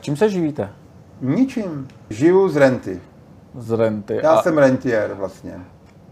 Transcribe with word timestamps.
Čím 0.00 0.16
se 0.16 0.30
živíte? 0.30 0.70
Ničím. 1.20 1.88
Žiju 2.10 2.48
z 2.48 2.56
renty. 2.56 3.00
Z 3.58 3.70
renty. 3.70 4.20
Já 4.22 4.30
a 4.30 4.42
jsem 4.42 4.58
rentier 4.58 5.14
vlastně. 5.14 5.54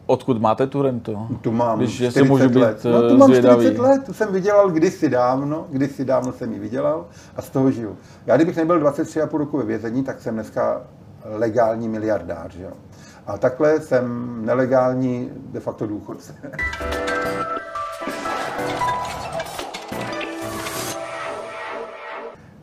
Odkud 0.07 0.41
máte 0.41 0.67
tu 0.67 0.83
rentu? 0.83 1.29
Tu 1.41 1.53
mám 1.53 1.78
Když 1.78 1.94
40 1.94 2.04
jestli 2.04 2.28
můžu 2.28 2.48
být 2.48 2.58
let. 2.58 2.84
No, 2.84 3.04
eh, 3.04 3.08
tu 3.08 3.16
mám 3.16 3.28
zvědavý. 3.28 3.64
40 3.64 3.82
let, 3.82 4.04
tu 4.06 4.12
jsem 4.12 4.32
vydělal 4.32 4.70
kdysi 4.70 5.08
dávno, 5.08 5.66
kdysi 5.70 6.04
dávno 6.04 6.32
jsem 6.32 6.52
ji 6.52 6.58
vydělal 6.58 7.06
a 7.36 7.42
z 7.42 7.50
toho 7.50 7.70
žiju. 7.70 7.96
Já 8.27 8.36
kdybych 8.36 8.56
nebyl 8.56 8.80
23,5 8.80 9.38
roku 9.38 9.59
ve 9.59 9.64
vězení, 9.64 10.05
tak 10.05 10.20
jsem 10.20 10.34
dneska 10.34 10.82
legální 11.25 11.89
miliardář. 11.89 12.52
Že? 12.55 12.62
jo. 12.62 12.70
A 13.27 13.39
takhle 13.39 13.80
jsem 13.80 14.36
nelegální 14.46 15.30
de 15.52 15.61
facto 15.61 15.86
důchodce. 15.86 16.34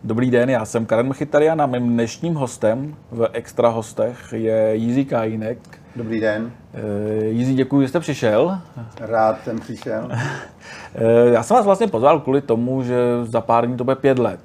Dobrý 0.06 0.32
den, 0.32 0.50
já 0.50 0.66
jsem 0.66 0.86
Karen 0.86 1.08
Mchitarian 1.10 1.62
a 1.62 1.66
mým 1.66 1.90
dnešním 1.94 2.34
hostem 2.36 2.96
v 3.12 3.30
Extra 3.34 3.70
hostech 3.70 4.34
je 4.34 4.70
Jiří 4.76 5.06
Kajínek. 5.06 5.58
Dobrý 5.96 6.20
den, 6.20 6.52
Eh, 6.74 7.26
Jiří, 7.26 7.56
děkuji, 7.56 7.82
že 7.82 7.88
jste 7.88 8.00
přišel. 8.00 8.58
rád 9.00 9.44
jsem 9.44 9.60
přišel. 9.60 10.10
Eh, 10.96 11.30
Já 11.34 11.44
jsem 11.44 11.56
vás 11.56 11.66
vlastně 11.66 11.88
pozval 11.88 12.20
kvůli 12.20 12.42
tomu, 12.42 12.84
že 12.84 12.96
za 13.24 13.42
pár 13.42 13.68
dní 13.68 13.78
to 13.78 13.84
bude 13.84 13.96
pět 13.96 14.20
let. 14.20 14.40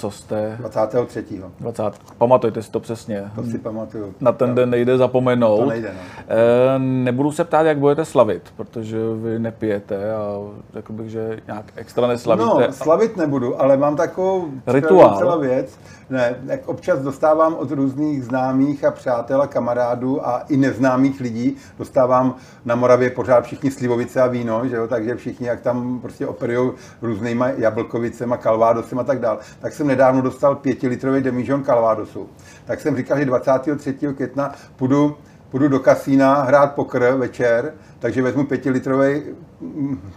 Co 0.00 0.10
jste 0.10 0.56
23. 0.58 1.24
20. 1.60 1.82
Pamatujte 2.18 2.62
si 2.62 2.70
to 2.70 2.80
přesně. 2.80 3.30
To 3.34 3.42
si 3.42 3.58
pamatuju. 3.58 4.14
Na 4.20 4.32
ten 4.32 4.54
den 4.54 4.70
nejde 4.70 4.98
zapomenout. 4.98 5.58
To 5.60 5.66
nejde, 5.66 5.92
no. 5.94 6.00
Eh, 6.28 6.78
Nebudu 6.78 7.32
se 7.32 7.44
ptát, 7.44 7.62
jak 7.62 7.78
budete 7.78 8.04
slavit, 8.04 8.42
protože 8.56 8.98
vy 9.22 9.38
nepijete 9.38 10.14
a 10.14 10.38
řekl 10.74 10.92
bych, 10.92 11.10
že 11.10 11.38
nějak 11.46 11.64
extra 11.76 12.06
neslavíte. 12.06 12.66
No, 12.66 12.72
slavit 12.72 13.16
nebudu, 13.16 13.62
ale 13.62 13.76
mám 13.76 13.96
takovou 13.96 14.48
Rituál. 14.66 15.38
věc. 15.40 15.78
Ne, 16.10 16.36
jak 16.46 16.68
občas 16.68 16.98
dostávám 16.98 17.54
od 17.54 17.70
různých 17.70 18.24
známých 18.24 18.84
a 18.84 18.90
přátel 18.90 19.42
a 19.42 19.46
kamarádů 19.46 20.28
a 20.28 20.44
i 20.48 20.56
neznámých 20.56 21.20
lidí, 21.20 21.56
dostávám 21.78 22.34
na 22.64 22.74
Moravě 22.74 23.10
pořád 23.10 23.44
všichni 23.44 23.70
slivovice 23.70 24.22
a 24.22 24.26
víno, 24.26 24.68
že 24.68 24.76
jo? 24.76 24.88
takže 24.88 25.16
všichni, 25.16 25.46
jak 25.46 25.60
tam 25.60 26.00
prostě 26.00 26.26
operují 26.26 26.72
různýma 27.02 27.48
jablkovicema, 27.48 28.36
kalvádosem 28.36 28.98
a 28.98 29.04
tak 29.04 29.20
dál. 29.20 29.38
Tak 29.60 29.72
jsem 29.72 29.86
nedávno 29.86 30.22
dostal 30.22 30.54
pětilitrový 30.54 31.22
demižon 31.22 31.62
kalvádosu. 31.62 32.28
Tak 32.64 32.80
jsem 32.80 32.96
říkal, 32.96 33.18
že 33.18 33.24
23. 33.24 33.94
května 34.14 34.54
půjdu 34.76 35.16
půjdu 35.50 35.68
do 35.68 35.78
kasína 35.78 36.42
hrát 36.42 36.74
pokr 36.74 37.14
večer, 37.16 37.72
takže 37.98 38.22
vezmu 38.22 38.44
pětilitrový 38.46 39.22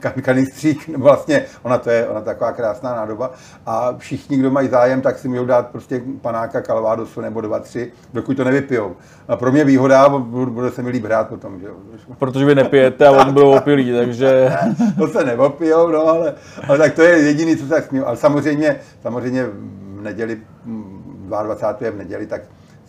kan- 0.01 0.21
kanistřík, 0.21 0.87
nebo 0.91 1.03
vlastně 1.03 1.45
ona 1.63 1.77
to 1.77 1.89
je 1.89 2.07
ona 2.07 2.21
taková 2.21 2.51
krásná 2.51 2.95
nádoba 2.95 3.31
a 3.65 3.93
všichni, 3.97 4.37
kdo 4.37 4.51
mají 4.51 4.67
zájem, 4.69 5.01
tak 5.01 5.19
si 5.19 5.27
můžou 5.27 5.45
dát 5.45 5.67
prostě 5.67 6.01
panáka 6.21 6.61
kalvádosu 6.61 7.21
nebo 7.21 7.41
dva, 7.41 7.59
tři, 7.59 7.91
dokud 8.13 8.37
to 8.37 8.43
nevypijou. 8.43 8.95
A 9.27 9.35
pro 9.35 9.51
mě 9.51 9.65
výhoda, 9.65 10.09
bu- 10.09 10.45
bude 10.49 10.71
se 10.71 10.81
mi 10.83 10.89
líp 10.89 11.05
hrát 11.05 11.27
potom, 11.27 11.59
že 11.59 11.67
jo. 11.67 11.73
Protože 12.19 12.45
vy 12.45 12.55
nepijete 12.55 13.07
a 13.07 13.11
oni 13.11 13.31
budou 13.31 13.57
opilí, 13.57 13.93
takže 13.93 14.51
To 14.97 15.07
se 15.07 15.25
neopijou, 15.25 15.87
no, 15.87 16.07
ale, 16.07 16.33
ale, 16.67 16.77
tak 16.77 16.93
to 16.93 17.01
je 17.01 17.17
jediný, 17.17 17.57
co 17.57 17.63
se 17.63 17.69
tak 17.69 17.85
směju. 17.85 18.05
Ale 18.05 18.17
samozřejmě, 18.17 18.79
samozřejmě 19.01 19.45
v 19.45 20.01
neděli, 20.01 20.37
mm, 20.65 21.27
22. 21.27 21.85
je 21.85 21.91
v 21.91 21.97
neděli, 21.97 22.27
tak 22.27 22.41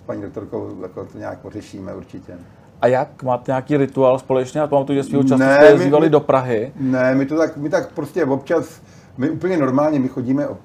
paní 0.07 0.23
doktorkou 0.23 0.83
jako 0.83 1.05
to 1.05 1.19
nějak 1.19 1.39
pořešíme 1.39 1.95
určitě. 1.95 2.33
A 2.81 2.87
jak? 2.87 3.23
Máte 3.23 3.53
nějaký 3.53 3.77
rituál 3.77 4.19
společně? 4.19 4.61
Já 4.61 4.67
pamatuju, 4.67 4.97
že 4.97 5.03
svého 5.05 5.23
času 5.25 5.37
Ne, 5.41 5.55
jste 5.55 5.67
jezdívali 5.67 6.11
do 6.11 6.21
Prahy. 6.21 6.73
Ne, 6.81 7.15
my 7.15 7.27
to 7.27 7.37
tak, 7.39 7.57
my 7.57 7.69
tak 7.69 7.93
prostě 7.93 8.25
občas, 8.25 8.83
my 9.19 9.31
úplně 9.31 9.57
normálně, 9.57 9.99
my 9.99 10.09
chodíme 10.09 10.47
ob- 10.49 10.61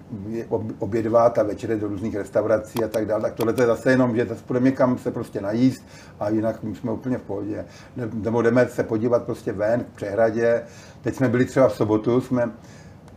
ob- 0.50 0.72
obědvat 0.80 1.38
a 1.38 1.44
večeře 1.44 1.76
do 1.76 1.88
různých 1.88 2.16
restaurací 2.16 2.84
a 2.84 2.88
tak 2.88 3.06
dále, 3.06 3.22
tak 3.22 3.34
tohle 3.34 3.54
to 3.54 3.62
je 3.62 3.68
zase 3.68 3.92
jenom, 3.92 4.16
že 4.16 4.26
zase 4.26 4.44
půjdeme 4.48 4.66
někam 4.66 4.98
se 4.98 5.12
prostě 5.12 5.42
najíst 5.42 5.84
a 6.20 6.30
jinak 6.30 6.64
my 6.64 6.76
jsme 6.76 6.92
úplně 6.92 7.18
v 7.18 7.22
pohodě. 7.22 7.66
Ne- 7.98 8.10
Nebo 8.14 8.42
jdeme 8.42 8.68
se 8.68 8.84
podívat 8.84 9.24
prostě 9.24 9.52
ven 9.54 9.84
k 9.84 9.96
přehradě. 9.96 10.62
Teď 11.02 11.16
jsme 11.16 11.30
byli 11.30 11.46
třeba 11.46 11.68
v 11.68 11.76
sobotu, 11.76 12.22
jsme, 12.22 12.52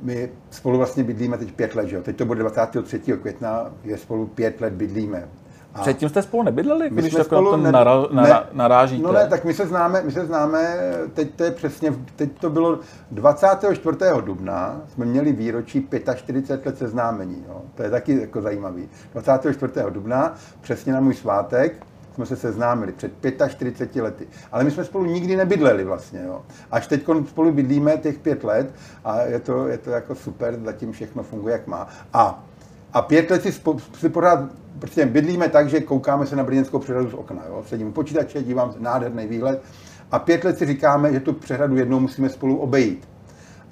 my 0.02 0.28
spolu 0.50 0.78
vlastně 0.78 1.04
bydlíme 1.04 1.38
teď 1.38 1.52
pět 1.52 1.74
let, 1.74 1.86
že 1.88 1.97
jo? 1.97 2.02
Teď 2.02 2.16
to 2.16 2.24
bude 2.24 2.41
23. 2.41 2.98
května, 2.98 3.70
je 3.84 3.98
spolu 3.98 4.26
pět 4.26 4.60
let 4.60 4.72
bydlíme. 4.72 5.28
A- 5.75 5.81
Předtím 5.81 6.09
jste 6.09 6.22
spolu 6.22 6.43
nebydleli, 6.43 6.91
my 6.91 7.03
když 7.03 7.15
takhle 7.15 7.43
na 7.43 7.50
to 7.50 7.56
ne- 7.56 7.72
nara, 7.72 7.94
nara, 8.12 8.28
ne, 8.41 8.47
narážíte? 8.53 9.03
No 9.03 9.12
ne, 9.12 9.27
tak 9.27 9.44
my 9.44 9.55
se 9.55 9.66
známe, 9.66 10.03
my 10.05 10.12
se 10.12 10.27
známe, 10.27 10.77
teď 11.15 11.34
to 11.34 11.44
je 11.44 11.50
přesně, 11.50 11.94
teď 12.16 12.31
to 12.41 12.50
bylo 12.50 12.78
24. 13.10 13.88
dubna, 14.25 14.81
jsme 14.88 15.05
měli 15.05 15.33
výročí 15.33 15.88
45 16.15 16.66
let 16.66 16.78
seznámení, 16.78 17.44
jo. 17.49 17.62
to 17.75 17.83
je 17.83 17.91
taky 17.91 18.21
jako 18.21 18.43
zajímavý. 18.43 18.88
24. 19.12 19.72
dubna, 19.91 20.34
přesně 20.60 20.93
na 20.93 21.00
můj 21.00 21.15
svátek, 21.15 21.87
jsme 22.15 22.27
se 22.27 22.37
seznámili 22.37 22.93
před 22.93 23.12
45 23.49 24.03
lety. 24.03 24.27
Ale 24.53 24.65
my 24.65 24.71
jsme 24.71 24.84
spolu 24.84 25.04
nikdy 25.04 25.37
nebydleli 25.37 25.84
vlastně, 25.84 26.22
jo. 26.27 26.43
Až 26.71 26.87
teď 26.87 27.04
spolu 27.27 27.53
bydlíme 27.53 27.97
těch 27.97 28.19
pět 28.19 28.44
let 28.44 28.75
a 29.04 29.21
je 29.22 29.41
to, 29.41 29.69
je 29.69 29.78
to 29.78 29.91
jako 29.91 30.15
super, 30.15 30.59
zatím 30.65 30.93
všechno 30.93 31.22
funguje, 31.22 31.53
jak 31.53 31.66
má. 31.66 31.89
A 32.12 32.44
a 32.92 33.03
pět 33.03 33.30
let 33.30 33.42
si, 33.42 33.50
spo- 33.50 33.80
si 33.98 34.08
pořád 34.08 34.41
prostě 34.78 35.06
bydlíme 35.06 35.48
tak, 35.48 35.69
že 35.69 35.80
koukáme 35.80 36.26
se 36.26 36.36
na 36.36 36.44
brněnskou 36.44 36.78
přehradu 36.78 37.10
z 37.10 37.14
okna. 37.14 37.42
Jo? 37.48 37.62
Sedím 37.66 37.88
u 37.88 37.92
počítače, 37.92 38.42
dívám 38.42 38.72
se, 38.72 38.80
nádherný 38.80 39.26
výhled. 39.26 39.62
A 40.10 40.19
pět 40.19 40.44
let 40.44 40.58
si 40.58 40.66
říkáme, 40.66 41.12
že 41.12 41.20
tu 41.20 41.32
přehradu 41.32 41.76
jednou 41.76 42.00
musíme 42.00 42.28
spolu 42.28 42.56
obejít. 42.56 43.08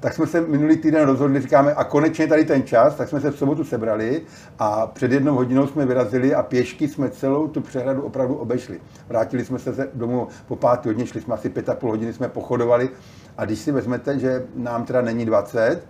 Tak 0.00 0.12
jsme 0.12 0.26
se 0.26 0.41
minulý 0.41 0.76
týden 0.76 1.06
rozhodli, 1.06 1.41
říkáme, 1.41 1.75
a 1.75 1.84
konečně 1.84 2.26
tady 2.26 2.44
ten 2.44 2.62
čas, 2.62 2.94
tak 2.94 3.08
jsme 3.08 3.20
se 3.20 3.31
v 3.31 3.38
sobotu 3.38 3.64
sebrali 3.64 4.22
a 4.58 4.86
před 4.86 5.12
jednou 5.12 5.34
hodinou 5.34 5.66
jsme 5.66 5.87
vyrazili 5.87 6.34
a 6.34 6.42
pěšky 6.42 6.88
jsme 6.88 7.10
celou 7.10 7.48
tu 7.48 7.60
přehradu 7.60 8.02
opravdu 8.02 8.34
obešli. 8.34 8.81
Vrátili 9.08 9.44
jsme 9.44 9.58
se 9.58 9.88
domů 9.94 10.28
po 10.48 10.56
páté 10.56 10.88
hodině, 10.88 11.06
šli 11.06 11.20
jsme 11.20 11.34
asi 11.34 11.48
pět 11.48 11.69
a 11.69 11.75
půl 11.75 11.91
hodiny, 11.91 12.12
jsme 12.12 12.28
pochodovali 12.28 12.88
a 13.38 13.44
když 13.44 13.58
si 13.58 13.72
vezmete, 13.72 14.19
že 14.19 14.47
nám 14.54 14.84
teda 14.84 15.00
není 15.02 15.26
20 15.26 15.87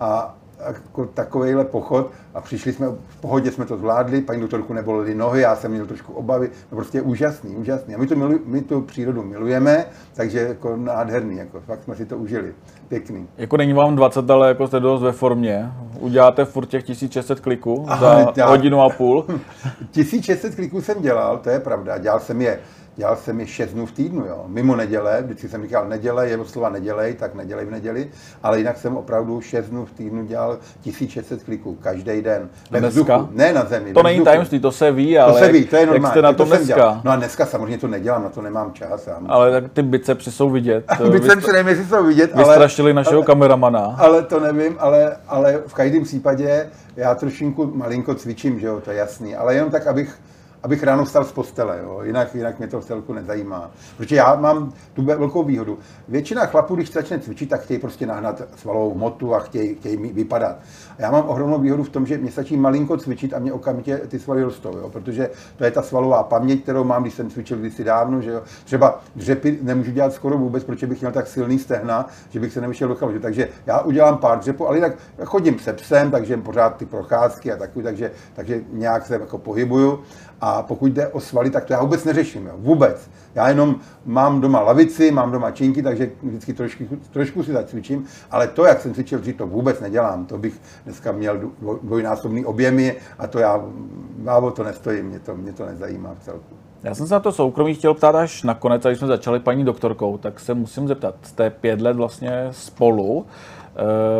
a 0.00 0.38
jako 0.66 1.06
takovejhle 1.06 1.64
pochod 1.64 2.10
a 2.34 2.40
přišli 2.40 2.72
jsme, 2.72 2.86
v 3.08 3.20
pohodě 3.20 3.50
jsme 3.50 3.64
to 3.64 3.76
zvládli, 3.76 4.20
paní 4.20 4.40
doktorku 4.40 4.72
nebolely 4.72 5.14
nohy, 5.14 5.40
já 5.40 5.56
jsem 5.56 5.70
měl 5.70 5.86
trošku 5.86 6.12
obavy, 6.12 6.50
no 6.72 6.76
prostě 6.76 7.02
úžasný, 7.02 7.56
úžasný. 7.56 7.94
A 7.94 7.98
my 7.98 8.06
tu, 8.06 8.16
milu, 8.16 8.38
my 8.44 8.60
tu 8.62 8.80
přírodu 8.80 9.22
milujeme, 9.22 9.84
takže 10.14 10.40
jako 10.40 10.76
nádherný, 10.76 11.36
jako 11.38 11.60
fakt 11.60 11.82
jsme 11.82 11.96
si 11.96 12.06
to 12.06 12.16
užili, 12.16 12.54
pěkný. 12.88 13.28
Jako 13.38 13.56
není 13.56 13.72
vám 13.72 13.96
20, 13.96 14.30
ale 14.30 14.48
jako 14.48 14.66
jste 14.66 14.80
dost 14.80 15.02
ve 15.02 15.12
formě. 15.12 15.72
Uděláte 16.00 16.44
furt 16.44 16.66
těch 16.66 16.82
1600 16.84 17.40
kliků 17.40 17.84
Aha, 17.88 18.00
za 18.24 18.32
já- 18.36 18.48
hodinu 18.48 18.80
a 18.80 18.88
půl. 18.96 19.26
1600 19.90 20.54
kliků 20.54 20.80
jsem 20.80 21.02
dělal, 21.02 21.38
to 21.38 21.50
je 21.50 21.60
pravda, 21.60 21.98
dělal 21.98 22.20
jsem 22.20 22.40
je 22.40 22.58
Dělal 22.96 23.16
jsem 23.16 23.40
je 23.40 23.46
6 23.46 23.70
dnů 23.72 23.86
v 23.86 23.92
týdnu, 23.92 24.24
jo. 24.26 24.44
mimo 24.46 24.76
neděle, 24.76 25.22
vždycky 25.22 25.48
jsem 25.48 25.62
říkal 25.62 25.88
neděle, 25.88 26.28
je 26.28 26.38
slova 26.44 26.68
nedělej, 26.68 27.14
tak 27.14 27.34
nedělej 27.34 27.66
v 27.66 27.70
neděli, 27.70 28.08
ale 28.42 28.58
jinak 28.58 28.78
jsem 28.78 28.96
opravdu 28.96 29.40
6 29.40 29.66
dnů 29.66 29.84
v 29.86 29.90
týdnu 29.92 30.24
dělal 30.24 30.58
1600 30.80 31.42
kliků, 31.42 31.74
každý 31.82 32.22
den. 32.22 32.48
Ve 32.70 32.80
dneska? 32.80 33.00
vzduchu, 33.16 33.28
ne 33.32 33.52
na 33.52 33.64
zemi. 33.64 33.92
To 33.92 34.02
není 34.02 34.14
vzduchu. 34.16 34.24
tajemství, 34.24 34.60
to 34.60 34.72
se 34.72 34.92
ví, 34.92 35.18
ale 35.18 35.32
To 35.32 35.38
se 35.46 35.52
ví, 35.52 35.64
to 35.64 35.76
je 35.76 35.80
jak 35.80 35.90
normální. 35.90 36.12
jste 36.12 36.22
na 36.22 36.32
jsem 36.32 36.46
dneska? 36.46 36.64
dělal. 36.74 37.00
No 37.04 37.10
a 37.12 37.16
dneska 37.16 37.46
samozřejmě 37.46 37.78
to 37.78 37.88
nedělám, 37.88 38.22
na 38.22 38.28
to 38.28 38.42
nemám 38.42 38.72
čas. 38.72 39.06
Já 39.06 39.18
Ale 39.26 39.50
tak 39.60 39.72
ty 39.72 39.82
bicepsy 39.82 40.32
jsou 40.32 40.50
vidět. 40.50 40.84
Si 41.42 41.52
nevím, 41.52 41.68
jestli 41.68 41.84
jsou 41.86 42.04
vidět, 42.06 42.30
ale, 42.34 42.44
Vystrašili 42.44 42.94
našeho 42.94 43.16
ale, 43.16 43.26
kameramana. 43.26 43.96
ale 43.98 44.22
to 44.22 44.40
nevím, 44.40 44.76
ale, 44.78 45.16
ale 45.28 45.62
v 45.66 45.74
každém 45.74 46.02
případě 46.04 46.68
já 46.96 47.14
trošinku 47.14 47.72
malinko 47.74 48.14
cvičím, 48.14 48.60
že 48.60 48.66
jo, 48.66 48.80
to 48.80 48.90
je 48.90 48.96
jasný, 48.96 49.36
ale 49.36 49.54
jenom 49.54 49.70
tak, 49.70 49.86
abych 49.86 50.18
abych 50.62 50.82
ráno 50.82 51.04
vstal 51.04 51.24
z 51.24 51.32
postele, 51.32 51.80
jo. 51.82 52.00
Jinak, 52.02 52.34
jinak 52.34 52.58
mě 52.58 52.68
to 52.68 52.80
v 52.80 52.84
celku 52.84 53.12
nezajímá. 53.12 53.70
Protože 53.96 54.16
já 54.16 54.34
mám 54.34 54.72
tu 54.92 55.02
ve- 55.04 55.16
velkou 55.16 55.44
výhodu. 55.44 55.78
Většina 56.08 56.46
chlapů, 56.46 56.74
když 56.74 56.92
začne 56.92 57.18
cvičit, 57.18 57.48
tak 57.48 57.60
chtějí 57.60 57.80
prostě 57.80 58.06
nahnat 58.06 58.42
svalovou 58.56 58.94
hmotu 58.94 59.34
a 59.34 59.38
chtějí, 59.38 59.74
chtějí 59.74 59.96
vypadat. 59.96 60.56
A 60.98 61.02
já 61.02 61.10
mám 61.10 61.28
ohromnou 61.28 61.58
výhodu 61.58 61.82
v 61.82 61.88
tom, 61.88 62.06
že 62.06 62.18
mě 62.18 62.30
stačí 62.30 62.56
malinko 62.56 62.96
cvičit 62.96 63.34
a 63.34 63.38
mě 63.38 63.52
okamžitě 63.52 63.96
ty 63.96 64.18
svaly 64.18 64.42
rostou, 64.42 64.78
jo. 64.78 64.90
protože 64.90 65.30
to 65.56 65.64
je 65.64 65.70
ta 65.70 65.82
svalová 65.82 66.22
paměť, 66.22 66.62
kterou 66.62 66.84
mám, 66.84 67.02
když 67.02 67.14
jsem 67.14 67.30
cvičil 67.30 67.58
kdysi 67.58 67.84
dávno. 67.84 68.22
Že 68.22 68.30
jo. 68.30 68.42
Třeba 68.64 69.00
dřepy 69.16 69.58
nemůžu 69.62 69.90
dělat 69.90 70.12
skoro 70.12 70.38
vůbec, 70.38 70.64
protože 70.64 70.86
bych 70.86 71.00
měl 71.00 71.12
tak 71.12 71.26
silný 71.26 71.58
stehna, 71.58 72.06
že 72.30 72.40
bych 72.40 72.52
se 72.52 72.60
nevyšel 72.60 72.88
do 72.88 72.94
kalhoty. 72.94 73.20
Takže 73.20 73.48
já 73.66 73.80
udělám 73.80 74.18
pár 74.18 74.38
dřepů, 74.38 74.68
ale 74.68 74.76
jinak 74.76 74.92
chodím 75.24 75.58
se 75.58 75.72
psem, 75.72 76.10
takže 76.10 76.36
pořád 76.36 76.76
ty 76.76 76.86
procházky 76.86 77.52
a 77.52 77.56
takový, 77.56 77.84
takže, 77.84 78.10
takže 78.34 78.60
nějak 78.72 79.06
se 79.06 79.14
jako 79.14 79.38
pohybuju. 79.38 80.02
A 80.44 80.62
pokud 80.62 80.92
jde 80.92 81.08
o 81.08 81.20
svaly, 81.20 81.50
tak 81.50 81.64
to 81.64 81.72
já 81.72 81.82
vůbec 81.82 82.04
neřeším, 82.04 82.46
jo. 82.46 82.52
vůbec. 82.56 83.10
Já 83.34 83.48
jenom 83.48 83.76
mám 84.04 84.40
doma 84.40 84.60
lavici, 84.60 85.10
mám 85.10 85.32
doma 85.32 85.50
činky, 85.50 85.82
takže 85.82 86.10
vždycky 86.22 86.52
trošku, 86.52 86.84
trošku 87.10 87.42
si 87.42 87.52
zacvičím, 87.52 88.04
ale 88.30 88.48
to, 88.48 88.64
jak 88.64 88.80
jsem 88.80 88.94
cvičil 88.94 89.18
dřív, 89.18 89.36
to 89.36 89.46
vůbec 89.46 89.80
nedělám. 89.80 90.26
To 90.26 90.38
bych 90.38 90.60
dneska 90.84 91.12
měl 91.12 91.38
dvoj- 91.38 91.78
dvojnásobný 91.82 92.44
objemy 92.44 92.96
a 93.18 93.26
to 93.26 93.38
já, 93.38 93.64
já 94.24 94.38
o 94.38 94.50
to 94.50 94.64
nestojím, 94.64 95.06
mě 95.06 95.18
to, 95.18 95.34
mě 95.36 95.52
to 95.52 95.66
nezajímá 95.66 96.14
v 96.20 96.24
celku. 96.24 96.54
Já 96.82 96.94
jsem 96.94 97.06
se 97.06 97.14
na 97.14 97.20
to 97.20 97.32
soukromí 97.32 97.74
chtěl 97.74 97.94
ptát 97.94 98.14
až 98.14 98.42
nakonec, 98.42 98.82
když 98.82 98.98
jsme 98.98 99.08
začali 99.08 99.40
paní 99.40 99.64
doktorkou, 99.64 100.18
tak 100.18 100.40
se 100.40 100.54
musím 100.54 100.88
zeptat, 100.88 101.14
jste 101.22 101.50
pět 101.50 101.80
let 101.80 101.96
vlastně 101.96 102.48
spolu. 102.50 103.26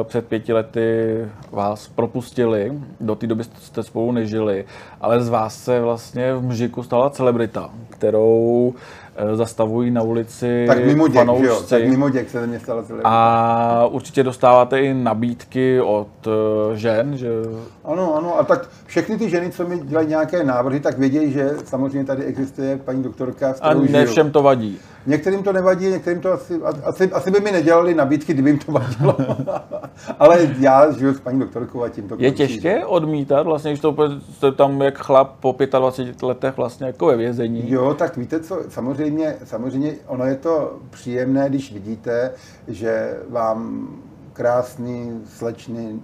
Před 0.05 0.27
pěti 0.27 0.53
lety 0.53 1.19
vás 1.51 1.89
propustili, 1.89 2.73
do 3.01 3.15
té 3.15 3.27
doby 3.27 3.45
jste 3.45 3.83
spolu 3.83 4.13
nežili, 4.13 4.65
ale 5.01 5.23
z 5.23 5.29
vás 5.29 5.65
se 5.65 5.81
vlastně 5.81 6.35
v 6.35 6.43
Mžiku 6.43 6.83
stala 6.83 7.11
celebrita, 7.11 7.71
kterou 7.91 8.75
Eh, 9.17 9.37
zastavují 9.37 9.91
na 9.91 10.03
ulici 10.03 10.65
tak 10.67 10.85
mimo 10.85 11.09
děk, 11.09 11.17
fanoušci. 11.17 11.47
Jo, 11.47 11.63
tak 11.69 11.85
mimo 11.85 12.09
děk 12.09 12.31
se 12.31 12.47
mě 12.47 12.61
stala 12.61 12.85
A 13.05 13.87
určitě 13.91 14.23
dostáváte 14.23 14.81
i 14.81 14.95
nabídky 14.95 15.81
od 15.81 16.09
uh, 16.27 16.33
žen, 16.75 17.17
že... 17.17 17.29
Ano, 17.85 18.15
ano, 18.15 18.39
a 18.39 18.45
tak 18.45 18.69
všechny 18.87 19.19
ty 19.19 19.31
ženy, 19.31 19.51
co 19.51 19.69
mi 19.69 19.79
dělají 19.79 20.09
nějaké 20.09 20.45
návrhy, 20.45 20.81
tak 20.81 20.99
vědějí, 20.99 21.33
že 21.33 21.51
samozřejmě 21.65 22.05
tady 22.05 22.25
existuje 22.25 22.77
paní 22.77 23.03
doktorka, 23.03 23.55
A 23.61 23.75
ne 23.75 24.07
všem 24.07 24.31
to 24.31 24.43
vadí. 24.43 24.79
Některým 25.07 25.43
to 25.43 25.53
nevadí, 25.53 25.87
některým 25.89 26.21
to 26.21 26.33
asi, 26.33 26.61
asi, 26.85 27.13
asi 27.13 27.31
by 27.31 27.41
mi 27.41 27.53
nedělali 27.53 27.95
nabídky, 27.95 28.33
kdyby 28.35 28.51
jim 28.51 28.59
to 28.59 28.73
vadilo. 28.73 29.17
Ale 30.19 30.39
já 30.59 30.91
žiju 30.93 31.15
s 31.15 31.21
paní 31.21 31.41
doktorkou 31.41 31.83
a 31.83 31.89
tím 31.89 32.09
to 32.09 32.17
Je 32.19 32.31
končí. 32.31 32.37
těžké 32.47 32.87
odmítat, 32.87 33.43
vlastně, 33.43 33.71
když 33.71 33.81
to 33.81 33.97
jste 34.33 34.53
tam 34.53 34.83
jak 34.83 34.99
chlap 34.99 35.33
po 35.41 35.57
25 35.79 36.23
letech 36.23 36.57
vlastně 36.57 36.87
jako 36.87 37.07
ve 37.07 37.17
vězení. 37.17 37.71
Jo, 37.71 37.95
tak 37.95 38.17
víte 38.17 38.41
co, 38.41 38.59
samozřejmě, 38.69 39.37
samozřejmě 39.45 39.93
ono 40.07 40.25
je 40.25 40.37
to 40.37 40.77
příjemné, 40.91 41.49
když 41.49 41.73
vidíte, 41.73 42.31
že 42.69 43.19
vám 43.29 43.89
krásný, 44.33 45.21
slečný 45.27 46.03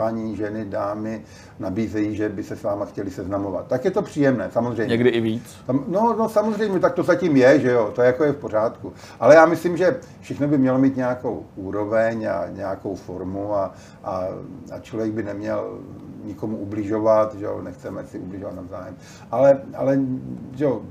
paní, 0.00 0.36
ženy, 0.36 0.64
dámy 0.64 1.22
nabízejí, 1.58 2.16
že 2.16 2.28
by 2.28 2.42
se 2.42 2.56
s 2.56 2.62
váma 2.62 2.84
chtěli 2.84 3.10
seznamovat. 3.10 3.66
Tak 3.66 3.84
je 3.84 3.90
to 3.90 4.02
příjemné, 4.02 4.50
samozřejmě. 4.50 4.86
Někdy 4.86 5.10
i 5.10 5.20
víc. 5.20 5.56
No, 5.88 6.16
no 6.18 6.28
samozřejmě, 6.28 6.80
tak 6.80 6.94
to 6.94 7.02
zatím 7.02 7.36
je, 7.36 7.60
že 7.60 7.70
jo, 7.70 7.92
to 7.94 8.02
jako 8.02 8.24
je 8.24 8.32
v 8.32 8.36
pořádku. 8.36 8.92
Ale 9.20 9.34
já 9.34 9.46
myslím, 9.46 9.76
že 9.76 10.00
všechno 10.20 10.48
by 10.48 10.58
mělo 10.58 10.78
mít 10.78 10.96
nějakou 10.96 11.44
úroveň 11.56 12.28
a 12.28 12.48
nějakou 12.48 12.94
formu 12.94 13.54
a, 13.54 13.74
a, 14.04 14.24
a 14.72 14.78
člověk 14.80 15.12
by 15.12 15.22
neměl 15.22 15.78
nikomu 16.24 16.56
ubližovat, 16.56 17.34
že 17.34 17.44
jo, 17.44 17.60
nechceme 17.62 18.04
si 18.06 18.18
ubližovat 18.18 18.56
navzájem. 18.56 18.96
Ale, 19.30 19.60
ale 19.74 20.00
že 20.56 20.64
jo, 20.64 20.82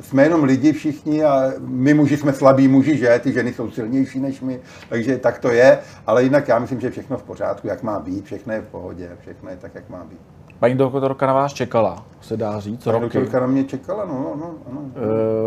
jsme 0.00 0.22
jenom 0.22 0.44
lidi 0.44 0.72
všichni 0.72 1.24
a 1.24 1.52
my 1.58 1.94
muži 1.94 2.16
jsme 2.16 2.32
slabí 2.32 2.68
muži, 2.68 2.96
že? 2.96 3.20
Ty 3.22 3.32
ženy 3.32 3.52
jsou 3.52 3.70
silnější 3.70 4.20
než 4.20 4.40
my, 4.40 4.60
takže 4.88 5.18
tak 5.18 5.38
to 5.38 5.48
je, 5.48 5.78
ale 6.06 6.22
jinak 6.22 6.48
já 6.48 6.58
myslím, 6.58 6.80
že 6.80 6.90
všechno 6.90 7.18
v 7.18 7.22
pořádku, 7.22 7.66
jak 7.66 7.82
má 7.82 7.98
být, 7.98 8.24
všechno 8.24 8.52
je 8.52 8.60
v 8.60 8.66
pohodě, 8.66 9.10
všechno 9.20 9.50
je 9.50 9.56
tak, 9.56 9.74
jak 9.74 9.88
má 9.88 10.04
být. 10.04 10.20
Paní 10.58 10.74
doktorka 10.74 11.26
na 11.26 11.32
vás 11.32 11.52
čekala, 11.52 12.04
se 12.20 12.36
dá 12.36 12.60
říct, 12.60 12.84
Paní 12.84 13.00
roky. 13.00 13.18
doktorka 13.18 13.40
na 13.40 13.46
mě 13.46 13.64
čekala, 13.64 14.04
no, 14.04 14.34
no, 14.36 14.54
no. 14.72 14.80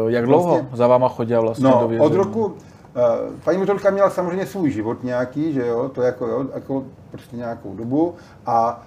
E, 0.07 0.11
jak 0.11 0.25
dlouho 0.25 0.49
vlastně, 0.49 0.69
za 0.73 0.87
váma 0.87 1.09
chodila 1.09 1.41
vlastně 1.41 1.65
no, 1.65 1.79
do 1.81 1.87
vězení? 1.87 2.11
od 2.11 2.13
roku, 2.13 2.45
uh, 2.45 2.53
paní 3.43 3.57
doktorka 3.57 3.89
měla 3.89 4.09
samozřejmě 4.09 4.45
svůj 4.45 4.71
život 4.71 5.03
nějaký, 5.03 5.53
že 5.53 5.67
jo, 5.67 5.89
to 5.89 6.01
jako, 6.01 6.27
jo, 6.27 6.45
jako 6.53 6.83
prostě 7.11 7.37
nějakou 7.37 7.75
dobu 7.75 8.15
a 8.45 8.83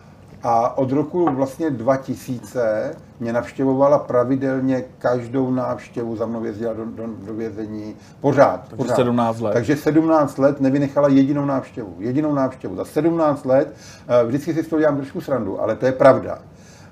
a 0.48 0.78
od 0.78 0.92
roku 0.92 1.30
vlastně 1.30 1.70
2000 1.70 2.94
mě 3.20 3.32
navštěvovala 3.32 3.98
pravidelně 3.98 4.84
každou 4.98 5.50
návštěvu, 5.50 6.16
za 6.16 6.26
mnou 6.26 6.44
jezdila 6.44 6.72
do, 6.72 6.84
do, 6.84 7.04
do 7.26 7.34
vězení, 7.34 7.96
pořád. 8.20 8.60
Takže 8.60 8.76
pořád. 8.76 8.96
17 8.96 9.40
let. 9.40 9.52
Takže 9.52 9.76
17 9.76 10.38
let 10.38 10.60
nevynechala 10.60 11.08
jedinou 11.08 11.44
návštěvu. 11.44 11.94
Jedinou 11.98 12.34
návštěvu. 12.34 12.76
Za 12.76 12.84
17 12.84 13.44
let, 13.44 13.74
eh, 14.08 14.24
vždycky 14.24 14.54
si 14.54 14.64
s 14.64 14.68
toho 14.68 14.80
dělám 14.80 14.96
trošku 14.96 15.20
srandu, 15.20 15.60
ale 15.60 15.76
to 15.76 15.86
je 15.86 15.92
pravda. 15.92 16.38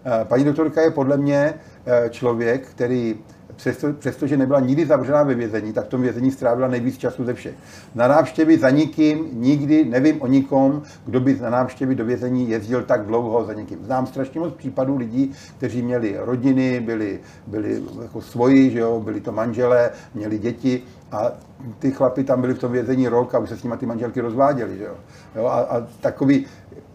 Eh, 0.04 0.24
paní 0.24 0.44
doktorka 0.44 0.80
je 0.80 0.90
podle 0.90 1.16
mě 1.16 1.54
eh, 1.86 2.08
člověk, 2.10 2.66
který 2.68 3.16
přesto, 3.56 3.92
přestože 3.92 4.36
nebyla 4.36 4.60
nikdy 4.60 4.86
zavřená 4.86 5.22
ve 5.22 5.34
vězení, 5.34 5.72
tak 5.72 5.84
v 5.84 5.88
tom 5.88 6.02
vězení 6.02 6.30
strávila 6.30 6.68
nejvíc 6.68 6.98
času 6.98 7.24
ze 7.24 7.34
všech. 7.34 7.54
Na 7.94 8.08
návštěvy 8.08 8.58
za 8.58 8.70
nikým, 8.70 9.28
nikdy 9.32 9.84
nevím 9.84 10.22
o 10.22 10.26
nikom, 10.26 10.82
kdo 11.06 11.20
by 11.20 11.38
na 11.40 11.50
návštěvy 11.50 11.94
do 11.94 12.04
vězení 12.04 12.48
jezdil 12.50 12.82
tak 12.82 13.06
dlouho 13.06 13.44
za 13.44 13.52
někým. 13.52 13.84
Znám 13.84 14.06
strašně 14.06 14.40
moc 14.40 14.54
případů 14.54 14.96
lidí, 14.96 15.32
kteří 15.58 15.82
měli 15.82 16.16
rodiny, 16.18 16.80
byli, 16.80 17.20
byli 17.46 17.82
jako 18.02 18.20
svoji, 18.20 18.70
že 18.70 18.78
jo, 18.78 19.00
byli 19.00 19.20
to 19.20 19.32
manželé, 19.32 19.90
měli 20.14 20.38
děti 20.38 20.82
a 21.12 21.32
ty 21.78 21.90
chlapy 21.90 22.24
tam 22.24 22.40
byli 22.40 22.54
v 22.54 22.58
tom 22.58 22.72
vězení 22.72 23.08
rok 23.08 23.34
a 23.34 23.38
už 23.38 23.48
se 23.48 23.56
s 23.56 23.62
nimi 23.62 23.76
ty 23.76 23.86
manželky 23.86 24.20
rozváděli. 24.20 24.78
Že 24.78 24.84
jo. 24.84 24.94
Jo, 25.36 25.46
a, 25.46 25.60
a 25.60 25.86
takový, 26.00 26.46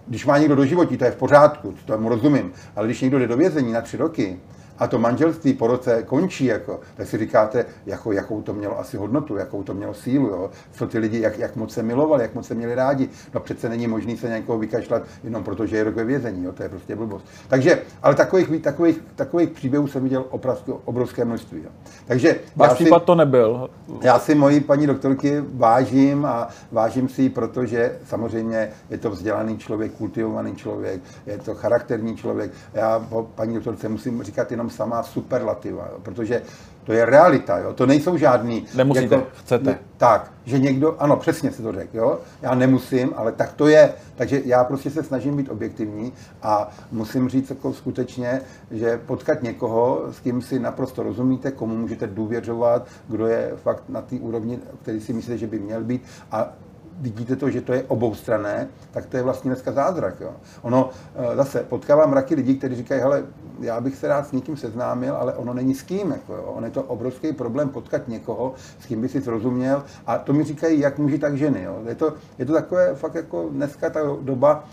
když 0.07 0.25
má 0.25 0.37
někdo 0.37 0.55
do 0.55 0.65
životí, 0.65 0.97
to 0.97 1.05
je 1.05 1.11
v 1.11 1.15
pořádku, 1.15 1.71
to 1.71 1.93
tomu 1.93 2.09
rozumím, 2.09 2.51
ale 2.75 2.87
když 2.87 3.01
někdo 3.01 3.19
jde 3.19 3.27
do 3.27 3.37
vězení 3.37 3.71
na 3.71 3.81
tři 3.81 3.97
roky, 3.97 4.39
a 4.79 4.87
to 4.87 4.99
manželství 4.99 5.53
po 5.53 5.67
roce 5.67 6.03
končí, 6.03 6.45
jako, 6.45 6.79
tak 6.95 7.07
si 7.07 7.17
říkáte, 7.17 7.65
jako, 7.85 8.11
jakou 8.11 8.41
to 8.41 8.53
mělo 8.53 8.79
asi 8.79 8.97
hodnotu, 8.97 9.35
jakou 9.35 9.63
to 9.63 9.73
mělo 9.73 9.93
sílu, 9.93 10.27
jo? 10.27 10.49
co 10.71 10.87
ty 10.87 10.99
lidi, 10.99 11.19
jak, 11.19 11.39
jak 11.39 11.55
moc 11.55 11.73
se 11.73 11.83
milovali, 11.83 12.21
jak 12.21 12.35
moc 12.35 12.47
se 12.47 12.55
měli 12.55 12.75
rádi. 12.75 13.09
No 13.33 13.39
přece 13.39 13.69
není 13.69 13.87
možný 13.87 14.17
se 14.17 14.29
někoho 14.29 14.59
vykašlat 14.59 15.03
jenom 15.23 15.43
proto, 15.43 15.65
že 15.65 15.77
je 15.77 15.83
rok 15.83 15.95
ve 15.95 16.03
vězení, 16.03 16.43
jo? 16.43 16.51
to 16.51 16.63
je 16.63 16.69
prostě 16.69 16.95
blbost. 16.95 17.25
Takže, 17.47 17.81
ale 18.03 18.15
takových, 18.15 18.61
takových, 18.61 19.03
takových 19.15 19.49
příběhů 19.49 19.87
jsem 19.87 20.03
viděl 20.03 20.25
opravdu 20.29 20.81
obrovské 20.85 21.25
množství. 21.25 21.61
Jo? 21.63 21.69
Takže 22.07 22.39
Váš 22.55 22.73
případ 22.73 23.03
to 23.03 23.15
nebyl. 23.15 23.69
Já 24.01 24.19
si 24.19 24.35
moji 24.35 24.59
paní 24.59 24.87
doktorky 24.87 25.43
vážím 25.53 26.25
a 26.25 26.47
vážím 26.71 27.09
si 27.09 27.21
ji, 27.21 27.29
protože 27.29 27.95
samozřejmě 28.05 28.69
je 28.89 28.97
to 28.97 29.09
vzdělaný 29.09 29.57
člověk, 29.57 29.91
kultivovaný 29.91 30.55
člověk, 30.55 31.01
je 31.25 31.37
to 31.37 31.55
charakterní 31.55 32.17
člověk. 32.17 32.51
Já 32.73 33.07
paní 33.35 33.55
doktorce 33.55 33.89
musím 33.89 34.23
říkat 34.23 34.51
jenom 34.51 34.68
samá 34.69 35.03
superlativa, 35.03 35.87
jo, 35.91 35.99
protože 36.03 36.41
to 36.83 36.93
je 36.93 37.05
realita, 37.05 37.57
jo, 37.57 37.73
to 37.73 37.85
nejsou 37.85 38.17
žádný... 38.17 38.65
Nemusíte, 38.75 39.15
jako, 39.15 39.27
chcete. 39.39 39.69
Ne, 39.69 39.79
tak, 39.97 40.31
že 40.45 40.59
někdo, 40.59 40.95
ano, 40.99 41.17
přesně 41.17 41.51
se 41.51 41.61
to 41.61 41.71
řekl, 41.71 41.97
jo, 41.97 42.19
já 42.41 42.55
nemusím, 42.55 43.13
ale 43.15 43.31
tak 43.31 43.53
to 43.53 43.67
je. 43.67 43.93
Takže 44.15 44.41
já 44.45 44.63
prostě 44.63 44.89
se 44.89 45.03
snažím 45.03 45.37
být 45.37 45.49
objektivní 45.49 46.13
a 46.41 46.69
musím 46.91 47.29
říct 47.29 47.49
jako 47.49 47.73
skutečně, 47.73 48.41
že 48.71 48.97
potkat 49.05 49.43
někoho, 49.43 50.03
s 50.11 50.19
kým 50.19 50.41
si 50.41 50.59
naprosto 50.59 51.03
rozumíte, 51.03 51.51
komu 51.51 51.75
můžete 51.75 52.07
důvěřovat, 52.07 52.87
kdo 53.07 53.27
je 53.27 53.51
fakt 53.63 53.83
na 53.89 54.01
té 54.01 54.15
úrovni, 54.15 54.59
který 54.81 55.01
si 55.01 55.13
myslíte, 55.13 55.37
že 55.37 55.47
by 55.47 55.59
měl 55.59 55.83
být 55.83 56.03
a 56.31 56.53
vidíte 56.99 57.35
to, 57.35 57.49
že 57.49 57.61
to 57.61 57.73
je 57.73 57.83
oboustrané, 57.83 58.67
tak 58.91 59.05
to 59.05 59.17
je 59.17 59.23
vlastně 59.23 59.49
dneska 59.49 59.71
zázrak. 59.71 60.19
Jo. 60.21 60.31
Ono 60.61 60.89
eh, 61.15 61.35
zase 61.35 61.59
potkávám 61.59 62.09
mraky 62.09 62.35
lidí, 62.35 62.57
kteří 62.57 62.75
říkají, 62.75 63.01
hele, 63.01 63.23
já 63.59 63.81
bych 63.81 63.95
se 63.95 64.07
rád 64.07 64.27
s 64.27 64.31
někým 64.31 64.57
seznámil, 64.57 65.15
ale 65.15 65.33
ono 65.33 65.53
není 65.53 65.75
s 65.75 65.81
kým. 65.81 66.11
Jako, 66.11 66.33
jo. 66.33 66.43
On 66.43 66.65
je 66.65 66.71
to 66.71 66.83
obrovský 66.83 67.33
problém 67.33 67.69
potkat 67.69 68.07
někoho, 68.07 68.53
s 68.79 68.85
kým 68.85 69.01
by 69.01 69.09
si 69.09 69.21
zrozuměl. 69.21 69.83
A 70.07 70.17
to 70.17 70.33
mi 70.33 70.43
říkají 70.43 70.79
jak 70.79 70.97
muži, 70.97 71.19
tak 71.19 71.37
ženy. 71.37 71.63
Jo. 71.63 71.81
Je, 71.87 71.95
to, 71.95 72.13
je 72.37 72.45
to 72.45 72.53
takové, 72.53 72.95
fakt 72.95 73.15
jako 73.15 73.49
dneska 73.49 73.89
ta 73.89 73.99
doba, 74.21 74.63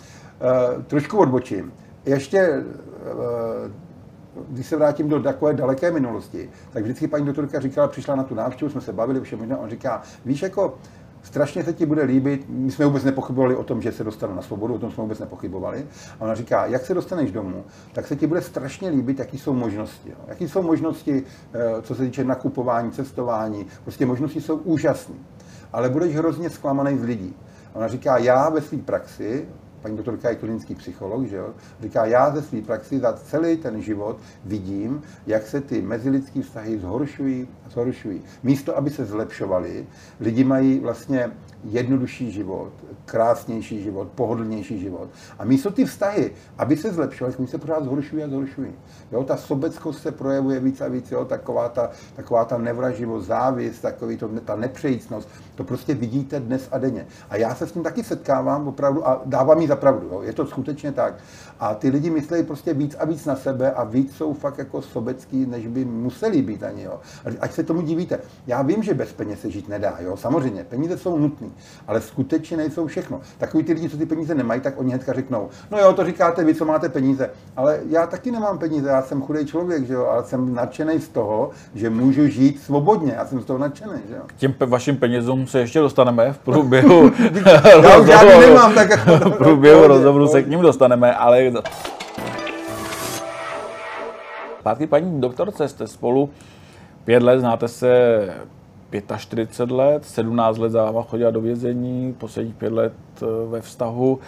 uh, 0.76 0.82
trošku 0.82 1.19
odbočím. 1.19 1.73
Ještě 2.05 2.64
uh, 3.64 3.70
když 4.49 4.67
se 4.67 4.76
vrátím 4.76 5.08
do 5.08 5.23
takové 5.23 5.55
daleké 5.55 5.90
minulosti, 5.90 6.50
tak 6.73 6.83
vždycky 6.83 7.09
paní 7.09 7.26
doktorka 7.26 7.61
říkala, 7.61 7.88
přišla 7.88 8.16
na 8.16 8.23
tu 8.25 8.35
návštěvu, 8.35 8.71
jsme 8.71 8.80
se 8.80 8.92
bavili 8.92 9.21
vše 9.21 9.37
možná, 9.37 9.59
on 9.59 9.71
říká, 9.71 10.02
víš, 10.25 10.42
jako 10.42 10.78
strašně 11.26 11.64
se 11.64 11.73
ti 11.73 11.87
bude 11.87 12.02
líbit, 12.02 12.47
my 12.49 12.73
jsme 12.73 12.87
vůbec 12.87 13.04
nepochybovali 13.04 13.56
o 13.56 13.64
tom, 13.64 13.83
že 13.83 13.92
se 13.92 14.04
dostanu 14.04 14.35
na 14.35 14.42
svobodu, 14.42 14.75
o 14.75 14.78
tom 14.78 14.90
jsme 14.90 15.02
vůbec 15.02 15.18
nepochybovali. 15.18 15.87
A 16.21 16.25
ona 16.25 16.35
říká, 16.35 16.66
jak 16.66 16.87
se 16.87 16.95
dostaneš 16.95 17.33
domů, 17.33 17.64
tak 17.92 18.06
se 18.06 18.16
ti 18.16 18.26
bude 18.26 18.42
strašně 18.42 18.88
líbit, 18.88 19.18
jaký 19.18 19.38
jsou 19.38 19.54
možnosti. 19.54 20.11
Jo. 20.11 20.16
Jaký 20.28 20.49
jsou 20.49 20.62
možnosti, 20.62 21.23
eh, 21.54 21.83
co 21.83 21.95
se 21.95 22.02
týče 22.02 22.25
nakupování, 22.25 22.92
cestování, 22.92 23.66
prostě 23.83 24.06
možnosti 24.06 24.40
jsou 24.40 24.56
úžasné. 24.56 25.14
Ale 25.73 25.88
budeš 25.88 26.16
hrozně 26.16 26.50
zklamaný 26.50 26.99
z 26.99 27.02
lidí. 27.02 27.35
Ona 27.75 27.88
říká, 27.88 28.18
já 28.18 28.49
ve 28.49 28.61
své 28.61 28.78
praxi, 28.78 29.49
paní 29.87 29.97
doktorka 29.97 30.31
je 30.31 30.37
klinický 30.37 30.75
psycholog, 30.75 31.26
že 31.26 31.37
jo? 31.37 31.55
říká, 31.83 32.05
já 32.05 32.31
ze 32.31 32.43
své 32.43 32.62
praxi 32.62 32.99
za 32.99 33.12
celý 33.12 33.57
ten 33.57 33.83
život 33.83 34.19
vidím, 34.45 35.02
jak 35.26 35.47
se 35.47 35.61
ty 35.61 35.83
mezilidské 35.83 36.43
vztahy 36.43 36.78
zhoršují 36.78 37.49
a 37.66 37.71
zhoršují. 37.71 38.23
Místo, 38.43 38.76
aby 38.76 38.90
se 38.90 39.05
zlepšovaly, 39.05 39.87
lidi 40.21 40.45
mají 40.45 40.78
vlastně 40.78 41.31
jednodušší 41.70 42.30
život, 42.32 42.73
krásnější 43.04 43.82
život, 43.82 44.08
pohodlnější 44.14 44.80
život. 44.80 45.08
A 45.38 45.44
místo 45.44 45.70
ty 45.70 45.85
vztahy, 45.85 46.32
aby 46.58 46.76
se 46.76 46.92
zlepšovaly, 46.92 47.37
oni 47.37 47.49
se 47.49 47.58
pořád 47.58 47.85
zhoršují 47.85 48.25
a 48.25 48.28
zhoršují. 48.28 48.73
Jo, 49.12 49.25
ta 49.25 49.37
sobeckost 49.37 50.02
se 50.02 50.12
projevuje 50.12 50.61
víc 50.61 50.80
a 50.80 50.88
víc, 50.88 51.11
jo, 51.11 51.25
taková 51.25 51.68
ta, 51.68 51.90
taková 52.16 52.44
ta 52.44 52.58
nevraživost, 52.58 53.26
závist, 53.26 53.80
takový 53.80 54.16
to, 54.16 54.28
ta 54.44 54.56
nepřejícnost, 54.56 55.28
to 55.54 55.64
prostě 55.64 55.94
vidíte 55.94 56.40
dnes 56.40 56.68
a 56.73 56.78
denně. 56.78 57.06
A 57.30 57.37
já 57.37 57.54
se 57.54 57.66
s 57.66 57.73
tím 57.73 57.82
taky 57.82 58.04
setkávám 58.04 58.68
opravdu 58.68 59.08
a 59.08 59.23
dávám 59.25 59.66
za 59.66 59.76
za 59.76 59.80
pravdu, 59.80 60.08
jo. 60.12 60.23
je 60.23 60.32
to 60.32 60.46
skutečně 60.46 60.92
tak. 60.92 61.14
A 61.60 61.75
ty 61.75 61.88
lidi 61.88 62.10
myslí 62.10 62.42
prostě 62.42 62.75
víc 62.75 62.96
a 62.98 63.04
víc 63.04 63.25
na 63.25 63.36
sebe 63.36 63.72
a 63.72 63.84
víc 63.84 64.16
jsou 64.16 64.32
fakt 64.34 64.58
jako 64.58 64.82
sobecký, 64.82 65.46
než 65.46 65.66
by 65.66 65.84
museli 65.84 66.42
být 66.42 66.62
ani. 66.62 66.82
Jo. 66.82 67.00
Ať 67.40 67.52
se 67.52 67.62
tomu 67.62 67.80
divíte. 67.80 68.18
Já 68.46 68.62
vím, 68.62 68.82
že 68.82 68.94
bez 68.94 69.12
peněz 69.12 69.40
se 69.40 69.50
žít 69.50 69.68
nedá, 69.68 69.96
jo. 70.00 70.16
samozřejmě, 70.16 70.64
peníze 70.64 70.98
jsou 70.98 71.18
nutné, 71.18 71.48
ale 71.86 72.00
skutečně 72.00 72.56
nejsou 72.56 72.86
všechno. 72.86 73.20
Takový 73.38 73.64
ty 73.64 73.72
lidi, 73.72 73.88
co 73.88 73.96
ty 73.96 74.06
peníze 74.06 74.34
nemají, 74.34 74.60
tak 74.60 74.80
oni 74.80 74.90
hnedka 74.90 75.12
řeknou, 75.12 75.48
no 75.70 75.78
jo, 75.78 75.92
to 75.92 76.04
říkáte 76.04 76.44
vy, 76.44 76.54
co 76.54 76.64
máte 76.64 76.88
peníze, 76.88 77.30
ale 77.56 77.80
já 77.88 78.06
taky 78.06 78.30
nemám 78.30 78.58
peníze, 78.58 78.88
já 78.88 79.02
jsem 79.02 79.22
chudý 79.22 79.46
člověk, 79.46 79.86
že 79.86 79.94
jo, 79.94 80.06
ale 80.06 80.25
jsem 80.25 80.54
nadšený 80.54 81.00
z 81.00 81.08
toho, 81.08 81.50
že 81.75 81.90
můžu 81.90 82.26
žít 82.26 82.62
svobodně, 82.62 83.12
já 83.16 83.26
jsem 83.26 83.40
z 83.40 83.44
toho 83.44 83.58
nadšený. 83.58 84.00
Že 84.08 84.14
jo. 84.14 84.22
K 84.26 84.32
těm 84.32 84.54
vašim 84.66 84.96
penězům 84.96 85.46
se 85.46 85.58
ještě 85.58 85.80
dostaneme 85.80 86.32
v 86.32 86.38
průběhu 86.38 87.10
já 87.82 88.04
žádný 88.04 88.40
nemám, 88.40 88.75
tak 88.75 88.90
jako... 88.90 89.30
v 89.30 89.38
průběhu 89.38 89.86
rozhovoru 89.86 90.26
se 90.28 90.42
k 90.42 90.48
ním 90.48 90.60
dostaneme, 90.60 91.14
ale 91.14 91.45
Zpátky 94.60 94.86
paní 94.86 95.20
doktorce, 95.20 95.68
jste 95.68 95.86
spolu? 95.86 96.30
Pět 97.04 97.22
let, 97.22 97.40
znáte 97.40 97.68
se 97.68 98.34
45 99.16 99.74
let, 99.74 100.04
17 100.04 100.58
let 100.58 100.70
za 100.70 100.84
váma 100.84 101.02
chodila 101.02 101.30
do 101.30 101.40
vězení, 101.40 102.12
posledních 102.12 102.54
pět 102.54 102.72
let 102.72 102.92
eh, 103.22 103.26
ve 103.50 103.60
vztahu. 103.60 104.18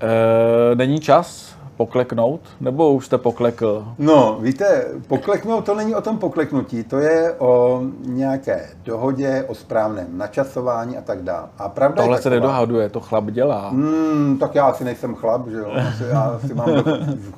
E, 0.00 0.74
není 0.74 1.00
čas 1.00 1.57
pokleknout, 1.78 2.40
nebo 2.60 2.92
už 2.92 3.06
jste 3.06 3.18
poklekl? 3.18 3.84
No, 3.98 4.38
víte, 4.40 4.84
pokleknout 5.06 5.64
to 5.64 5.74
není 5.74 5.94
o 5.94 6.00
tom 6.00 6.18
pokleknutí, 6.18 6.84
to 6.84 6.98
je 6.98 7.34
o 7.38 7.82
nějaké 8.00 8.66
dohodě, 8.84 9.44
o 9.48 9.54
správném 9.54 10.06
načasování 10.18 10.98
a 10.98 11.00
tak 11.00 11.22
dále. 11.22 11.48
A 11.58 11.68
pravda 11.68 12.02
Tohle 12.02 12.18
je 12.18 12.22
se 12.22 12.30
nedohaduje, 12.30 12.88
to 12.88 13.00
chlap 13.00 13.24
dělá. 13.24 13.68
Hmm, 13.68 14.36
tak 14.40 14.54
já 14.54 14.64
asi 14.64 14.84
nejsem 14.84 15.14
chlap, 15.14 15.48
že 15.48 15.58
jo. 15.58 15.72
Asi 15.88 16.04
já 16.10 16.20
asi 16.20 16.54
mám, 16.54 16.68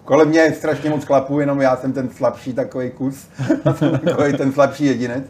kolem 0.04 0.28
mě 0.28 0.40
je 0.40 0.52
strašně 0.54 0.90
moc 0.90 1.04
chlapů, 1.04 1.40
jenom 1.40 1.61
já 1.61 1.76
jsem 1.76 1.92
ten 1.92 2.09
slabší 2.09 2.52
takový 2.52 2.90
kus, 2.90 3.28
takový 4.04 4.32
ten 4.37 4.52
slabší 4.52 4.85
jedinec. 4.87 5.25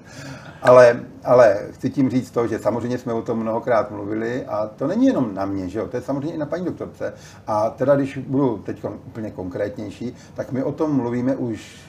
Ale, 0.62 1.00
ale 1.25 1.59
chci 1.71 1.90
tím 1.90 2.11
říct 2.11 2.31
to, 2.31 2.47
že 2.47 2.59
samozřejmě 2.59 2.99
jsme 2.99 3.12
o 3.12 3.23
tom 3.23 3.38
mnohokrát 3.38 3.90
mluvili 3.90 4.47
a 4.47 4.71
to 4.76 4.87
není 4.87 5.07
jenom 5.07 5.35
na 5.35 5.45
mě, 5.47 5.69
že 5.69 5.79
jo? 5.79 5.88
to 5.88 5.97
je 5.97 6.02
samozřejmě 6.02 6.35
i 6.35 6.38
na 6.38 6.47
paní 6.47 6.64
doktorce. 6.64 7.14
A 7.47 7.71
teda, 7.71 7.97
když 7.97 8.19
budu 8.19 8.59
teď 8.59 8.85
úplně 9.07 9.31
konkrétnější, 9.31 10.14
tak 10.35 10.52
my 10.52 10.62
o 10.62 10.73
tom 10.73 10.97
mluvíme 10.97 11.37
už 11.37 11.81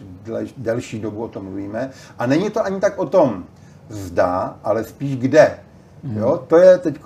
delší 0.57 0.99
dobu, 0.99 1.23
o 1.23 1.27
tom 1.27 1.43
mluvíme. 1.43 1.89
A 2.19 2.25
není 2.25 2.49
to 2.49 2.65
ani 2.65 2.79
tak 2.79 2.99
o 2.99 3.05
tom 3.05 3.45
zda, 3.89 4.59
ale 4.63 4.83
spíš 4.83 5.17
kde. 5.17 5.59
Jo, 6.03 6.43
to 6.47 6.57
je 6.57 6.77
teď 6.77 7.01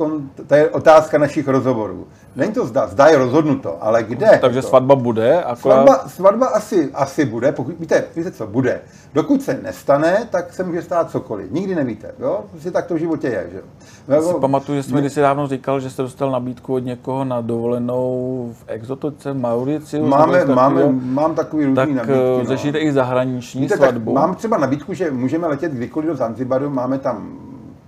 to 0.47 0.55
je 0.55 0.69
otázka 0.69 1.17
našich 1.17 1.47
rozhovorů. 1.47 2.07
Není 2.35 2.53
to 2.53 2.65
zda, 2.65 2.87
zda 2.87 3.07
je 3.07 3.17
rozhodnuto, 3.17 3.77
ale 3.83 4.03
kde? 4.03 4.37
Takže 4.41 4.61
to? 4.61 4.67
svatba 4.67 4.95
bude? 4.95 5.43
Akorát... 5.43 5.75
Svatba, 5.75 6.09
svatba 6.09 6.47
asi, 6.47 6.89
asi 6.93 7.25
bude, 7.25 7.51
pokud, 7.51 7.75
víte, 7.79 8.03
víte 8.15 8.31
co, 8.31 8.47
bude. 8.47 8.81
Dokud 9.13 9.41
se 9.41 9.59
nestane, 9.63 10.27
tak 10.29 10.53
se 10.53 10.63
může 10.63 10.81
stát 10.81 11.11
cokoliv. 11.11 11.51
Nikdy 11.51 11.75
nevíte, 11.75 12.11
jo? 12.19 12.43
Prostě 12.51 12.71
tak 12.71 12.85
to 12.85 12.93
v 12.93 12.97
životě 12.97 13.27
je, 13.27 13.47
že 13.51 13.57
jo? 13.57 13.63
Já 14.07 14.21
si 14.21 14.33
pamatuju, 14.33 14.77
že 14.77 14.83
jsme 14.83 14.99
kdysi 14.99 15.21
dávno 15.21 15.47
říkal, 15.47 15.79
že 15.79 15.89
jste 15.89 16.01
dostal 16.01 16.31
nabídku 16.31 16.73
od 16.73 16.79
někoho 16.79 17.25
na 17.25 17.41
dovolenou 17.41 18.49
v 18.53 18.63
exotice 18.67 19.33
Mauriciu. 19.33 20.07
Máme, 20.07 20.45
máme, 20.45 20.81
mám 20.91 21.35
takový 21.35 21.65
různý 21.65 21.75
tak 21.75 21.89
nabídky. 21.89 22.13
Tak 22.13 22.41
eh, 22.41 22.47
řešíte 22.47 22.77
no. 22.77 22.85
i 22.85 22.91
zahraniční 22.91 23.61
Víte, 23.61 23.77
svatbu? 23.77 24.13
Tak 24.13 24.23
mám 24.23 24.35
třeba 24.35 24.57
nabídku, 24.57 24.93
že 24.93 25.11
můžeme 25.11 25.47
letět 25.47 25.71
kdykoliv 25.71 26.09
do 26.09 26.15
Zanzibaru, 26.15 26.69
máme 26.69 26.99
tam 26.99 27.37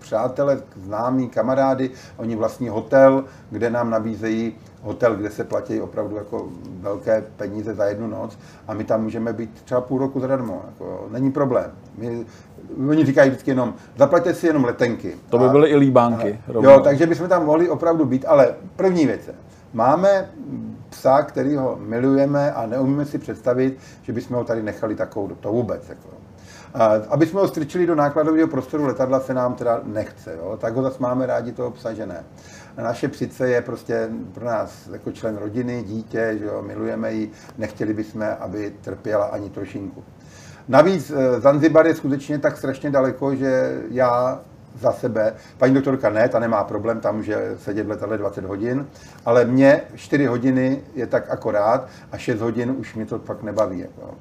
přátelé, 0.07 0.61
známí, 0.75 1.29
kamarády, 1.29 1.91
oni 2.17 2.35
vlastní 2.35 2.69
hotel, 2.69 3.23
kde 3.49 3.69
nám 3.69 3.89
nabízejí 3.89 4.55
hotel, 4.81 5.15
kde 5.15 5.29
se 5.29 5.43
platí 5.43 5.81
opravdu 5.81 6.15
jako 6.15 6.47
velké 6.79 7.23
peníze 7.37 7.73
za 7.73 7.85
jednu 7.85 8.07
noc 8.07 8.37
a 8.67 8.73
my 8.73 8.83
tam 8.83 9.03
můžeme 9.03 9.33
být 9.33 9.61
třeba 9.63 9.81
půl 9.81 9.99
roku 9.99 10.19
zadarmo. 10.19 10.61
Jako, 10.67 11.07
není 11.11 11.31
problém. 11.31 11.71
My, 11.97 12.25
oni 12.89 13.05
říkají 13.05 13.29
vždycky 13.29 13.51
jenom, 13.51 13.73
zaplaťte 13.97 14.33
si 14.33 14.47
jenom 14.47 14.63
letenky. 14.63 15.15
To 15.29 15.37
by 15.37 15.45
a, 15.45 15.49
byly 15.49 15.69
i 15.69 15.75
líbánky. 15.75 16.39
A, 16.47 16.63
jo, 16.63 16.79
takže 16.83 17.07
bychom 17.07 17.27
tam 17.27 17.45
mohli 17.45 17.69
opravdu 17.69 18.05
být, 18.05 18.25
ale 18.27 18.55
první 18.75 19.05
věc 19.05 19.27
je, 19.27 19.33
máme 19.73 20.29
psa, 20.89 21.21
který 21.21 21.55
ho 21.55 21.77
milujeme 21.81 22.53
a 22.53 22.65
neumíme 22.65 23.05
si 23.05 23.17
představit, 23.17 23.77
že 24.01 24.13
bychom 24.13 24.37
ho 24.37 24.43
tady 24.43 24.63
nechali 24.63 24.95
takovou, 24.95 25.27
to 25.27 25.51
vůbec. 25.51 25.89
Jako. 25.89 26.16
Aby 27.09 27.25
jsme 27.25 27.39
ho 27.39 27.47
strčili 27.47 27.85
do 27.85 27.95
nákladového 27.95 28.47
prostoru 28.47 28.85
letadla 28.85 29.19
se 29.19 29.33
nám 29.33 29.55
teda 29.55 29.81
nechce, 29.83 30.35
jo? 30.37 30.57
tak 30.61 30.75
ho 30.75 30.83
zase 30.83 30.97
máme 30.99 31.25
rádi 31.25 31.51
toho 31.51 31.71
psa, 31.71 31.93
že 31.93 32.05
ne. 32.05 32.23
Naše 32.77 33.07
psice 33.07 33.49
je 33.49 33.61
prostě 33.61 34.09
pro 34.33 34.45
nás 34.45 34.87
jako 34.91 35.11
člen 35.11 35.37
rodiny, 35.37 35.83
dítě, 35.83 36.35
že 36.39 36.45
jo? 36.45 36.61
milujeme 36.61 37.13
ji, 37.13 37.31
nechtěli 37.57 37.93
bychom, 37.93 38.25
aby 38.39 38.73
trpěla 38.81 39.25
ani 39.25 39.49
trošinku. 39.49 40.03
Navíc 40.67 41.11
eh, 41.11 41.39
Zanzibar 41.41 41.87
je 41.87 41.95
skutečně 41.95 42.39
tak 42.39 42.57
strašně 42.57 42.91
daleko, 42.91 43.35
že 43.35 43.81
já 43.89 44.41
za 44.79 44.91
sebe. 44.91 45.33
Paní 45.57 45.73
doktorka 45.73 46.09
ne, 46.09 46.29
ta 46.29 46.39
nemá 46.39 46.63
problém, 46.63 46.99
tam 46.99 47.15
může 47.15 47.55
sedět 47.57 47.83
v 47.83 47.89
letadle 47.89 48.17
20 48.17 48.45
hodin, 48.45 48.87
ale 49.25 49.45
mě 49.45 49.81
4 49.95 50.25
hodiny 50.25 50.81
je 50.95 51.07
tak 51.07 51.29
akorát 51.29 51.87
a 52.11 52.17
6 52.17 52.41
hodin 52.41 52.75
už 52.77 52.95
mě 52.95 53.05
to 53.05 53.19
fakt 53.19 53.43
nebaví. 53.43 53.79
Jako. 53.79 54.13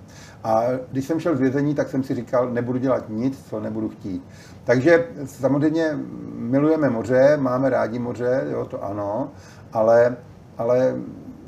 A 0.46 0.64
když 0.92 1.04
jsem 1.04 1.20
šel 1.20 1.36
z 1.36 1.40
vězení, 1.40 1.74
tak 1.74 1.88
jsem 1.88 2.02
si 2.02 2.14
říkal, 2.14 2.50
nebudu 2.50 2.78
dělat 2.78 3.04
nic, 3.08 3.48
co 3.48 3.60
nebudu 3.60 3.88
chtít. 3.88 4.24
Takže 4.64 5.06
samozřejmě 5.24 5.98
milujeme 6.34 6.90
moře, 6.90 7.36
máme 7.36 7.70
rádi 7.70 7.98
moře, 7.98 8.44
jo, 8.50 8.64
to 8.64 8.84
ano, 8.84 9.30
ale, 9.72 10.16
ale 10.58 10.96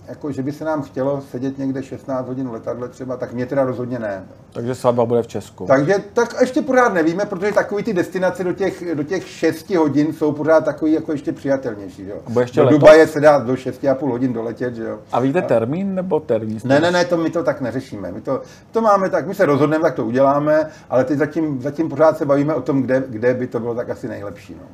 jako, 0.09 0.33
že 0.33 0.43
by 0.43 0.53
se 0.53 0.65
nám 0.65 0.83
chtělo 0.83 1.21
sedět 1.31 1.59
někde 1.59 1.83
16 1.83 2.29
hodin 2.29 2.49
v 2.49 2.53
letadle 2.53 2.89
třeba, 2.89 3.17
tak 3.17 3.33
mě 3.33 3.47
teda 3.47 3.65
rozhodně 3.65 3.99
ne. 3.99 4.25
Takže 4.53 4.75
svatba 4.75 5.05
bude 5.05 5.23
v 5.23 5.27
Česku. 5.27 5.67
Takže 5.67 5.95
tak 6.13 6.35
ještě 6.41 6.63
pořád 6.63 6.95
nevíme, 6.95 7.25
protože 7.27 7.53
takový 7.53 7.83
ty 7.83 7.93
destinace 7.93 8.45
do 8.45 8.53
těch, 8.53 8.95
do 8.95 9.03
těch 9.03 9.29
6 9.29 9.71
hodin 9.71 10.13
jsou 10.13 10.33
pořád 10.33 10.65
takový 10.65 10.93
jako 10.93 11.13
ještě 11.13 11.33
přijatelnější. 11.33 12.07
Jo. 12.07 12.17
A 12.37 12.41
ještě 12.41 12.61
do 12.61 12.67
letos? 12.67 12.81
Dubaje 12.81 13.07
se 13.07 13.21
dá 13.21 13.39
do 13.39 13.53
6,5 13.53 14.11
hodin 14.11 14.33
doletět. 14.33 14.75
Že 14.75 14.85
jo. 14.85 14.99
A 15.13 15.21
víte 15.21 15.43
termín 15.43 15.95
nebo 15.95 16.21
termín? 16.21 16.61
Ne, 16.65 16.81
ne, 16.81 16.91
ne, 16.91 17.05
to 17.05 17.17
my 17.17 17.31
to 17.31 17.43
tak 17.43 17.61
neřešíme. 17.61 18.13
My 18.13 18.21
to, 18.21 18.43
to 18.71 18.81
máme 18.81 19.11
tak, 19.11 19.27
my 19.27 19.35
se 19.35 19.47
rozhodneme, 19.47 19.83
tak 19.83 19.95
to 19.95 20.05
uděláme, 20.05 20.71
ale 20.91 21.05
teď 21.05 21.19
zatím, 21.19 21.63
zatím 21.63 21.89
pořád 21.89 22.19
se 22.19 22.27
bavíme 22.27 22.55
o 22.55 22.63
tom, 22.63 22.83
kde, 22.83 23.05
kde 23.09 23.35
by 23.35 23.47
to 23.47 23.61
bylo 23.61 23.75
tak 23.75 23.91
asi 23.91 24.09
nejlepší. 24.09 24.55
No. 24.55 24.69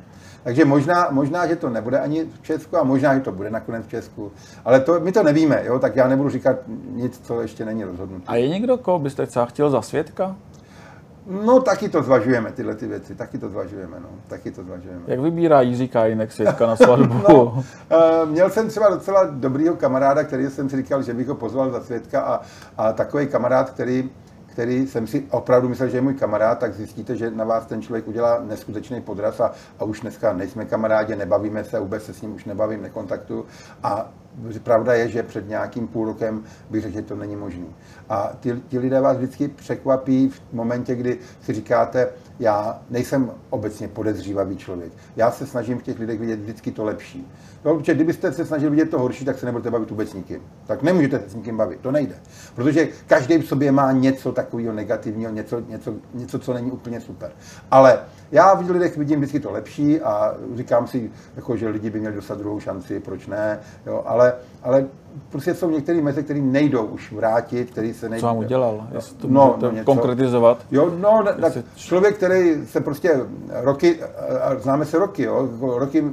Takže 0.45 0.65
možná, 0.65 1.07
možná, 1.11 1.47
že 1.47 1.55
to 1.55 1.69
nebude 1.69 1.99
ani 1.99 2.25
v 2.25 2.41
Česku 2.41 2.77
a 2.77 2.83
možná, 2.83 3.15
že 3.15 3.21
to 3.21 3.31
bude 3.31 3.49
nakonec 3.49 3.85
v 3.85 3.89
Česku. 3.89 4.31
Ale 4.65 4.79
to, 4.79 4.99
my 4.99 5.11
to 5.11 5.23
nevíme, 5.23 5.61
jo? 5.65 5.79
tak 5.79 5.95
já 5.95 6.07
nebudu 6.07 6.29
říkat 6.29 6.55
nic, 6.91 7.19
co 7.23 7.41
ještě 7.41 7.65
není 7.65 7.83
rozhodnuté. 7.83 8.23
A 8.27 8.35
je 8.35 8.49
někdo, 8.49 8.77
koho 8.77 8.99
byste 8.99 9.25
třeba 9.25 9.45
chtěl 9.45 9.69
za 9.69 9.81
svědka? 9.81 10.35
No, 11.45 11.61
taky 11.61 11.89
to 11.89 12.03
zvažujeme, 12.03 12.51
tyhle 12.51 12.75
ty 12.75 12.87
věci, 12.87 13.15
taky 13.15 13.37
to 13.37 13.49
zvažujeme, 13.49 13.97
no, 13.99 14.09
taky 14.27 14.51
to 14.51 14.63
zvažujeme. 14.63 15.01
Jak 15.07 15.19
vybírá 15.19 15.61
Jiří 15.61 15.87
Kajinek 15.87 16.31
svědka 16.31 16.67
na 16.67 16.75
svatbu? 16.75 17.13
no, 17.29 17.43
uh, 17.45 17.63
měl 18.29 18.49
jsem 18.49 18.67
třeba 18.67 18.89
docela 18.89 19.23
dobrýho 19.31 19.75
kamaráda, 19.75 20.23
který 20.23 20.49
jsem 20.49 20.69
si 20.69 20.77
říkal, 20.77 21.03
že 21.03 21.13
bych 21.13 21.27
ho 21.27 21.35
pozval 21.35 21.71
za 21.71 21.81
svědka 21.81 22.21
a, 22.21 22.41
a 22.77 22.93
takový 22.93 23.27
kamarád, 23.27 23.69
který 23.69 24.09
který 24.55 24.87
jsem 24.87 25.07
si 25.07 25.27
opravdu 25.31 25.69
myslel, 25.69 25.89
že 25.89 25.97
je 25.97 26.01
můj 26.01 26.13
kamarád, 26.13 26.59
tak 26.59 26.73
zjistíte, 26.73 27.15
že 27.15 27.31
na 27.31 27.45
vás 27.45 27.65
ten 27.65 27.81
člověk 27.81 28.07
udělá 28.07 28.39
neskutečný 28.39 29.01
podraz 29.01 29.39
a, 29.39 29.51
a 29.79 29.83
už 29.83 30.01
dneska 30.01 30.33
nejsme 30.33 30.65
kamarádi, 30.65 31.15
nebavíme 31.15 31.63
se, 31.63 31.79
vůbec 31.79 32.03
se 32.03 32.13
s 32.13 32.21
ním 32.21 32.35
už 32.35 32.45
nebavím, 32.45 32.81
nekontaktu. 32.81 33.45
A 33.83 34.09
pravda 34.63 34.93
je, 34.93 35.09
že 35.09 35.23
před 35.23 35.49
nějakým 35.49 35.87
půl 35.87 36.05
rokem 36.05 36.43
bych 36.69 36.81
řekl, 36.81 36.93
že 36.93 37.01
to 37.01 37.15
není 37.15 37.35
možné. 37.35 37.65
A 38.09 38.31
ti, 38.39 38.61
ti 38.67 38.79
lidé 38.79 39.01
vás 39.01 39.17
vždycky 39.17 39.47
překvapí 39.47 40.29
v 40.29 40.41
momentě, 40.53 40.95
kdy 40.95 41.17
si 41.41 41.53
říkáte, 41.53 42.09
já 42.39 42.81
nejsem 42.89 43.31
obecně 43.49 43.87
podezřívavý 43.87 44.57
člověk. 44.57 44.91
Já 45.15 45.31
se 45.31 45.47
snažím 45.47 45.79
v 45.79 45.83
těch 45.83 45.99
lidech 45.99 46.19
vidět 46.19 46.39
vždycky 46.39 46.71
to 46.71 46.83
lepší. 46.83 47.27
No, 47.65 47.75
protože 47.75 47.93
kdybyste 47.93 48.33
se 48.33 48.45
snažili 48.45 48.71
vidět 48.71 48.89
to 48.89 48.99
horší, 48.99 49.25
tak 49.25 49.39
se 49.39 49.45
nebudete 49.45 49.71
bavit 49.71 49.89
vůbec 49.89 50.13
nikým. 50.13 50.41
Tak 50.67 50.83
nemůžete 50.83 51.19
se 51.19 51.29
s 51.29 51.35
nikým 51.35 51.57
bavit, 51.57 51.79
to 51.79 51.91
nejde. 51.91 52.15
Protože 52.55 52.87
každý 53.07 53.37
v 53.37 53.47
sobě 53.47 53.71
má 53.71 53.91
něco 53.91 54.31
takového 54.31 54.73
negativního, 54.73 55.31
něco, 55.31 55.59
něco, 55.59 55.93
něco, 56.13 56.39
co 56.39 56.53
není 56.53 56.71
úplně 56.71 57.01
super. 57.01 57.31
Ale 57.71 57.99
já 58.31 58.53
v 58.53 58.69
lidech 58.69 58.97
vidím 58.97 59.19
vždycky 59.19 59.39
to 59.39 59.51
lepší 59.51 60.01
a 60.01 60.35
říkám 60.55 60.87
si, 60.87 61.11
jako, 61.35 61.57
že 61.57 61.69
lidi 61.69 61.89
by 61.89 61.99
měli 61.99 62.15
dostat 62.15 62.37
druhou 62.37 62.59
šanci, 62.59 62.99
proč 62.99 63.27
ne, 63.27 63.59
jo, 63.85 64.03
ale, 64.05 64.33
ale 64.63 64.85
prostě 65.29 65.53
jsou 65.53 65.69
některé 65.69 66.01
meze, 66.01 66.23
které 66.23 66.39
nejdou 66.39 66.85
už 66.85 67.11
vrátit, 67.11 67.71
který 67.71 67.93
se 67.93 68.09
nejdou. 68.09 68.21
Co 68.21 68.27
vám 68.27 68.37
udělal? 68.37 68.87
Jestli 68.93 69.15
to 69.15 69.27
no, 69.27 69.57
no, 69.61 69.71
něco, 69.71 69.85
konkretizovat? 69.85 70.57
Jo, 70.71 70.93
no, 70.99 71.23
ne, 71.23 71.33
tak 71.41 71.53
člověk, 71.75 72.15
který 72.15 72.67
se 72.67 72.81
prostě 72.81 73.19
roky, 73.49 73.99
známe 74.59 74.85
se 74.85 74.99
roky, 74.99 75.23
jo, 75.23 75.49
jako 75.51 75.79
roky 75.79 76.03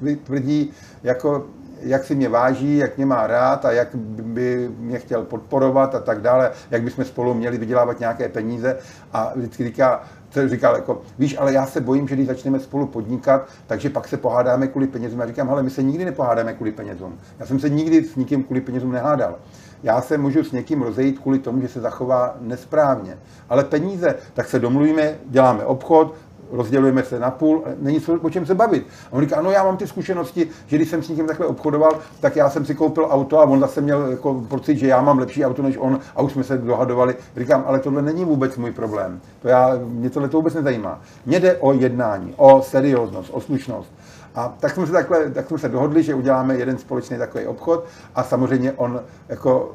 mi 0.00 0.16
tvrdí, 0.16 0.70
jako 1.02 1.44
jak 1.80 2.04
si 2.04 2.14
mě 2.14 2.28
váží, 2.28 2.76
jak 2.76 2.96
mě 2.96 3.06
má 3.06 3.26
rád 3.26 3.64
a 3.64 3.72
jak 3.72 3.94
by 3.94 4.70
mě 4.78 4.98
chtěl 4.98 5.22
podporovat 5.22 5.94
a 5.94 6.00
tak 6.00 6.20
dále, 6.22 6.50
jak 6.70 6.82
bychom 6.82 7.04
spolu 7.04 7.34
měli 7.34 7.58
vydělávat 7.58 8.00
nějaké 8.00 8.28
peníze 8.28 8.76
a 9.12 9.32
vždycky 9.36 9.64
říká, 9.64 10.02
co 10.30 10.48
říkal, 10.48 10.74
jako, 10.74 11.02
víš, 11.18 11.36
ale 11.38 11.52
já 11.52 11.66
se 11.66 11.80
bojím, 11.80 12.08
že 12.08 12.14
když 12.14 12.26
začneme 12.26 12.60
spolu 12.60 12.86
podnikat, 12.86 13.48
takže 13.66 13.90
pak 13.90 14.08
se 14.08 14.16
pohádáme 14.16 14.66
kvůli 14.66 14.86
penězům. 14.86 15.20
Já 15.20 15.26
říkám, 15.26 15.50
ale 15.50 15.62
my 15.62 15.70
se 15.70 15.82
nikdy 15.82 16.04
nepohádáme 16.04 16.52
kvůli 16.52 16.72
penězům. 16.72 17.18
Já 17.38 17.46
jsem 17.46 17.60
se 17.60 17.68
nikdy 17.68 18.04
s 18.04 18.16
nikým 18.16 18.44
kvůli 18.44 18.60
penězům 18.60 18.92
nehádal. 18.92 19.34
Já 19.82 20.00
se 20.00 20.18
můžu 20.18 20.44
s 20.44 20.52
někým 20.52 20.82
rozejít 20.82 21.18
kvůli 21.18 21.38
tomu, 21.38 21.60
že 21.60 21.68
se 21.68 21.80
zachová 21.80 22.36
nesprávně. 22.40 23.18
Ale 23.48 23.64
peníze, 23.64 24.14
tak 24.34 24.48
se 24.48 24.58
domluvíme, 24.58 25.14
děláme 25.26 25.64
obchod, 25.64 26.14
rozdělujeme 26.52 27.02
se 27.02 27.18
na 27.18 27.30
půl, 27.30 27.64
není 27.80 28.00
co, 28.00 28.12
o 28.22 28.30
čem 28.30 28.46
se 28.46 28.54
bavit. 28.54 28.86
A 29.10 29.12
on 29.12 29.20
říká, 29.20 29.40
no 29.40 29.50
já 29.50 29.64
mám 29.64 29.76
ty 29.76 29.86
zkušenosti, 29.86 30.48
že 30.66 30.76
když 30.76 30.88
jsem 30.88 31.02
s 31.02 31.08
někým 31.08 31.26
takhle 31.26 31.46
obchodoval, 31.46 31.98
tak 32.20 32.36
já 32.36 32.50
jsem 32.50 32.64
si 32.64 32.74
koupil 32.74 33.06
auto 33.10 33.40
a 33.40 33.44
on 33.44 33.60
zase 33.60 33.80
měl 33.80 34.06
jako 34.06 34.34
pocit, 34.48 34.78
že 34.78 34.86
já 34.86 35.00
mám 35.00 35.18
lepší 35.18 35.44
auto 35.44 35.62
než 35.62 35.76
on 35.78 36.00
a 36.16 36.22
už 36.22 36.32
jsme 36.32 36.44
se 36.44 36.58
dohadovali. 36.58 37.16
Říkám, 37.36 37.64
ale 37.66 37.78
tohle 37.78 38.02
není 38.02 38.24
vůbec 38.24 38.56
můj 38.56 38.72
problém. 38.72 39.20
To 39.42 39.48
já, 39.48 39.72
mě 39.84 40.10
tohle 40.10 40.28
to 40.28 40.36
vůbec 40.36 40.54
nezajímá. 40.54 41.00
Mně 41.26 41.40
jde 41.40 41.56
o 41.56 41.72
jednání, 41.72 42.34
o 42.36 42.62
serióznost, 42.62 43.30
o 43.34 43.40
slušnost. 43.40 43.92
A 44.34 44.54
tak 44.60 44.74
jsme 44.74 44.86
se 44.86 44.92
takhle, 44.92 45.30
tak 45.30 45.46
jsme 45.46 45.58
se 45.58 45.68
dohodli, 45.68 46.02
že 46.02 46.14
uděláme 46.14 46.56
jeden 46.56 46.78
společný 46.78 47.18
takový 47.18 47.46
obchod 47.46 47.84
a 48.14 48.22
samozřejmě 48.24 48.72
on 48.72 49.00
jako 49.28 49.72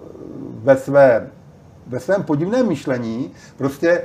ve 0.63 0.77
své 0.77 1.29
ve 1.87 1.99
svém 1.99 2.23
podivném 2.23 2.67
myšlení 2.67 3.31
prostě 3.57 3.89
e, 3.89 4.01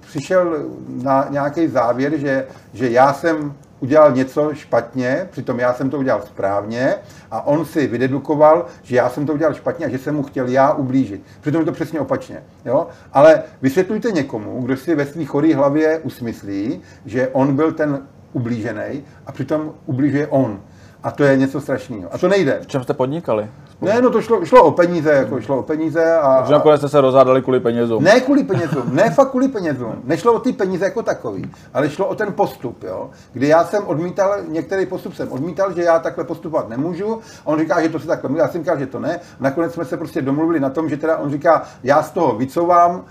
přišel 0.00 0.66
na 1.02 1.26
nějaký 1.30 1.68
závěr, 1.68 2.18
že, 2.18 2.46
že 2.72 2.90
já 2.90 3.12
jsem 3.12 3.54
udělal 3.80 4.12
něco 4.12 4.54
špatně, 4.54 5.28
přitom 5.30 5.60
já 5.60 5.74
jsem 5.74 5.90
to 5.90 5.98
udělal 5.98 6.22
správně 6.26 6.94
a 7.30 7.46
on 7.46 7.64
si 7.64 7.86
vydedukoval, 7.86 8.66
že 8.82 8.96
já 8.96 9.08
jsem 9.08 9.26
to 9.26 9.32
udělal 9.32 9.54
špatně 9.54 9.86
a 9.86 9.88
že 9.88 9.98
jsem 9.98 10.14
mu 10.14 10.22
chtěl 10.22 10.48
já 10.48 10.72
ublížit. 10.72 11.22
Přitom 11.40 11.60
je 11.60 11.66
to 11.66 11.72
přesně 11.72 12.00
opačně. 12.00 12.42
Jo? 12.64 12.86
Ale 13.12 13.42
vysvětlujte 13.62 14.10
někomu, 14.10 14.62
kdo 14.62 14.76
si 14.76 14.94
ve 14.94 15.06
své 15.06 15.24
choré 15.24 15.54
hlavě 15.54 15.98
usmyslí, 15.98 16.80
že 17.06 17.28
on 17.28 17.56
byl 17.56 17.72
ten 17.72 18.02
ublížený 18.32 19.04
a 19.26 19.32
přitom 19.32 19.74
ublížuje 19.86 20.26
on. 20.26 20.60
A 21.08 21.10
to 21.10 21.24
je 21.24 21.36
něco 21.36 21.60
strašného. 21.60 22.14
A 22.14 22.18
to 22.18 22.28
nejde. 22.28 22.58
V 22.62 22.66
čem 22.66 22.82
jste 22.82 22.94
podnikali? 22.94 23.50
Ne, 23.80 24.02
no 24.02 24.10
to 24.10 24.22
šlo, 24.22 24.44
šlo 24.44 24.64
o 24.64 24.70
peníze, 24.70 25.10
jako 25.10 25.40
šlo 25.40 25.58
o 25.58 25.62
peníze 25.62 26.14
a... 26.16 26.36
Takže 26.36 26.52
nakonec 26.52 26.80
jste 26.80 26.88
se 26.88 27.00
rozhádali 27.00 27.42
kvůli 27.42 27.60
penězům. 27.60 28.04
Ne 28.04 28.20
kvůli 28.20 28.44
penězům, 28.44 28.82
ne 28.92 29.10
fakt 29.10 29.30
kvůli 29.30 29.48
penězům. 29.48 30.02
Nešlo 30.04 30.32
o 30.32 30.38
ty 30.38 30.52
peníze 30.52 30.84
jako 30.84 31.02
takový, 31.02 31.50
ale 31.74 31.90
šlo 31.90 32.06
o 32.06 32.14
ten 32.14 32.32
postup, 32.32 32.82
jo. 32.82 33.10
Kdy 33.32 33.48
já 33.48 33.64
jsem 33.64 33.86
odmítal, 33.86 34.34
některý 34.48 34.86
postup 34.86 35.14
jsem 35.14 35.32
odmítal, 35.32 35.72
že 35.72 35.82
já 35.82 35.98
takhle 35.98 36.24
postupovat 36.24 36.68
nemůžu. 36.68 37.20
On 37.44 37.58
říká, 37.58 37.82
že 37.82 37.88
to 37.88 37.98
se 37.98 38.06
takhle, 38.06 38.38
já 38.38 38.48
jsem 38.48 38.60
říkal, 38.60 38.78
že 38.78 38.86
to 38.86 39.00
ne. 39.00 39.20
Nakonec 39.40 39.72
jsme 39.72 39.84
se 39.84 39.96
prostě 39.96 40.22
domluvili 40.22 40.60
na 40.60 40.70
tom, 40.70 40.88
že 40.88 40.96
teda 40.96 41.16
on 41.16 41.30
říká, 41.30 41.62
já 41.82 42.02
z 42.02 42.10
toho 42.10 42.34
vycouvám, 42.34 43.04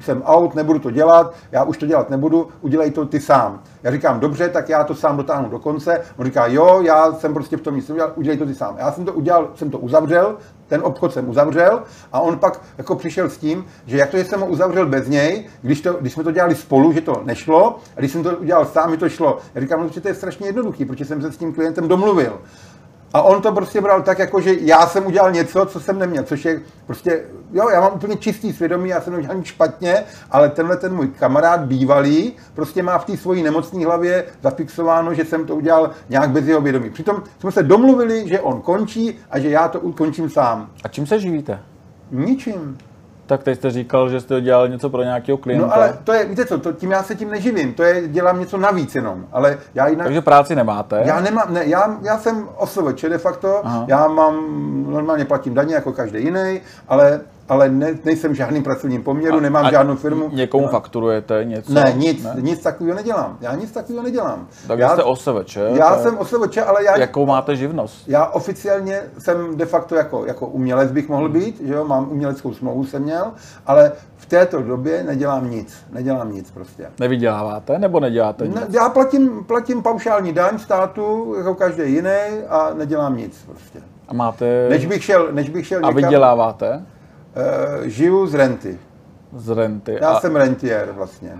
jsem 0.00 0.22
out, 0.26 0.54
nebudu 0.54 0.78
to 0.78 0.90
dělat, 0.90 1.34
já 1.52 1.64
už 1.64 1.78
to 1.78 1.86
dělat 1.86 2.10
nebudu, 2.10 2.48
udělej 2.60 2.90
to 2.90 3.06
ty 3.06 3.20
sám. 3.20 3.62
Já 3.82 3.90
říkám, 3.90 4.20
dobře, 4.20 4.48
tak 4.48 4.68
já 4.68 4.84
to 4.84 4.94
sám 4.94 5.16
dotáhnu 5.16 5.48
do 5.48 5.58
konce. 5.58 6.00
On 6.16 6.24
říká, 6.24 6.46
jo, 6.46 6.82
já 6.84 7.12
jsem 7.12 7.34
prostě 7.34 7.56
v 7.56 7.60
tom 7.60 7.76
nic 7.76 7.88
neudělal, 7.88 8.12
udělej 8.16 8.38
to 8.38 8.46
ty 8.46 8.54
sám. 8.54 8.76
Já 8.78 8.92
jsem 8.92 9.04
to 9.04 9.12
udělal, 9.12 9.48
jsem 9.54 9.70
to 9.70 9.78
uzavřel, 9.78 10.36
ten 10.66 10.80
obchod 10.84 11.12
jsem 11.12 11.28
uzavřel 11.28 11.82
a 12.12 12.20
on 12.20 12.38
pak 12.38 12.60
jako 12.78 12.96
přišel 12.96 13.30
s 13.30 13.38
tím, 13.38 13.64
že 13.86 13.96
jak 13.96 14.10
to, 14.10 14.16
že 14.16 14.24
jsem 14.24 14.40
ho 14.40 14.46
uzavřel 14.46 14.86
bez 14.86 15.08
něj, 15.08 15.46
když, 15.62 15.80
to, 15.80 15.92
když 15.92 16.12
jsme 16.12 16.24
to 16.24 16.30
dělali 16.30 16.54
spolu, 16.54 16.92
že 16.92 17.00
to 17.00 17.22
nešlo, 17.24 17.78
a 17.96 18.00
když 18.00 18.12
jsem 18.12 18.22
to 18.22 18.36
udělal 18.36 18.64
sám, 18.64 18.90
že 18.90 18.96
to 18.96 19.08
šlo. 19.08 19.38
Já 19.54 19.60
říkám, 19.60 19.80
no, 19.80 19.88
že 19.88 20.00
to 20.00 20.08
je 20.08 20.14
strašně 20.14 20.46
jednoduchý, 20.46 20.84
protože 20.84 21.04
jsem 21.04 21.22
se 21.22 21.32
s 21.32 21.36
tím 21.36 21.52
klientem 21.52 21.88
domluvil. 21.88 22.40
A 23.12 23.22
on 23.22 23.42
to 23.42 23.52
prostě 23.52 23.80
bral 23.80 24.02
tak, 24.02 24.18
jako 24.18 24.40
že 24.40 24.54
já 24.60 24.86
jsem 24.86 25.06
udělal 25.06 25.32
něco, 25.32 25.66
co 25.66 25.80
jsem 25.80 25.98
neměl, 25.98 26.24
což 26.24 26.44
je 26.44 26.60
prostě, 26.86 27.22
jo, 27.52 27.68
já 27.68 27.80
mám 27.80 27.92
úplně 27.94 28.16
čistý 28.16 28.52
svědomí, 28.52 28.88
já 28.88 29.00
jsem 29.00 29.12
neudělal 29.12 29.36
nic 29.36 29.46
špatně, 29.46 30.04
ale 30.30 30.48
tenhle 30.48 30.76
ten 30.76 30.94
můj 30.94 31.08
kamarád 31.08 31.60
bývalý 31.60 32.32
prostě 32.54 32.82
má 32.82 32.98
v 32.98 33.04
té 33.04 33.16
svojí 33.16 33.42
nemocné 33.42 33.84
hlavě 33.86 34.24
zafixováno, 34.42 35.14
že 35.14 35.24
jsem 35.24 35.46
to 35.46 35.56
udělal 35.56 35.90
nějak 36.08 36.30
bez 36.30 36.46
jeho 36.46 36.60
vědomí. 36.60 36.90
Přitom 36.90 37.22
jsme 37.40 37.52
se 37.52 37.62
domluvili, 37.62 38.28
že 38.28 38.40
on 38.40 38.60
končí 38.60 39.18
a 39.30 39.38
že 39.38 39.50
já 39.50 39.68
to 39.68 39.80
ukončím 39.80 40.30
sám. 40.30 40.70
A 40.84 40.88
čím 40.88 41.06
se 41.06 41.20
živíte? 41.20 41.60
Ničím. 42.10 42.78
Tak 43.30 43.42
teď 43.42 43.58
jste 43.58 43.70
říkal, 43.70 44.08
že 44.08 44.20
jste 44.20 44.40
dělal 44.40 44.68
něco 44.68 44.90
pro 44.90 45.02
nějakého 45.02 45.38
klienta. 45.38 45.66
No 45.66 45.74
ale 45.74 45.98
to 46.04 46.12
je, 46.12 46.24
víte 46.24 46.46
co, 46.46 46.58
to, 46.58 46.72
tím 46.72 46.90
já 46.90 47.02
se 47.02 47.14
tím 47.14 47.30
neživím, 47.30 47.74
to 47.74 47.82
je, 47.82 48.08
dělám 48.08 48.40
něco 48.40 48.58
navíc 48.58 48.94
jenom, 48.94 49.26
ale 49.32 49.58
já 49.74 49.88
jinak... 49.88 50.06
Takže 50.06 50.20
práci 50.20 50.54
nemáte? 50.56 51.02
Já 51.04 51.20
nemám, 51.20 51.54
ne, 51.54 51.64
já, 51.64 51.98
já 52.02 52.18
jsem 52.18 52.48
OSVČ 52.56 53.02
de 53.02 53.18
facto, 53.18 53.60
Aha. 53.66 53.84
já 53.88 54.08
mám, 54.08 54.34
normálně 54.92 55.24
platím 55.24 55.54
daně 55.54 55.74
jako 55.74 55.92
každý 55.92 56.24
jiný, 56.24 56.60
ale 56.88 57.20
ale 57.50 57.68
ne, 57.68 57.98
nejsem 58.04 58.32
v 58.32 58.34
žádným 58.34 58.62
pracovním 58.62 59.02
poměru, 59.02 59.36
a, 59.38 59.40
nemám 59.40 59.66
a 59.66 59.70
žádnou 59.70 59.96
firmu. 59.96 60.30
Někomu 60.32 60.64
no. 60.64 60.70
fakturujete 60.70 61.44
něco? 61.44 61.72
Ne, 61.72 61.92
nic, 61.96 62.24
ne? 62.24 62.36
nic 62.40 62.60
takového 62.60 62.96
nedělám. 62.96 63.38
Já 63.40 63.54
nic 63.54 63.70
takového 63.70 64.04
nedělám. 64.04 64.48
Tak 64.66 64.78
já, 64.78 64.88
jste 64.88 65.02
OSVČ? 65.02 65.58
Já 65.74 65.98
jsem 65.98 66.18
OSVČ, 66.18 66.58
ale 66.58 66.84
já... 66.84 66.98
Jakou 66.98 67.26
máte 67.26 67.56
živnost? 67.56 68.08
Já 68.08 68.26
oficiálně 68.26 69.02
jsem 69.18 69.56
de 69.56 69.66
facto 69.66 69.94
jako, 69.94 70.24
jako 70.26 70.46
umělec 70.46 70.92
bych 70.92 71.08
mohl 71.08 71.28
být, 71.28 71.60
že 71.60 71.74
jo, 71.74 71.84
mám 71.84 72.10
uměleckou 72.10 72.54
smlouvu 72.54 72.84
jsem 72.84 73.02
měl, 73.02 73.32
ale 73.66 73.92
v 74.16 74.26
této 74.26 74.62
době 74.62 75.02
nedělám 75.02 75.50
nic. 75.50 75.74
Nedělám 75.92 76.32
nic 76.32 76.50
prostě. 76.50 76.86
Nevyděláváte 77.00 77.78
nebo 77.78 78.00
neděláte 78.00 78.46
nic? 78.46 78.56
Ne, 78.56 78.66
já 78.70 78.88
platím, 78.88 79.44
platím 79.44 79.82
paušální 79.82 80.32
daň 80.32 80.58
státu, 80.58 81.34
jako 81.38 81.54
každý 81.54 81.92
jiný 81.92 82.18
a 82.48 82.70
nedělám 82.74 83.16
nic 83.16 83.42
prostě. 83.46 83.78
A 84.08 84.14
máte... 84.14 84.68
Než 84.68 84.86
bych 84.86 85.04
šel, 85.04 85.28
než 85.32 85.48
bych 85.50 85.66
šel 85.66 85.78
A 85.78 85.88
někam... 85.88 86.04
vyděláváte? 86.04 86.82
Uh, 87.36 87.86
žiju 87.86 88.26
z 88.26 88.34
renty. 88.34 88.78
Z 89.36 89.48
renty. 89.48 89.98
Já 90.00 90.10
a... 90.10 90.20
jsem 90.20 90.36
rentier 90.36 90.92
vlastně. 90.92 91.38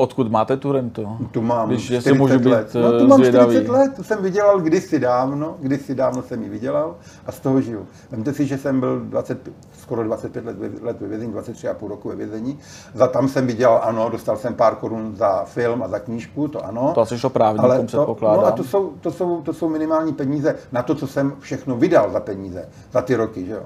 Odkud 0.00 0.30
máte 0.30 0.56
tu 0.56 0.72
rentu? 0.72 1.16
Tu 1.30 1.42
mám 1.42 1.68
Když 1.68 1.84
40 1.84 2.12
můžu 2.12 2.38
být 2.38 2.48
let. 2.48 2.74
No, 2.74 2.98
tu 2.98 3.06
mám 3.06 3.18
zvědavý. 3.18 3.54
40 3.54 3.72
let, 3.72 3.92
tu 3.96 4.02
jsem 4.02 4.22
vydělal 4.22 4.60
kdysi 4.60 4.98
dávno, 4.98 5.56
kdysi 5.60 5.94
dávno 5.94 6.22
jsem 6.22 6.42
ji 6.42 6.48
vydělal 6.48 6.96
a 7.26 7.32
z 7.32 7.40
toho 7.40 7.60
žiju. 7.60 7.86
Vemte 8.10 8.32
si, 8.32 8.46
že 8.46 8.58
jsem 8.58 8.80
byl 8.80 9.00
20, 9.00 9.48
skoro 9.72 10.04
25 10.04 10.44
let, 10.44 10.56
let 10.82 11.00
ve 11.00 11.08
vězení, 11.08 11.32
23,5 11.32 11.88
roku 11.88 12.08
ve 12.08 12.14
vězení. 12.14 12.58
Za 12.94 13.06
tam 13.06 13.28
jsem 13.28 13.46
vydělal, 13.46 13.80
ano, 13.84 14.08
dostal 14.08 14.36
jsem 14.36 14.54
pár 14.54 14.74
korun 14.74 15.16
za 15.16 15.44
film 15.44 15.82
a 15.82 15.88
za 15.88 15.98
knížku, 15.98 16.48
to 16.48 16.64
ano. 16.64 16.92
To 16.94 17.00
asi 17.00 17.18
šlo 17.18 17.30
právníkům, 17.30 17.86
předpokládám. 17.86 18.40
No 18.40 18.46
a 18.46 18.52
to 18.52 18.64
jsou, 18.64 18.92
to, 19.00 19.10
jsou, 19.10 19.42
to 19.42 19.52
jsou 19.52 19.68
minimální 19.68 20.12
peníze 20.12 20.56
na 20.72 20.82
to, 20.82 20.94
co 20.94 21.06
jsem 21.06 21.32
všechno 21.40 21.76
vydal 21.76 22.10
za 22.10 22.20
peníze, 22.20 22.68
za 22.92 23.02
ty 23.02 23.14
roky, 23.14 23.46
že 23.46 23.52
jo. 23.52 23.62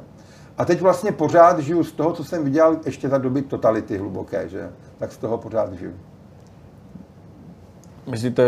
A 0.59 0.65
teď 0.65 0.81
vlastně 0.81 1.13
pořád 1.13 1.59
žiju 1.59 1.85
z 1.85 1.93
toho, 1.93 2.13
co 2.13 2.25
jsem 2.25 2.45
viděl 2.45 2.77
ještě 2.87 3.09
za 3.09 3.19
doby 3.19 3.43
totality 3.43 3.99
hluboké, 3.99 4.49
že? 4.49 4.71
Tak 4.99 5.13
z 5.13 5.17
toho 5.17 5.39
pořád 5.39 5.73
žiju. 5.73 5.93
Myslíte, 8.11 8.43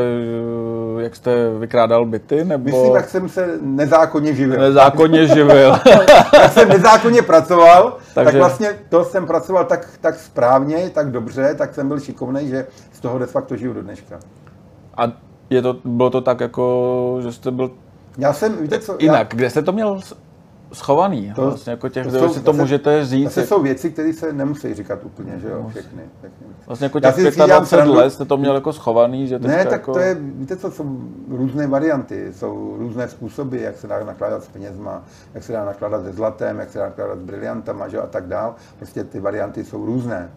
jak 0.98 1.16
jste 1.16 1.58
vykrádal 1.58 2.06
byty? 2.06 2.44
Nebo... 2.44 2.64
Myslím, 2.64 2.94
jak 2.94 3.08
jsem 3.08 3.28
se 3.28 3.58
nezákonně 3.60 4.34
živil. 4.34 4.60
Nezákonně 4.60 5.26
živil. 5.26 5.76
jak 6.42 6.52
jsem 6.52 6.68
nezákonně 6.68 7.22
pracoval, 7.22 7.96
Takže... 8.14 8.32
tak 8.32 8.34
vlastně 8.34 8.68
to 8.88 9.04
jsem 9.04 9.26
pracoval 9.26 9.64
tak, 9.64 9.88
tak 10.00 10.18
správně, 10.18 10.90
tak 10.90 11.10
dobře, 11.10 11.54
tak 11.54 11.74
jsem 11.74 11.88
byl 11.88 12.00
šikovný, 12.00 12.48
že 12.48 12.66
z 12.92 13.00
toho 13.00 13.18
de 13.18 13.26
facto 13.26 13.56
žiju 13.56 13.72
do 13.72 13.82
dneška. 13.82 14.18
A 14.96 15.12
je 15.50 15.62
to, 15.62 15.76
bylo 15.84 16.10
to 16.10 16.20
tak 16.20 16.40
jako, 16.40 17.18
že 17.22 17.32
jste 17.32 17.50
byl 17.50 17.70
já 18.18 18.32
jsem, 18.32 18.56
víte 18.62 18.78
co? 18.78 18.96
Jinak, 18.98 19.32
já... 19.32 19.36
kde 19.36 19.50
jste 19.50 19.62
to 19.62 19.72
měl 19.72 20.00
schovaný. 20.72 21.32
To, 21.36 21.42
vlastně 21.42 21.70
jako 21.70 21.88
těch, 21.88 22.06
to, 22.06 22.18
jsou, 22.18 22.28
si 22.28 22.40
to 22.40 22.52
zase, 22.52 22.62
můžete 22.62 23.06
říct. 23.06 23.36
Jak... 23.36 23.46
jsou 23.46 23.62
věci, 23.62 23.90
které 23.90 24.12
se 24.12 24.32
nemusí 24.32 24.74
říkat 24.74 25.04
úplně, 25.04 25.38
že 25.38 25.48
jo, 25.48 25.66
všechny. 25.68 26.02
všechny. 26.18 26.46
Vlastně 26.66 26.84
jako 26.84 27.00
těch 27.00 27.36
25 27.36 27.86
let 27.86 28.10
jste 28.10 28.24
to 28.24 28.36
měl 28.36 28.54
jako 28.54 28.72
schovaný, 28.72 29.26
že 29.26 29.38
Ne, 29.38 29.64
tak 29.64 29.72
jako... 29.72 29.92
to 29.92 29.98
je, 29.98 30.14
víte 30.20 30.56
co, 30.56 30.70
jsou 30.70 31.00
různé 31.28 31.66
varianty, 31.66 32.32
jsou 32.32 32.76
různé 32.78 33.08
způsoby, 33.08 33.62
jak 33.62 33.76
se 33.76 33.86
dá 33.86 34.04
nakládat 34.04 34.44
s 34.44 34.48
penězma, 34.48 35.02
jak 35.34 35.44
se 35.44 35.52
dá 35.52 35.64
nakládat 35.64 36.04
se 36.04 36.12
zlatem, 36.12 36.58
jak 36.58 36.70
se 36.70 36.78
dá 36.78 36.84
nakládat 36.84 37.18
s 37.18 37.22
briliantama, 37.22 37.88
že 37.88 38.00
a 38.00 38.06
tak 38.06 38.26
dál. 38.26 38.54
Prostě 38.76 39.04
ty 39.04 39.20
varianty 39.20 39.64
jsou 39.64 39.86
různé. 39.86 40.30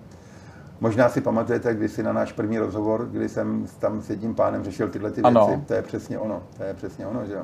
Možná 0.81 1.09
si 1.09 1.21
pamatujete, 1.21 1.75
když 1.75 1.91
si 1.91 2.03
na 2.03 2.13
náš 2.13 2.31
první 2.31 2.59
rozhovor, 2.59 3.07
kdy 3.11 3.29
jsem 3.29 3.67
tam 3.79 4.01
s 4.01 4.09
jedním 4.09 4.35
pánem 4.35 4.63
řešil 4.63 4.89
tyhle 4.89 5.11
ty 5.11 5.21
věci, 5.21 5.37
ano. 5.37 5.63
to 5.67 5.73
je 5.73 5.81
přesně 5.81 6.19
ono, 6.19 6.43
to 6.57 6.63
je 6.63 6.73
přesně 6.73 7.07
ono, 7.07 7.25
že 7.25 7.33
jo. 7.33 7.41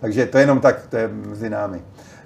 Takže 0.00 0.26
to 0.26 0.38
je 0.38 0.42
jenom 0.42 0.60
tak, 0.60 0.86
to 0.86 0.96
je 0.96 1.08
mezi 1.08 1.50
námi. 1.50 1.82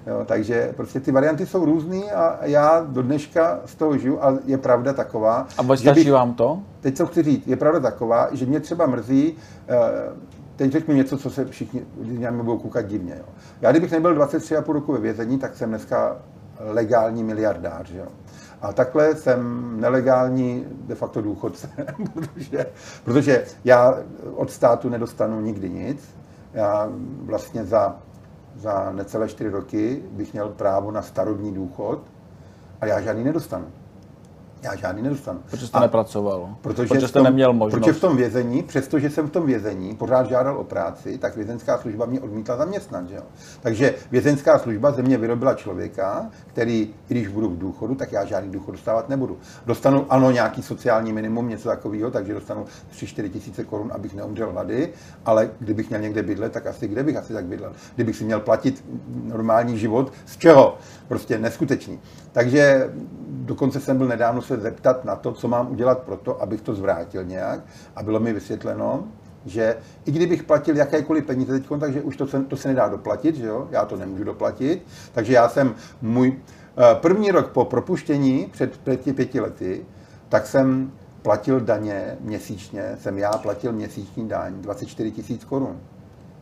Jo, 0.07 0.25
takže 0.25 0.73
prostě 0.75 0.99
ty 0.99 1.11
varianty 1.11 1.45
jsou 1.45 1.65
různé 1.65 1.97
a 2.11 2.45
já 2.45 2.85
do 2.89 3.01
dneška 3.01 3.59
z 3.65 3.75
toho 3.75 3.97
žiju 3.97 4.17
a 4.21 4.37
je 4.45 4.57
pravda 4.57 4.93
taková. 4.93 5.47
A 5.57 5.75
stačí 5.75 6.09
vám 6.09 6.33
to? 6.33 6.59
Teď 6.81 6.97
co 6.97 7.05
chci 7.05 7.23
říct, 7.23 7.47
je 7.47 7.55
pravda 7.55 7.79
taková, 7.79 8.29
že 8.31 8.45
mě 8.45 8.59
třeba 8.59 8.85
mrzí, 8.85 9.35
eh, 9.67 9.75
teď 10.55 10.71
řeknu 10.71 10.95
něco, 10.95 11.17
co 11.17 11.29
se 11.29 11.45
všichni 11.45 11.85
mě 11.97 12.31
budou 12.31 12.57
koukat 12.57 12.85
divně. 12.85 13.15
Jo. 13.17 13.25
Já 13.61 13.71
kdybych 13.71 13.91
nebyl 13.91 14.15
23,5 14.15 14.73
roku 14.73 14.93
ve 14.93 14.99
vězení, 14.99 15.39
tak 15.39 15.55
jsem 15.55 15.69
dneska 15.69 16.17
legální 16.59 17.23
miliardář. 17.23 17.91
Jo. 17.91 18.05
A 18.61 18.73
takhle 18.73 19.15
jsem 19.15 19.71
nelegální 19.81 20.65
de 20.69 20.95
facto 20.95 21.21
důchodce, 21.21 21.69
protože, 22.13 22.65
protože 23.03 23.45
já 23.65 23.97
od 24.35 24.51
státu 24.51 24.89
nedostanu 24.89 25.41
nikdy 25.41 25.69
nic. 25.69 26.15
Já 26.53 26.89
vlastně 27.25 27.65
za 27.65 27.95
za 28.55 28.91
necelé 28.91 29.29
čtyři 29.29 29.49
roky 29.49 30.03
bych 30.11 30.33
měl 30.33 30.49
právo 30.49 30.91
na 30.91 31.01
starobní 31.01 31.53
důchod 31.53 32.01
a 32.81 32.85
já 32.85 33.01
žádný 33.01 33.23
nedostanu. 33.23 33.65
Já 34.63 34.75
žádný 34.75 35.01
nedostanu. 35.01 35.39
Protože 35.49 35.67
jste 35.67 35.77
a 35.77 35.81
nepracoval. 35.81 36.55
Protože, 36.61 36.87
protože 36.87 37.07
jste 37.07 37.19
tom, 37.19 37.23
neměl 37.23 37.53
možnost. 37.53 37.79
Protože 37.79 37.93
v 37.93 38.01
tom 38.01 38.17
vězení, 38.17 38.63
přestože 38.63 39.09
jsem 39.09 39.27
v 39.27 39.31
tom 39.31 39.45
vězení 39.45 39.95
pořád 39.95 40.29
žádal 40.29 40.57
o 40.57 40.63
práci, 40.63 41.17
tak 41.17 41.35
vězenská 41.35 41.77
služba 41.77 42.05
mě 42.05 42.19
odmítla 42.19 42.57
zaměstnat. 42.57 43.09
Že 43.09 43.15
jo? 43.15 43.21
Takže 43.61 43.95
vězenská 44.11 44.59
služba 44.59 44.91
ze 44.91 45.01
mě 45.01 45.17
vyrobila 45.17 45.53
člověka, 45.53 46.29
který, 46.47 46.93
i 47.09 47.13
když 47.13 47.27
budu 47.27 47.49
v 47.49 47.57
důchodu, 47.57 47.95
tak 47.95 48.11
já 48.11 48.25
žádný 48.25 48.51
důchod 48.51 48.71
dostávat 48.71 49.09
nebudu. 49.09 49.37
Dostanu, 49.65 50.05
ano, 50.09 50.31
nějaký 50.31 50.63
sociální 50.63 51.13
minimum, 51.13 51.49
něco 51.49 51.69
takového, 51.69 52.11
takže 52.11 52.33
dostanu 52.33 52.65
3-4 52.95 53.29
tisíce 53.29 53.63
korun, 53.63 53.91
abych 53.93 54.13
neumřel 54.13 54.51
hlady, 54.51 54.89
ale 55.25 55.49
kdybych 55.59 55.89
měl 55.89 56.01
někde 56.01 56.23
bydlet, 56.23 56.51
tak 56.51 56.67
asi 56.67 56.87
kde 56.87 57.03
bych 57.03 57.17
asi 57.17 57.33
tak 57.33 57.45
bydlel? 57.45 57.71
Kdybych 57.95 58.15
si 58.15 58.23
měl 58.23 58.39
platit 58.39 58.85
normální 59.23 59.77
život, 59.77 60.13
z 60.25 60.37
čeho? 60.37 60.77
Prostě 61.07 61.39
neskutečný. 61.39 61.99
Takže 62.31 62.89
dokonce 63.27 63.79
jsem 63.79 63.97
byl 63.97 64.07
nedávno 64.07 64.41
se 64.41 64.57
zeptat 64.57 65.05
na 65.05 65.15
to, 65.15 65.31
co 65.31 65.47
mám 65.47 65.71
udělat 65.71 65.99
pro 65.99 66.17
to, 66.17 66.41
abych 66.41 66.61
to 66.61 66.75
zvrátil 66.75 67.23
nějak. 67.23 67.59
A 67.95 68.03
bylo 68.03 68.19
mi 68.19 68.33
vysvětleno, 68.33 69.03
že 69.45 69.77
i 70.05 70.11
kdybych 70.11 70.43
platil 70.43 70.75
jakékoliv 70.75 71.25
peníze 71.25 71.59
teď, 71.59 71.69
takže 71.79 72.01
už 72.01 72.17
to 72.17 72.27
se, 72.27 72.43
to 72.43 72.57
se 72.57 72.67
nedá 72.67 72.87
doplatit, 72.87 73.35
že 73.35 73.45
jo? 73.45 73.67
já 73.71 73.85
to 73.85 73.97
nemůžu 73.97 74.23
doplatit. 74.23 74.85
Takže 75.13 75.33
já 75.33 75.49
jsem 75.49 75.75
můj 76.01 76.39
eh, 76.77 76.95
první 76.95 77.31
rok 77.31 77.47
po 77.47 77.65
propuštění 77.65 78.49
před 78.51 78.77
pěti, 78.77 79.13
pěti 79.13 79.39
lety, 79.39 79.85
tak 80.29 80.47
jsem 80.47 80.91
platil 81.21 81.59
daně 81.59 82.17
měsíčně, 82.21 82.97
jsem 82.99 83.17
já 83.17 83.31
platil 83.31 83.71
měsíční 83.71 84.27
daň 84.27 84.53
24 84.61 85.11
tisíc 85.11 85.43
korun. 85.43 85.79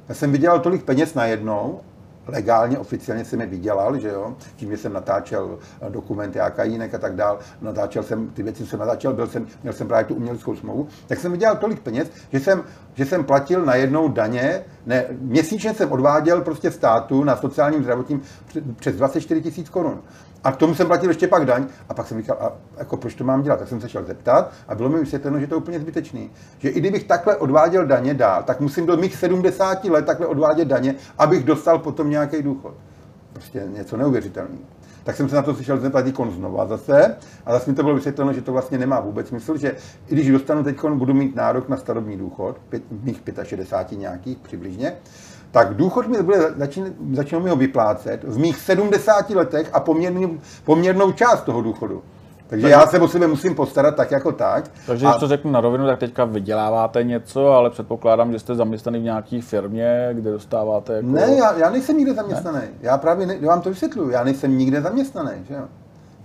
Já 0.09 0.15
jsem 0.15 0.31
vydělal 0.31 0.59
tolik 0.59 0.83
peněz 0.83 1.13
najednou 1.13 1.79
legálně, 2.27 2.79
oficiálně 2.79 3.25
jsem 3.25 3.41
je 3.41 3.47
vydělal, 3.47 3.99
že 3.99 4.07
jo, 4.09 4.35
tím, 4.55 4.71
že 4.71 4.77
jsem 4.77 4.93
natáčel 4.93 5.59
dokumenty 5.89 6.39
a 6.39 6.49
kajínek 6.49 6.93
a 6.93 6.97
tak 6.97 7.15
dál, 7.15 7.39
natáčel 7.61 8.03
jsem, 8.03 8.29
ty 8.29 8.43
věci 8.43 8.65
jsem 8.65 8.79
natáčel, 8.79 9.13
byl 9.13 9.27
jsem, 9.27 9.47
měl 9.63 9.73
jsem 9.73 9.87
právě 9.87 10.05
tu 10.05 10.15
uměleckou 10.15 10.55
smlouvu, 10.55 10.87
tak 11.07 11.19
jsem 11.19 11.31
vydělal 11.31 11.57
tolik 11.57 11.79
peněz, 11.79 12.11
že 12.31 12.39
jsem, 12.39 12.63
že 12.93 13.05
jsem 13.05 13.23
platil 13.23 13.65
na 13.65 13.75
jednou 13.75 14.07
daně, 14.07 14.63
ne, 14.85 15.05
měsíčně 15.19 15.73
jsem 15.73 15.91
odváděl 15.91 16.41
prostě 16.41 16.71
státu 16.71 17.23
na 17.23 17.37
sociálním 17.37 17.83
zdravotním 17.83 18.21
přes 18.75 18.95
24 18.95 19.41
tisíc 19.41 19.69
korun. 19.69 20.01
A 20.43 20.51
k 20.51 20.55
tomu 20.55 20.75
jsem 20.75 20.87
platil 20.87 21.09
ještě 21.09 21.27
pak 21.27 21.45
daň. 21.45 21.65
A 21.89 21.93
pak 21.93 22.07
jsem 22.07 22.17
říkal, 22.17 22.37
a 22.39 22.51
jako 22.77 22.97
proč 22.97 23.15
to 23.15 23.23
mám 23.23 23.41
dělat? 23.41 23.59
Tak 23.59 23.67
jsem 23.67 23.81
se 23.81 23.89
šel 23.89 24.03
zeptat 24.03 24.51
a 24.67 24.75
bylo 24.75 24.89
mi 24.89 24.99
vysvětleno, 24.99 25.39
že 25.39 25.47
to 25.47 25.55
je 25.55 25.57
úplně 25.57 25.79
zbytečný. 25.79 26.31
Že 26.57 26.69
i 26.69 26.79
kdybych 26.79 27.03
takhle 27.03 27.35
odváděl 27.35 27.85
daně 27.85 28.13
dál, 28.13 28.43
tak 28.43 28.59
musím 28.59 28.85
do 28.85 28.97
mých 28.97 29.15
70 29.15 29.83
let 29.85 30.05
takhle 30.05 30.27
odvádět 30.27 30.67
daně, 30.67 30.95
abych 31.17 31.43
dostal 31.43 31.79
potom 31.79 32.09
nějaký 32.09 32.41
důchod. 32.41 32.73
Prostě 33.33 33.63
něco 33.67 33.97
neuvěřitelného. 33.97 34.63
Tak 35.03 35.15
jsem 35.15 35.29
se 35.29 35.35
na 35.35 35.41
to 35.41 35.55
slyšel 35.55 35.79
zeptat 35.79 36.07
ikon 36.07 36.31
znova 36.31 36.65
zase 36.65 37.15
a 37.45 37.53
zase 37.53 37.69
mi 37.69 37.75
to 37.75 37.83
bylo 37.83 37.95
vysvětleno, 37.95 38.33
že 38.33 38.41
to 38.41 38.51
vlastně 38.51 38.77
nemá 38.77 38.99
vůbec 38.99 39.27
smysl, 39.27 39.57
že 39.57 39.75
i 40.07 40.15
když 40.15 40.31
dostanu 40.31 40.63
teď, 40.63 40.85
budu 40.93 41.13
mít 41.13 41.35
nárok 41.35 41.69
na 41.69 41.77
starobní 41.77 42.17
důchod, 42.17 42.57
pět, 42.69 42.83
mých 43.03 43.21
65 43.43 43.99
nějakých 43.99 44.37
přibližně, 44.37 44.93
tak 45.51 45.73
důchod 45.73 46.07
mi 46.07 46.23
bude 46.23 46.37
začín, 46.57 46.93
začínou 47.13 47.41
mi 47.41 47.49
ho 47.49 47.55
vyplácet 47.55 48.23
v 48.23 48.37
mých 48.37 48.57
70 48.57 49.29
letech 49.29 49.69
a 49.73 49.79
poměrnou, 49.79 50.37
poměrnou 50.63 51.11
část 51.11 51.41
toho 51.41 51.61
důchodu. 51.61 52.03
Takže 52.47 52.69
já 52.69 52.87
se 52.87 52.99
o 52.99 53.07
sebe 53.07 53.27
musím 53.27 53.55
postarat 53.55 53.95
tak 53.95 54.11
jako 54.11 54.31
tak. 54.31 54.71
Takže 54.85 55.05
když 55.05 55.19
to 55.19 55.27
řeknu 55.27 55.51
na 55.51 55.61
rovinu, 55.61 55.85
tak 55.85 55.99
teďka 55.99 56.25
vyděláváte 56.25 57.03
něco, 57.03 57.47
ale 57.47 57.69
předpokládám, 57.69 58.31
že 58.31 58.39
jste 58.39 58.55
zaměstnaný 58.55 58.99
v 58.99 59.03
nějaké 59.03 59.41
firmě, 59.41 60.09
kde 60.13 60.31
dostáváte 60.31 60.93
jako... 60.93 61.07
Ne, 61.07 61.35
já, 61.35 61.57
já 61.57 61.69
nejsem 61.69 61.97
nikde 61.97 62.13
zaměstnaný. 62.13 62.57
Ne? 62.57 62.67
Já 62.81 62.97
právě 62.97 63.27
ne, 63.27 63.37
já 63.39 63.47
vám 63.47 63.61
to 63.61 63.69
vysvětluju. 63.69 64.09
Já 64.09 64.23
nejsem 64.23 64.57
nikde 64.57 64.81
zaměstnaný. 64.81 65.31
Že 65.47 65.53
jo? 65.53 65.63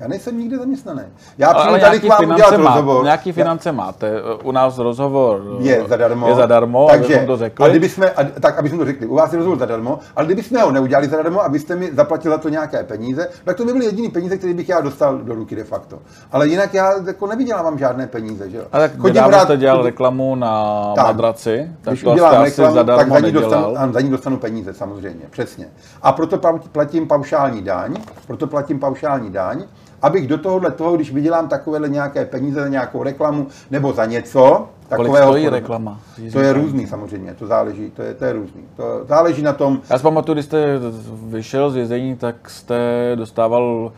Já 0.01 0.09
nejsem 0.09 0.39
nikde 0.39 0.59
zaměstnaný. 0.59 1.03
Já 1.39 1.55
přijdu 1.55 1.81
tady 1.81 2.01
k 2.01 2.05
vám 2.09 2.31
udělat 2.31 2.57
má, 2.57 2.71
rozhovor. 2.71 3.05
Nějaký 3.05 3.33
finance 3.33 3.69
já... 3.69 3.73
máte. 3.73 4.13
U 4.45 4.53
nás 4.53 4.79
rozhovor 4.79 5.43
je 5.59 5.85
zadarmo. 5.89 6.29
Je 6.29 6.35
zadarmo, 6.35 6.89
takže, 6.91 7.25
to 7.27 7.37
řekli. 7.37 7.67
A 7.67 7.69
kdyby 7.69 7.89
jsme, 7.89 8.11
a, 8.11 8.25
tak, 8.25 8.59
aby 8.59 8.69
jsme 8.69 8.79
to 8.79 8.85
řekli, 8.85 9.07
u 9.07 9.15
vás 9.15 9.33
je 9.33 9.37
rozhovor 9.37 9.59
zadarmo, 9.59 9.99
ale 10.17 10.27
kdybychom 10.27 10.61
ho 10.61 10.71
neudělali 10.71 11.09
zadarmo, 11.09 11.43
abyste 11.43 11.77
mi 11.77 11.91
zaplatili 11.95 12.35
za 12.35 12.39
to 12.39 12.49
nějaké 12.49 12.85
peníze, 12.85 13.29
tak 13.45 13.57
to 13.57 13.65
by 13.65 13.73
byly 13.73 13.85
jediný 13.85 14.09
peníze, 14.09 14.37
které 14.37 14.55
bych 14.55 14.69
já 14.69 14.81
dostal 14.81 15.19
do 15.19 15.35
ruky 15.35 15.57
de 15.57 15.65
facto. 15.65 15.99
Ale 16.33 16.49
jinak 16.49 16.75
já 16.75 16.93
jako 17.07 17.27
nevydělávám 17.27 17.79
žádné 17.79 18.07
peníze. 18.07 18.51
Že? 18.51 18.65
A 18.73 18.79
tak 18.79 18.99
Chodím 18.99 19.23
rád, 19.23 19.45
jste 19.45 19.57
dělal 19.57 19.83
reklamu 19.83 20.35
na 20.35 20.83
tak, 20.95 21.07
madraci, 21.07 21.71
tak 21.81 21.93
když 21.93 22.03
to 22.03 22.11
udělám 22.11 22.45
reklamu, 22.45 22.85
tak 22.85 23.11
za 23.11 23.21
ní, 23.21 23.33
dostanu, 23.33 23.75
za 23.93 24.01
ní 24.01 24.11
dostanu 24.11 24.37
peníze, 24.37 24.75
samozřejmě, 24.75 25.25
přesně. 25.31 25.69
A 26.03 26.13
proto 26.13 26.39
platím 26.73 27.09
paušální 27.09 27.63
daň, 27.63 27.97
proto 28.27 28.47
platím 28.47 28.79
paušální 28.79 29.31
daň, 29.31 29.65
abych 30.07 30.27
do 30.27 30.39
tohohle 30.39 30.71
toho, 30.71 30.97
když 30.97 31.13
vydělám 31.13 31.49
takovéhle 31.49 31.89
nějaké 31.89 32.25
peníze 32.25 32.61
za 32.61 32.69
nějakou 32.69 33.03
reklamu 33.03 33.47
nebo 33.71 33.93
za 33.93 34.05
něco, 34.05 34.69
Kolik 34.89 35.11
takového, 35.11 35.33
stojí 35.33 35.49
reklama? 35.49 36.01
To 36.33 36.41
je 36.41 36.53
různý 36.53 36.87
samozřejmě, 36.87 37.35
to 37.35 37.47
záleží, 37.47 37.91
to 37.91 38.03
je, 38.03 38.15
to 38.15 38.25
je 38.25 38.33
různý. 38.33 38.63
To 38.77 39.01
záleží 39.09 39.43
na 39.43 39.53
tom... 39.53 39.81
Já 39.91 39.99
si 39.99 40.03
pamatuju, 40.03 40.35
když 40.35 40.45
jste 40.45 40.67
vyšel 41.27 41.71
z 41.71 41.75
vězení, 41.75 42.17
tak 42.17 42.51
jste 42.51 43.13
dostával 43.15 43.93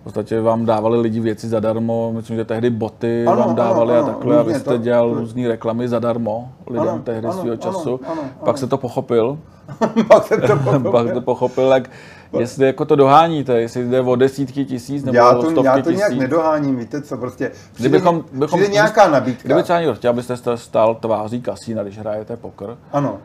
v 0.00 0.04
podstatě 0.04 0.40
vám 0.40 0.66
dávali 0.66 1.00
lidi 1.00 1.20
věci 1.20 1.48
zadarmo, 1.48 2.12
myslím, 2.12 2.36
že 2.36 2.44
tehdy 2.44 2.70
boty 2.70 3.26
ano, 3.26 3.42
vám 3.42 3.54
dávali 3.54 3.94
ano, 3.94 4.04
ano, 4.04 4.10
a 4.10 4.14
takhle, 4.14 4.38
a 4.38 4.42
vy 4.42 4.54
jste 4.54 4.70
to, 4.70 4.76
dělal 4.76 5.14
různé 5.14 5.48
reklamy 5.48 5.88
zadarmo 5.88 6.52
lidem 6.70 6.88
ano, 6.88 7.02
tehdy 7.04 7.26
ano, 7.26 7.40
svého 7.40 7.56
času. 7.56 8.00
Ano, 8.04 8.12
ano, 8.12 8.30
Pak 8.40 8.48
ano. 8.48 8.56
se 8.56 8.66
to 8.66 8.78
pochopil. 8.78 9.38
Pak 10.08 10.26
se 10.26 10.36
to 10.36 10.56
pochopil. 10.56 10.92
Pak 10.92 11.12
to 11.12 11.20
pochopil, 11.20 11.72
jak 11.72 11.90
jestli 12.38 12.66
jako 12.66 12.84
to 12.84 12.96
doháníte, 12.96 13.60
jestli 13.60 13.88
jde 13.88 14.00
o 14.00 14.16
desítky 14.16 14.64
tisíc 14.64 15.04
nebo 15.04 15.16
já 15.16 15.32
to, 15.32 15.38
o 15.38 15.50
stovky 15.50 15.66
Já 15.66 15.74
to 15.74 15.80
tisíc. 15.80 15.96
nějak 15.96 16.12
nedoháním, 16.12 16.76
víte 16.76 17.02
co, 17.02 17.16
prostě 17.16 17.50
přijde, 17.72 17.88
kdybychom, 17.88 18.24
bychom, 18.32 18.60
přijde 18.60 18.74
nějaká 18.74 19.08
nabídka. 19.08 19.42
Kdyby 19.44 19.62
třeba 19.62 19.80
někdo 19.80 19.94
chtěl, 19.94 20.10
abyste 20.10 20.56
stál 20.56 20.94
tváří 20.94 21.42
kasína, 21.42 21.82
když 21.82 21.98
hrajete 21.98 22.36
poker. 22.36 22.76
Ano. 22.92 23.18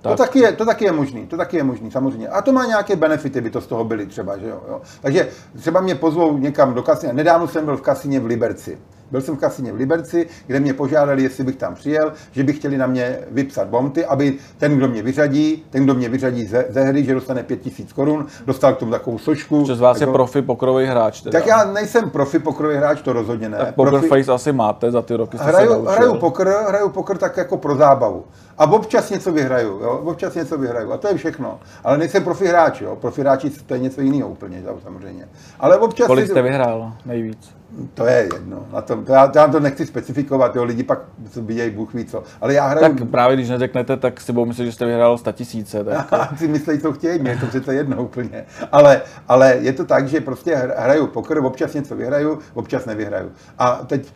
Tak. 0.00 0.12
To, 0.12 0.16
taky 0.16 0.38
je, 0.38 0.52
to 0.52 0.64
taky 0.64 0.84
je 0.84 0.92
možný, 0.92 1.26
to 1.26 1.36
taky 1.36 1.56
je 1.56 1.64
možný, 1.64 1.90
samozřejmě. 1.90 2.28
A 2.28 2.42
to 2.42 2.52
má 2.52 2.66
nějaké 2.66 2.96
benefity, 2.96 3.40
by 3.40 3.50
to 3.50 3.60
z 3.60 3.66
toho 3.66 3.84
byly 3.84 4.06
třeba, 4.06 4.38
že 4.38 4.48
jo. 4.48 4.60
jo. 4.68 4.80
Takže 5.00 5.28
třeba 5.58 5.80
mě 5.80 5.94
pozvou 5.94 6.38
někam 6.38 6.74
do 6.74 6.82
kasína. 6.82 7.12
Nedávno 7.12 7.48
jsem 7.48 7.64
byl 7.64 7.76
v 7.76 7.82
kasině 7.82 8.20
v 8.20 8.26
Liberci. 8.26 8.78
Byl 9.10 9.20
jsem 9.20 9.36
v 9.36 9.38
kasině 9.38 9.72
v 9.72 9.76
Liberci, 9.76 10.26
kde 10.46 10.60
mě 10.60 10.74
požádali, 10.74 11.22
jestli 11.22 11.44
bych 11.44 11.56
tam 11.56 11.74
přijel, 11.74 12.12
že 12.32 12.44
by 12.44 12.52
chtěli 12.52 12.78
na 12.78 12.86
mě 12.86 13.18
vypsat 13.30 13.68
bonty, 13.68 14.04
aby 14.04 14.34
ten, 14.58 14.76
kdo 14.76 14.88
mě 14.88 15.02
vyřadí, 15.02 15.64
ten, 15.70 15.84
kdo 15.84 15.94
mě 15.94 16.08
vyřadí 16.08 16.44
ze, 16.44 16.64
ze 16.68 16.82
hry, 16.82 17.04
že 17.04 17.14
dostane 17.14 17.42
5000 17.42 17.92
korun, 17.92 18.26
dostal 18.46 18.74
k 18.74 18.78
tomu 18.78 18.92
takovou 18.92 19.18
sošku. 19.18 19.64
Přes 19.64 19.80
vás 19.80 20.00
jako... 20.00 20.10
je 20.10 20.14
profi 20.14 20.42
pokrový 20.42 20.86
hráč. 20.86 21.20
Teda. 21.20 21.38
Tak 21.38 21.48
já 21.48 21.64
nejsem 21.64 22.10
profi 22.10 22.38
pokrový 22.38 22.76
hráč, 22.76 23.02
to 23.02 23.12
rozhodně 23.12 23.48
ne. 23.48 23.58
Tak 23.58 23.74
poker 23.74 23.92
profi... 23.92 24.08
face 24.08 24.32
asi 24.32 24.52
máte 24.52 24.90
za 24.90 25.02
ty 25.02 25.14
roky. 25.14 25.36
Hraju, 25.40 25.84
hraju 25.84 26.14
poker, 26.14 26.48
hraju 26.68 26.88
poker 26.88 27.18
tak 27.18 27.36
jako 27.36 27.56
pro 27.56 27.76
zábavu. 27.76 28.24
A 28.58 28.70
občas 28.70 29.10
něco 29.10 29.32
vyhraju, 29.32 29.80
jo? 29.82 29.90
občas 30.04 30.34
něco 30.34 30.58
vyhraju. 30.58 30.92
A 30.92 30.96
to 30.96 31.08
je 31.08 31.14
všechno. 31.14 31.60
Ale 31.84 31.98
nejsem 31.98 32.24
profi 32.24 32.46
hráč, 32.46 32.80
jo? 32.80 32.96
profi 32.96 33.20
hráči 33.20 33.50
to 33.50 33.74
je 33.74 33.80
něco 33.80 34.00
jiného 34.00 34.28
úplně, 34.28 34.62
samozřejmě. 34.82 35.28
Ale 35.60 35.78
občas... 35.78 36.06
Kolik 36.06 36.26
jste 36.26 36.42
vyhrál 36.42 36.92
nejvíc? 37.06 37.58
To 37.94 38.06
je 38.06 38.28
jedno. 38.34 38.66
Na 38.72 38.80
tom, 38.80 39.04
to 39.04 39.12
já, 39.12 39.32
já 39.34 39.48
to 39.48 39.60
nechci 39.60 39.86
specifikovat, 39.86 40.56
jo, 40.56 40.64
lidi 40.64 40.82
pak 40.82 40.98
vidějí, 41.36 41.70
Bůh 41.70 41.94
ví 41.94 42.04
co. 42.04 42.22
Ale 42.40 42.54
já 42.54 42.66
hraju... 42.66 42.96
Tak 42.96 43.08
právě 43.10 43.36
když 43.36 43.48
neřeknete, 43.48 43.96
tak 43.96 44.20
si 44.20 44.32
budou 44.32 44.46
myslet, 44.46 44.64
že 44.64 44.72
jste 44.72 44.86
vyhrál 44.86 45.18
100 45.18 45.32
tisíce. 45.32 45.84
Tak... 45.84 46.28
si 46.38 46.48
myslí, 46.48 46.78
co 46.78 46.92
chtějí, 46.92 47.18
mě 47.18 47.30
je 47.30 47.36
to 47.36 47.46
přece 47.46 47.74
jedno 47.74 48.02
úplně. 48.02 48.44
Ale, 48.72 49.02
ale 49.28 49.56
je 49.60 49.72
to 49.72 49.84
tak, 49.84 50.08
že 50.08 50.20
prostě 50.20 50.54
hraju 50.76 51.06
poker, 51.06 51.38
občas 51.38 51.74
něco 51.74 51.96
vyhraju, 51.96 52.38
občas 52.54 52.86
nevyhraju. 52.86 53.32
A 53.58 53.80
teď 53.86 54.12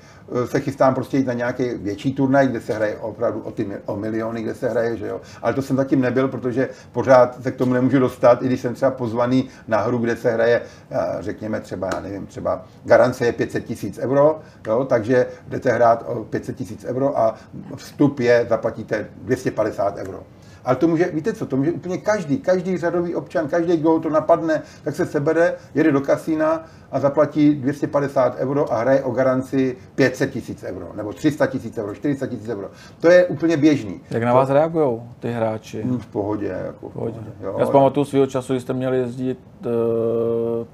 se 0.46 0.60
chystám 0.60 0.94
prostě 0.94 1.16
jít 1.16 1.26
na 1.26 1.32
nějaký 1.32 1.64
větší 1.74 2.12
turnaj, 2.14 2.48
kde 2.48 2.60
se 2.60 2.74
hraje 2.74 2.96
opravdu 2.96 3.40
o, 3.40 3.50
ty, 3.50 3.68
o 3.86 3.96
miliony, 3.96 4.42
kde 4.42 4.54
se 4.54 4.68
hraje, 4.68 4.96
že 4.96 5.06
jo. 5.06 5.20
Ale 5.42 5.54
to 5.54 5.62
jsem 5.62 5.76
zatím 5.76 6.00
nebyl, 6.00 6.28
protože 6.28 6.68
pořád 6.92 7.42
se 7.42 7.50
k 7.50 7.56
tomu 7.56 7.72
nemůžu 7.72 7.98
dostat, 7.98 8.42
i 8.42 8.46
když 8.46 8.60
jsem 8.60 8.74
třeba 8.74 8.90
pozvaný 8.90 9.48
na 9.68 9.80
hru, 9.80 9.98
kde 9.98 10.16
se 10.16 10.30
hraje, 10.30 10.62
eh, 10.90 10.96
řekněme 11.20 11.60
třeba, 11.60 11.90
já 11.94 12.00
nevím, 12.00 12.26
třeba 12.26 12.64
garance 12.84 13.26
je 13.26 13.32
500 13.32 13.64
tisíc 13.64 13.98
euro, 13.98 14.40
jo, 14.66 14.84
takže 14.84 15.26
jdete 15.48 15.72
hrát 15.72 16.04
o 16.06 16.24
500 16.24 16.56
tisíc 16.56 16.84
euro 16.84 17.18
a 17.18 17.34
vstup 17.76 18.20
je, 18.20 18.46
zaplatíte 18.48 19.08
250 19.22 19.96
euro. 19.96 20.22
Ale 20.64 20.76
to 20.76 20.88
může, 20.88 21.10
víte 21.12 21.32
co, 21.32 21.46
to 21.46 21.56
může 21.56 21.72
úplně 21.72 21.98
každý, 21.98 22.38
každý 22.38 22.76
řadový 22.76 23.14
občan, 23.14 23.48
každý, 23.48 23.76
kdo 23.76 23.98
to 23.98 24.10
napadne, 24.10 24.62
tak 24.84 24.96
se 24.96 25.06
sebere, 25.06 25.54
jede 25.74 25.92
do 25.92 26.00
kasína 26.00 26.64
a 26.92 27.00
zaplatí 27.00 27.54
250 27.54 28.36
euro 28.36 28.72
a 28.72 28.80
hraje 28.80 29.02
o 29.02 29.10
garanci 29.10 29.76
500 29.94 30.30
tisíc 30.30 30.62
euro, 30.62 30.88
nebo 30.94 31.12
300 31.12 31.46
tisíc 31.46 31.78
euro, 31.78 31.94
400 31.94 32.26
tisíc 32.26 32.48
euro. 32.48 32.70
To 33.00 33.10
je 33.10 33.26
úplně 33.26 33.56
běžný. 33.56 34.00
Jak 34.10 34.22
na 34.22 34.34
vás 34.34 34.48
to... 34.48 34.54
reagují 34.54 35.00
ty 35.20 35.32
hráči? 35.32 35.82
V 35.98 36.06
pohodě. 36.06 36.56
Jako 36.66 36.88
v 36.88 36.92
pohodě. 36.92 37.20
Jo, 37.42 37.56
Já 37.58 37.66
si 37.66 37.72
pamatuju 37.72 38.04
svého 38.04 38.26
času, 38.26 38.54
jste 38.54 38.72
měli 38.72 38.98
jezdit 38.98 39.38
uh, 39.66 39.70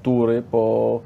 tury 0.01 0.41
po 0.41 1.01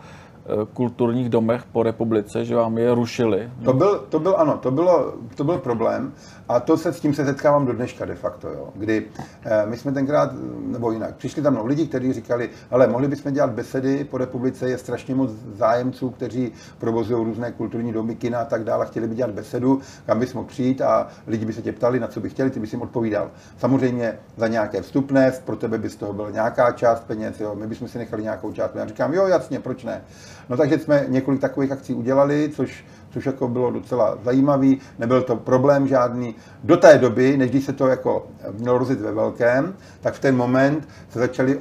kulturních 0.73 1.29
domech 1.29 1.63
po 1.71 1.83
republice, 1.83 2.45
že 2.45 2.55
vám 2.55 2.77
je 2.77 2.95
rušili. 2.95 3.49
To 3.65 3.73
byl, 3.73 3.99
to 4.09 4.19
byl 4.19 4.35
ano, 4.37 4.57
to, 4.57 4.71
bylo, 4.71 5.13
to 5.35 5.43
byl 5.43 5.57
problém 5.57 6.13
a 6.53 6.59
to 6.59 6.77
se 6.77 6.93
s 6.93 6.99
tím 6.99 7.13
se 7.13 7.25
setkávám 7.25 7.65
do 7.65 7.73
dneška 7.73 8.05
de 8.05 8.15
facto, 8.15 8.49
jo. 8.49 8.69
kdy 8.75 9.05
eh, 9.45 9.65
my 9.65 9.77
jsme 9.77 9.91
tenkrát, 9.91 10.31
nebo 10.65 10.91
jinak, 10.91 11.15
přišli 11.15 11.41
tam 11.41 11.55
no, 11.55 11.65
lidi, 11.65 11.87
kteří 11.87 12.13
říkali, 12.13 12.49
ale 12.71 12.87
mohli 12.87 13.07
bychom 13.07 13.33
dělat 13.33 13.51
besedy 13.51 14.03
po 14.03 14.17
republice, 14.17 14.69
je 14.69 14.77
strašně 14.77 15.15
moc 15.15 15.31
zájemců, 15.55 16.09
kteří 16.09 16.51
provozují 16.77 17.25
různé 17.25 17.51
kulturní 17.51 17.93
domy, 17.93 18.15
kina 18.15 18.39
a 18.39 18.45
tak 18.45 18.63
dále, 18.63 18.85
chtěli 18.85 19.07
by 19.07 19.15
dělat 19.15 19.31
besedu, 19.31 19.81
kam 20.05 20.19
bys 20.19 20.33
mohl 20.33 20.47
přijít 20.47 20.81
a 20.81 21.07
lidi 21.27 21.45
by 21.45 21.53
se 21.53 21.61
tě 21.61 21.71
ptali, 21.71 21.99
na 21.99 22.07
co 22.07 22.19
by 22.19 22.29
chtěli, 22.29 22.49
ty 22.49 22.59
bys 22.59 22.73
jim 22.73 22.81
odpovídal. 22.81 23.31
Samozřejmě 23.57 24.19
za 24.37 24.47
nějaké 24.47 24.81
vstupné, 24.81 25.31
pro 25.45 25.55
tebe 25.55 25.77
by 25.77 25.89
z 25.89 25.95
toho 25.95 26.13
byla 26.13 26.29
nějaká 26.29 26.71
část 26.71 27.03
peněz, 27.03 27.39
jo, 27.39 27.55
my 27.55 27.67
bychom 27.67 27.87
si 27.87 27.97
nechali 27.97 28.23
nějakou 28.23 28.51
část. 28.51 28.75
Já 28.75 28.85
říkám, 28.85 29.13
jo, 29.13 29.27
jasně, 29.27 29.59
proč 29.59 29.83
ne? 29.83 30.01
No 30.49 30.57
takže 30.57 30.79
jsme 30.79 31.05
několik 31.07 31.41
takových 31.41 31.71
akcí 31.71 31.93
udělali, 31.93 32.49
což 32.55 32.85
což 33.13 33.25
jako 33.25 33.47
bylo 33.47 33.71
docela 33.71 34.17
zajímavý, 34.23 34.79
nebyl 34.99 35.21
to 35.21 35.35
problém 35.35 35.87
žádný. 35.87 36.35
Do 36.63 36.77
té 36.77 36.97
doby, 36.97 37.37
než 37.37 37.49
když 37.49 37.65
se 37.65 37.73
to 37.73 37.87
jako 37.87 38.27
mělo 38.57 38.77
rozjet 38.77 39.01
ve 39.01 39.11
velkém, 39.11 39.75
tak 40.01 40.13
v 40.13 40.19
ten 40.19 40.35
moment 40.37 40.87
se 41.09 41.19
začali 41.19 41.59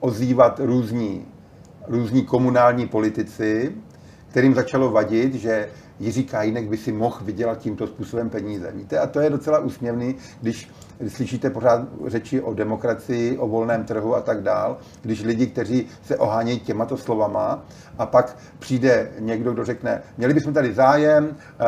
ozývat 0.00 0.60
různí, 0.64 1.26
různí 1.88 2.24
komunální 2.24 2.86
politici, 2.86 3.72
kterým 4.28 4.54
začalo 4.54 4.90
vadit, 4.90 5.34
že 5.34 5.68
Jiří 6.00 6.24
Kajínek 6.24 6.68
by 6.68 6.76
si 6.76 6.92
mohl 6.92 7.18
vydělat 7.22 7.58
tímto 7.58 7.86
způsobem 7.86 8.30
peníze. 8.30 8.72
Víte, 8.74 8.98
a 8.98 9.06
to 9.06 9.20
je 9.20 9.30
docela 9.30 9.58
úsměvný, 9.58 10.14
když 10.40 10.70
slyšíte 11.08 11.50
pořád 11.50 11.82
řeči 12.06 12.40
o 12.40 12.54
demokracii, 12.54 13.38
o 13.38 13.48
volném 13.48 13.84
trhu 13.84 14.16
a 14.16 14.20
tak 14.20 14.42
dál, 14.42 14.76
když 15.02 15.22
lidi, 15.22 15.46
kteří 15.46 15.86
se 16.02 16.16
ohánějí 16.16 16.60
těmato 16.60 16.96
slovama 16.96 17.64
a 17.98 18.06
pak 18.06 18.36
přijde 18.58 19.10
někdo, 19.18 19.52
kdo 19.52 19.64
řekne, 19.64 20.02
měli 20.18 20.34
bychom 20.34 20.52
tady 20.52 20.74
zájem, 20.74 21.36
eh, 21.60 21.64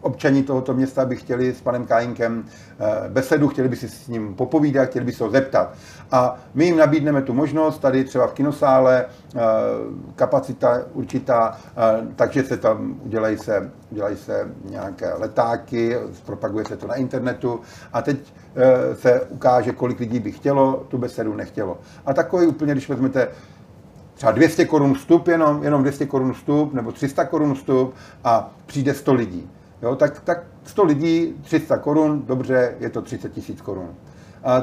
občani 0.00 0.42
tohoto 0.42 0.74
města 0.74 1.04
by 1.04 1.16
chtěli 1.16 1.54
s 1.54 1.60
panem 1.60 1.86
Kajinkem 1.86 2.44
eh, 2.44 3.08
besedu, 3.08 3.48
chtěli 3.48 3.68
by 3.68 3.76
si 3.76 3.88
s 3.88 4.08
ním 4.08 4.34
popovídat, 4.34 4.88
chtěli 4.88 5.04
by 5.04 5.12
se 5.12 5.24
ho 5.24 5.30
zeptat. 5.30 5.74
A 6.10 6.36
my 6.54 6.64
jim 6.64 6.76
nabídneme 6.76 7.22
tu 7.22 7.34
možnost, 7.34 7.78
tady 7.78 8.04
třeba 8.04 8.26
v 8.26 8.32
kinosále, 8.32 9.04
eh, 9.04 9.40
kapacita 10.16 10.80
určitá, 10.92 11.58
takže 12.16 12.42
se 12.42 12.56
tam 12.56 13.00
udělají 13.02 13.38
se, 13.38 13.70
udělají 13.94 14.16
se 14.16 14.48
nějaké 14.64 15.14
letáky, 15.14 15.96
propaguje 16.26 16.64
se 16.64 16.76
to 16.76 16.86
na 16.86 16.94
internetu 16.94 17.60
a 17.92 18.02
teď 18.02 18.34
se 18.94 19.20
ukáže, 19.20 19.72
kolik 19.72 20.00
lidí 20.00 20.20
by 20.20 20.32
chtělo, 20.32 20.86
tu 20.88 20.98
besedu 20.98 21.34
nechtělo. 21.34 21.78
A 22.06 22.14
takový 22.14 22.46
úplně, 22.46 22.72
když 22.72 22.88
vezmete 22.88 23.28
třeba 24.14 24.32
200 24.32 24.64
korun 24.64 24.94
vstup, 24.94 25.28
jenom, 25.28 25.62
jenom 25.62 25.82
200 25.82 26.06
korun 26.06 26.32
vstup, 26.32 26.74
nebo 26.74 26.92
300 26.92 27.24
korun 27.24 27.54
vstup 27.54 27.94
a 28.24 28.52
přijde 28.66 28.94
100 28.94 29.14
lidí. 29.14 29.50
Jo, 29.82 29.96
tak, 29.96 30.20
tak 30.20 30.42
100 30.64 30.84
lidí, 30.84 31.34
300 31.42 31.76
korun, 31.78 32.22
dobře, 32.26 32.74
je 32.80 32.90
to 32.90 33.02
30 33.02 33.32
tisíc 33.32 33.60
korun. 33.60 33.88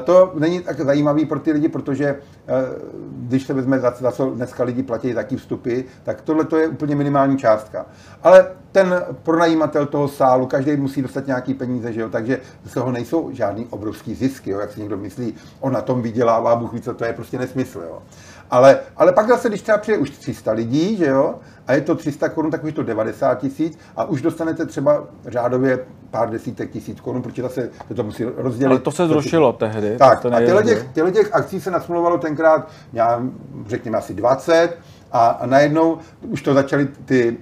To 0.04 0.32
není 0.34 0.60
tak 0.60 0.80
zajímavý 0.80 1.26
pro 1.26 1.40
ty 1.40 1.52
lidi, 1.52 1.68
protože 1.68 2.06
eh, 2.06 2.52
když 3.12 3.46
se 3.46 3.54
vezme, 3.54 3.80
za, 3.80 3.90
za 3.90 4.12
co 4.12 4.30
dneska 4.30 4.64
lidi 4.64 4.82
platí 4.82 5.14
taký 5.14 5.36
vstupy, 5.36 5.80
tak 6.02 6.20
tohle 6.20 6.44
to 6.44 6.56
je 6.56 6.68
úplně 6.68 6.94
minimální 6.94 7.38
částka. 7.38 7.86
Ale 8.22 8.46
ten 8.72 9.04
pronajímatel 9.22 9.86
toho 9.86 10.08
sálu, 10.08 10.46
každý 10.46 10.76
musí 10.76 11.02
dostat 11.02 11.26
nějaký 11.26 11.54
peníze, 11.54 11.92
že 11.92 12.00
jo? 12.00 12.08
takže 12.08 12.40
z 12.64 12.74
toho 12.74 12.92
nejsou 12.92 13.30
žádný 13.32 13.66
obrovský 13.70 14.14
zisky, 14.14 14.50
jo? 14.50 14.60
jak 14.60 14.72
si 14.72 14.80
někdo 14.80 14.96
myslí, 14.96 15.34
on 15.60 15.72
na 15.72 15.80
tom 15.80 16.02
vydělává, 16.02 16.56
Bůh 16.56 16.72
ví 16.72 16.80
co, 16.80 16.94
to 16.94 17.04
je 17.04 17.12
prostě 17.12 17.38
nesmysl. 17.38 17.80
Jo? 17.80 18.02
Ale, 18.52 18.78
ale 18.96 19.12
pak 19.12 19.28
zase, 19.28 19.48
když 19.48 19.62
třeba 19.62 19.78
přijde 19.78 19.98
už 19.98 20.10
300 20.10 20.52
lidí, 20.52 20.96
že 20.96 21.06
jo, 21.06 21.34
a 21.66 21.72
je 21.72 21.80
to 21.80 21.94
300 21.94 22.28
korun, 22.28 22.50
tak 22.50 22.64
už 22.64 22.68
je 22.68 22.74
to 22.74 22.82
90 22.82 23.34
tisíc 23.34 23.78
a 23.96 24.04
už 24.04 24.22
dostanete 24.22 24.66
třeba 24.66 25.04
řádově 25.26 25.78
pár 26.10 26.30
desítek 26.30 26.70
tisíc 26.70 27.00
korun, 27.00 27.22
protože 27.22 27.42
zase 27.42 27.70
se 27.88 27.94
to 27.94 28.02
musí 28.02 28.24
rozdělit. 28.36 28.70
Ale 28.70 28.78
to 28.78 28.90
se 28.90 29.06
zrušilo 29.06 29.52
tehdy. 29.52 29.96
Tak, 29.96 30.20
to 30.20 30.34
a 30.34 30.40
těle 30.40 30.62
těch, 30.62 30.86
těle 30.92 31.12
těch 31.12 31.34
akcí 31.34 31.60
se 31.60 31.70
nasmluvalo 31.70 32.18
tenkrát, 32.18 32.68
já 32.92 33.22
řekněme 33.66 33.98
asi 33.98 34.14
20, 34.14 34.78
a, 35.12 35.26
a 35.26 35.46
najednou 35.46 35.98
už 36.20 36.42
to 36.42 36.54
začali, 36.54 36.88
ty, 37.04 37.36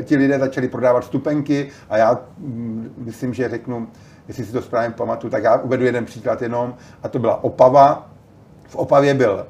eh, 0.00 0.04
ti 0.04 0.16
lidé 0.16 0.38
začali 0.38 0.68
prodávat 0.68 1.04
stupenky 1.04 1.68
a 1.90 1.96
já 1.96 2.20
mm, 2.38 2.94
myslím, 2.98 3.34
že 3.34 3.48
řeknu, 3.48 3.88
jestli 4.28 4.44
si 4.44 4.52
to 4.52 4.62
správně 4.62 4.90
pamatuju, 4.90 5.30
tak 5.30 5.42
já 5.42 5.56
uvedu 5.56 5.84
jeden 5.84 6.04
příklad 6.04 6.42
jenom 6.42 6.74
a 7.02 7.08
to 7.08 7.18
byla 7.18 7.44
Opava. 7.44 8.08
V 8.68 8.76
Opavě 8.76 9.14
byl 9.14 9.46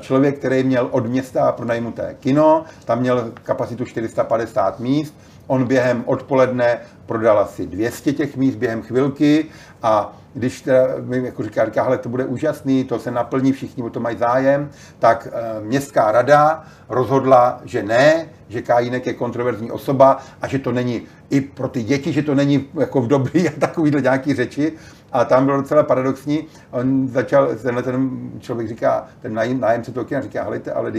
člověk, 0.00 0.38
který 0.38 0.62
měl 0.62 0.88
od 0.90 1.06
města 1.06 1.52
pronajmuté 1.52 2.16
kino, 2.20 2.64
tam 2.84 3.00
měl 3.00 3.32
kapacitu 3.42 3.84
450 3.84 4.80
míst, 4.80 5.14
on 5.48 5.64
během 5.64 6.02
odpoledne 6.06 6.78
prodal 7.06 7.38
asi 7.38 7.66
200 7.66 8.12
těch 8.12 8.36
míst 8.36 8.56
během 8.56 8.82
chvilky 8.82 9.46
a 9.82 10.16
když 10.34 10.68
mi 11.00 11.24
jako 11.24 11.42
říká, 11.42 11.64
říká, 11.64 11.82
hele, 11.82 11.98
to 11.98 12.08
bude 12.08 12.24
úžasný, 12.24 12.84
to 12.84 12.98
se 12.98 13.10
naplní, 13.10 13.52
všichni 13.52 13.82
o 13.82 13.90
to 13.90 14.00
mají 14.00 14.16
zájem, 14.18 14.70
tak 14.98 15.28
e, 15.32 15.60
městská 15.60 16.12
rada 16.12 16.64
rozhodla, 16.88 17.60
že 17.64 17.82
ne, 17.82 18.28
že 18.48 18.62
Kajínek 18.62 19.06
je 19.06 19.14
kontroverzní 19.14 19.70
osoba 19.70 20.18
a 20.42 20.48
že 20.48 20.58
to 20.58 20.72
není 20.72 21.02
i 21.30 21.40
pro 21.40 21.68
ty 21.68 21.82
děti, 21.82 22.12
že 22.12 22.22
to 22.22 22.34
není 22.34 22.68
jako 22.80 23.00
v 23.00 23.06
dobrý 23.06 23.48
a 23.48 23.52
takovýhle 23.58 24.00
nějaký 24.00 24.34
řeči. 24.34 24.72
A 25.12 25.24
tam 25.24 25.44
bylo 25.44 25.56
docela 25.56 25.82
paradoxní. 25.82 26.46
On 26.70 27.08
začal, 27.08 27.48
tenhle 27.62 27.82
ten 27.82 28.30
člověk 28.40 28.68
říká, 28.68 29.06
ten 29.20 29.60
nájemce 29.60 29.92
toho 29.92 30.04
kina 30.04 30.20
říká, 30.20 30.42
helejte, 30.42 30.72
ale 30.72 30.92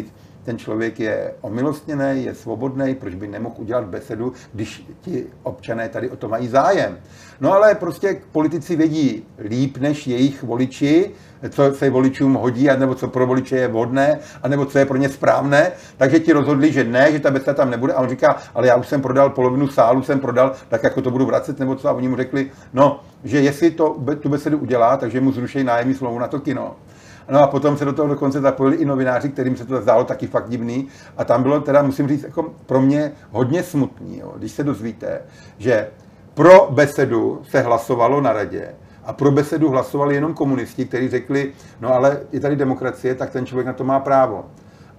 ten 0.50 0.58
člověk 0.58 1.00
je 1.00 1.34
omilostněný, 1.42 2.26
je 2.26 2.36
svobodný, 2.36 2.96
proč 2.96 3.16
by 3.16 3.28
nemohl 3.28 3.56
udělat 3.58 3.84
besedu, 3.84 4.34
když 4.54 4.86
ti 5.02 5.26
občané 5.44 5.90
tady 5.90 6.10
o 6.10 6.16
to 6.16 6.30
mají 6.30 6.48
zájem. 6.48 6.98
No 7.42 7.54
ale 7.54 7.76
prostě 7.76 8.22
politici 8.32 8.76
vědí 8.76 9.24
líp 9.40 9.78
než 9.78 10.08
jejich 10.08 10.44
voliči, 10.44 11.12
co 11.50 11.74
se 11.74 11.90
voličům 11.90 12.34
hodí, 12.34 12.68
nebo 12.78 12.96
co 12.96 13.08
pro 13.08 13.28
voliče 13.28 13.56
je 13.56 13.68
vhodné, 13.68 14.20
anebo 14.44 14.66
co 14.66 14.80
je 14.80 14.86
pro 14.86 14.98
ně 14.98 15.10
správné, 15.10 15.72
takže 15.98 16.20
ti 16.20 16.34
rozhodli, 16.34 16.72
že 16.72 16.84
ne, 16.84 17.12
že 17.12 17.20
ta 17.20 17.32
beseda 17.32 17.54
tam 17.54 17.70
nebude. 17.70 17.94
A 17.94 18.02
on 18.02 18.10
říká, 18.10 18.38
ale 18.56 18.68
já 18.68 18.76
už 18.76 18.88
jsem 18.88 19.02
prodal 19.02 19.30
polovinu 19.30 19.68
sálu, 19.68 20.04
jsem 20.04 20.20
prodal, 20.20 20.54
tak 20.70 20.84
jako 20.84 21.02
to 21.02 21.12
budu 21.12 21.26
vracet, 21.26 21.60
nebo 21.60 21.76
co. 21.76 21.90
A 21.90 21.92
oni 21.92 22.08
mu 22.08 22.16
řekli, 22.16 22.52
no, 22.74 23.04
že 23.24 23.42
jestli 23.42 23.72
to, 23.72 23.98
tu 24.20 24.30
besedu 24.30 24.58
udělá, 24.58 24.98
takže 24.98 25.22
mu 25.22 25.32
zrušejí 25.32 25.66
nájemní 25.66 25.94
slovo 25.94 26.20
na 26.20 26.28
to 26.28 26.40
kino. 26.40 26.76
No 27.30 27.40
a 27.40 27.48
potom 27.48 27.78
se 27.78 27.86
do 27.86 27.94
toho 27.94 28.08
dokonce 28.08 28.42
zapojili 28.42 28.78
i 28.78 28.86
novináři, 28.86 29.30
kterým 29.30 29.58
se 29.58 29.66
to 29.66 29.82
zdálo 29.82 30.04
taky 30.04 30.28
fakt 30.28 30.50
divný. 30.50 30.88
A 31.18 31.24
tam 31.24 31.44
bylo 31.44 31.62
teda, 31.62 31.82
musím 31.82 32.08
říct, 32.08 32.24
jako 32.24 32.54
pro 32.66 32.82
mě 32.82 33.12
hodně 33.32 33.64
smutný, 33.64 34.20
jo, 34.20 34.34
když 34.38 34.52
se 34.52 34.64
dozvíte, 34.64 35.22
že 35.58 35.88
pro 36.34 36.68
besedu 36.72 37.42
se 37.50 37.62
hlasovalo 37.62 38.22
na 38.22 38.34
radě 38.34 38.76
a 39.06 39.14
pro 39.14 39.32
besedu 39.32 39.70
hlasovali 39.70 40.16
jenom 40.16 40.34
komunisti, 40.34 40.86
kteří 40.86 41.10
řekli, 41.10 41.52
no 41.82 41.94
ale 41.94 42.22
je 42.32 42.40
tady 42.40 42.56
demokracie, 42.56 43.16
tak 43.16 43.30
ten 43.30 43.46
člověk 43.46 43.68
na 43.68 43.74
to 43.74 43.84
má 43.84 44.00
právo. 44.00 44.46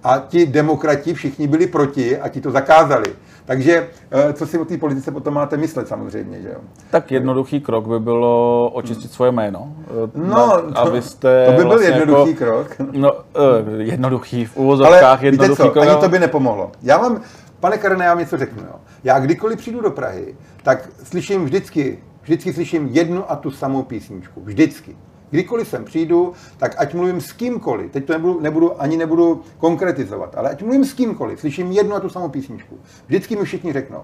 A 0.03 0.19
ti 0.19 0.45
demokrati 0.45 1.13
všichni 1.13 1.47
byli 1.47 1.67
proti 1.67 2.17
a 2.17 2.29
ti 2.29 2.41
to 2.41 2.51
zakázali. 2.51 3.15
Takže 3.45 3.87
eh, 4.11 4.33
co 4.33 4.47
si 4.47 4.57
o 4.57 4.65
té 4.65 4.77
politice 4.77 5.11
potom 5.11 5.33
máte 5.33 5.57
myslet 5.57 5.87
samozřejmě, 5.87 6.41
že 6.41 6.49
jo? 6.49 6.59
Tak 6.91 7.11
jednoduchý 7.11 7.61
krok 7.61 7.87
by 7.87 7.99
bylo 7.99 8.69
očistit 8.73 9.11
svoje 9.11 9.31
jméno. 9.31 9.73
Eh, 9.83 10.09
no, 10.15 10.35
na, 10.35 10.57
to, 10.57 10.77
abyste 10.79 11.45
to 11.45 11.51
by 11.51 11.57
byl 11.57 11.67
vlastně 11.67 11.89
jednoduchý 11.89 12.29
jako, 12.29 12.45
krok. 12.45 12.75
No, 12.91 13.13
uh, 13.13 13.19
jednoduchý, 13.77 14.45
v 14.45 14.57
úvozovkách 14.57 15.03
Ale 15.03 15.25
jednoduchý 15.25 15.51
víte 15.51 15.63
co, 15.63 15.71
krok. 15.71 15.87
ani 15.87 16.01
to 16.01 16.09
by 16.09 16.19
nepomohlo. 16.19 16.71
Já 16.81 16.97
vám, 16.97 17.21
pane 17.59 17.77
Karne, 17.77 18.05
já 18.05 18.11
vám 18.11 18.19
něco 18.19 18.37
řeknu. 18.37 18.63
Jo. 18.63 18.75
Já 19.03 19.19
kdykoliv 19.19 19.57
přijdu 19.57 19.81
do 19.81 19.91
Prahy, 19.91 20.35
tak 20.63 20.89
slyším 21.03 21.45
vždycky, 21.45 21.99
vždycky 22.21 22.53
slyším 22.53 22.87
jednu 22.91 23.31
a 23.31 23.35
tu 23.35 23.51
samou 23.51 23.83
písničku. 23.83 24.41
Vždycky. 24.43 24.95
Kdykoliv 25.31 25.67
sem 25.67 25.85
přijdu, 25.85 26.33
tak 26.57 26.75
ať 26.77 26.93
mluvím 26.93 27.21
s 27.21 27.31
kýmkoliv, 27.31 27.91
teď 27.91 28.05
to 28.05 28.13
nebudu, 28.13 28.39
nebudu, 28.41 28.81
ani 28.81 28.97
nebudu 28.97 29.41
konkretizovat, 29.57 30.35
ale 30.37 30.49
ať 30.49 30.63
mluvím 30.63 30.85
s 30.85 30.93
kýmkoliv, 30.93 31.39
slyším 31.39 31.71
jednu 31.71 31.95
a 31.95 31.99
tu 31.99 32.09
samou 32.09 32.29
písničku. 32.29 32.77
Vždycky 33.07 33.35
mi 33.35 33.45
všichni 33.45 33.73
řeknou, 33.73 34.03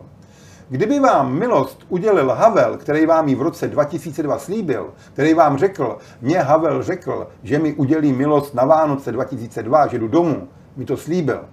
Kdyby 0.70 1.00
vám 1.00 1.34
milost 1.34 1.86
udělil 1.90 2.30
Havel, 2.30 2.78
který 2.78 3.06
vám 3.06 3.28
ji 3.28 3.36
v 3.36 3.42
roce 3.42 3.68
2002 3.68 4.40
slíbil, 4.40 4.94
který 5.14 5.34
vám 5.34 5.58
řekl, 5.58 5.98
mě 6.22 6.40
Havel 6.40 6.84
řekl, 6.84 7.28
že 7.44 7.60
mi 7.60 7.74
udělí 7.74 8.14
milost 8.14 8.54
na 8.54 8.66
Vánoce 8.66 9.12
2002, 9.12 9.88
že 9.88 10.00
jdu 10.00 10.08
domů, 10.08 10.48
mi 10.76 10.86
to 10.86 10.98
slíbil, 10.98 11.46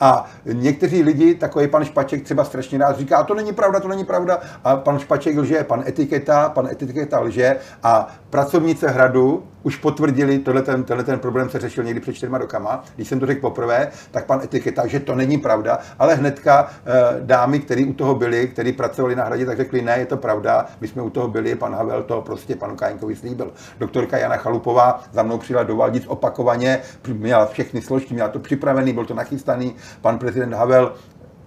a 0.00 0.24
někteří 0.44 1.02
lidi, 1.02 1.34
takový 1.34 1.68
pan 1.68 1.84
Špaček 1.84 2.22
třeba 2.22 2.44
strašně 2.44 2.78
rád 2.78 2.98
říká, 2.98 3.22
to 3.22 3.34
není 3.34 3.52
pravda, 3.52 3.80
to 3.80 3.88
není 3.88 4.04
pravda. 4.04 4.40
A 4.64 4.76
pan 4.76 4.98
Špaček 4.98 5.36
lže, 5.36 5.64
pan 5.64 5.84
Etiketa, 5.86 6.48
pan 6.48 6.66
Etiketa 6.66 7.20
lže 7.20 7.56
a 7.82 8.14
pracovnice 8.30 8.88
hradu 8.88 9.42
už 9.62 9.76
potvrdili, 9.76 10.38
tohle 10.38 10.62
ten, 10.62 10.84
tohle 10.84 11.04
ten 11.04 11.18
problém 11.18 11.50
se 11.50 11.58
řešil 11.58 11.84
někdy 11.84 12.00
před 12.00 12.12
čtyřma 12.12 12.38
rokama, 12.38 12.84
když 12.96 13.08
jsem 13.08 13.20
to 13.20 13.26
řekl 13.26 13.40
poprvé, 13.40 13.88
tak 14.10 14.26
pan 14.26 14.40
Etiketa, 14.44 14.86
že 14.86 15.00
to 15.00 15.14
není 15.14 15.38
pravda, 15.38 15.78
ale 15.98 16.14
hnedka 16.14 16.70
e, 16.86 17.20
dámy, 17.20 17.58
které 17.58 17.84
u 17.84 17.92
toho 17.92 18.14
byli, 18.14 18.48
kteří 18.48 18.72
pracovali 18.72 19.16
na 19.16 19.24
hradě, 19.24 19.46
tak 19.46 19.56
řekli, 19.56 19.82
ne, 19.82 19.98
je 19.98 20.06
to 20.06 20.16
pravda, 20.16 20.66
my 20.80 20.88
jsme 20.88 21.02
u 21.02 21.10
toho 21.10 21.28
byli, 21.28 21.54
pan 21.54 21.74
Havel 21.74 22.02
to 22.02 22.20
prostě 22.20 22.56
panu 22.56 22.76
Kájnkovi 22.76 23.16
slíbil. 23.16 23.52
Doktorka 23.78 24.18
Jana 24.18 24.36
Chalupová 24.36 25.02
za 25.12 25.22
mnou 25.22 25.38
přijela 25.38 25.62
do 25.62 25.76
Valdic 25.76 26.04
opakovaně, 26.06 26.80
měla 27.12 27.46
všechny 27.46 27.82
složky, 27.82 28.14
měla 28.14 28.28
to 28.28 28.38
připravený, 28.38 28.92
byl 28.92 29.04
to 29.04 29.14
nachystaný, 29.14 29.74
pan 30.00 30.18
prezident 30.18 30.54
Havel 30.54 30.92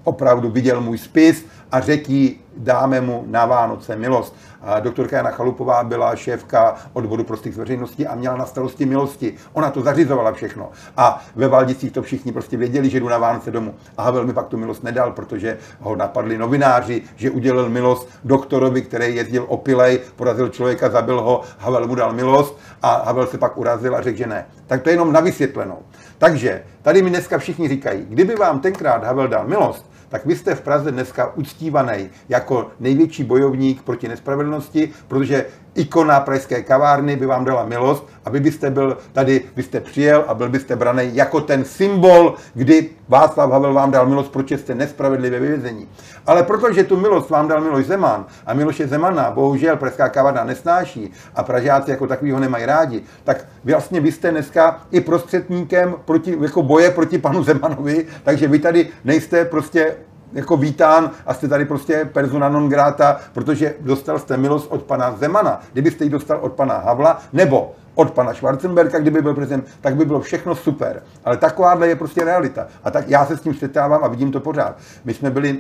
opravdu 0.04 0.50
viděl 0.50 0.82
můj 0.82 0.98
spis 0.98 1.46
a 1.72 1.80
řekl 1.80 2.14
dáme 2.58 3.02
mu 3.02 3.24
na 3.28 3.46
Vánoce 3.46 3.96
milost. 3.96 4.36
Doktorka 4.80 5.18
Jana 5.18 5.32
Chalupová 5.32 5.84
byla 5.84 6.16
šéfka 6.16 6.76
odboru 6.94 7.24
pro 7.24 7.38
styk 7.38 7.54
s 7.54 7.58
veřejností 7.58 8.08
a 8.08 8.16
měla 8.16 8.38
na 8.38 8.46
starosti 8.46 8.86
milosti. 8.86 9.34
Ona 9.54 9.70
to 9.70 9.82
zařizovala 9.82 10.32
všechno. 10.32 10.70
A 10.98 11.24
ve 11.36 11.48
Valdicích 11.48 11.92
to 11.92 12.02
všichni 12.02 12.32
prostě 12.32 12.58
věděli, 12.58 12.90
že 12.90 13.00
jdu 13.00 13.10
na 13.10 13.18
Vánoce 13.18 13.52
domů. 13.52 13.76
A 13.98 14.04
Havel 14.04 14.26
mi 14.26 14.34
pak 14.34 14.48
tu 14.48 14.58
milost 14.58 14.84
nedal, 14.84 15.12
protože 15.12 15.58
ho 15.80 15.96
napadli 15.96 16.38
novináři, 16.38 17.02
že 17.16 17.32
udělal 17.32 17.70
milost 17.70 18.10
doktorovi, 18.24 18.82
který 18.82 19.16
jezdil 19.16 19.46
opilej, 19.48 20.00
porazil 20.16 20.50
člověka, 20.50 20.90
zabil 20.90 21.22
ho, 21.22 21.42
Havel 21.60 21.88
mu 21.88 21.96
dal 21.96 22.14
milost 22.14 22.60
a 22.82 23.04
Havel 23.06 23.28
se 23.28 23.38
pak 23.38 23.58
urazil 23.58 23.96
a 23.96 24.02
řekl, 24.02 24.18
že 24.18 24.28
ne. 24.28 24.46
Tak 24.68 24.82
to 24.82 24.90
je 24.90 24.94
jenom 24.94 25.14
na 25.14 25.20
vysvětlenou. 25.20 25.80
Takže 26.18 26.64
tady 26.82 27.02
mi 27.02 27.10
dneska 27.10 27.38
všichni 27.38 27.70
říkají, 27.70 28.06
kdyby 28.10 28.36
vám 28.36 28.60
tenkrát 28.60 29.04
Havel 29.04 29.28
dal 29.28 29.48
milost, 29.48 29.91
tak 30.12 30.26
vy 30.26 30.36
jste 30.36 30.56
v 30.56 30.62
Praze 30.62 30.92
dneska 30.92 31.34
uctívaný 31.36 32.10
jako 32.30 32.72
největší 32.80 33.24
bojovník 33.24 33.82
proti 33.82 34.08
nespravedlnosti, 34.08 34.90
protože 35.08 35.46
ikona 35.76 36.20
pražské 36.20 36.64
kavárny 36.64 37.16
by 37.16 37.26
vám 37.26 37.46
dala 37.46 37.66
milost 37.66 38.08
a 38.26 38.30
vy 38.30 38.40
byste 38.40 38.70
byl 38.70 38.98
tady, 39.14 39.42
byste 39.56 39.80
přijel 39.80 40.26
a 40.28 40.34
byl 40.34 40.50
byste 40.50 40.76
braný 40.76 41.16
jako 41.16 41.42
ten 41.42 41.66
symbol, 41.66 42.36
kdy 42.54 42.90
Václav 43.10 43.52
Havel 43.52 43.74
vám 43.74 43.92
dal 43.92 44.06
milost, 44.06 44.32
proč 44.32 44.52
jste 44.52 44.76
nespravedlivě 44.76 45.40
vyvězení. 45.40 45.88
Ale 46.28 46.44
protože 46.44 46.84
tu 46.84 46.98
milost 46.98 47.30
vám 47.30 47.48
dal 47.48 47.62
Miloš 47.62 47.86
Zeman 47.86 48.26
a 48.46 48.54
Miloše 48.54 48.88
Zemana 48.88 49.32
bohužel 49.32 49.78
pražská 49.78 50.10
kavárna 50.10 50.44
nesnáší 50.44 51.12
a 51.36 51.44
Pražáci 51.44 51.92
jako 51.92 52.08
takovýho 52.08 52.40
nemají 52.40 52.66
rádi, 52.66 53.04
tak 53.24 53.46
vlastně 53.64 54.00
vy 54.00 54.12
jste 54.12 54.32
dneska 54.32 54.82
i 54.92 55.02
prostředníkem 55.02 55.96
proti, 56.06 56.38
jako 56.42 56.64
boje 56.64 56.92
proti 56.92 57.18
panu 57.18 57.44
Zemanovi, 57.44 58.06
takže 58.24 58.48
vy 58.48 58.60
tady 58.60 58.90
nejste 59.04 59.46
prostě 59.46 59.96
jako 60.34 60.58
vítán 60.58 61.12
a 61.26 61.34
jste 61.34 61.48
tady 61.48 61.66
prostě 61.66 62.10
persona 62.14 62.50
non 62.50 62.70
grata, 62.70 63.20
protože 63.34 63.76
dostal 63.80 64.20
jste 64.20 64.38
milost 64.38 64.72
od 64.72 64.84
pana 64.84 65.12
Zemana. 65.12 65.62
Kdybyste 65.74 66.04
ji 66.04 66.10
dostal 66.10 66.40
od 66.42 66.54
pana 66.54 66.78
Havla, 66.78 67.22
nebo 67.34 67.72
od 67.96 68.12
pana 68.12 68.34
Schwarzenberga, 68.34 69.00
kdyby 69.00 69.22
byl 69.22 69.34
prezident, 69.34 69.68
tak 69.82 69.96
by 69.96 70.06
bylo 70.06 70.22
všechno 70.22 70.56
super. 70.56 71.04
Ale 71.26 71.38
takováhle 71.38 71.88
je 71.88 71.96
prostě 71.96 72.24
realita. 72.24 72.68
A 72.84 72.92
tak 72.92 73.10
já 73.10 73.26
se 73.26 73.38
s 73.38 73.42
tím 73.42 73.54
setávám 73.54 74.04
a 74.04 74.08
vidím 74.08 74.32
to 74.32 74.40
pořád. 74.40 74.76
My 75.06 75.14
jsme 75.14 75.32
byli 75.32 75.60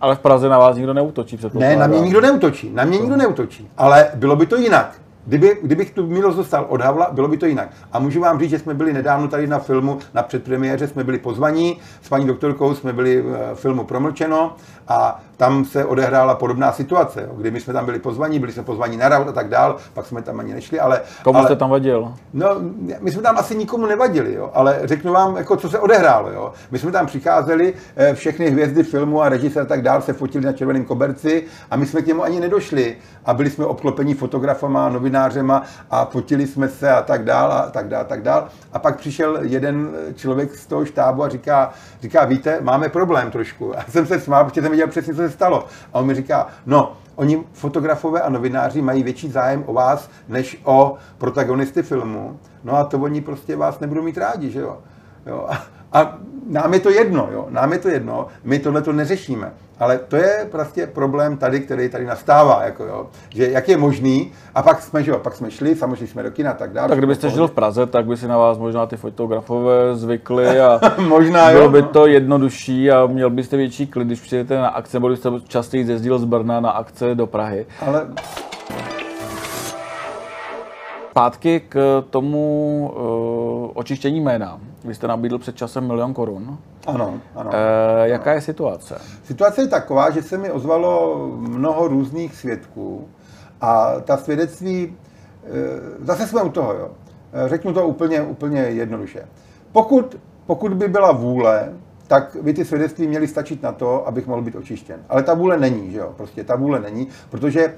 ale 0.00 0.16
v 0.16 0.18
Praze 0.18 0.48
na 0.48 0.58
vás 0.58 0.76
nikdo 0.76 0.94
neutočí, 0.94 1.38
Ne, 1.54 1.76
na 1.76 1.86
mě 1.86 2.00
nikdo 2.00 2.20
neutočí, 2.20 2.70
na 2.70 2.84
mě 2.84 2.98
nikdo 2.98 3.16
neutočí, 3.16 3.70
ale 3.76 4.08
bylo 4.14 4.36
by 4.36 4.46
to 4.46 4.56
jinak. 4.56 4.99
Kdyby, 5.26 5.58
kdybych 5.62 5.90
tu 5.90 6.06
milost 6.06 6.36
dostal 6.36 6.66
od 6.68 6.80
Havla, 6.80 7.10
bylo 7.12 7.28
by 7.28 7.36
to 7.36 7.46
jinak. 7.46 7.68
A 7.92 7.98
můžu 7.98 8.20
vám 8.20 8.38
říct, 8.38 8.50
že 8.50 8.58
jsme 8.58 8.74
byli 8.74 8.92
nedávno 8.92 9.28
tady 9.28 9.46
na 9.46 9.58
filmu, 9.58 9.98
na 10.14 10.22
předpremiéře 10.22 10.88
jsme 10.88 11.04
byli 11.04 11.18
pozvaní, 11.18 11.78
s 12.02 12.08
paní 12.08 12.26
doktorkou 12.26 12.74
jsme 12.74 12.92
byli 12.92 13.22
v 13.22 13.34
eh, 13.34 13.54
filmu 13.54 13.84
Promlčeno 13.84 14.56
a 14.88 15.22
tam 15.40 15.64
se 15.64 15.84
odehrála 15.84 16.34
podobná 16.34 16.72
situace, 16.72 17.28
kdy 17.36 17.50
my 17.50 17.60
jsme 17.60 17.72
tam 17.72 17.84
byli 17.84 17.98
pozvaní, 17.98 18.38
byli 18.38 18.52
jsme 18.52 18.62
pozvaní 18.62 18.96
na 18.96 19.08
raut 19.08 19.28
a 19.28 19.32
tak 19.32 19.48
dál, 19.48 19.76
pak 19.94 20.06
jsme 20.06 20.22
tam 20.22 20.40
ani 20.40 20.54
nešli, 20.54 20.80
ale... 20.80 21.00
Komu 21.24 21.38
ale, 21.38 21.48
jste 21.48 21.56
tam 21.56 21.70
vadil? 21.70 22.14
No, 22.32 22.46
my 23.00 23.10
jsme 23.10 23.22
tam 23.22 23.38
asi 23.38 23.56
nikomu 23.56 23.86
nevadili, 23.86 24.34
jo, 24.34 24.50
ale 24.54 24.80
řeknu 24.84 25.12
vám, 25.12 25.36
jako, 25.36 25.56
co 25.56 25.70
se 25.70 25.78
odehrálo. 25.78 26.30
Jo. 26.30 26.52
My 26.70 26.78
jsme 26.78 26.92
tam 26.92 27.06
přicházeli, 27.06 27.74
eh, 27.96 28.14
všechny 28.14 28.50
hvězdy 28.50 28.82
filmu 28.82 29.22
a 29.22 29.28
režisér 29.28 29.62
a 29.62 29.66
tak 29.66 29.82
dál 29.82 30.02
se 30.02 30.12
fotili 30.12 30.44
na 30.44 30.52
červeném 30.52 30.84
koberci 30.84 31.44
a 31.70 31.76
my 31.76 31.86
jsme 31.86 32.02
k 32.02 32.06
němu 32.06 32.22
ani 32.22 32.40
nedošli 32.40 32.96
a 33.24 33.34
byli 33.34 33.50
jsme 33.50 33.66
obklopeni 33.66 34.14
fotografama, 34.14 34.88
novinářema 34.88 35.62
a 35.90 36.04
fotili 36.04 36.46
jsme 36.46 36.68
se 36.68 36.90
a 36.90 37.02
tak 37.02 37.24
dál 37.24 37.52
a 37.52 37.70
tak 37.70 37.88
dál 37.88 38.00
a 38.00 38.04
tak 38.04 38.22
dál. 38.22 38.48
A 38.72 38.78
pak 38.78 38.96
přišel 38.96 39.38
jeden 39.42 39.90
člověk 40.14 40.54
z 40.54 40.66
toho 40.66 40.84
štábu 40.84 41.24
a 41.24 41.28
říká, 41.28 41.72
říká 42.02 42.24
víte, 42.24 42.58
máme 42.60 42.88
problém 42.88 43.30
trošku. 43.30 43.74
A 43.76 43.76
já 43.76 43.84
jsem 43.88 44.06
se 44.06 44.20
smál, 44.20 44.44
protože 44.44 44.62
jsem 44.62 44.70
viděl 44.70 44.88
přesně, 44.88 45.14
co 45.14 45.20
se 45.22 45.29
stalo. 45.30 45.64
A 45.92 45.98
on 45.98 46.06
mi 46.06 46.14
říká, 46.14 46.46
no, 46.66 46.96
oni 47.14 47.44
fotografové 47.52 48.20
a 48.20 48.28
novináři 48.28 48.82
mají 48.82 49.02
větší 49.02 49.30
zájem 49.30 49.64
o 49.66 49.72
vás, 49.72 50.10
než 50.28 50.60
o 50.64 50.94
protagonisty 51.18 51.82
filmu. 51.82 52.38
No 52.64 52.76
a 52.76 52.84
to 52.84 52.98
oni 52.98 53.20
prostě 53.20 53.56
vás 53.56 53.80
nebudou 53.80 54.02
mít 54.02 54.18
rádi, 54.18 54.50
že 54.50 54.60
jo. 54.60 54.78
jo. 55.26 55.48
A, 55.92 56.18
nám 56.50 56.74
je 56.74 56.80
to 56.80 56.90
jedno, 56.90 57.28
jo. 57.32 57.46
Nám 57.50 57.72
je 57.72 57.78
to 57.78 57.88
jedno, 57.88 58.26
my 58.44 58.58
tohle 58.58 58.82
to 58.82 58.92
neřešíme. 58.92 59.52
Ale 59.78 59.98
to 59.98 60.16
je 60.16 60.48
prostě 60.50 60.86
problém 60.86 61.36
tady, 61.36 61.60
který 61.60 61.88
tady 61.88 62.06
nastává, 62.06 62.64
jako 62.64 62.84
jo. 62.84 63.06
Že 63.28 63.50
jak 63.50 63.68
je 63.68 63.76
možný, 63.76 64.32
a 64.54 64.62
pak 64.62 64.82
jsme, 64.82 65.02
že 65.02 65.10
jo, 65.10 65.18
pak 65.18 65.34
jsme 65.34 65.50
šli, 65.50 65.76
samozřejmě 65.76 66.06
jsme 66.06 66.22
do 66.22 66.30
kina 66.30 66.50
a 66.50 66.54
tak 66.54 66.72
dále. 66.72 66.88
Tak 66.88 66.98
kdybyste 66.98 67.30
žil 67.30 67.48
v 67.48 67.50
Praze, 67.50 67.86
tak 67.86 68.06
by 68.06 68.16
si 68.16 68.28
na 68.28 68.38
vás 68.38 68.58
možná 68.58 68.86
ty 68.86 68.96
fotografové 68.96 69.96
zvykli 69.96 70.60
a 70.60 70.80
možná, 71.08 71.50
bylo 71.50 71.62
jo, 71.62 71.70
by 71.70 71.82
no. 71.82 71.88
to 71.88 72.06
jednodušší 72.06 72.90
a 72.90 73.06
měl 73.06 73.30
byste 73.30 73.56
větší 73.56 73.86
klid, 73.86 74.06
když 74.06 74.20
přijdete 74.20 74.58
na 74.58 74.68
akce, 74.68 74.96
nebo 74.96 75.08
byste 75.08 75.30
častěji 75.48 75.90
jezdil 75.90 76.18
z 76.18 76.24
Brna 76.24 76.60
na 76.60 76.70
akce 76.70 77.14
do 77.14 77.26
Prahy. 77.26 77.66
Ale 77.86 78.06
Zpátky 81.10 81.60
k 81.60 82.04
tomu 82.10 82.92
uh, 82.94 83.70
očištění 83.74 84.20
jména. 84.20 84.60
Vy 84.84 84.94
jste 84.94 85.08
nabídl 85.08 85.38
před 85.38 85.56
časem 85.56 85.86
milion 85.86 86.14
korun. 86.14 86.58
ano, 86.86 87.20
ano. 87.34 87.50
E, 87.54 88.08
jaká 88.08 88.32
je 88.32 88.40
situace? 88.40 88.98
Situace 89.24 89.62
je 89.62 89.68
taková, 89.68 90.10
že 90.10 90.22
se 90.22 90.38
mi 90.38 90.50
ozvalo 90.50 91.16
mnoho 91.36 91.88
různých 91.88 92.36
svědků 92.36 93.08
a 93.60 94.00
ta 94.00 94.16
svědectví, 94.16 94.96
eh, 95.44 95.48
zase 96.00 96.26
jsme 96.26 96.42
u 96.42 96.48
toho, 96.48 96.72
jo. 96.72 96.90
Řeknu 97.46 97.72
to 97.72 97.86
úplně, 97.86 98.22
úplně 98.22 98.60
jednoduše. 98.60 99.28
Pokud, 99.72 100.16
pokud 100.46 100.74
by 100.74 100.88
byla 100.88 101.12
vůle, 101.12 101.72
tak 102.10 102.36
by 102.42 102.52
ty 102.52 102.64
svědectví 102.64 103.06
měly 103.06 103.28
stačit 103.28 103.62
na 103.62 103.72
to, 103.72 104.08
abych 104.08 104.26
mohl 104.26 104.42
být 104.42 104.56
očištěn. 104.56 105.00
Ale 105.08 105.22
ta 105.22 105.34
vůle 105.34 105.56
není, 105.56 105.90
že 105.92 105.98
jo? 105.98 106.12
Prostě 106.16 106.44
ta 106.44 106.56
vůle 106.56 106.80
není, 106.80 107.08
protože... 107.28 107.74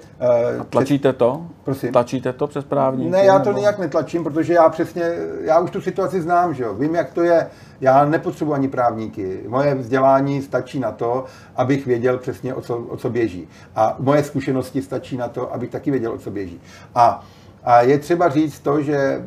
A 0.61 0.65
tlačíte 0.65 1.13
to? 1.13 1.47
Prosím. 1.65 1.93
Tlačíte 1.93 2.33
to 2.33 2.47
přes 2.47 2.65
právníky? 2.65 3.11
Ne, 3.11 3.25
já 3.25 3.39
to 3.39 3.49
nebo- 3.49 3.59
nijak 3.59 3.79
netlačím, 3.79 4.25
protože 4.25 4.55
já 4.55 4.69
přesně, 4.69 5.03
já 5.41 5.59
už 5.59 5.71
tu 5.71 5.81
situaci 5.81 6.21
znám, 6.21 6.55
že 6.55 6.63
jo, 6.63 6.75
vím, 6.75 6.95
jak 6.95 7.13
to 7.13 7.23
je. 7.23 7.47
Já 7.81 8.05
nepotřebuji 8.05 8.53
ani 8.53 8.69
právníky. 8.69 9.41
Moje 9.49 9.75
vzdělání 9.75 10.43
stačí 10.43 10.81
na 10.81 10.93
to, 10.93 11.25
abych 11.57 11.87
věděl 11.87 12.19
přesně, 12.19 12.55
o 12.55 12.61
co, 12.61 12.77
o 12.77 12.97
co 12.97 13.11
běží. 13.11 13.49
A 13.77 13.97
moje 13.99 14.25
zkušenosti 14.25 14.83
stačí 14.83 15.17
na 15.17 15.29
to, 15.29 15.55
abych 15.55 15.71
taky 15.71 15.91
věděl, 15.91 16.13
o 16.13 16.19
co 16.19 16.31
běží. 16.31 16.61
A, 16.95 17.25
a 17.65 17.83
je 17.83 17.99
třeba 17.99 18.29
říct 18.29 18.61
to, 18.61 18.83
že, 18.83 19.25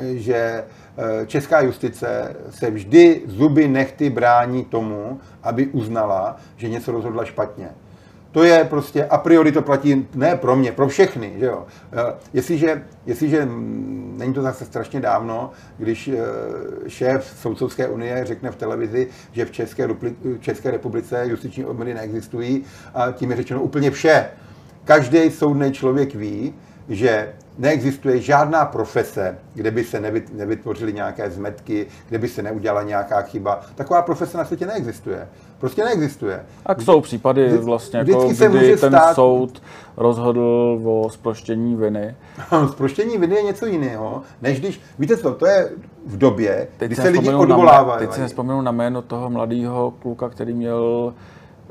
že 0.00 0.64
česká 1.26 1.60
justice 1.60 2.36
se 2.50 2.70
vždy 2.70 3.22
zuby 3.26 3.68
nechty 3.68 4.10
brání 4.10 4.64
tomu, 4.64 5.20
aby 5.42 5.66
uznala, 5.66 6.36
že 6.56 6.68
něco 6.68 6.92
rozhodla 6.92 7.24
špatně. 7.24 7.68
To 8.34 8.44
je 8.44 8.64
prostě, 8.64 9.04
a 9.04 9.18
priori 9.18 9.52
to 9.52 9.62
platí 9.62 10.06
ne 10.14 10.36
pro 10.36 10.56
mě, 10.56 10.72
pro 10.72 10.88
všechny, 10.88 11.32
že 11.38 11.46
jo. 11.46 11.66
Eh, 11.92 12.14
Jestliže, 12.32 12.82
jestliže 13.06 13.44
mm, 13.44 14.14
není 14.18 14.34
to 14.34 14.42
zase 14.42 14.64
strašně 14.64 15.00
dávno, 15.00 15.50
když 15.78 16.08
eh, 16.08 16.18
šéf 16.88 17.34
Soudcovské 17.40 17.88
unie 17.88 18.24
řekne 18.24 18.50
v 18.50 18.56
televizi, 18.56 19.08
že 19.32 19.44
v 19.44 19.50
České, 19.50 19.86
v 19.86 20.38
České 20.40 20.70
republice 20.70 21.26
justiční 21.26 21.64
obory 21.64 21.94
neexistují, 21.94 22.64
a 22.94 23.12
tím 23.12 23.30
je 23.30 23.36
řečeno 23.36 23.62
úplně 23.62 23.90
vše. 23.90 24.26
Každý 24.84 25.30
soudný 25.30 25.72
člověk 25.72 26.14
ví, 26.14 26.54
že 26.88 27.32
neexistuje 27.58 28.20
žádná 28.20 28.64
profese, 28.64 29.38
kde 29.54 29.70
by 29.70 29.84
se 29.84 30.00
nevy- 30.00 30.22
nevytvořily 30.32 30.92
nějaké 30.92 31.30
zmetky, 31.30 31.86
kde 32.08 32.18
by 32.18 32.28
se 32.28 32.42
neudělala 32.42 32.82
nějaká 32.82 33.22
chyba. 33.22 33.60
Taková 33.74 34.02
profese 34.02 34.38
na 34.38 34.44
světě 34.44 34.66
neexistuje. 34.66 35.28
Prostě 35.58 35.84
neexistuje. 35.84 36.44
Tak 36.66 36.80
jsou 36.82 37.00
případy 37.00 37.46
Vždy- 37.46 37.58
vlastně, 37.58 38.02
vždycky 38.02 38.22
jako, 38.22 38.34
se 38.34 38.48
kdy 38.48 38.58
může 38.58 38.76
ten 38.76 38.92
stát- 38.92 39.14
soud 39.14 39.62
rozhodl 39.96 40.80
o 40.84 41.10
sproštění 41.10 41.76
viny. 41.76 42.14
Zproštění 42.70 43.18
viny 43.18 43.34
je 43.36 43.42
něco 43.42 43.66
jiného, 43.66 44.22
než 44.42 44.60
když, 44.60 44.80
víte 44.98 45.16
co, 45.16 45.34
to 45.34 45.46
je 45.46 45.70
v 46.06 46.18
době, 46.18 46.68
Teď 46.76 46.86
kdy 46.92 46.96
se 47.02 47.08
lidi 47.08 47.34
odvolávají. 47.34 47.98
teď 48.06 48.12
si 48.14 48.20
nespomenu 48.20 48.60
na 48.60 48.72
jméno 48.72 49.02
toho 49.02 49.30
mladého 49.30 49.90
kluka, 50.02 50.28
který 50.28 50.52
měl 50.54 51.14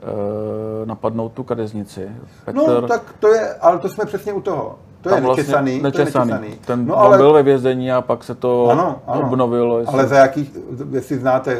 e, 0.01 0.85
napadnout 0.85 1.31
tu 1.33 1.43
kadeznici. 1.43 2.09
Petr, 2.45 2.57
No, 2.57 2.81
tak 2.87 3.15
to 3.19 3.27
je, 3.33 3.53
ale 3.53 3.79
to 3.79 3.89
jsme 3.89 4.05
přesně 4.05 4.33
u 4.33 4.41
toho. 4.41 4.79
To 5.03 5.09
je 5.09 5.15
tam 5.15 5.23
vlastně 5.23 5.43
nečesaný, 5.43 5.79
to 5.81 5.87
je 5.87 5.91
nečesaný. 5.91 6.31
nečesaný. 6.31 6.55
Ten 6.65 6.85
no, 6.87 6.99
ale, 6.99 7.17
byl 7.17 7.33
ve 7.33 7.43
vězení 7.43 7.91
a 7.91 8.01
pak 8.01 8.23
se 8.23 8.35
to 8.35 8.69
ano, 8.69 9.01
ano. 9.07 9.21
obnovilo. 9.21 9.79
jestli- 9.79 9.93
Ale 9.93 10.07
za 10.07 10.15
jakých, 10.17 10.51
jestli 10.91 11.17
znáte, 11.17 11.57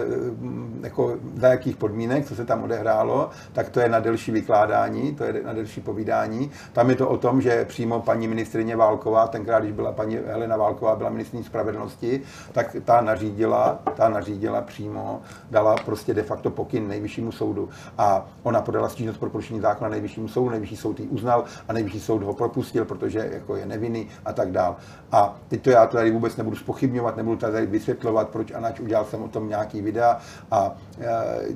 jako, 0.84 1.16
za 1.36 1.48
jakých 1.48 1.76
podmínek, 1.76 2.26
co 2.26 2.36
se 2.36 2.46
tam 2.46 2.64
odehrálo, 2.64 3.30
tak 3.54 3.70
to 3.70 3.80
je 3.80 3.90
na 3.90 4.00
delší 4.00 4.32
vykládání, 4.32 5.16
to 5.16 5.24
je 5.24 5.42
na 5.46 5.54
delší 5.54 5.82
povídání. 5.82 6.52
Tam 6.74 6.90
je 6.90 6.96
to 6.96 7.10
o 7.10 7.18
tom, 7.18 7.42
že 7.42 7.66
přímo 7.66 8.00
paní 8.00 8.28
ministrině 8.28 8.76
Válková, 8.76 9.28
tenkrát, 9.28 9.60
když 9.60 9.72
byla 9.72 9.92
paní 9.92 10.20
Helena 10.28 10.58
Válková, 10.58 10.96
byla 10.96 11.10
ministrní 11.10 11.44
spravedlnosti, 11.44 12.22
tak 12.52 12.76
ta 12.86 13.02
nařídila, 13.02 13.80
ta 13.96 14.10
nařídila 14.10 14.62
přímo, 14.62 15.22
dala 15.52 15.76
prostě 15.86 16.14
de 16.14 16.24
facto 16.24 16.50
pokyn 16.50 16.88
nejvyššímu 16.88 17.32
soudu. 17.32 17.70
A 17.98 18.26
ona 18.44 18.62
podala 18.62 18.90
stížnost 18.90 19.20
pro 19.20 19.30
porušení 19.30 19.60
zákona 19.60 19.90
nejvyššímu 19.90 20.28
soudu, 20.28 20.50
nejvyšší 20.50 20.78
soud 20.78 21.00
ji 21.00 21.08
uznal 21.08 21.44
a 21.68 21.74
nejvyšší 21.74 22.00
soud 22.00 22.24
ho 22.24 22.34
propustil, 22.34 22.86
protože 22.86 23.30
jako 23.34 23.56
je 23.56 23.66
nevinný 23.66 24.08
a 24.26 24.34
tak 24.34 24.52
dál. 24.52 24.76
A 25.12 25.36
teď 25.48 25.62
to 25.62 25.70
já 25.70 25.86
tady 25.86 26.12
vůbec 26.12 26.38
nebudu 26.38 26.56
spochybňovat, 26.56 27.18
nebudu 27.18 27.38
tady 27.38 27.66
vysvětlovat, 27.66 28.30
proč 28.30 28.52
Anač 28.52 28.80
udělal 28.80 29.06
jsem 29.06 29.24
o 29.24 29.28
tom 29.28 29.50
nějaký 29.50 29.82
videa 29.82 30.18
a 30.52 30.73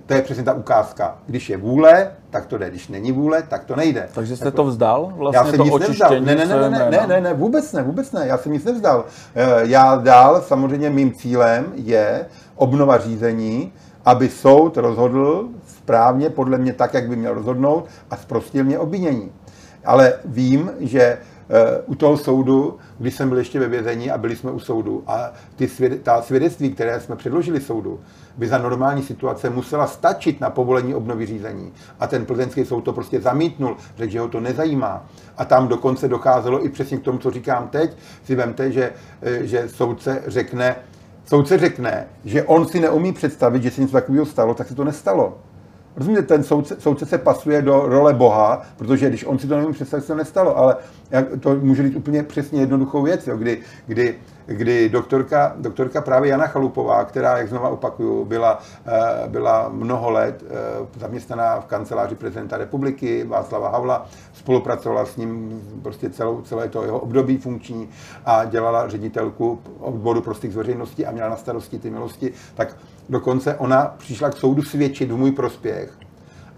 to 0.05 0.13
je 0.13 0.21
přesně 0.21 0.43
ta 0.43 0.53
ukázka. 0.53 1.17
Když 1.27 1.49
je 1.49 1.57
vůle, 1.57 2.11
tak 2.29 2.45
to 2.45 2.57
jde. 2.57 2.69
Když 2.69 2.87
není 2.87 3.11
vůle, 3.11 3.43
tak 3.43 3.63
to 3.63 3.75
nejde. 3.75 4.09
Takže 4.13 4.37
jste 4.37 4.51
to 4.51 4.63
vzdal? 4.63 5.13
Vlastně 5.15 5.37
já 5.37 5.45
jsem 5.45 5.57
to 5.57 5.63
nic 5.63 5.87
nevzdal. 5.87 6.11
Ne, 6.11 6.35
ne, 6.35 6.45
ne, 6.45 6.69
ne, 6.69 6.89
ne, 6.89 7.07
ne, 7.07 7.21
ne, 7.21 7.33
vůbec 7.33 7.73
ne, 7.73 7.83
vůbec 7.83 8.11
ne. 8.11 8.27
Já 8.27 8.37
jsem 8.37 8.51
nic 8.51 8.63
nevzdal. 8.63 9.05
Já 9.61 9.95
dál, 9.95 10.41
samozřejmě 10.41 10.89
mým 10.89 11.13
cílem 11.13 11.65
je 11.75 12.25
obnova 12.55 12.97
řízení, 12.97 13.73
aby 14.05 14.29
soud 14.29 14.77
rozhodl 14.77 15.47
správně, 15.67 16.29
podle 16.29 16.57
mě 16.57 16.73
tak, 16.73 16.93
jak 16.93 17.09
by 17.09 17.15
měl 17.15 17.33
rozhodnout 17.33 17.85
a 18.11 18.15
zprostil 18.15 18.63
mě 18.63 18.79
obvinění. 18.79 19.31
Ale 19.85 20.13
vím, 20.25 20.71
že 20.79 21.17
u 21.85 21.95
toho 21.95 22.17
soudu, 22.17 22.77
když 22.99 23.15
jsem 23.15 23.29
byl 23.29 23.37
ještě 23.37 23.59
ve 23.59 23.67
vězení 23.67 24.11
a 24.11 24.17
byli 24.17 24.35
jsme 24.35 24.51
u 24.51 24.59
soudu 24.59 25.03
a 25.07 25.31
ty 25.55 25.67
svěd, 25.67 26.01
ta 26.01 26.21
svědectví, 26.21 26.71
které 26.71 26.99
jsme 26.99 27.15
předložili 27.15 27.61
soudu, 27.61 27.99
by 28.37 28.47
za 28.47 28.57
normální 28.57 29.03
situace 29.03 29.49
musela 29.49 29.87
stačit 29.87 30.41
na 30.41 30.49
povolení 30.49 30.95
obnovy 30.95 31.25
řízení. 31.25 31.73
A 31.99 32.07
ten 32.07 32.25
plzeňský 32.25 32.65
soud 32.65 32.81
to 32.81 32.93
prostě 32.93 33.21
zamítnul, 33.21 33.77
řekl, 33.97 34.11
že 34.11 34.19
ho 34.19 34.27
to 34.27 34.39
nezajímá. 34.39 35.05
A 35.37 35.45
tam 35.45 35.67
dokonce 35.67 36.07
docházelo 36.07 36.65
i 36.65 36.69
přesně 36.69 36.97
k 36.97 37.03
tomu, 37.03 37.17
co 37.17 37.31
říkám 37.31 37.67
teď. 37.67 37.97
Si 38.23 38.35
vemte, 38.35 38.71
že, 38.71 38.93
že 39.41 39.69
soudce 39.69 40.23
řekne, 40.27 40.75
soudce 41.25 41.57
řekne, 41.57 42.07
že 42.25 42.43
on 42.43 42.67
si 42.67 42.79
neumí 42.79 43.13
představit, 43.13 43.63
že 43.63 43.71
se 43.71 43.81
něco 43.81 43.93
takového 43.93 44.25
stalo, 44.25 44.53
tak 44.53 44.67
se 44.67 44.75
to 44.75 44.83
nestalo. 44.83 45.37
Rozumíte, 45.97 46.21
ten 46.21 46.43
soudce, 46.43 46.75
soudce 46.79 47.05
se 47.05 47.17
pasuje 47.17 47.61
do 47.61 47.81
role 47.85 48.13
Boha, 48.13 48.65
protože 48.77 49.09
když 49.09 49.25
on 49.25 49.39
si 49.39 49.47
to 49.47 49.57
neumí 49.57 49.73
představit, 49.73 50.01
se 50.01 50.07
to 50.07 50.15
nestalo, 50.15 50.57
ale 50.57 50.75
to 51.39 51.55
může 51.55 51.83
být 51.83 51.95
úplně 51.95 52.23
přesně 52.23 52.59
jednoduchou 52.59 53.01
věc, 53.01 53.27
jo, 53.27 53.37
kdy, 53.37 53.61
kdy 53.87 54.15
kdy 54.47 54.89
doktorka, 54.89 55.53
doktorka 55.57 56.01
právě 56.01 56.29
Jana 56.29 56.47
Chalupová, 56.47 57.05
která, 57.05 57.37
jak 57.37 57.49
znova 57.49 57.69
opakuju, 57.69 58.25
byla, 58.25 58.59
eh, 58.87 59.27
byla 59.27 59.69
mnoho 59.69 60.09
let 60.09 60.43
eh, 60.47 60.99
zaměstnaná 60.99 61.59
v 61.59 61.65
kanceláři 61.65 62.15
prezidenta 62.15 62.57
republiky 62.57 63.23
Václava 63.23 63.69
Havla, 63.69 64.05
spolupracovala 64.33 65.05
s 65.05 65.17
ním 65.17 65.61
prostě 65.83 66.09
celou, 66.09 66.41
celé 66.41 66.69
to 66.69 66.83
jeho 66.83 66.99
období 66.99 67.37
funkční 67.37 67.89
a 68.25 68.45
dělala 68.45 68.89
ředitelku 68.89 69.59
odboru 69.79 70.21
prostých 70.21 70.53
z 70.53 70.55
veřejnosti 70.55 71.05
a 71.05 71.11
měla 71.11 71.29
na 71.29 71.35
starosti 71.35 71.79
ty 71.79 71.89
milosti, 71.89 72.33
tak 72.55 72.77
dokonce 73.09 73.55
ona 73.55 73.95
přišla 73.97 74.29
k 74.29 74.37
soudu 74.37 74.61
svědčit 74.61 75.11
v 75.11 75.17
můj 75.17 75.31
prospěch 75.31 75.93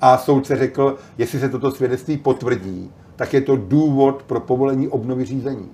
a 0.02 0.18
soudce 0.18 0.56
řekl, 0.56 0.98
jestli 1.18 1.40
se 1.40 1.50
toto 1.50 1.72
svědectví 1.72 2.18
potvrdí, 2.18 2.92
tak 3.16 3.34
je 3.34 3.42
to 3.42 3.56
důvod 3.56 4.24
pro 4.24 4.40
povolení 4.40 4.88
obnovy 4.88 5.26
řízení. 5.26 5.70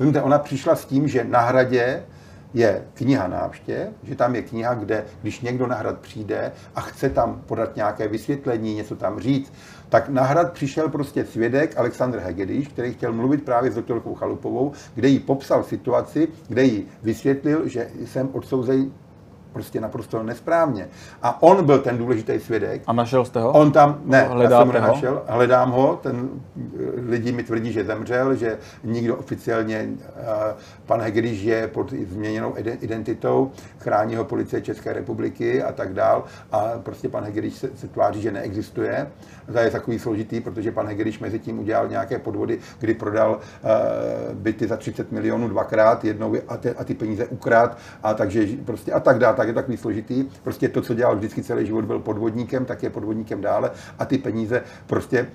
Rozumíte, 0.00 0.22
ona 0.22 0.38
přišla 0.38 0.76
s 0.76 0.84
tím, 0.84 1.08
že 1.08 1.24
na 1.24 1.40
hradě 1.40 2.02
je 2.54 2.84
kniha 2.94 3.28
návštěv, 3.28 3.88
že 4.02 4.16
tam 4.16 4.34
je 4.34 4.42
kniha, 4.42 4.74
kde 4.74 5.04
když 5.22 5.40
někdo 5.40 5.66
na 5.66 5.74
hrad 5.74 5.98
přijde 5.98 6.52
a 6.74 6.80
chce 6.80 7.10
tam 7.10 7.42
podat 7.46 7.76
nějaké 7.76 8.08
vysvětlení, 8.08 8.74
něco 8.74 8.96
tam 8.96 9.20
říct, 9.20 9.52
tak 9.88 10.08
na 10.08 10.22
hrad 10.22 10.52
přišel 10.52 10.88
prostě 10.88 11.24
svědek 11.24 11.78
Aleksandr 11.78 12.18
Hegediš, 12.18 12.68
který 12.68 12.92
chtěl 12.92 13.12
mluvit 13.12 13.44
právě 13.44 13.70
s 13.70 13.74
doktorkou 13.74 14.14
Chalupovou, 14.14 14.72
kde 14.94 15.08
jí 15.08 15.18
popsal 15.18 15.64
situaci, 15.64 16.28
kde 16.48 16.64
jí 16.64 16.86
vysvětlil, 17.02 17.68
že 17.68 17.88
jsem 18.04 18.28
odsouzený 18.32 18.92
prostě 19.52 19.80
naprosto 19.80 20.22
nesprávně. 20.22 20.88
A 21.22 21.42
on 21.42 21.66
byl 21.66 21.78
ten 21.78 21.98
důležitý 21.98 22.40
svědek. 22.40 22.82
A 22.86 22.92
našel 22.92 23.24
jste 23.24 23.40
ho? 23.40 23.52
On 23.52 23.72
tam, 23.72 24.00
ne, 24.04 24.22
Hledáte 24.22 24.54
já 24.54 24.60
jsem 24.60 24.68
ho 24.68 24.72
nenašel, 24.74 25.22
hledám 25.26 25.70
ho, 25.70 25.98
ten 26.02 26.28
lidi 27.08 27.32
mi 27.32 27.42
tvrdí, 27.42 27.72
že 27.72 27.84
zemřel, 27.84 28.34
že 28.34 28.58
nikdo 28.84 29.16
oficiálně, 29.16 29.88
uh, 29.88 30.24
pan 30.86 31.00
Hegediš 31.00 31.42
je 31.42 31.68
pod 31.68 31.92
změněnou 31.92 32.54
identitou, 32.80 33.50
chrání 33.78 34.16
ho 34.16 34.24
policie 34.24 34.62
České 34.62 34.92
republiky 34.92 35.62
a 35.62 35.72
tak 35.72 35.94
dál 35.94 36.24
a 36.52 36.64
prostě 36.82 37.08
pan 37.08 37.24
Hegediš 37.24 37.54
se, 37.54 37.70
se 37.76 37.88
tváří, 37.88 38.20
že 38.20 38.32
neexistuje. 38.32 39.06
To 39.52 39.58
je 39.58 39.70
takový 39.70 39.98
složitý, 39.98 40.40
protože 40.40 40.72
pan 40.72 40.86
Hegediš 40.86 41.18
mezi 41.18 41.38
tím 41.38 41.58
udělal 41.58 41.88
nějaké 41.88 42.18
podvody, 42.18 42.58
kdy 42.78 42.94
prodal 42.94 43.30
uh, 43.30 44.34
byty 44.34 44.66
za 44.66 44.76
30 44.76 45.12
milionů 45.12 45.48
dvakrát, 45.48 46.04
jednou 46.04 46.36
a 46.48 46.56
ty, 46.56 46.70
a 46.70 46.84
ty 46.84 46.94
peníze 46.94 47.26
ukrát 47.26 47.78
a 48.02 48.14
takže 48.14 48.46
prostě 48.64 48.92
a 48.92 49.00
tak 49.00 49.18
dále 49.18 49.36
tak 49.36 49.48
je 49.48 49.54
takový 49.54 49.76
složitý. 49.76 50.24
Prostě 50.42 50.68
to, 50.68 50.82
co 50.82 50.94
dělal 50.94 51.16
vždycky 51.16 51.42
celý 51.42 51.66
život, 51.66 51.84
byl 51.84 51.98
podvodníkem, 51.98 52.64
tak 52.64 52.82
je 52.82 52.90
podvodníkem 52.90 53.40
dále 53.40 53.70
a 53.98 54.04
ty 54.04 54.18
peníze 54.18 54.62
prostě, 54.86 55.26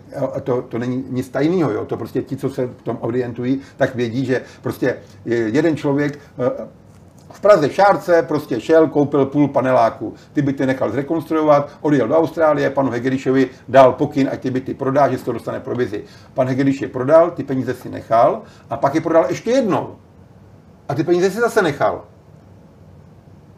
to, 0.43 0.61
to 0.61 0.79
není 0.79 1.05
nic 1.09 1.29
tajného, 1.29 1.71
jo? 1.71 1.85
to 1.85 1.97
prostě 1.97 2.21
ti, 2.21 2.37
co 2.37 2.49
se 2.49 2.67
v 2.67 2.81
tom 2.81 2.97
orientují, 3.01 3.61
tak 3.77 3.95
vědí, 3.95 4.25
že 4.25 4.41
prostě 4.61 4.97
jeden 5.25 5.77
člověk 5.77 6.19
eh, 6.39 6.84
v 7.35 7.39
Praze 7.41 7.69
Šárce 7.69 8.23
prostě 8.23 8.59
šel, 8.61 8.87
koupil 8.87 9.25
půl 9.25 9.47
paneláku. 9.47 10.13
Ty 10.33 10.41
byty 10.41 10.65
nechal 10.65 10.91
zrekonstruovat, 10.91 11.69
odjel 11.81 12.07
do 12.07 12.17
Austrálie, 12.17 12.69
panu 12.69 12.91
Hegedišovi 12.91 13.49
dal 13.67 13.93
pokyn, 13.93 14.29
ať 14.31 14.39
ty 14.41 14.51
byty 14.51 14.73
prodá, 14.73 15.09
že 15.09 15.17
se 15.17 15.25
to 15.25 15.31
dostane 15.31 15.59
provizi. 15.59 16.03
Pan 16.33 16.47
Hegediš 16.47 16.81
je 16.81 16.87
prodal, 16.87 17.31
ty 17.31 17.43
peníze 17.43 17.73
si 17.73 17.89
nechal 17.89 18.41
a 18.69 18.77
pak 18.77 18.95
je 18.95 19.01
prodal 19.01 19.25
ještě 19.29 19.51
jednou. 19.51 19.95
A 20.89 20.95
ty 20.95 21.03
peníze 21.03 21.31
si 21.31 21.39
zase 21.39 21.61
nechal. 21.61 22.03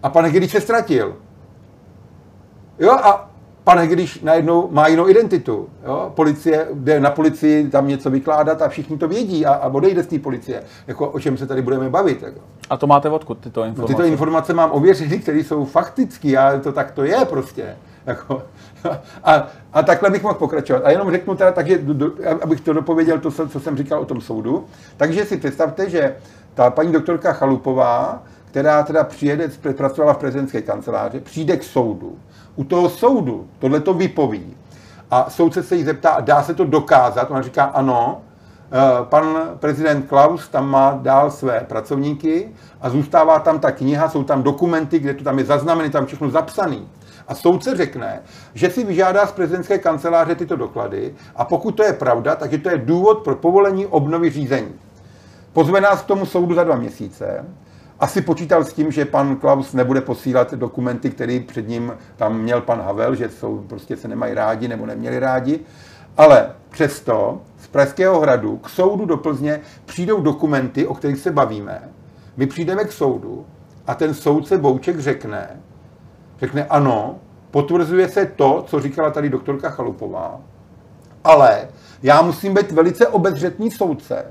A 0.03 0.09
pan 0.09 0.25
Hegediš 0.25 0.51
se 0.51 0.61
ztratil. 0.61 1.15
Jo, 2.79 2.91
a 2.91 3.29
pan 3.67 3.79
Hegediš 3.79 4.19
najednou 4.21 4.67
má 4.71 4.87
jinou 4.87 5.09
identitu. 5.09 5.69
Jo? 5.85 6.11
Policie 6.15 6.67
jde 6.73 6.99
na 6.99 7.09
policii 7.11 7.69
tam 7.69 7.87
něco 7.87 8.09
vykládat 8.09 8.61
a 8.61 8.69
všichni 8.69 8.97
to 8.97 9.07
vědí 9.07 9.45
a, 9.45 9.53
a 9.53 9.67
odejde 9.67 10.03
z 10.03 10.07
té 10.07 10.19
policie. 10.19 10.63
Jako, 10.87 11.09
o 11.09 11.19
čem 11.19 11.37
se 11.37 11.47
tady 11.47 11.61
budeme 11.61 11.89
bavit. 11.89 12.23
Jako. 12.23 12.39
A 12.69 12.77
to 12.77 12.87
máte 12.87 13.09
odkud, 13.09 13.37
tyto 13.37 13.63
informace? 13.63 13.93
No, 13.93 13.97
tyto 13.97 14.07
informace 14.07 14.53
mám 14.53 14.71
ověřené, 14.71 15.17
které 15.17 15.39
jsou 15.39 15.65
faktické 15.65 16.37
a 16.37 16.59
to 16.59 16.71
tak 16.71 16.91
to 16.91 17.03
je 17.03 17.17
prostě. 17.25 17.75
Jako, 18.05 18.43
a, 19.23 19.47
a 19.73 19.83
takhle 19.83 20.09
bych 20.09 20.23
mohl 20.23 20.35
pokračovat. 20.35 20.81
A 20.85 20.91
jenom 20.91 21.11
řeknu 21.11 21.35
teda, 21.35 21.51
takže, 21.51 21.81
abych 22.41 22.61
to 22.61 22.73
dopověděl, 22.73 23.19
to, 23.19 23.31
co 23.31 23.59
jsem 23.59 23.77
říkal 23.77 23.99
o 23.99 24.05
tom 24.05 24.21
soudu. 24.21 24.65
Takže 24.97 25.25
si 25.25 25.37
představte, 25.37 25.89
že 25.89 26.15
ta 26.53 26.69
paní 26.69 26.91
doktorka 26.91 27.33
Chalupová 27.33 28.23
která 28.57 28.83
teda 28.83 29.03
přijede, 29.03 29.49
pracovala 29.77 30.13
v 30.13 30.17
prezidentské 30.17 30.61
kanceláři, 30.61 31.19
přijde 31.19 31.57
k 31.57 31.63
soudu. 31.63 32.17
U 32.57 32.63
toho 32.63 32.89
soudu 32.89 33.47
tohle 33.59 33.79
to 33.79 33.93
vypoví. 33.93 34.57
A 35.11 35.29
soudce 35.29 35.63
se 35.63 35.75
jí 35.75 35.83
zeptá, 35.83 36.17
dá 36.19 36.43
se 36.43 36.53
to 36.53 36.65
dokázat? 36.65 37.31
Ona 37.31 37.41
říká, 37.41 37.63
ano, 37.63 38.21
eh, 38.71 38.77
pan 39.03 39.25
prezident 39.59 40.07
Klaus 40.07 40.49
tam 40.49 40.69
má 40.69 40.99
dál 41.01 41.31
své 41.31 41.59
pracovníky 41.59 42.49
a 42.81 42.89
zůstává 42.89 43.39
tam 43.39 43.59
ta 43.59 43.71
kniha, 43.71 44.09
jsou 44.09 44.23
tam 44.23 44.43
dokumenty, 44.43 44.99
kde 44.99 45.13
to 45.13 45.23
tam 45.23 45.39
je 45.39 45.45
zaznamené, 45.45 45.89
tam 45.89 46.05
všechno 46.05 46.29
zapsané. 46.29 46.77
A 47.27 47.35
soudce 47.35 47.77
řekne, 47.77 48.21
že 48.53 48.69
si 48.69 48.83
vyžádá 48.83 49.27
z 49.27 49.31
prezidentské 49.31 49.77
kanceláře 49.77 50.35
tyto 50.35 50.55
doklady 50.55 51.15
a 51.35 51.45
pokud 51.45 51.71
to 51.71 51.83
je 51.83 51.93
pravda, 51.93 52.35
takže 52.35 52.57
to 52.57 52.69
je 52.69 52.77
důvod 52.77 53.23
pro 53.23 53.35
povolení 53.35 53.85
obnovy 53.85 54.29
řízení. 54.29 54.73
Pozve 55.53 55.81
nás 55.81 56.01
k 56.01 56.05
tomu 56.05 56.25
soudu 56.25 56.55
za 56.55 56.63
dva 56.63 56.75
měsíce 56.75 57.45
asi 57.99 58.21
počítal 58.21 58.63
s 58.63 58.73
tím, 58.73 58.91
že 58.91 59.05
pan 59.05 59.35
Klaus 59.35 59.73
nebude 59.73 60.01
posílat 60.01 60.53
dokumenty, 60.53 61.09
které 61.09 61.39
před 61.47 61.67
ním 61.67 61.93
tam 62.15 62.39
měl 62.39 62.61
pan 62.61 62.81
Havel, 62.81 63.15
že 63.15 63.29
jsou, 63.29 63.57
prostě 63.67 63.97
se 63.97 64.07
nemají 64.07 64.33
rádi 64.33 64.67
nebo 64.67 64.85
neměli 64.85 65.19
rádi. 65.19 65.59
Ale 66.17 66.51
přesto 66.69 67.41
z 67.57 67.67
Pražského 67.67 68.19
hradu 68.19 68.57
k 68.57 68.69
soudu 68.69 69.05
do 69.05 69.17
Plzně 69.17 69.59
přijdou 69.85 70.21
dokumenty, 70.21 70.87
o 70.87 70.93
kterých 70.93 71.19
se 71.19 71.31
bavíme. 71.31 71.89
My 72.37 72.47
přijdeme 72.47 72.83
k 72.83 72.91
soudu 72.91 73.45
a 73.87 73.95
ten 73.95 74.13
soudce 74.13 74.57
Bouček 74.57 74.99
řekne, 74.99 75.59
řekne 76.39 76.65
ano, 76.65 77.15
potvrzuje 77.51 78.09
se 78.09 78.25
to, 78.25 78.63
co 78.67 78.79
říkala 78.79 79.09
tady 79.09 79.29
doktorka 79.29 79.69
Chalupová, 79.69 80.39
ale 81.23 81.67
já 82.03 82.21
musím 82.21 82.53
být 82.53 82.71
velice 82.71 83.07
obezřetný 83.07 83.71
soudce 83.71 84.25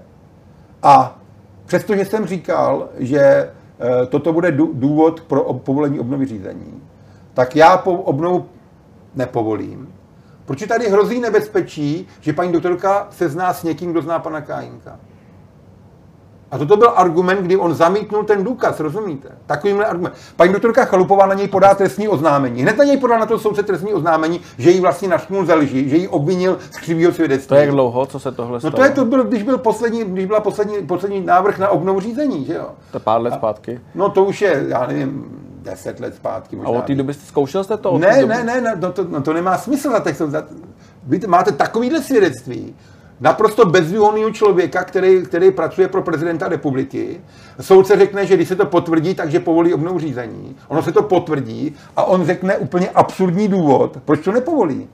a 0.83 1.19
Přestože 1.67 2.05
jsem 2.05 2.27
říkal, 2.27 2.89
že 2.99 3.21
eh, 3.21 4.07
toto 4.07 4.33
bude 4.33 4.53
důvod 4.53 5.21
pro 5.21 5.43
povolení 5.55 6.01
obnovy 6.01 6.27
řízení, 6.27 6.83
tak 7.35 7.57
já 7.57 7.77
po 7.77 7.93
obnovu 7.93 8.47
nepovolím. 9.15 9.95
Proč 10.45 10.63
tady 10.69 10.89
hrozí 10.89 11.21
nebezpečí, 11.21 12.07
že 12.21 12.33
paní 12.33 12.53
doktorka 12.53 13.09
se 13.11 13.29
zná 13.29 13.53
s 13.55 13.63
někým, 13.63 13.91
kdo 13.91 14.03
zná 14.03 14.19
pana 14.19 14.41
Kájinka? 14.41 14.99
A 16.57 16.59
toto 16.59 16.77
byl 16.77 16.93
argument, 16.97 17.43
kdy 17.43 17.57
on 17.57 17.75
zamítnul 17.75 18.25
ten 18.25 18.45
důkaz, 18.45 18.81
rozumíte? 18.81 19.29
Takovýmhle 19.47 19.87
argument. 19.87 20.15
Paní 20.37 20.53
doktorka 20.53 20.85
Chalupová 20.85 21.27
na 21.27 21.35
něj 21.35 21.49
podá 21.49 21.75
trestní 21.75 22.09
oznámení. 22.09 22.63
Hned 22.63 22.79
na 22.79 22.85
něj 22.85 22.97
podá 22.97 23.19
na 23.19 23.27
to 23.27 23.39
soudce 23.39 23.63
trestní 23.63 23.95
oznámení, 23.95 24.41
že 24.59 24.71
jí 24.71 24.81
vlastně 24.81 25.09
našknul 25.09 25.47
ze 25.47 25.55
lži, 25.55 25.89
že 25.89 25.97
jí 25.97 26.09
obvinil 26.09 26.59
z 26.71 26.77
křivého 26.77 27.13
svědectví. 27.13 27.49
To 27.49 27.55
je 27.55 27.71
dlouho, 27.71 28.07
co 28.07 28.21
se 28.21 28.33
tohle 28.33 28.61
stalo? 28.61 28.71
No 28.71 28.77
to 28.77 28.85
je 28.85 28.91
to 28.91 29.05
byl, 29.05 29.25
když 29.25 29.43
byl 29.43 29.59
poslední, 29.59 30.05
když 30.05 30.27
byla 30.27 30.41
poslední, 30.41 30.87
poslední 30.87 31.21
návrh 31.21 31.59
na 31.59 31.69
obnovu 31.69 32.01
řízení, 32.01 32.45
že 32.45 32.55
jo? 32.55 32.67
To 32.93 33.01
pár 33.01 33.21
let 33.21 33.35
zpátky. 33.35 33.81
No 33.95 34.09
to 34.11 34.25
už 34.25 34.43
je, 34.43 34.65
já 34.69 34.87
nevím, 34.87 35.25
deset 35.63 36.01
let 36.01 36.15
zpátky. 36.15 36.57
Možná. 36.57 36.73
A 36.73 36.79
od 36.79 36.85
té 36.85 36.95
doby 36.95 37.15
jste 37.15 37.27
zkoušel 37.27 37.65
jste 37.65 37.77
to? 37.77 37.99
Ne, 37.99 38.27
ne, 38.27 38.45
ne, 38.45 38.61
ne, 38.61 38.77
no 38.81 38.93
to, 38.93 39.05
no 39.09 39.23
to 39.23 39.33
nemá 39.33 39.59
smysl 39.59 39.91
za 39.91 40.01
těch, 40.01 40.17
za, 40.17 40.43
vy 41.03 41.21
máte 41.27 41.53
takovýhle 41.53 42.03
svědectví, 42.03 42.75
naprosto 43.21 43.67
bezvýhonného 43.67 44.31
člověka, 44.31 44.85
který, 44.85 45.23
který 45.23 45.51
pracuje 45.51 45.89
pro 45.89 46.03
prezidenta 46.03 46.49
republiky. 46.49 47.21
Soudce 47.61 47.97
řekne, 47.97 48.27
že 48.27 48.37
když 48.37 48.49
se 48.49 48.57
to 48.57 48.67
potvrdí, 48.67 49.15
takže 49.15 49.41
povolí 49.41 49.75
obnovu 49.75 49.99
řízení. 49.99 50.57
Ono 50.69 50.83
se 50.83 50.93
to 50.93 51.03
potvrdí 51.03 51.77
a 51.97 52.05
on 52.05 52.27
řekne 52.27 52.57
úplně 52.57 52.91
absurdní 52.91 53.49
důvod, 53.49 53.99
proč 54.05 54.25
to 54.25 54.33
nepovolí. 54.33 54.89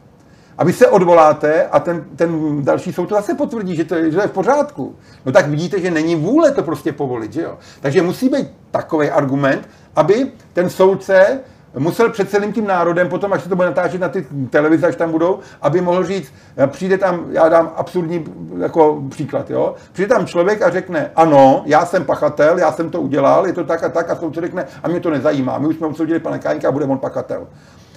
A 0.58 0.64
vy 0.64 0.72
se 0.72 0.88
odvoláte 0.88 1.66
a 1.66 1.80
ten, 1.80 2.04
ten 2.16 2.62
další 2.64 2.92
soud 2.92 3.06
to 3.06 3.14
zase 3.14 3.34
potvrdí, 3.34 3.76
že 3.76 3.84
to, 3.84 3.94
je, 3.94 4.10
že 4.10 4.16
to 4.16 4.22
je 4.22 4.28
v 4.28 4.32
pořádku. 4.32 4.96
No 5.26 5.32
tak 5.32 5.48
vidíte, 5.48 5.80
že 5.80 5.90
není 5.90 6.16
vůle 6.16 6.50
to 6.50 6.62
prostě 6.62 6.92
povolit, 6.92 7.32
že 7.32 7.42
jo? 7.42 7.58
Takže 7.80 8.02
musí 8.02 8.28
být 8.28 8.46
takový 8.70 9.10
argument, 9.10 9.68
aby 9.96 10.32
ten 10.52 10.70
soudce 10.70 11.40
musel 11.78 12.10
před 12.10 12.30
celým 12.30 12.52
tím 12.52 12.66
národem, 12.66 13.08
potom 13.08 13.32
až 13.32 13.42
se 13.42 13.48
to 13.48 13.56
bude 13.56 13.68
natáčet 13.68 14.00
na 14.00 14.08
ty 14.08 14.26
televize, 14.50 14.86
až 14.86 14.96
tam 14.96 15.10
budou, 15.10 15.38
aby 15.62 15.80
mohl 15.80 16.04
říct, 16.04 16.32
přijde 16.66 16.98
tam, 16.98 17.24
já 17.30 17.48
dám 17.48 17.72
absurdní 17.76 18.24
jako 18.58 19.02
příklad, 19.10 19.50
jo? 19.50 19.74
Přijde 19.92 20.14
tam 20.14 20.26
člověk 20.26 20.62
a 20.62 20.70
řekne, 20.70 21.10
ano, 21.16 21.62
já 21.66 21.86
jsem 21.86 22.04
pachatel, 22.04 22.58
já 22.58 22.72
jsem 22.72 22.90
to 22.90 23.00
udělal, 23.00 23.46
je 23.46 23.52
to 23.52 23.64
tak 23.64 23.84
a 23.84 23.88
tak, 23.88 24.10
a 24.10 24.16
soudce 24.16 24.40
řekne, 24.40 24.66
a 24.82 24.88
mě 24.88 25.00
to 25.00 25.10
nezajímá, 25.10 25.58
my 25.58 25.66
už 25.66 25.76
jsme 25.76 25.86
odsoudili 25.86 26.20
pana 26.20 26.38
Káňka 26.38 26.68
a 26.68 26.72
bude 26.72 26.84
on 26.84 26.98
pachatel. 26.98 27.46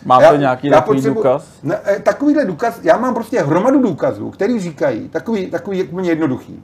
Máte 0.05 0.23
já, 0.23 0.35
nějaký 0.35 0.67
já 0.67 0.77
takový 0.77 0.97
potřebu, 0.97 1.15
důkaz? 1.15 1.47
Ne, 1.63 1.79
eh, 1.85 1.99
takovýhle 1.99 2.45
důkaz, 2.45 2.79
já 2.83 2.97
mám 2.97 3.13
prostě 3.13 3.41
hromadu 3.41 3.81
důkazů, 3.81 4.29
který 4.29 4.59
říkají, 4.59 5.09
takový, 5.09 5.47
takový 5.47 5.83
úplně 5.83 6.09
jednoduchý. 6.09 6.63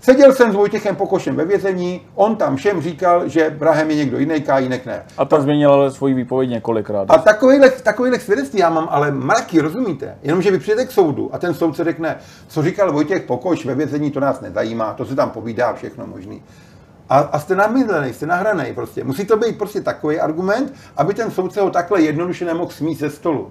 Seděl 0.00 0.32
jsem 0.32 0.52
s 0.52 0.54
Vojtěchem 0.54 0.96
Pokošem 0.96 1.36
ve 1.36 1.44
vězení, 1.44 2.00
on 2.14 2.36
tam 2.36 2.56
všem 2.56 2.82
říkal, 2.82 3.28
že 3.28 3.50
Brahem 3.50 3.90
je 3.90 3.96
někdo 3.96 4.18
jiný, 4.18 4.40
Kájínek 4.40 4.86
ne. 4.86 5.02
A 5.18 5.24
tam 5.24 5.42
změnil 5.42 5.72
ale 5.72 5.90
svoji 5.90 6.14
výpověď 6.14 6.50
několikrát. 6.50 7.10
A 7.10 7.18
takovýhle, 7.18 7.70
takovýhle 7.70 8.20
svědectví 8.20 8.60
já 8.60 8.70
mám 8.70 8.88
ale 8.90 9.10
mraky, 9.10 9.60
rozumíte? 9.60 10.18
Jenomže 10.22 10.50
vy 10.50 10.58
přijete 10.58 10.84
k 10.84 10.90
soudu 10.90 11.30
a 11.34 11.38
ten 11.38 11.54
soudce 11.54 11.84
řekne, 11.84 12.16
co 12.48 12.62
říkal 12.62 12.92
Vojtěch 12.92 13.22
Pokoš 13.22 13.66
ve 13.66 13.74
vězení, 13.74 14.10
to 14.10 14.20
nás 14.20 14.40
nezajímá, 14.40 14.94
to 14.94 15.04
se 15.04 15.14
tam 15.14 15.30
povídá 15.30 15.72
všechno 15.72 16.06
možný. 16.06 16.42
A, 17.08 17.18
a 17.18 17.38
jste 17.38 17.54
namydlený, 17.54 18.12
jste 18.12 18.26
nahraný 18.26 18.72
prostě. 18.74 19.04
Musí 19.04 19.24
to 19.24 19.36
být 19.36 19.58
prostě 19.58 19.80
takový 19.80 20.20
argument, 20.20 20.74
aby 20.96 21.14
ten 21.14 21.30
soudce 21.30 21.60
ho 21.60 21.70
takhle 21.70 22.02
jednoduše 22.02 22.44
nemohl 22.44 22.70
smít 22.70 22.98
ze 22.98 23.10
stolu. 23.10 23.50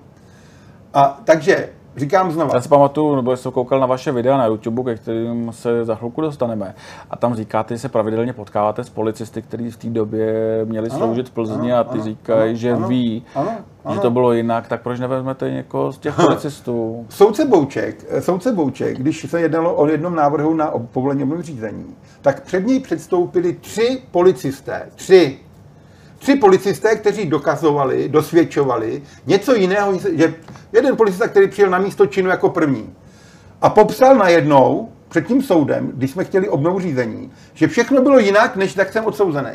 A 0.94 1.22
takže 1.24 1.70
Říkám 1.98 2.32
znovu. 2.32 2.52
Já 2.54 2.62
si 2.62 2.70
pamatuju, 2.70 3.16
nebo 3.16 3.38
jsem 3.38 3.52
koukal 3.52 3.80
na 3.80 3.86
vaše 3.86 4.12
videa 4.12 4.38
na 4.38 4.46
YouTube, 4.46 4.84
ke 4.84 5.02
kterým 5.02 5.52
se 5.52 5.86
za 5.86 5.96
chvilku 5.96 6.22
dostaneme. 6.22 6.76
A 7.10 7.18
tam 7.18 7.36
říkáte, 7.36 7.76
že 7.76 7.80
se 7.80 7.90
pravidelně 7.90 8.34
potkáváte 8.34 8.84
s 8.84 8.90
policisty, 8.90 9.42
kteří 9.42 9.72
v 9.72 9.78
té 9.78 9.90
době 9.90 10.36
měli 10.66 10.90
ano, 10.90 10.98
sloužit 10.98 11.30
v 11.30 11.32
Plzni 11.32 11.74
ano, 11.74 11.82
a 11.82 11.84
ty 11.84 12.02
říkají, 12.02 12.58
že 12.58 12.74
ano, 12.74 12.88
ví, 12.88 13.24
ano, 13.36 13.52
ano. 13.86 13.96
že 13.96 14.02
to 14.02 14.12
bylo 14.12 14.34
jinak, 14.34 14.68
tak 14.68 14.82
proč 14.82 15.00
nevezmete 15.00 15.52
někoho 15.52 15.92
z 15.92 15.98
těch 15.98 16.16
policistů? 16.16 17.06
Soudce 17.10 17.46
Bouček, 17.46 18.06
soudce 18.20 18.52
Bouček, 18.52 18.98
když 18.98 19.26
se 19.30 19.42
jednalo 19.42 19.76
o 19.76 19.88
jednom 19.88 20.16
návrhu 20.16 20.54
na 20.54 20.74
povolení 20.92 21.44
řízení, 21.44 21.96
tak 22.22 22.44
před 22.44 22.68
něj 22.68 22.80
předstoupili 22.80 23.54
tři 23.54 24.02
policisté. 24.12 24.90
Tři 24.96 25.40
tři 26.26 26.36
policisté, 26.36 26.96
kteří 26.96 27.26
dokazovali, 27.26 28.10
dosvědčovali 28.10 29.02
něco 29.26 29.56
jiného, 29.56 30.00
že 30.14 30.34
jeden 30.74 30.98
policista, 30.98 31.28
který 31.28 31.48
přijel 31.48 31.70
na 31.70 31.78
místo 31.78 32.06
činu 32.06 32.30
jako 32.30 32.50
první 32.50 32.94
a 33.62 33.70
popsal 33.70 34.16
najednou 34.16 34.90
před 35.10 35.28
tím 35.28 35.42
soudem, 35.42 35.92
když 35.94 36.12
jsme 36.12 36.24
chtěli 36.24 36.50
obnovu 36.50 36.80
řízení, 36.80 37.32
že 37.54 37.68
všechno 37.68 38.02
bylo 38.02 38.20
jinak, 38.20 38.56
než 38.56 38.74
tak 38.74 38.94
jsem 38.94 39.06
odsouzený. 39.06 39.52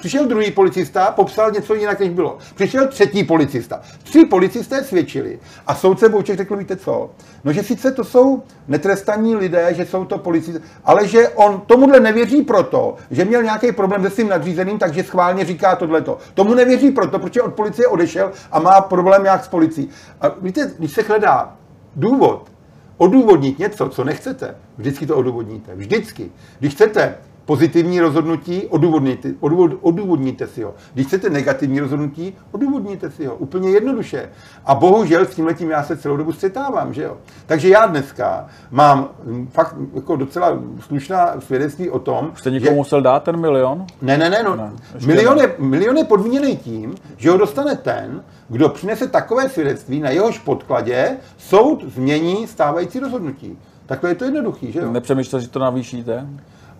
Přišel 0.00 0.26
druhý 0.26 0.50
policista, 0.50 1.10
popsal 1.10 1.50
něco 1.50 1.74
jinak, 1.74 2.00
než 2.00 2.08
bylo. 2.08 2.38
Přišel 2.54 2.88
třetí 2.88 3.24
policista. 3.24 3.80
Tři 4.02 4.24
policisté 4.24 4.84
svědčili. 4.84 5.38
A 5.66 5.74
soudce 5.74 6.08
Bouček 6.08 6.36
řekl, 6.36 6.56
víte 6.56 6.76
co? 6.76 7.10
No, 7.44 7.52
že 7.52 7.62
sice 7.62 7.92
to 7.92 8.04
jsou 8.04 8.42
netrestaní 8.68 9.36
lidé, 9.36 9.74
že 9.74 9.86
jsou 9.86 10.04
to 10.04 10.18
policisté, 10.18 10.60
ale 10.84 11.08
že 11.08 11.28
on 11.28 11.62
tomuhle 11.66 12.00
nevěří 12.00 12.42
proto, 12.42 12.96
že 13.10 13.24
měl 13.24 13.42
nějaký 13.42 13.72
problém 13.72 14.02
se 14.02 14.10
svým 14.10 14.28
nadřízeným, 14.28 14.78
takže 14.78 15.04
schválně 15.04 15.44
říká 15.44 15.76
tohleto. 15.76 16.18
Tomu 16.34 16.54
nevěří 16.54 16.90
proto, 16.90 17.18
protože 17.18 17.42
od 17.42 17.54
policie 17.54 17.88
odešel 17.88 18.32
a 18.52 18.58
má 18.58 18.80
problém 18.80 19.24
jak 19.24 19.44
s 19.44 19.48
policií. 19.48 19.88
A 20.20 20.28
víte, 20.40 20.70
když 20.78 20.92
se 20.92 21.02
hledá 21.02 21.56
důvod, 21.96 22.50
odůvodnit 22.96 23.58
něco, 23.58 23.88
co 23.88 24.04
nechcete, 24.04 24.54
vždycky 24.78 25.06
to 25.06 25.16
odůvodníte. 25.16 25.74
Vždycky. 25.74 26.30
Když 26.58 26.74
chcete 26.74 27.14
pozitivní 27.50 28.00
rozhodnutí, 28.00 28.66
odůvodníte, 28.66 29.28
odůvod, 29.40 29.70
odůvodníte 29.80 30.46
si 30.46 30.62
ho. 30.62 30.74
Když 30.94 31.06
chcete 31.06 31.30
negativní 31.30 31.80
rozhodnutí, 31.80 32.34
odůvodníte 32.52 33.10
si 33.10 33.26
ho. 33.26 33.34
Úplně 33.34 33.70
jednoduše. 33.70 34.28
A 34.64 34.74
bohužel 34.74 35.24
s 35.24 35.34
tímhletím 35.34 35.70
já 35.70 35.82
se 35.82 35.96
celou 35.96 36.16
dobu 36.16 36.32
střetávám, 36.32 36.94
že 36.94 37.02
jo. 37.02 37.16
Takže 37.46 37.68
já 37.68 37.86
dneska 37.86 38.46
mám 38.70 39.08
fakt 39.48 39.76
jako 39.94 40.16
docela 40.16 40.58
slušná 40.80 41.40
svědectví 41.40 41.90
o 41.90 41.98
tom, 41.98 42.32
Jste 42.34 42.50
někomu 42.50 42.70
že... 42.70 42.76
musel 42.76 43.02
dát 43.02 43.22
ten 43.22 43.36
milion? 43.36 43.86
Ne, 44.02 44.18
ne, 44.18 44.30
ne. 44.30 44.42
No, 44.42 44.56
ne 44.56 44.72
milion, 45.06 45.38
je, 45.38 45.54
milion 45.58 45.96
je 45.96 46.04
podmíněný 46.04 46.56
tím, 46.56 46.94
že 47.16 47.30
ho 47.30 47.36
dostane 47.36 47.76
ten, 47.76 48.24
kdo 48.48 48.68
přinese 48.68 49.06
takové 49.06 49.48
svědectví, 49.48 50.00
na 50.00 50.10
jehož 50.10 50.38
podkladě 50.38 51.16
soud 51.38 51.84
změní 51.94 52.46
stávající 52.46 52.98
rozhodnutí. 52.98 53.58
Takhle 53.86 54.10
je 54.10 54.14
to 54.14 54.24
jednoduchý, 54.24 54.72
že 54.72 54.78
jo? 54.78 54.92
Nepřemýšlel, 54.92 55.40
že 55.40 55.48
to 55.48 55.58
navýšíte? 55.58 56.26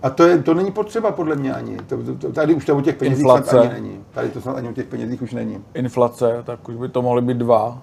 A 0.02 0.10
to, 0.10 0.26
je, 0.26 0.42
to 0.42 0.54
není 0.54 0.70
potřeba 0.72 1.12
podle 1.12 1.36
mě 1.36 1.54
ani. 1.54 1.76
To, 1.76 2.14
to, 2.18 2.32
tady 2.32 2.54
už 2.54 2.64
to 2.64 2.76
o 2.76 2.80
těch 2.80 2.96
penězích 2.96 3.24
Inflace. 3.24 3.60
ani 3.60 3.68
není. 3.68 4.04
Tady 4.10 4.28
to 4.28 4.40
snad 4.40 4.56
ani 4.56 4.68
o 4.68 4.72
těch 4.72 4.86
penězích 4.86 5.22
už 5.22 5.32
není. 5.32 5.64
Inflace, 5.74 6.42
tak 6.44 6.68
už 6.68 6.74
by 6.74 6.88
to 6.88 7.02
mohly 7.02 7.22
být 7.22 7.36
dva. 7.36 7.82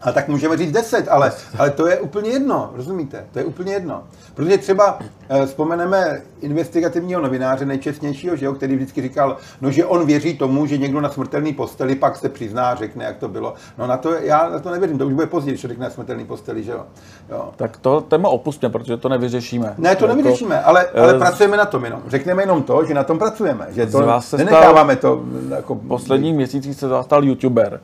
A 0.00 0.12
tak 0.12 0.28
můžeme 0.28 0.56
říct 0.56 0.72
10, 0.72 1.08
ale, 1.08 1.32
ale 1.58 1.70
to 1.70 1.86
je 1.86 2.00
úplně 2.00 2.30
jedno, 2.30 2.70
rozumíte? 2.74 3.26
To 3.32 3.38
je 3.38 3.44
úplně 3.44 3.72
jedno. 3.72 4.02
Protože 4.34 4.58
třeba 4.58 4.98
eh, 5.28 5.46
vzpomeneme 5.46 6.22
investigativního 6.40 7.20
novináře, 7.20 7.66
nejčestnějšího, 7.66 8.36
že 8.36 8.46
jo, 8.46 8.54
který 8.54 8.76
vždycky 8.76 9.02
říkal, 9.02 9.36
no, 9.60 9.70
že 9.70 9.84
on 9.84 10.06
věří 10.06 10.38
tomu, 10.38 10.66
že 10.66 10.78
někdo 10.78 11.00
na 11.00 11.10
smrtelný 11.10 11.52
posteli 11.52 11.94
pak 11.94 12.16
se 12.16 12.28
přizná, 12.28 12.74
řekne, 12.74 13.04
jak 13.04 13.16
to 13.16 13.28
bylo. 13.28 13.54
No 13.78 13.86
na 13.86 13.96
to 13.96 14.12
já 14.12 14.48
na 14.48 14.58
to 14.58 14.70
nevěřím, 14.70 14.98
to 14.98 15.06
už 15.06 15.12
bude 15.12 15.26
později, 15.26 15.52
když 15.52 15.60
řekne 15.60 15.84
na 15.84 15.90
smrtelný 15.90 16.24
posteli, 16.24 16.64
že 16.64 16.72
jo. 16.72 16.86
jo. 17.30 17.50
Tak 17.56 17.76
to 17.76 18.00
téma 18.00 18.28
opustíme, 18.28 18.72
protože 18.72 18.96
to 18.96 19.08
nevyřešíme. 19.08 19.74
Ne, 19.78 19.96
to 19.96 20.04
jako, 20.04 20.16
nevyřešíme, 20.16 20.62
ale, 20.62 20.86
ale 20.86 21.12
uh, 21.12 21.18
pracujeme 21.18 21.56
na 21.56 21.64
tom 21.64 21.84
jenom. 21.84 22.02
Řekneme 22.06 22.42
jenom 22.42 22.62
to, 22.62 22.84
že 22.84 22.94
na 22.94 23.04
tom 23.04 23.18
pracujeme, 23.18 23.66
že 23.70 23.86
to 23.86 24.20
nenecháváme 24.36 24.96
to 24.96 25.22
jako... 25.50 25.74
V 25.74 25.88
posledních 25.88 26.34
měsících 26.34 26.76
se 26.76 26.88
zastal 26.88 27.24
youtuber. 27.24 27.80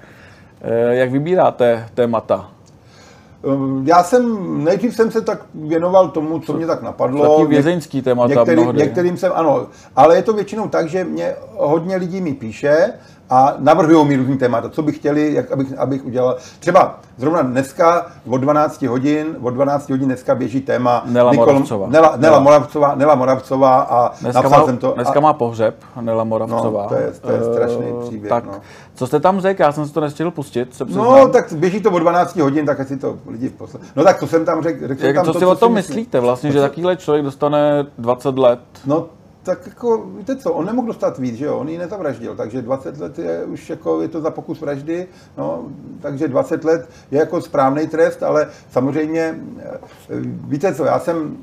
Eh, 0.66 0.94
jak 0.94 1.10
vybíráte 1.10 1.88
témata? 1.94 2.50
Ehm, 3.52 3.84
já 3.86 4.02
jsem, 4.02 4.64
nejdřív 4.64 4.96
jsem 4.96 5.10
se 5.10 5.20
tak 5.20 5.38
věnoval 5.54 6.08
tomu, 6.08 6.38
co 6.40 6.52
mě 6.52 6.66
tak 6.66 6.82
napadlo. 6.82 7.36
Taky 7.36 7.48
vězeňský 7.48 8.02
témata 8.02 8.34
některý, 8.34 8.62
Některým 8.72 9.16
jsem, 9.16 9.32
ano, 9.34 9.66
ale 9.96 10.16
je 10.16 10.22
to 10.22 10.32
většinou 10.32 10.68
tak, 10.68 10.88
že 10.88 11.04
mě 11.04 11.34
hodně 11.56 11.96
lidí 11.96 12.20
mi 12.20 12.34
píše 12.34 12.92
a 13.30 13.54
navrhují 13.58 14.06
mi 14.06 14.16
různý 14.16 14.38
témata, 14.38 14.68
co 14.68 14.82
by 14.82 14.92
chtěli, 14.92 15.34
jak 15.34 15.52
abych, 15.52 15.78
abych 15.78 16.04
udělal. 16.04 16.36
Třeba 16.60 17.00
zrovna 17.16 17.42
dneska 17.42 18.06
od 18.28 18.38
12 18.38 18.82
hodin, 18.82 19.36
od 19.42 19.50
12 19.50 19.90
hodin 19.90 20.06
dneska 20.06 20.34
běží 20.34 20.60
téma 20.60 21.02
Nela 21.06 21.30
Nikol, 21.30 21.46
Moravcová. 21.46 21.86
Nela, 21.88 22.14
Nela, 22.16 22.38
Moravcová, 22.38 22.94
Nela 22.94 23.14
Moravcová 23.14 23.80
a 23.80 24.12
dneska 24.20 24.48
má, 24.48 24.64
jsem 24.64 24.78
to. 24.78 24.92
Dneska 24.94 25.18
a, 25.18 25.22
má 25.22 25.32
pohřeb 25.32 25.74
Nela 26.00 26.24
Moravcová. 26.24 26.82
No, 26.82 26.88
to 26.88 26.94
je, 26.94 27.12
to 27.20 27.30
je 27.32 27.44
strašný 27.44 27.92
uh, 27.92 28.02
příběh. 28.02 28.28
Tak, 28.28 28.46
no. 28.46 28.52
co 28.94 29.06
jste 29.06 29.20
tam 29.20 29.40
řekl? 29.40 29.62
Já 29.62 29.72
jsem 29.72 29.86
si 29.86 29.92
to 29.92 30.00
nestihl 30.00 30.30
pustit. 30.30 30.74
Se 30.74 30.84
no, 30.84 31.28
tak 31.28 31.52
běží 31.52 31.80
to 31.80 31.90
od 31.90 31.98
12 31.98 32.36
hodin, 32.36 32.66
tak 32.66 32.80
asi 32.80 32.96
to 32.96 33.16
lidi 33.26 33.48
posle. 33.48 33.80
No 33.96 34.04
tak 34.04 34.18
co 34.18 34.26
jsem 34.26 34.44
tam 34.44 34.62
řekl? 34.62 34.88
řekl 34.88 35.06
Jak, 35.06 35.16
tam 35.16 35.24
co 35.24 35.32
to, 35.32 35.38
si 35.38 35.44
co 35.44 35.50
o 35.50 35.54
tom 35.54 35.72
myslíte 35.72 36.20
vlastně, 36.20 36.52
že 36.52 36.60
takovýhle 36.60 36.96
člověk 36.96 37.24
dostane 37.24 37.86
20 37.98 38.38
let? 38.38 38.60
No 38.86 39.06
tak 39.44 39.66
jako, 39.66 40.06
víte 40.16 40.36
co, 40.36 40.52
on 40.52 40.66
nemohl 40.66 40.86
dostat 40.86 41.18
víc, 41.18 41.36
že 41.36 41.44
jo, 41.44 41.58
on 41.58 41.68
ji 41.68 41.78
nezavraždil, 41.78 42.36
takže 42.36 42.62
20 42.62 42.98
let 42.98 43.18
je 43.18 43.44
už 43.44 43.70
jako, 43.70 44.02
je 44.02 44.08
to 44.08 44.20
za 44.20 44.30
pokus 44.30 44.60
vraždy, 44.60 45.06
no, 45.36 45.64
takže 46.00 46.28
20 46.28 46.64
let 46.64 46.88
je 47.10 47.18
jako 47.18 47.40
správný 47.40 47.86
trest, 47.86 48.22
ale 48.22 48.48
samozřejmě, 48.70 49.34
eh, 49.58 49.78
víte 50.48 50.74
co, 50.74 50.84
já 50.84 50.98
jsem, 50.98 51.36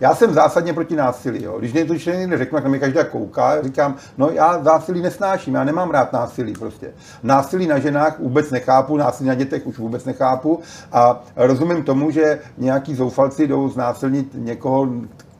já 0.00 0.14
jsem 0.14 0.34
zásadně 0.34 0.72
proti 0.72 0.96
násilí. 0.96 1.42
Jo. 1.42 1.58
Když 1.58 1.72
to 1.72 1.98
člověk 1.98 2.28
neřekne, 2.28 2.60
tak 2.60 2.70
mi 2.70 2.78
každá 2.78 3.04
kouká, 3.04 3.62
říkám, 3.62 3.96
no 4.18 4.30
já 4.30 4.60
násilí 4.62 5.02
nesnáším, 5.02 5.54
já 5.54 5.64
nemám 5.64 5.90
rád 5.90 6.12
násilí 6.12 6.52
prostě. 6.52 6.92
Násilí 7.22 7.66
na 7.66 7.78
ženách 7.78 8.18
vůbec 8.18 8.50
nechápu, 8.50 8.96
násilí 8.96 9.28
na 9.28 9.34
dětech 9.34 9.66
už 9.66 9.78
vůbec 9.78 10.04
nechápu 10.04 10.60
a 10.92 11.22
rozumím 11.36 11.82
tomu, 11.82 12.10
že 12.10 12.38
nějaký 12.58 12.94
zoufalci 12.94 13.46
jdou 13.46 13.68
znásilnit 13.68 14.28
někoho, 14.34 14.88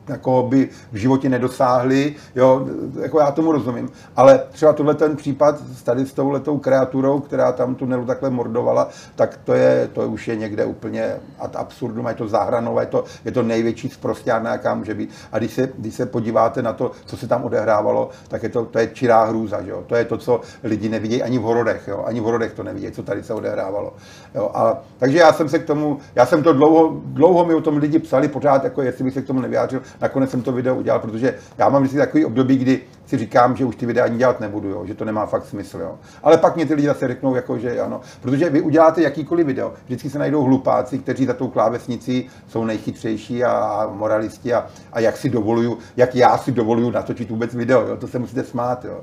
jako 0.07 0.47
by 0.49 0.69
v 0.91 0.95
životě 0.95 1.29
nedosáhli, 1.29 2.15
jo, 2.35 2.67
jako 3.01 3.19
já 3.19 3.31
tomu 3.31 3.51
rozumím. 3.51 3.89
Ale 4.15 4.43
třeba 4.51 4.73
tohle 4.73 4.95
ten 4.95 5.15
případ 5.15 5.55
tady 5.83 6.05
s 6.05 6.13
touhletou 6.13 6.57
kreaturou, 6.57 7.19
která 7.19 7.51
tam 7.51 7.75
tunelu 7.75 8.05
takhle 8.05 8.29
mordovala, 8.29 8.89
tak 9.15 9.39
to 9.43 9.53
je, 9.53 9.89
to 9.93 10.01
už 10.07 10.27
je 10.27 10.35
někde 10.35 10.65
úplně 10.65 11.15
ad 11.39 11.55
absurdum, 11.55 12.07
je 12.07 12.13
to 12.13 12.27
záhranou, 12.27 12.79
je 12.79 12.85
to, 12.85 13.03
je 13.25 13.31
to 13.31 13.43
největší 13.43 13.89
zprostěrná, 13.89 14.51
jaká 14.51 14.75
může 14.75 14.93
být. 14.93 15.09
A 15.31 15.37
když 15.37 15.53
se, 15.53 15.69
když 15.77 15.95
se 15.95 16.05
podíváte 16.05 16.61
na 16.61 16.73
to, 16.73 16.91
co 17.05 17.17
se 17.17 17.27
tam 17.27 17.43
odehrávalo, 17.43 18.09
tak 18.27 18.43
je 18.43 18.49
to, 18.49 18.65
to 18.65 18.79
je 18.79 18.87
čirá 18.87 19.23
hrůza, 19.23 19.59
jo? 19.65 19.83
to 19.87 19.95
je 19.95 20.05
to, 20.05 20.17
co 20.17 20.41
lidi 20.63 20.89
nevidí 20.89 21.23
ani 21.23 21.39
v 21.39 21.41
horodech, 21.41 21.87
jo? 21.87 22.03
ani 22.05 22.19
v 22.19 22.23
horodech 22.23 22.53
to 22.53 22.63
nevidí, 22.63 22.91
co 22.91 23.03
tady 23.03 23.23
se 23.23 23.33
odehrávalo. 23.33 23.93
Jo? 24.35 24.51
A, 24.53 24.81
takže 24.97 25.17
já 25.17 25.33
jsem 25.33 25.49
se 25.49 25.59
k 25.59 25.65
tomu, 25.65 25.97
já 26.15 26.25
jsem 26.25 26.43
to 26.43 26.53
dlouho, 26.53 27.01
dlouho 27.05 27.45
mi 27.45 27.53
o 27.53 27.61
tom 27.61 27.77
lidi 27.77 27.99
psali 27.99 28.27
pořád, 28.27 28.63
jako 28.63 28.81
jestli 28.81 29.03
bych 29.03 29.13
se 29.13 29.21
k 29.21 29.27
tomu 29.27 29.41
nevyjádřil, 29.41 29.81
nakonec 30.01 30.31
jsem 30.31 30.41
to 30.41 30.51
video 30.51 30.75
udělal, 30.75 30.99
protože 30.99 31.35
já 31.57 31.69
mám 31.69 31.81
vždycky 31.81 31.97
takový 31.97 32.25
období, 32.25 32.57
kdy 32.57 32.81
si 33.07 33.17
říkám, 33.17 33.55
že 33.55 33.65
už 33.65 33.75
ty 33.75 33.85
videa 33.85 34.05
ani 34.05 34.17
dělat 34.17 34.39
nebudu, 34.39 34.69
jo, 34.69 34.85
že 34.85 34.93
to 34.93 35.05
nemá 35.05 35.25
fakt 35.25 35.45
smysl. 35.45 35.79
Jo. 35.79 35.95
Ale 36.23 36.37
pak 36.37 36.55
mě 36.55 36.65
ty 36.65 36.73
lidi 36.73 36.87
zase 36.87 37.07
řeknou, 37.07 37.35
jako, 37.35 37.57
že 37.57 37.81
ano. 37.81 38.01
Protože 38.21 38.49
vy 38.49 38.61
uděláte 38.61 39.01
jakýkoliv 39.01 39.47
video, 39.47 39.73
vždycky 39.85 40.09
se 40.09 40.19
najdou 40.19 40.43
hlupáci, 40.43 40.99
kteří 40.99 41.25
za 41.25 41.33
tou 41.33 41.47
klávesnicí 41.47 42.29
jsou 42.47 42.65
nejchytřejší 42.65 43.43
a, 43.43 43.51
a 43.51 43.87
moralisti 43.93 44.53
a, 44.53 44.65
a, 44.93 44.99
jak 44.99 45.17
si 45.17 45.29
dovoluju, 45.29 45.77
jak 45.97 46.15
já 46.15 46.37
si 46.37 46.51
dovoluju 46.51 46.91
natočit 46.91 47.29
vůbec 47.29 47.53
video, 47.53 47.81
jo, 47.87 47.97
to 47.97 48.07
se 48.07 48.19
musíte 48.19 48.43
smát. 48.43 48.85
Jo. 48.85 49.01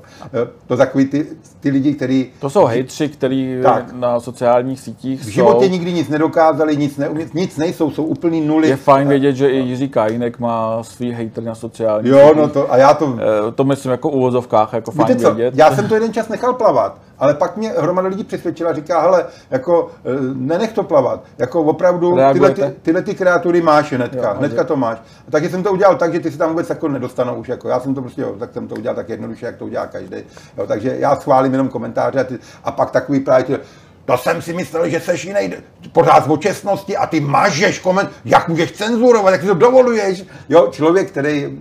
To 0.67 0.77
takový 0.77 1.05
ty, 1.05 1.27
ty 1.59 1.69
lidi, 1.69 1.93
kteří... 1.93 2.31
To 2.39 2.49
jsou 2.49 2.65
hejtři, 2.65 3.09
kteří 3.09 3.57
na 3.91 4.19
sociálních 4.19 4.79
sítích 4.79 5.21
V 5.21 5.27
životě 5.27 5.65
jsou... 5.65 5.71
nikdy 5.71 5.93
nic 5.93 6.09
nedokázali, 6.09 6.77
nic, 6.77 6.97
ne, 6.97 7.09
nic 7.33 7.57
nejsou, 7.57 7.91
jsou 7.91 8.03
úplný 8.03 8.41
nuly. 8.41 8.67
Je 8.67 8.75
fajn 8.75 9.07
vědět, 9.07 9.35
že 9.35 9.49
i 9.49 9.57
Jiří 9.57 9.89
Kajinek 9.89 10.39
má 10.39 10.83
svý 10.83 11.11
hejtr 11.11 11.43
na 11.43 11.55
sociálních 11.55 12.11
Jo, 12.11 12.33
no 12.35 12.47
to, 12.47 12.73
a 12.73 12.77
já 12.77 12.93
to... 12.93 13.17
Eh, 13.19 13.51
to 13.51 13.63
myslím 13.63 13.91
jako 13.95 14.09
uvozovkách, 14.09 14.73
jako 14.73 14.91
Víte 14.91 15.03
fajn 15.03 15.35
vědět. 15.35 15.53
Já 15.57 15.75
jsem 15.75 15.87
to 15.87 15.93
jeden 15.93 16.13
čas 16.13 16.29
nechal 16.29 16.53
plavat, 16.53 16.97
ale 17.19 17.33
pak 17.33 17.57
mě 17.57 17.69
hromada 17.69 18.07
lidí 18.07 18.23
přesvědčila, 18.23 18.73
říká, 18.73 19.01
hele, 19.01 19.25
jako 19.51 19.89
eh, 20.05 20.09
nenech 20.33 20.73
to 20.73 20.83
plavat, 20.83 21.23
jako 21.37 21.61
opravdu 21.61 22.17
tyhle, 22.33 22.51
ty, 22.51 22.61
tyhle 22.81 23.01
ty 23.01 23.15
kreatury 23.15 23.61
máš 23.61 23.93
hnedka, 23.93 24.29
jo, 24.29 24.35
hnedka 24.37 24.63
to 24.63 24.75
máš. 24.75 24.97
A 25.27 25.31
taky 25.31 25.49
jsem 25.49 25.63
to 25.63 25.71
udělal 25.71 25.95
tak, 25.95 26.13
že 26.13 26.19
ty 26.19 26.31
si 26.31 26.37
tam 26.37 26.49
vůbec 26.49 26.69
jako 26.69 26.87
nedostanou 26.87 27.35
už, 27.35 27.47
jako 27.47 27.67
já 27.69 27.79
jsem 27.79 27.95
to 27.95 28.01
prostě, 28.01 28.21
jo, 28.21 28.35
tak 28.39 28.53
jsem 28.53 28.67
to 28.67 28.75
udělal 28.75 28.95
tak 28.95 29.09
jednoduše, 29.09 29.45
jak 29.45 29.55
to 29.55 29.65
udělá 29.65 29.87
každý. 29.87 30.17
Jo, 30.57 30.67
takže 30.67 30.95
já 30.99 31.15
schválím 31.15 31.51
jenom 31.51 31.67
komentáře 31.69 32.19
a, 32.19 32.23
ty, 32.23 32.39
a 32.63 32.71
pak 32.71 32.91
takový 32.91 33.19
právě 33.19 33.59
to 34.05 34.17
jsem 34.17 34.41
si 34.41 34.53
myslel, 34.53 34.89
že 34.89 34.99
seš 34.99 35.25
jiný, 35.25 35.53
pořád 35.91 36.27
o 36.27 36.37
čestnosti 36.37 36.97
a 36.97 37.07
ty 37.07 37.19
mažeš 37.19 37.79
koment, 37.79 38.09
jak 38.25 38.49
můžeš 38.49 38.71
cenzurovat, 38.71 39.31
jak 39.31 39.41
si 39.41 39.47
to 39.47 39.53
dovoluješ. 39.53 40.23
Jo, 40.49 40.67
člověk, 40.71 41.11
který 41.11 41.59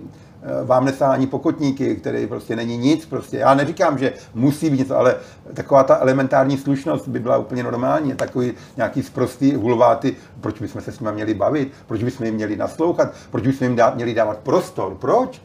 vám 0.65 0.85
nesá 0.85 1.13
ani 1.13 1.27
pokotníky, 1.27 1.97
který 1.97 2.27
prostě 2.27 2.57
není 2.57 2.77
nic. 2.77 3.07
Prostě. 3.07 3.39
Já 3.39 3.55
neříkám, 3.55 3.99
že 3.99 4.13
musí 4.35 4.71
být 4.71 4.79
něco, 4.79 4.97
ale 4.97 5.17
taková 5.55 5.83
ta 5.83 5.99
elementární 6.01 6.59
slušnost 6.59 7.09
by 7.09 7.19
byla 7.19 7.39
úplně 7.39 7.63
normální. 7.63 8.15
Takový 8.15 8.53
nějaký 8.77 9.03
sprostý 9.03 9.55
hulváty, 9.55 10.17
proč 10.41 10.61
bychom 10.61 10.81
se 10.81 10.93
s 10.93 11.01
nimi 11.01 11.13
měli 11.13 11.35
bavit, 11.35 11.73
proč 11.87 12.03
bychom 12.03 12.27
jim 12.27 12.35
měli 12.35 12.57
naslouchat, 12.57 13.13
proč 13.31 13.47
bychom 13.47 13.67
jim 13.67 13.77
dát, 13.77 13.95
měli 13.95 14.15
dávat 14.15 14.39
prostor, 14.39 14.95
proč? 14.95 15.43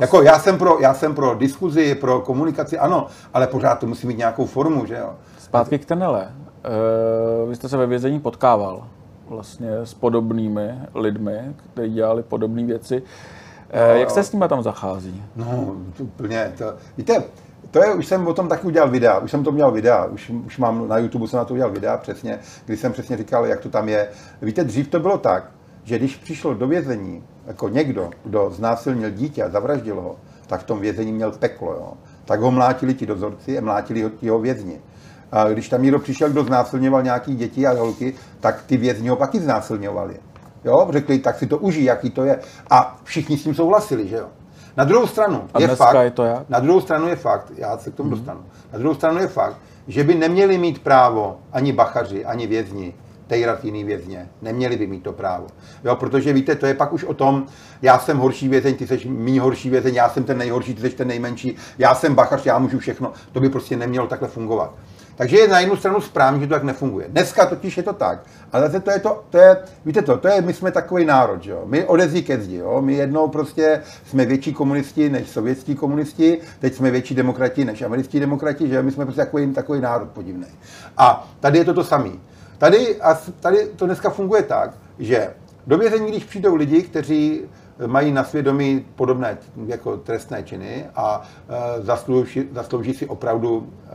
Jako 0.00 0.22
já 0.22 0.38
jsem, 0.38 0.58
pro, 0.58 0.78
já 0.80 0.94
jsem 0.94 1.14
pro 1.14 1.34
diskuzi, 1.34 1.94
pro 1.94 2.20
komunikaci, 2.20 2.78
ano, 2.78 3.06
ale 3.34 3.46
pořád 3.46 3.78
to 3.78 3.86
musí 3.86 4.06
mít 4.06 4.18
nějakou 4.18 4.46
formu, 4.46 4.86
že 4.86 4.96
jo? 4.96 5.12
Zpátky 5.38 5.78
k 5.78 5.84
tenele. 5.84 6.22
E, 6.24 7.48
vy 7.48 7.56
jste 7.56 7.68
se 7.68 7.76
ve 7.76 7.86
vězení 7.86 8.20
potkával 8.20 8.86
vlastně 9.28 9.72
s 9.84 9.94
podobnými 9.94 10.74
lidmi, 10.94 11.54
kteří 11.56 11.92
dělali 11.92 12.22
podobné 12.22 12.64
věci. 12.64 13.02
Eh, 13.72 13.98
jak 13.98 14.10
se 14.10 14.24
s 14.24 14.32
nimi 14.32 14.44
tam 14.48 14.62
zachází? 14.62 15.22
No, 15.36 15.76
úplně, 15.98 16.52
to, 16.58 16.74
víte, 16.98 17.22
to 17.70 17.84
je, 17.84 17.94
už 17.94 18.06
jsem 18.06 18.26
o 18.26 18.34
tom 18.34 18.48
taky 18.48 18.66
udělal 18.66 18.90
videa, 18.90 19.18
už 19.18 19.30
jsem 19.30 19.44
to 19.44 19.50
udělal 19.50 19.72
videa, 19.72 20.04
už, 20.04 20.30
už 20.46 20.58
mám 20.58 20.88
na 20.88 20.98
YouTube, 20.98 21.28
jsem 21.28 21.36
na 21.36 21.44
to 21.44 21.54
udělal 21.54 21.72
videa 21.72 21.96
přesně, 21.96 22.38
kdy 22.64 22.76
jsem 22.76 22.92
přesně 22.92 23.16
říkal, 23.16 23.46
jak 23.46 23.60
to 23.60 23.68
tam 23.68 23.88
je. 23.88 24.08
Víte, 24.42 24.64
dřív 24.64 24.88
to 24.88 25.00
bylo 25.00 25.18
tak, 25.18 25.50
že 25.84 25.98
když 25.98 26.16
přišel 26.16 26.54
do 26.54 26.66
vězení 26.66 27.24
jako 27.46 27.68
někdo, 27.68 28.10
kdo 28.24 28.50
znásilnil 28.50 29.10
dítě 29.10 29.42
a 29.42 29.48
zavraždil 29.48 30.00
ho, 30.00 30.16
tak 30.46 30.60
v 30.60 30.64
tom 30.64 30.80
vězení 30.80 31.12
měl 31.12 31.32
peklo. 31.32 31.72
Jo. 31.72 31.92
Tak 32.24 32.40
ho 32.40 32.50
mlátili 32.50 32.94
ti 32.94 33.06
dozorci 33.06 33.58
a 33.58 33.60
mlátili 33.60 34.02
ho 34.02 34.10
ti 34.10 34.30
vězni. 34.30 34.80
A 35.32 35.48
když 35.48 35.68
tam 35.68 35.82
někdo 35.82 35.98
přišel, 35.98 36.30
kdo 36.30 36.44
znásilňoval 36.44 37.02
nějaký 37.02 37.34
děti 37.34 37.66
a 37.66 37.72
holky, 37.72 38.14
tak 38.40 38.62
ty 38.66 38.76
vězni 38.76 39.08
ho 39.08 39.16
taky 39.16 39.40
znásilňovali. 39.40 40.16
Jo, 40.64 40.88
řekli, 40.90 41.18
tak 41.18 41.38
si 41.38 41.46
to 41.46 41.58
užij, 41.58 41.84
jaký 41.84 42.10
to 42.10 42.24
je. 42.24 42.38
A 42.70 43.00
všichni 43.04 43.38
s 43.38 43.44
tím 43.44 43.54
souhlasili, 43.54 44.08
že 44.08 44.16
jo. 44.16 44.26
Na 44.76 44.84
druhou 44.84 45.06
stranu 45.06 45.48
a 45.54 45.60
je 45.60 45.68
fakt, 45.68 45.96
je 46.02 46.10
to 46.10 46.24
jak? 46.24 46.48
na 46.48 46.60
druhou 46.60 46.80
stranu 46.80 47.08
je 47.08 47.16
fakt, 47.16 47.52
já 47.56 47.78
se 47.78 47.90
k 47.90 47.94
tomu 47.94 48.08
hmm. 48.08 48.18
dostanu, 48.18 48.40
na 48.72 48.78
druhou 48.78 48.94
stranu 48.94 49.18
je 49.18 49.26
fakt, 49.26 49.56
že 49.88 50.04
by 50.04 50.14
neměli 50.14 50.58
mít 50.58 50.78
právo 50.78 51.38
ani 51.52 51.72
bachaři, 51.72 52.24
ani 52.24 52.46
vězni 52.46 52.94
tejrat 53.32 53.64
jiný 53.64 53.84
vězně. 53.84 54.28
Neměli 54.42 54.76
by 54.76 54.86
mít 54.86 55.02
to 55.02 55.12
právo. 55.12 55.46
Jo, 55.84 55.96
protože 55.96 56.32
víte, 56.32 56.54
to 56.56 56.66
je 56.66 56.74
pak 56.74 56.92
už 56.92 57.04
o 57.04 57.14
tom, 57.14 57.46
já 57.82 57.98
jsem 57.98 58.18
horší 58.18 58.48
vězeň, 58.48 58.74
ty 58.74 58.86
jsi 58.86 59.08
méně 59.08 59.40
horší 59.40 59.70
vězeň, 59.70 59.94
já 59.94 60.08
jsem 60.08 60.24
ten 60.24 60.38
nejhorší, 60.38 60.74
ty 60.74 60.90
jsi 60.90 60.96
ten 60.96 61.08
nejmenší, 61.08 61.56
já 61.78 61.94
jsem 61.94 62.14
bachař, 62.14 62.46
já 62.46 62.58
můžu 62.58 62.78
všechno. 62.78 63.12
To 63.32 63.40
by 63.40 63.48
prostě 63.48 63.76
nemělo 63.76 64.06
takhle 64.06 64.28
fungovat. 64.28 64.74
Takže 65.16 65.38
je 65.38 65.48
na 65.48 65.60
jednu 65.60 65.76
stranu 65.76 66.00
správně, 66.00 66.40
že 66.40 66.46
to 66.46 66.54
tak 66.54 66.62
nefunguje. 66.62 67.06
Dneska 67.08 67.46
totiž 67.46 67.76
je 67.76 67.82
to 67.82 67.92
tak, 67.92 68.18
ale 68.52 68.66
zase 68.66 68.80
to 68.80 68.90
je 68.90 68.98
to, 68.98 69.24
to 69.30 69.38
je, 69.38 69.56
víte 69.84 70.02
to, 70.02 70.16
to 70.16 70.28
je, 70.28 70.42
my 70.42 70.52
jsme 70.52 70.70
takový 70.70 71.04
národ, 71.04 71.42
že 71.42 71.50
jo? 71.50 71.62
my 71.64 71.84
odezí 71.84 72.22
ke 72.22 72.40
zdi, 72.40 72.56
jo? 72.56 72.82
my 72.82 72.94
jednou 72.94 73.28
prostě 73.28 73.82
jsme 74.06 74.26
větší 74.26 74.52
komunisti 74.52 75.08
než 75.08 75.28
sovětští 75.28 75.74
komunisti, 75.74 76.38
teď 76.58 76.74
jsme 76.74 76.90
větší 76.90 77.14
demokrati 77.14 77.64
než 77.64 77.82
američtí 77.82 78.20
demokrati, 78.20 78.68
že 78.68 78.82
my 78.82 78.92
jsme 78.92 79.04
prostě 79.04 79.24
takový, 79.24 79.52
takový 79.52 79.80
národ 79.80 80.08
podivný. 80.08 80.46
A 80.96 81.28
tady 81.40 81.58
je 81.58 81.64
to 81.64 81.74
to 81.74 81.84
samý. 81.84 82.20
Tady, 82.58 83.00
a 83.00 83.20
tady 83.40 83.68
to 83.76 83.86
dneska 83.86 84.10
funguje 84.10 84.42
tak, 84.42 84.70
že 84.98 85.30
do 85.66 85.78
vězení, 85.78 86.10
když 86.10 86.24
přijdou 86.24 86.54
lidi, 86.54 86.82
kteří 86.82 87.40
mají 87.86 88.12
na 88.12 88.24
svědomí 88.24 88.86
podobné 88.96 89.38
jako 89.66 89.96
trestné 89.96 90.42
činy 90.42 90.86
a 90.96 91.22
e, 91.48 91.82
zaslouží, 91.82 92.48
zaslouží 92.52 92.94
si 92.94 93.06
opravdu 93.06 93.68
e, 93.68 93.90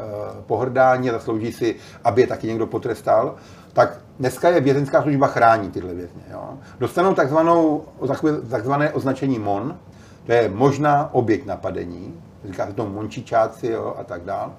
pohrdání, 0.48 1.10
zaslouží 1.10 1.52
si, 1.52 1.76
aby 2.04 2.22
je 2.22 2.28
taky 2.28 2.48
někdo 2.48 2.68
potrestal, 2.68 3.36
tak 3.74 4.00
dneska 4.20 4.50
je 4.50 4.62
vězenská 4.62 5.02
služba 5.02 5.28
chrání 5.28 5.72
tyhle 5.72 5.94
vězně. 5.94 6.22
Jo. 6.32 6.50
Dostanou 6.80 7.14
takzvanou, 7.14 7.84
takzvané 8.50 8.92
označení 8.92 9.40
MON, 9.40 9.78
to 10.26 10.32
je 10.32 10.50
možná 10.50 11.10
oběť 11.14 11.46
napadení, 11.46 12.14
říká 12.46 12.68
se 12.68 12.74
tomu 12.74 12.94
mončičáci 12.94 13.68
jo, 13.68 13.96
a 13.98 14.04
tak 14.04 14.24
dále. 14.24 14.52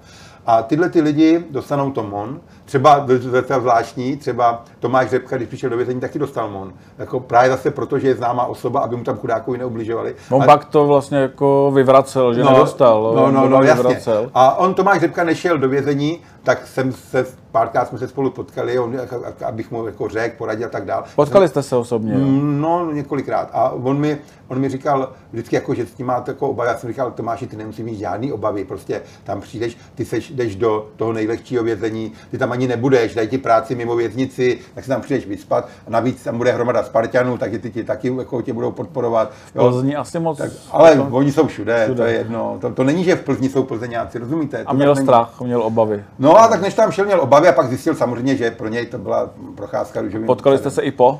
A 0.45 0.63
tyhle 0.63 0.89
ty 0.89 1.01
lidi 1.01 1.45
dostanou 1.49 1.91
to 1.91 2.03
MON, 2.03 2.41
třeba 2.69 3.05
to 3.47 3.59
zvláštní, 3.59 4.17
třeba 4.17 4.63
Tomáš 4.79 5.09
Řepka, 5.09 5.37
když 5.37 5.47
přišel 5.47 5.69
do 5.69 5.77
vězení, 5.77 5.99
taky 5.99 6.19
dostal 6.19 6.49
MON. 6.49 6.73
Jako 6.97 7.19
právě 7.19 7.49
zase 7.49 7.71
proto, 7.71 7.99
že 7.99 8.07
je 8.07 8.15
známá 8.15 8.45
osoba, 8.45 8.79
aby 8.79 8.95
mu 8.95 9.03
tam 9.03 9.17
chudákovi 9.17 9.57
neubližovali. 9.57 10.15
On 10.29 10.43
a... 10.43 10.45
pak 10.45 10.65
to 10.65 10.87
vlastně 10.87 11.17
jako 11.17 11.71
vyvracel, 11.75 12.33
že 12.33 12.43
no, 12.43 12.51
nedostal. 12.51 13.13
No, 13.15 13.31
no, 13.31 13.49
no, 13.49 13.63
jasně. 13.63 13.83
Vyvracel. 13.83 14.31
A 14.33 14.57
on 14.57 14.73
Tomáš 14.73 14.99
Řepka 14.99 15.23
nešel 15.23 15.57
do 15.57 15.69
vězení, 15.69 16.19
tak 16.43 16.67
jsem 16.67 16.91
se 16.91 17.25
párkrát 17.51 17.87
jsme 17.87 17.97
se 17.97 18.07
spolu 18.07 18.29
potkali, 18.29 18.79
on, 18.79 18.97
abych 19.45 19.71
mu 19.71 19.85
jako 19.85 20.09
řekl, 20.09 20.37
poradil 20.37 20.67
a 20.67 20.69
tak 20.69 20.85
dál. 20.85 21.03
Potkali 21.15 21.47
jste 21.47 21.63
se 21.63 21.75
osobně? 21.75 22.13
No, 22.41 22.91
několikrát. 22.91 23.49
A 23.53 23.69
on 23.69 23.99
mi, 23.99 24.17
on 24.47 24.59
mi 24.59 24.69
říkal 24.69 25.11
vždycky, 25.31 25.55
jako, 25.55 25.73
že 25.73 25.85
s 25.85 25.93
tím 25.93 26.05
máte 26.05 26.31
jako 26.31 26.49
obavy. 26.49 26.69
Já 26.69 26.77
jsem 26.77 26.89
říkal, 26.89 27.11
Tomáši, 27.11 27.47
ty 27.47 27.55
nemusíš 27.55 27.85
mít 27.85 27.97
žádný 27.97 28.31
obavy, 28.31 28.65
prostě 28.65 29.01
tam 29.23 29.41
přijdeš, 29.41 29.77
ty 29.95 30.05
seš, 30.05 30.31
jdeš 30.31 30.55
do 30.55 30.87
toho 30.95 31.13
nejlehčího 31.13 31.63
vězení, 31.63 32.11
ty 32.31 32.37
tam 32.37 32.51
ani 32.51 32.58
nebudeš, 32.67 33.15
dají 33.15 33.27
ti 33.27 33.37
práci 33.37 33.75
mimo 33.75 33.95
věznici, 33.95 34.59
tak 34.75 34.83
si 34.83 34.89
tam 34.89 35.01
přijdeš 35.01 35.27
vyspat. 35.27 35.67
A 35.87 35.89
navíc 35.89 36.23
tam 36.23 36.37
bude 36.37 36.51
hromada 36.51 36.83
Spartanů, 36.83 37.37
tak 37.37 37.51
ty, 37.51 37.69
ty 37.69 37.83
taky 37.83 38.15
jako 38.17 38.41
tě 38.41 38.53
budou 38.53 38.71
podporovat. 38.71 39.31
Jo. 39.55 39.69
Plzni 39.69 39.95
asi 39.95 40.19
moc. 40.19 40.37
Tak, 40.37 40.51
ale 40.71 40.95
to... 40.95 41.07
oni 41.11 41.31
jsou 41.31 41.47
všude, 41.47 41.83
všude, 41.83 42.03
to 42.03 42.03
je 42.03 42.17
jedno. 42.17 42.57
To, 42.61 42.69
to 42.69 42.83
není, 42.83 43.03
že 43.03 43.15
v 43.15 43.23
Plzni 43.23 43.49
jsou 43.49 43.63
plzeňáci, 43.63 44.19
rozumíte? 44.19 44.63
To 44.63 44.69
a 44.69 44.73
měl 44.73 44.95
strach, 44.95 45.41
měl 45.41 45.63
obavy. 45.63 46.03
No 46.19 46.37
a 46.37 46.47
tak 46.47 46.61
než 46.61 46.73
tam 46.73 46.91
šel, 46.91 47.05
měl 47.05 47.21
obavy 47.21 47.47
a 47.47 47.51
pak 47.51 47.67
zjistil 47.67 47.95
samozřejmě, 47.95 48.35
že 48.35 48.51
pro 48.51 48.67
něj 48.67 48.85
to 48.85 48.97
byla 48.97 49.29
procházka 49.55 50.01
růžovým. 50.01 50.27
Potkali 50.27 50.57
jste 50.57 50.71
se 50.71 50.81
i 50.81 50.91
po? 50.91 51.19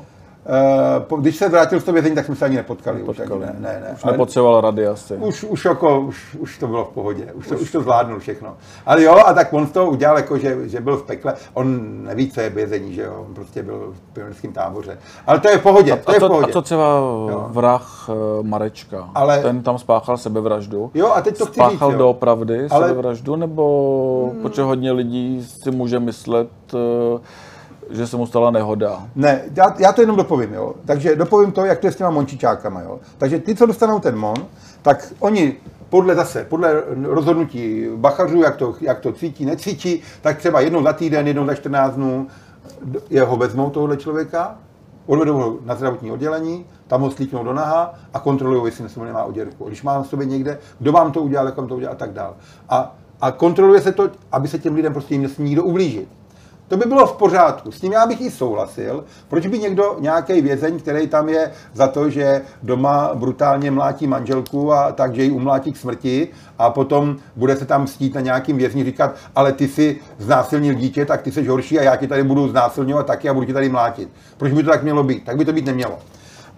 Uh, 1.10 1.20
když 1.20 1.36
se 1.36 1.48
vrátil 1.48 1.80
z 1.80 1.84
toho 1.84 1.92
vězení, 1.92 2.14
tak 2.14 2.26
jsme 2.26 2.36
se 2.36 2.44
ani 2.44 2.56
nepotkali. 2.56 2.98
nepotkali. 2.98 3.28
Už, 3.28 3.34
ani 3.34 3.40
ne, 3.42 3.54
ne, 3.60 3.80
ne. 3.80 3.94
už 3.94 4.04
nepotřeboval 4.04 4.60
rady 4.60 4.86
asi. 4.86 5.14
Už, 5.14 5.44
už, 5.44 5.64
jako, 5.64 6.00
už, 6.00 6.34
už 6.34 6.58
to 6.58 6.66
bylo 6.66 6.84
v 6.84 6.88
pohodě, 6.88 7.32
už 7.34 7.48
to, 7.48 7.54
už. 7.54 7.60
už 7.60 7.72
to 7.72 7.80
zvládnul 7.80 8.18
všechno. 8.18 8.56
Ale 8.86 9.02
jo, 9.02 9.16
a 9.26 9.32
tak 9.32 9.52
on 9.52 9.66
z 9.66 9.70
toho 9.70 9.90
udělal, 9.90 10.16
jako, 10.16 10.38
že, 10.38 10.68
že 10.68 10.80
byl 10.80 10.96
v 10.96 11.02
pekle. 11.02 11.34
On 11.54 11.80
neví, 12.04 12.30
co 12.30 12.40
je 12.40 12.50
vězení, 12.50 12.94
že 12.94 13.02
jo, 13.02 13.24
on 13.28 13.34
prostě 13.34 13.62
byl 13.62 13.94
v 13.94 14.12
pionýrském 14.12 14.52
táboře. 14.52 14.98
Ale 15.26 15.40
to 15.40 15.48
je 15.48 15.58
v 15.58 15.62
pohodě, 15.62 15.96
to, 16.04 16.10
a, 16.10 16.14
je 16.14 16.20
v 16.20 16.26
pohodě. 16.26 16.50
A 16.50 16.52
co 16.52 16.62
třeba 16.62 16.84
jo. 16.84 17.46
vrah 17.48 18.08
uh, 18.08 18.46
Marečka? 18.46 19.10
Ale... 19.14 19.42
Ten 19.42 19.62
tam 19.62 19.78
spáchal 19.78 20.18
sebevraždu. 20.18 20.90
Jo, 20.94 21.12
a 21.14 21.20
teď 21.20 21.38
to 21.38 21.46
chci 21.46 21.54
Spáchal 21.54 21.92
doopravdy 21.92 22.66
Ale... 22.70 22.88
sebevraždu, 22.88 23.36
nebo 23.36 24.30
hmm. 24.32 24.42
protože 24.42 24.62
hodně 24.62 24.92
lidí 24.92 25.44
si 25.44 25.70
může 25.70 26.00
myslet, 26.00 26.48
uh, 26.72 27.20
že 27.90 28.06
se 28.06 28.16
mu 28.16 28.26
stala 28.26 28.50
nehoda. 28.50 29.06
Ne, 29.14 29.42
já, 29.56 29.74
já 29.78 29.92
to 29.92 30.00
jenom 30.00 30.16
dopovím, 30.16 30.54
jo. 30.54 30.74
Takže 30.84 31.16
dopovím 31.16 31.52
to, 31.52 31.64
jak 31.64 31.78
to 31.78 31.86
je 31.86 31.92
s 31.92 31.96
těma 31.96 32.10
mončičákama, 32.10 32.80
jo. 32.80 33.00
Takže 33.18 33.38
ty, 33.38 33.54
co 33.54 33.66
dostanou 33.66 34.00
ten 34.00 34.16
mon, 34.16 34.36
tak 34.82 35.12
oni 35.18 35.56
podle 35.88 36.14
zase, 36.14 36.46
podle 36.48 36.82
rozhodnutí 37.02 37.86
bachařů, 37.96 38.42
jak 38.42 38.56
to, 38.56 38.74
jak 38.80 39.00
to 39.00 39.12
cítí, 39.12 39.44
necítí, 39.44 40.02
tak 40.20 40.38
třeba 40.38 40.60
jednou 40.60 40.82
za 40.82 40.92
týden, 40.92 41.26
jednou 41.26 41.46
za 41.46 41.54
14 41.54 41.94
dnů 41.94 42.26
jeho 43.10 43.36
vezmou 43.36 43.70
tohohle 43.70 43.96
člověka, 43.96 44.56
odvedou 45.06 45.36
ho 45.36 45.58
na 45.64 45.74
zdravotní 45.74 46.12
oddělení, 46.12 46.64
tam 46.86 47.00
ho 47.00 47.10
slíknou 47.10 47.44
do 47.44 47.52
naha 47.52 47.94
a 48.14 48.18
kontrolují, 48.18 48.64
jestli 48.64 48.84
na 48.84 49.04
nemá 49.04 49.24
oděrku. 49.24 49.64
Když 49.64 49.82
má 49.82 49.94
na 49.94 50.04
sobě 50.04 50.26
někde, 50.26 50.58
kdo 50.78 50.92
vám 50.92 51.12
to 51.12 51.20
udělal, 51.20 51.46
jak 51.46 51.56
vám 51.56 51.68
to 51.68 51.76
udělal 51.76 51.92
a 51.92 51.96
tak 51.96 52.12
dál. 52.12 52.34
A, 52.68 52.96
a 53.20 53.32
kontroluje 53.32 53.80
se 53.80 53.92
to, 53.92 54.10
aby 54.32 54.48
se 54.48 54.58
těm 54.58 54.74
lidem 54.74 54.92
prostě 54.92 55.14
jim 55.14 55.28
nikdo 55.38 55.64
ublížit. 55.64 56.08
To 56.70 56.76
by 56.76 56.84
bylo 56.84 57.06
v 57.06 57.12
pořádku. 57.12 57.72
S 57.72 57.80
tím 57.80 57.92
já 57.92 58.06
bych 58.06 58.20
i 58.20 58.30
souhlasil. 58.30 59.04
Proč 59.28 59.46
by 59.46 59.58
někdo, 59.58 59.96
nějaký 60.00 60.40
vězeň, 60.40 60.78
který 60.78 61.06
tam 61.06 61.28
je 61.28 61.52
za 61.74 61.88
to, 61.88 62.10
že 62.10 62.42
doma 62.62 63.10
brutálně 63.14 63.70
mlátí 63.70 64.06
manželku 64.06 64.72
a 64.72 64.92
takže 64.92 65.22
ji 65.22 65.30
umlátí 65.30 65.72
k 65.72 65.76
smrti 65.76 66.28
a 66.58 66.70
potom 66.70 67.16
bude 67.36 67.56
se 67.56 67.66
tam 67.66 67.86
stít 67.86 68.14
na 68.14 68.20
nějakým 68.20 68.56
vězni 68.56 68.84
říkat, 68.84 69.14
ale 69.36 69.52
ty 69.52 69.68
si 69.68 69.98
znásilnil 70.18 70.74
dítě, 70.74 71.06
tak 71.06 71.22
ty 71.22 71.32
jsi 71.32 71.46
horší 71.46 71.78
a 71.78 71.82
já 71.82 71.96
ti 71.96 72.06
tady 72.06 72.22
budu 72.22 72.48
znásilňovat 72.48 73.06
taky 73.06 73.28
a 73.28 73.34
budu 73.34 73.46
ti 73.46 73.52
tady 73.52 73.68
mlátit. 73.68 74.08
Proč 74.36 74.52
by 74.52 74.62
to 74.62 74.70
tak 74.70 74.82
mělo 74.82 75.02
být? 75.02 75.24
Tak 75.24 75.36
by 75.36 75.44
to 75.44 75.52
být 75.52 75.66
nemělo. 75.66 75.98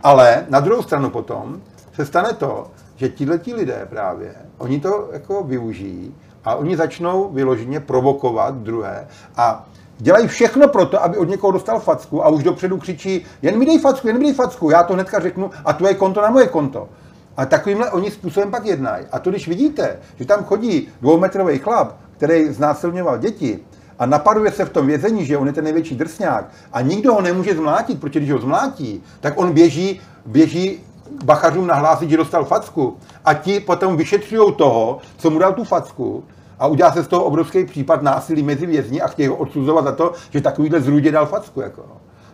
Ale 0.02 0.46
na 0.48 0.60
druhou 0.60 0.82
stranu 0.82 1.10
potom 1.10 1.60
se 1.94 2.06
stane 2.06 2.32
to, 2.32 2.66
že 2.96 3.08
tihleti 3.08 3.54
lidé 3.54 3.86
právě, 3.90 4.34
oni 4.58 4.80
to 4.80 5.08
jako 5.12 5.44
využijí 5.44 6.14
a 6.44 6.54
oni 6.54 6.76
začnou 6.76 7.28
vyloženě 7.32 7.80
provokovat 7.80 8.54
druhé 8.54 9.08
a 9.36 9.66
dělají 10.02 10.28
všechno 10.28 10.68
pro 10.68 10.86
to, 10.86 11.02
aby 11.02 11.16
od 11.16 11.28
někoho 11.28 11.52
dostal 11.52 11.80
facku 11.80 12.24
a 12.24 12.28
už 12.28 12.42
dopředu 12.42 12.78
křičí, 12.78 13.24
jen 13.42 13.58
mi 13.58 13.66
dej 13.66 13.78
facku, 13.78 14.06
jen 14.06 14.18
mi 14.18 14.24
dej 14.24 14.34
facku, 14.34 14.70
já 14.70 14.82
to 14.82 14.94
hnedka 14.94 15.20
řeknu 15.20 15.50
a 15.64 15.72
tvoje 15.72 15.94
konto 15.94 16.20
na 16.20 16.30
moje 16.30 16.46
konto. 16.46 16.88
A 17.36 17.46
takovýmhle 17.46 17.90
oni 17.90 18.10
způsobem 18.10 18.50
pak 18.50 18.66
jednají. 18.66 19.06
A 19.12 19.18
to 19.18 19.30
když 19.30 19.48
vidíte, 19.48 19.98
že 20.16 20.24
tam 20.24 20.44
chodí 20.44 20.88
dvoumetrový 21.00 21.58
chlap, 21.58 21.96
který 22.16 22.52
znásilňoval 22.52 23.18
děti, 23.18 23.60
a 23.98 24.06
napaduje 24.06 24.52
se 24.52 24.64
v 24.64 24.70
tom 24.70 24.86
vězení, 24.86 25.26
že 25.26 25.38
on 25.38 25.46
je 25.46 25.52
ten 25.52 25.64
největší 25.64 25.94
drsňák 25.94 26.44
a 26.72 26.80
nikdo 26.80 27.14
ho 27.14 27.22
nemůže 27.22 27.54
zmlátit, 27.54 28.00
protože 28.00 28.20
když 28.20 28.32
ho 28.32 28.38
zmlátí, 28.38 29.02
tak 29.20 29.40
on 29.40 29.52
běží, 29.52 30.00
běží 30.26 30.80
bachařům 31.24 31.66
nahlásit, 31.66 32.10
že 32.10 32.16
dostal 32.16 32.44
facku 32.44 32.96
a 33.24 33.34
ti 33.34 33.60
potom 33.60 33.96
vyšetřují 33.96 34.54
toho, 34.54 34.98
co 35.16 35.30
mu 35.30 35.38
dal 35.38 35.52
tu 35.52 35.64
facku 35.64 36.24
a 36.62 36.66
udělá 36.66 36.92
se 36.92 37.02
z 37.02 37.08
toho 37.08 37.24
obrovský 37.24 37.64
případ 37.64 38.02
násilí 38.02 38.42
mezi 38.42 38.66
vězni 38.66 39.00
a 39.00 39.08
chtějí 39.08 39.28
ho 39.28 39.36
odsuzovat 39.36 39.84
za 39.84 39.92
to, 39.92 40.12
že 40.30 40.40
takovýhle 40.40 40.80
zrůdě 40.80 41.12
dal 41.12 41.26
facku. 41.26 41.60
Jako. 41.60 41.82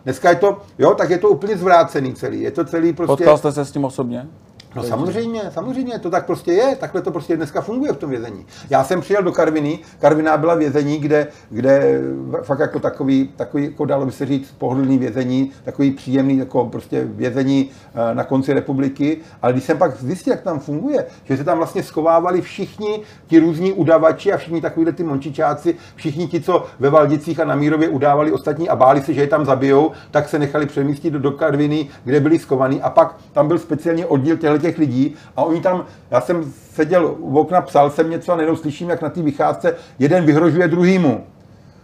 Dneska 0.03 0.29
je 0.29 0.35
to, 0.35 0.57
jo, 0.79 0.95
tak 0.95 1.09
je 1.09 1.17
to 1.17 1.29
úplně 1.29 1.57
zvrácený 1.57 2.13
celý. 2.13 2.41
Je 2.41 2.51
to 2.51 2.65
celý 2.65 2.93
prostě... 2.93 3.11
Potkal 3.11 3.37
jste 3.37 3.51
se 3.51 3.65
s 3.65 3.71
tím 3.71 3.85
osobně? 3.85 4.27
No 4.75 4.83
samozřejmě, 4.83 5.41
samozřejmě, 5.49 5.99
to 5.99 6.09
tak 6.09 6.25
prostě 6.25 6.51
je, 6.51 6.75
takhle 6.75 7.01
to 7.01 7.11
prostě 7.11 7.37
dneska 7.37 7.61
funguje 7.61 7.93
v 7.93 7.97
tom 7.97 8.09
vězení. 8.09 8.45
Já 8.69 8.83
jsem 8.83 9.01
přijel 9.01 9.23
do 9.23 9.31
Karviny, 9.31 9.79
Karviná 9.99 10.37
byla 10.37 10.55
vězení, 10.55 10.97
kde, 10.97 11.27
kde 11.49 12.01
fakt 12.43 12.59
jako 12.59 12.79
takový, 12.79 13.29
takový, 13.35 13.63
jako 13.63 13.85
dalo 13.85 14.05
by 14.05 14.11
se 14.11 14.25
říct, 14.25 14.51
pohodlný 14.57 14.97
vězení, 14.97 15.51
takový 15.63 15.91
příjemný 15.91 16.37
jako 16.37 16.65
prostě 16.65 17.03
vězení 17.05 17.69
eh, 17.93 18.15
na 18.15 18.23
konci 18.23 18.53
republiky, 18.53 19.17
ale 19.41 19.53
když 19.53 19.63
jsem 19.63 19.77
pak 19.77 19.97
zjistil, 19.97 20.33
jak 20.33 20.41
tam 20.41 20.59
funguje, 20.59 21.05
že 21.23 21.37
se 21.37 21.43
tam 21.43 21.57
vlastně 21.57 21.83
schovávali 21.83 22.41
všichni 22.41 23.01
ti 23.27 23.39
různí 23.39 23.73
udavači 23.73 24.33
a 24.33 24.37
všichni 24.37 24.61
takovýhle 24.61 24.93
ty 24.93 25.03
mončičáci, 25.03 25.75
všichni 25.95 26.27
ti, 26.27 26.41
co 26.41 26.65
ve 26.79 26.89
Valdicích 26.89 27.39
a 27.39 27.45
na 27.45 27.55
Mírově 27.55 27.89
udávali 27.89 28.31
ostatní 28.31 28.69
a 28.69 28.75
báli 28.75 29.01
se, 29.01 29.13
že 29.13 29.21
je 29.21 29.27
tam 29.27 29.45
zabijou, 29.45 29.91
tak 30.11 30.29
se 30.29 30.39
nechali 30.39 30.65
přemístit 30.65 31.13
do, 31.13 31.19
do 31.19 31.31
Karviny, 31.31 31.87
kde 32.03 32.19
byli 32.19 32.39
skovaní 32.39 32.81
a 32.81 32.89
pak 32.89 33.15
tam 33.33 33.47
byl 33.47 33.57
speciálně 33.59 34.05
oddíl 34.05 34.37
těch 34.59 34.77
lidí 34.77 35.15
a 35.35 35.43
oni 35.43 35.61
tam, 35.61 35.85
já 36.11 36.21
jsem 36.21 36.53
seděl 36.73 37.15
u 37.19 37.39
okna, 37.39 37.61
psal 37.61 37.89
jsem 37.89 38.09
něco 38.09 38.33
a 38.33 38.35
nejenom 38.35 38.57
slyším, 38.57 38.89
jak 38.89 39.01
na 39.01 39.09
té 39.09 39.21
vycházce 39.21 39.75
jeden 39.99 40.25
vyhrožuje 40.25 40.67
druhýmu. 40.67 41.23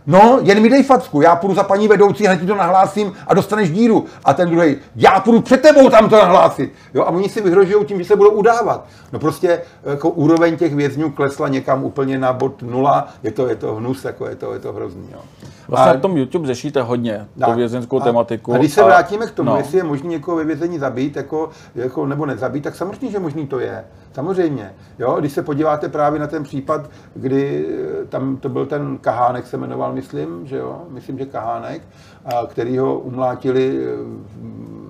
No, 0.08 0.40
jen 0.42 0.62
mi 0.62 0.70
dej 0.70 0.84
facku, 0.84 1.22
já 1.22 1.36
půjdu 1.36 1.56
za 1.56 1.64
paní 1.64 1.88
vedoucí, 1.88 2.26
hned 2.26 2.40
ti 2.40 2.46
to 2.46 2.56
nahlásím 2.56 3.14
a 3.28 3.34
dostaneš 3.34 3.72
díru. 3.72 4.06
A 4.26 4.34
ten 4.34 4.50
druhý, 4.50 4.76
já 4.96 5.20
půjdu 5.20 5.42
před 5.42 5.62
tebou 5.62 5.90
tam 5.90 6.10
to 6.10 6.16
nahlásit. 6.16 6.74
Jo, 6.94 7.02
a 7.02 7.10
oni 7.10 7.30
si 7.30 7.42
vyhrožují 7.42 7.86
tím, 7.86 7.98
že 7.98 8.06
se 8.06 8.16
budou 8.16 8.32
udávat. 8.32 8.86
No 9.14 9.20
prostě 9.20 9.62
jako 9.84 10.10
úroveň 10.10 10.58
těch 10.58 10.76
vězňů 10.76 11.12
klesla 11.12 11.48
někam 11.48 11.84
úplně 11.84 12.18
na 12.18 12.34
bod 12.34 12.62
nula, 12.62 13.08
je 13.24 13.32
to, 13.32 13.48
je 13.48 13.56
to 13.56 13.76
hnus, 13.76 14.06
jako 14.06 14.28
je 14.28 14.36
to, 14.36 14.54
je 14.54 14.60
to 14.60 14.74
hrozný. 14.74 15.08
Jo. 15.12 15.20
Vlastně 15.68 15.92
a, 15.92 15.94
na 15.94 16.00
tom 16.00 16.18
YouTube 16.18 16.48
řešíte 16.48 16.82
hodně 16.82 17.28
tak, 17.40 17.50
tu 17.50 17.56
vězenskou 17.56 18.02
a, 18.02 18.04
tematiku. 18.04 18.54
A 18.54 18.58
když 18.58 18.74
se 18.74 18.82
a, 18.82 18.86
vrátíme 18.86 19.28
k 19.28 19.32
tomu, 19.32 19.50
no. 19.50 19.58
jestli 19.58 19.78
je 19.78 19.84
možné 19.84 20.10
někoho 20.10 20.38
ve 20.38 20.44
vězení 20.44 20.80
zabít, 20.80 21.16
jako, 21.16 21.50
jako, 21.76 22.06
nebo 22.06 22.26
nezabít, 22.26 22.64
tak 22.64 22.76
samozřejmě, 22.76 23.12
že 23.12 23.20
možný 23.20 23.48
to 23.48 23.60
je. 23.60 23.86
Samozřejmě. 24.16 24.74
Jo, 25.00 25.18
když 25.20 25.32
se 25.32 25.44
podíváte 25.44 25.90
právě 25.90 26.20
na 26.20 26.28
ten 26.28 26.44
případ, 26.44 26.90
kdy 27.16 27.66
eh, 27.70 28.06
tam 28.06 28.38
to 28.38 28.50
byl 28.50 28.66
ten 28.66 28.98
Kahánek, 28.98 29.48
se 29.48 29.58
jmenoval, 29.58 29.94
myslím, 29.94 30.48
že 30.48 30.58
jo, 30.58 30.82
myslím, 30.90 31.18
že 31.18 31.26
Kahánek, 31.26 31.82
a 32.26 32.46
který 32.48 32.78
ho 32.78 33.00
umlátili 33.00 33.80
eh, 33.80 33.96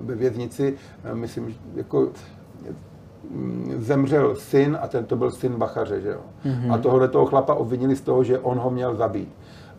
ve 0.02 0.14
věznici, 0.14 0.74
eh, 1.04 1.14
myslím, 1.14 1.56
jako 1.74 2.08
mm, 3.30 3.74
zemřel 3.78 4.36
syn 4.36 4.78
a 4.82 4.88
ten 4.88 5.04
to 5.04 5.16
byl 5.16 5.30
syn 5.30 5.56
Bachaře, 5.56 6.00
že 6.00 6.08
jo. 6.08 6.20
Mm-hmm. 6.44 6.72
A 6.72 6.78
tohle 6.78 7.08
toho 7.08 7.26
chlapa 7.26 7.54
obvinili 7.54 7.96
z 7.96 8.00
toho, 8.00 8.24
že 8.24 8.38
on 8.38 8.58
ho 8.58 8.70
měl 8.70 8.94
zabít. 8.94 9.28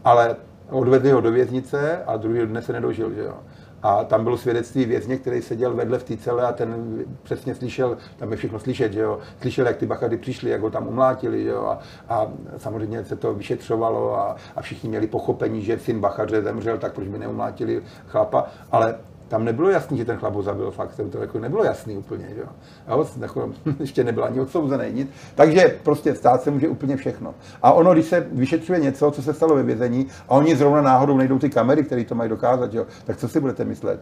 Ale 0.04 0.36
odvedli 0.70 1.12
ho 1.12 1.22
do 1.22 1.32
věznice 1.32 2.04
a 2.08 2.18
druhý 2.18 2.46
dne 2.46 2.62
se 2.62 2.74
nedožil, 2.74 3.14
že 3.14 3.24
jo. 3.24 3.36
A 3.84 4.04
tam 4.04 4.24
bylo 4.24 4.38
svědectví 4.38 4.86
vězně, 4.86 5.18
který 5.18 5.42
seděl 5.42 5.74
vedle 5.74 6.00
v 6.00 6.04
té 6.04 6.18
celé 6.18 6.44
a 6.44 6.52
ten 6.52 7.04
přesně 7.24 7.56
slyšel, 7.56 7.98
tam 8.18 8.32
je 8.32 8.38
všechno 8.38 8.60
slyšet, 8.60 8.94
že 8.94 9.00
jo, 9.00 9.20
slyšel, 9.42 9.68
jak 9.68 9.78
ty 9.78 9.86
bachady 9.86 10.18
přišli, 10.18 10.50
jak 10.50 10.62
ho 10.62 10.70
tam 10.70 10.88
umlátili, 10.88 11.44
že 11.44 11.50
jo, 11.50 11.66
a, 11.66 11.80
a 12.10 12.28
samozřejmě 12.58 13.06
se 13.06 13.16
to 13.16 13.34
vyšetřovalo 13.34 14.20
a, 14.20 14.36
a 14.56 14.62
všichni 14.62 14.90
měli 14.90 15.08
pochopení, 15.08 15.62
že 15.62 15.80
syn 15.80 16.00
bachaře 16.00 16.42
zemřel, 16.42 16.78
tak 16.78 16.94
proč 16.94 17.08
by 17.08 17.18
neumlátili 17.18 17.84
chlapa, 18.08 18.48
ale 18.72 18.96
tam 19.28 19.46
nebylo 19.46 19.70
jasný, 19.70 19.98
že 19.98 20.06
ten 20.06 20.18
chlap 20.18 20.34
ho 20.34 20.44
zabil, 20.44 20.72
fakt 20.72 21.02
to 21.12 21.18
jako 21.18 21.40
nebylo 21.40 21.64
jasný 21.64 21.98
úplně, 21.98 22.26
že 22.36 22.42
jo. 22.42 23.06
jako, 23.22 23.50
ještě 23.80 24.04
nebyl 24.04 24.24
ani 24.24 24.40
odsouzený, 24.40 24.94
nic. 24.94 25.10
Takže 25.36 25.80
prostě 25.84 26.16
stát 26.16 26.42
se 26.42 26.52
může 26.52 26.68
úplně 26.68 26.98
všechno. 26.98 27.36
A 27.62 27.72
ono, 27.72 27.94
když 27.94 28.06
se 28.06 28.28
vyšetřuje 28.32 28.80
něco, 28.80 29.12
co 29.12 29.22
se 29.22 29.34
stalo 29.34 29.56
ve 29.56 29.64
vězení, 29.64 30.08
a 30.30 30.32
oni 30.32 30.56
zrovna 30.56 30.82
náhodou 30.82 31.18
nejdou 31.18 31.40
ty 31.40 31.50
kamery, 31.50 31.84
které 31.84 32.04
to 32.04 32.16
mají 32.16 32.30
dokázat, 32.30 32.74
jo, 32.74 32.86
tak 33.06 33.18
co 33.18 33.28
si 33.28 33.40
budete 33.40 33.66
myslet? 33.66 34.00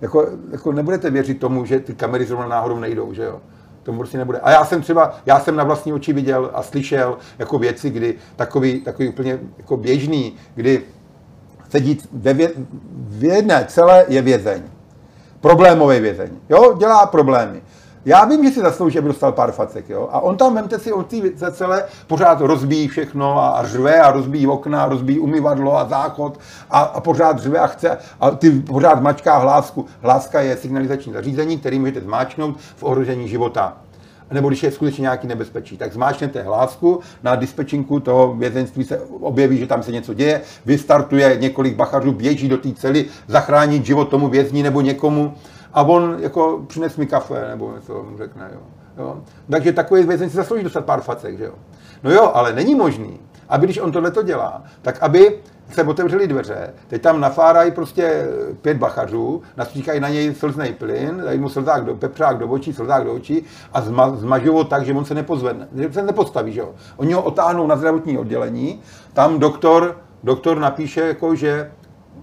Jako, 0.00 0.28
jako 0.50 0.72
nebudete 0.72 1.10
věřit 1.10 1.40
tomu, 1.40 1.64
že 1.64 1.80
ty 1.80 1.94
kamery 1.94 2.24
zrovna 2.24 2.48
náhodou 2.48 2.78
nejdou, 2.78 3.12
že 3.12 3.24
jo 3.24 3.40
tomu 3.84 3.98
prostě 3.98 4.18
nebude. 4.18 4.38
A 4.38 4.50
já 4.50 4.64
jsem 4.64 4.82
třeba, 4.82 5.16
já 5.26 5.40
jsem 5.40 5.56
na 5.56 5.64
vlastní 5.64 5.92
oči 5.92 6.12
viděl 6.12 6.50
a 6.54 6.62
slyšel 6.62 7.18
jako 7.38 7.58
věci, 7.58 7.90
kdy 7.90 8.14
takový, 8.36 8.80
takový 8.80 9.08
úplně 9.08 9.38
jako 9.58 9.76
běžný, 9.76 10.36
kdy 10.54 10.82
sedí 11.74 11.98
ve 12.12 12.34
vě, 12.34 12.50
v 13.08 13.24
jedné 13.24 13.64
celé 13.68 14.04
je 14.08 14.22
vězeň. 14.22 14.62
Problémový 15.40 16.00
vězeň. 16.00 16.30
Jo, 16.48 16.74
dělá 16.78 17.06
problémy. 17.06 17.62
Já 18.04 18.24
vím, 18.24 18.44
že 18.44 18.50
si 18.50 18.60
zaslouží, 18.60 18.98
aby 18.98 19.08
dostal 19.08 19.32
pár 19.32 19.52
facek, 19.52 19.90
jo. 19.90 20.08
A 20.12 20.20
on 20.20 20.36
tam, 20.36 20.54
vemte 20.54 20.78
si, 20.78 20.92
od 20.92 21.06
té 21.06 21.52
celé 21.52 21.84
pořád 22.06 22.40
rozbíjí 22.40 22.88
všechno 22.88 23.38
a, 23.38 23.48
a 23.48 23.66
řve 23.66 24.00
a 24.00 24.12
rozbíjí 24.12 24.46
okna, 24.46 24.82
a 24.82 24.88
rozbíjí 24.88 25.18
umyvadlo 25.18 25.78
a 25.78 25.88
záchod 25.88 26.38
a, 26.70 26.80
a 26.80 27.00
pořád 27.00 27.38
řve 27.38 27.58
a 27.58 27.66
chce 27.66 27.98
a 28.20 28.30
ty 28.30 28.50
pořád 28.50 29.00
mačká 29.00 29.38
hlásku. 29.38 29.86
Hláska 30.00 30.40
je 30.40 30.56
signalizační 30.56 31.12
zařízení, 31.12 31.58
který 31.58 31.78
můžete 31.78 32.00
zmáčknout 32.00 32.56
v 32.76 32.82
ohrožení 32.82 33.28
života 33.28 33.83
nebo 34.30 34.48
když 34.48 34.62
je 34.62 34.70
skutečně 34.70 35.02
nějaký 35.02 35.26
nebezpečí, 35.26 35.76
tak 35.76 35.92
zmáčknete 35.92 36.42
hlásku, 36.42 37.00
na 37.22 37.34
dispečinku 37.34 38.00
toho 38.00 38.34
vězenství 38.34 38.84
se 38.84 39.00
objeví, 39.20 39.58
že 39.58 39.66
tam 39.66 39.82
se 39.82 39.92
něco 39.92 40.14
děje, 40.14 40.40
vystartuje 40.66 41.36
několik 41.40 41.76
bachařů, 41.76 42.12
běží 42.12 42.48
do 42.48 42.58
té 42.58 42.72
cely, 42.72 43.06
zachránit 43.26 43.84
život 43.84 44.08
tomu 44.08 44.28
vězni 44.28 44.62
nebo 44.62 44.80
někomu 44.80 45.34
a 45.72 45.82
on 45.82 46.16
jako 46.20 46.64
přines 46.66 46.96
mi 46.96 47.06
kafe, 47.06 47.48
nebo 47.48 47.74
něco 47.74 48.06
mu 48.10 48.18
řekne, 48.18 48.50
jo. 48.52 48.60
jo. 48.98 49.22
Takže 49.50 49.72
takový 49.72 50.02
vězeň 50.02 50.30
si 50.30 50.36
zaslouží 50.36 50.64
dostat 50.64 50.84
pár 50.84 51.00
facek, 51.00 51.38
že 51.38 51.44
jo. 51.44 51.54
No 52.02 52.10
jo, 52.10 52.30
ale 52.34 52.52
není 52.52 52.74
možný, 52.74 53.20
aby 53.48 53.66
když 53.66 53.78
on 53.78 53.92
tohle 53.92 54.10
to 54.10 54.22
dělá, 54.22 54.62
tak 54.82 55.02
aby 55.02 55.38
se 55.70 55.82
otevřely 55.82 56.26
dveře, 56.26 56.74
teď 56.88 57.02
tam 57.02 57.20
nafárají 57.20 57.70
prostě 57.70 58.26
pět 58.62 58.76
bachařů, 58.76 59.42
nastříkají 59.56 60.00
na 60.00 60.08
něj 60.08 60.34
slzný 60.34 60.72
plyn, 60.72 61.22
dají 61.24 61.38
mu 61.38 61.48
slzák 61.48 61.84
do, 61.84 61.94
pepřák 61.94 62.38
do 62.38 62.48
očí, 62.48 62.72
slzák 62.72 63.04
do 63.04 63.14
očí 63.14 63.44
a 63.72 63.80
zma, 63.80 64.16
zmažou 64.16 64.52
ho 64.52 64.64
tak, 64.64 64.84
že 64.84 64.92
on 64.92 65.04
se 65.04 65.14
nepozvedne, 65.14 65.68
že 65.74 65.92
se 65.92 66.02
nepostaví, 66.02 66.52
že 66.52 66.60
jo. 66.60 66.74
Oni 66.96 67.12
ho 67.12 67.22
otáhnou 67.22 67.66
na 67.66 67.76
zdravotní 67.76 68.18
oddělení, 68.18 68.80
tam 69.12 69.38
doktor, 69.38 69.96
doktor 70.24 70.58
napíše, 70.58 71.00
jako, 71.00 71.34
že 71.34 71.70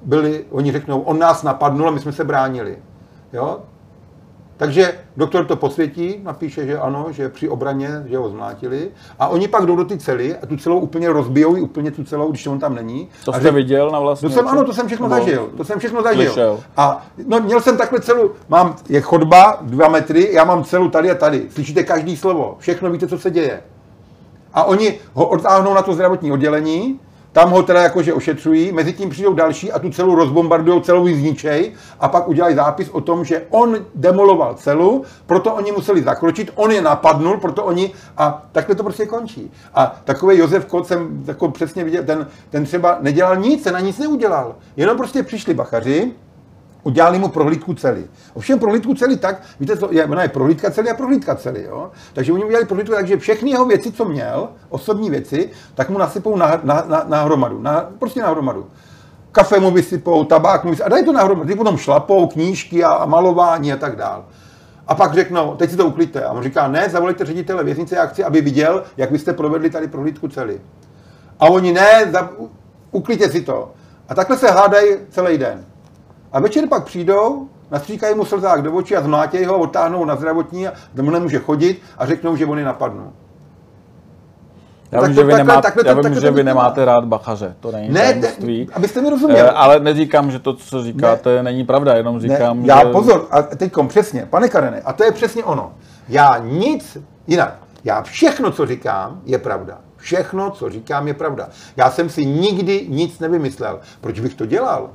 byli, 0.04 0.46
oni 0.50 0.72
řeknou, 0.72 1.02
on 1.02 1.20
nás 1.20 1.44
napadnul 1.44 1.88
a 1.88 1.92
my 1.92 2.00
jsme 2.00 2.12
se 2.12 2.24
bránili. 2.24 2.78
Jo? 3.34 3.60
Takže 4.62 4.94
doktor 5.18 5.46
to 5.46 5.56
posvětí, 5.56 6.20
napíše, 6.24 6.66
že 6.66 6.78
ano, 6.78 7.06
že 7.10 7.30
při 7.30 7.50
obraně, 7.50 8.04
že 8.06 8.18
ho 8.18 8.30
zmlátili. 8.30 8.90
A 9.20 9.28
oni 9.28 9.48
pak 9.48 9.66
jdou 9.66 9.76
do 9.76 9.86
ty 9.86 9.98
cely 9.98 10.36
a 10.44 10.46
tu 10.46 10.58
celou 10.58 10.80
úplně 10.80 11.10
rozbijou, 11.10 11.52
úplně 11.62 11.92
tu 11.92 12.04
celou, 12.04 12.32
když 12.32 12.48
on 12.48 12.60
tam 12.60 12.76
není. 12.76 13.10
To 13.26 13.36
a 13.36 13.40
jste 13.40 13.52
viděl 13.52 13.92
na 13.92 14.00
vlastní 14.00 14.30
to 14.30 14.36
jsem, 14.36 14.48
ano, 14.48 14.64
to 14.64 14.74
jsem 14.74 14.88
všechno 14.88 15.08
Nebo 15.08 15.22
zažil. 15.22 15.50
To 15.58 15.64
jsem 15.64 15.80
všechno 15.80 16.04
zažil. 16.04 16.26
slyšel? 16.26 16.60
A 16.78 17.06
no, 17.28 17.40
měl 17.40 17.62
jsem 17.62 17.78
takhle 17.78 18.02
celou, 18.02 18.32
mám, 18.50 18.76
je 18.90 19.02
chodba, 19.02 19.58
dva 19.62 19.88
metry, 19.88 20.30
já 20.34 20.44
mám 20.44 20.64
celu 20.64 20.90
tady 20.90 21.12
a 21.12 21.16
tady. 21.16 21.46
Slyšíte 21.50 21.84
každý 21.84 22.18
slovo, 22.18 22.56
všechno 22.60 22.92
víte, 22.92 23.08
co 23.08 23.20
se 23.20 23.32
děje. 23.32 23.62
A 24.54 24.64
oni 24.64 25.00
ho 25.14 25.28
odtáhnou 25.28 25.74
na 25.74 25.82
to 25.82 25.94
zdravotní 25.94 26.32
oddělení, 26.32 27.00
tam 27.32 27.52
ho 27.52 27.64
teda 27.64 27.82
jakože 27.82 28.14
ošetřují, 28.14 28.72
mezi 28.72 28.94
tím 28.94 29.10
přijdou 29.10 29.34
další 29.34 29.72
a 29.72 29.80
tu 29.80 29.90
celou 29.90 30.16
rozbombardují, 30.16 30.82
celou 30.82 31.08
ji 31.08 31.16
zničej 31.16 31.74
a 32.00 32.08
pak 32.08 32.28
udělají 32.28 32.56
zápis 32.56 32.90
o 32.90 33.02
tom, 33.02 33.26
že 33.26 33.44
on 33.50 33.86
demoloval 33.96 34.54
celu, 34.54 35.04
proto 35.26 35.54
oni 35.54 35.72
museli 35.72 36.04
zakročit, 36.04 36.52
on 36.56 36.72
je 36.72 36.82
napadnul, 36.82 37.38
proto 37.38 37.64
oni 37.64 37.92
a 38.18 38.44
takhle 38.52 38.76
to 38.76 38.84
prostě 38.84 39.06
končí. 39.06 39.52
A 39.74 40.02
takový 40.04 40.38
Josef 40.38 40.66
Kot 40.66 40.88
jsem 40.88 41.24
jako 41.28 41.52
přesně 41.52 41.84
viděl, 41.84 42.04
ten, 42.04 42.28
ten 42.50 42.66
třeba 42.66 42.98
nedělal 43.02 43.36
nic, 43.36 43.64
ten 43.64 43.74
na 43.74 43.80
nic 43.80 43.98
neudělal. 43.98 44.56
Jenom 44.78 44.98
prostě 44.98 45.24
přišli 45.24 45.54
bachaři, 45.54 46.12
udělali 46.84 47.20
mu 47.20 47.28
prohlídku 47.28 47.74
cely. 47.74 48.06
Ovšem 48.34 48.60
prohlídku 48.60 48.94
cely 48.94 49.18
tak, 49.18 49.42
víte, 49.60 49.78
co, 49.78 49.90
je, 49.92 50.06
ona 50.06 50.22
je 50.22 50.30
prohlídka 50.30 50.72
cely 50.72 50.90
a 50.90 50.94
prohlídka 50.94 51.36
cely, 51.36 51.64
jo? 51.64 51.92
Takže 52.14 52.34
oni 52.34 52.44
udělali 52.44 52.66
prohlídku 52.66 52.96
tak, 52.96 53.08
že 53.08 53.18
všechny 53.18 53.52
jeho 53.52 53.66
věci, 53.66 53.92
co 53.92 54.06
měl, 54.06 54.50
osobní 54.70 55.10
věci, 55.10 55.50
tak 55.76 55.90
mu 55.90 55.98
nasypou 55.98 56.36
na, 56.36 56.60
na, 56.64 56.84
na, 56.88 57.04
na 57.08 57.24
hromadu, 57.24 57.62
na, 57.62 57.90
prostě 58.00 58.22
na 58.22 58.30
hromadu. 58.30 58.68
Kafe 59.32 59.60
mu 59.60 59.72
vysypou, 59.72 60.24
tabák 60.24 60.64
mu 60.64 60.70
vysypou, 60.70 60.86
a 60.86 60.90
dají 60.90 61.06
to 61.06 61.14
na 61.14 61.24
hromadu. 61.24 61.48
Ty 61.48 61.56
potom 61.56 61.78
šlapou, 61.78 62.28
knížky 62.28 62.84
a, 62.84 62.92
a 62.92 63.06
malování 63.06 63.74
a 63.74 63.78
tak 63.78 63.96
dál. 63.96 64.26
A 64.88 64.96
pak 64.96 65.14
řeknou, 65.14 65.56
teď 65.56 65.72
si 65.72 65.78
to 65.78 65.86
uklidte. 65.86 66.24
A 66.24 66.32
on 66.32 66.44
říká, 66.44 66.68
ne, 66.68 66.90
zavolejte 66.90 67.26
ředitele 67.26 67.64
věznice, 67.64 67.96
já 67.96 68.06
chci, 68.06 68.24
aby 68.24 68.42
viděl, 68.42 68.84
jak 68.98 69.12
vy 69.12 69.20
jste 69.20 69.34
provedli 69.34 69.70
tady 69.70 69.88
prohlídku 69.88 70.28
cely. 70.28 70.62
A 71.40 71.46
oni, 71.46 71.74
ne, 71.74 72.10
za, 72.12 72.30
uklidte 72.92 73.30
si 73.30 73.42
to. 73.42 73.72
A 74.10 74.16
takhle 74.16 74.38
se 74.38 74.52
hádají 74.52 74.96
celý 75.10 75.38
den. 75.38 75.66
A 76.32 76.40
večer 76.40 76.68
pak 76.68 76.84
přijdou, 76.86 77.48
nastříkají 77.72 78.16
mu 78.16 78.26
slzák 78.26 78.62
do 78.62 78.74
očí 78.74 78.96
a 78.96 79.02
zmlátějí 79.02 79.46
ho, 79.46 79.60
odtáhnou 79.60 80.06
na 80.06 80.16
zdravotní 80.16 80.68
a 80.68 80.74
nemůže 80.96 81.40
chodit 81.40 81.82
a 81.98 82.06
řeknou, 82.06 82.36
že 82.36 82.46
oni 82.46 82.64
napadnou. 82.64 83.12
Já 84.92 85.02
vím, 85.02 85.14
že 85.14 85.24
vy, 85.24 85.34
nemáte, 85.34 85.62
takhle 85.62 85.84
já 85.86 85.94
vím, 85.94 86.04
takhle 86.04 86.22
že 86.22 86.32
vy 86.32 86.44
nemáte 86.44 86.86
rád 86.86 87.06
bachaře, 87.06 87.56
to 87.60 87.72
není 87.72 87.90
Ne, 87.90 88.02
tajemství. 88.02 88.66
ne, 88.66 88.74
abyste 88.76 89.02
mi 89.02 89.08
Eh, 89.08 89.10
rozuměli. 89.10 89.50
Ale 89.50 89.80
neříkám, 89.80 90.32
že 90.32 90.40
to, 90.40 90.54
co 90.54 90.84
říkáte, 90.84 91.44
není 91.44 91.64
pravda, 91.64 91.94
jenom 91.94 92.20
říkám, 92.20 92.62
ne, 92.62 92.68
já 92.68 92.80
že... 92.80 92.92
pozor, 92.92 93.28
a 93.32 93.42
teďkom 93.42 93.88
přesně, 93.88 94.28
pane 94.30 94.50
Karene, 94.50 94.82
a 94.82 94.94
to 94.94 95.04
je 95.04 95.12
přesně 95.12 95.44
ono. 95.44 95.74
Já 96.10 96.38
nic 96.38 96.98
jinak. 97.28 97.56
Já 97.84 98.02
všechno, 98.02 98.52
co 98.52 98.66
říkám, 98.66 99.22
je 99.26 99.38
pravda. 99.38 99.78
Všechno, 99.98 100.52
co 100.52 100.70
říkám, 100.70 101.08
je 101.08 101.14
pravda. 101.14 101.50
Já 101.78 101.92
jsem 101.92 102.10
si 102.10 102.26
nikdy 102.26 102.86
nic 102.90 103.20
nevymyslel. 103.20 103.80
Proč 104.02 104.20
bych 104.20 104.34
to 104.36 104.46
dělal? 104.46 104.90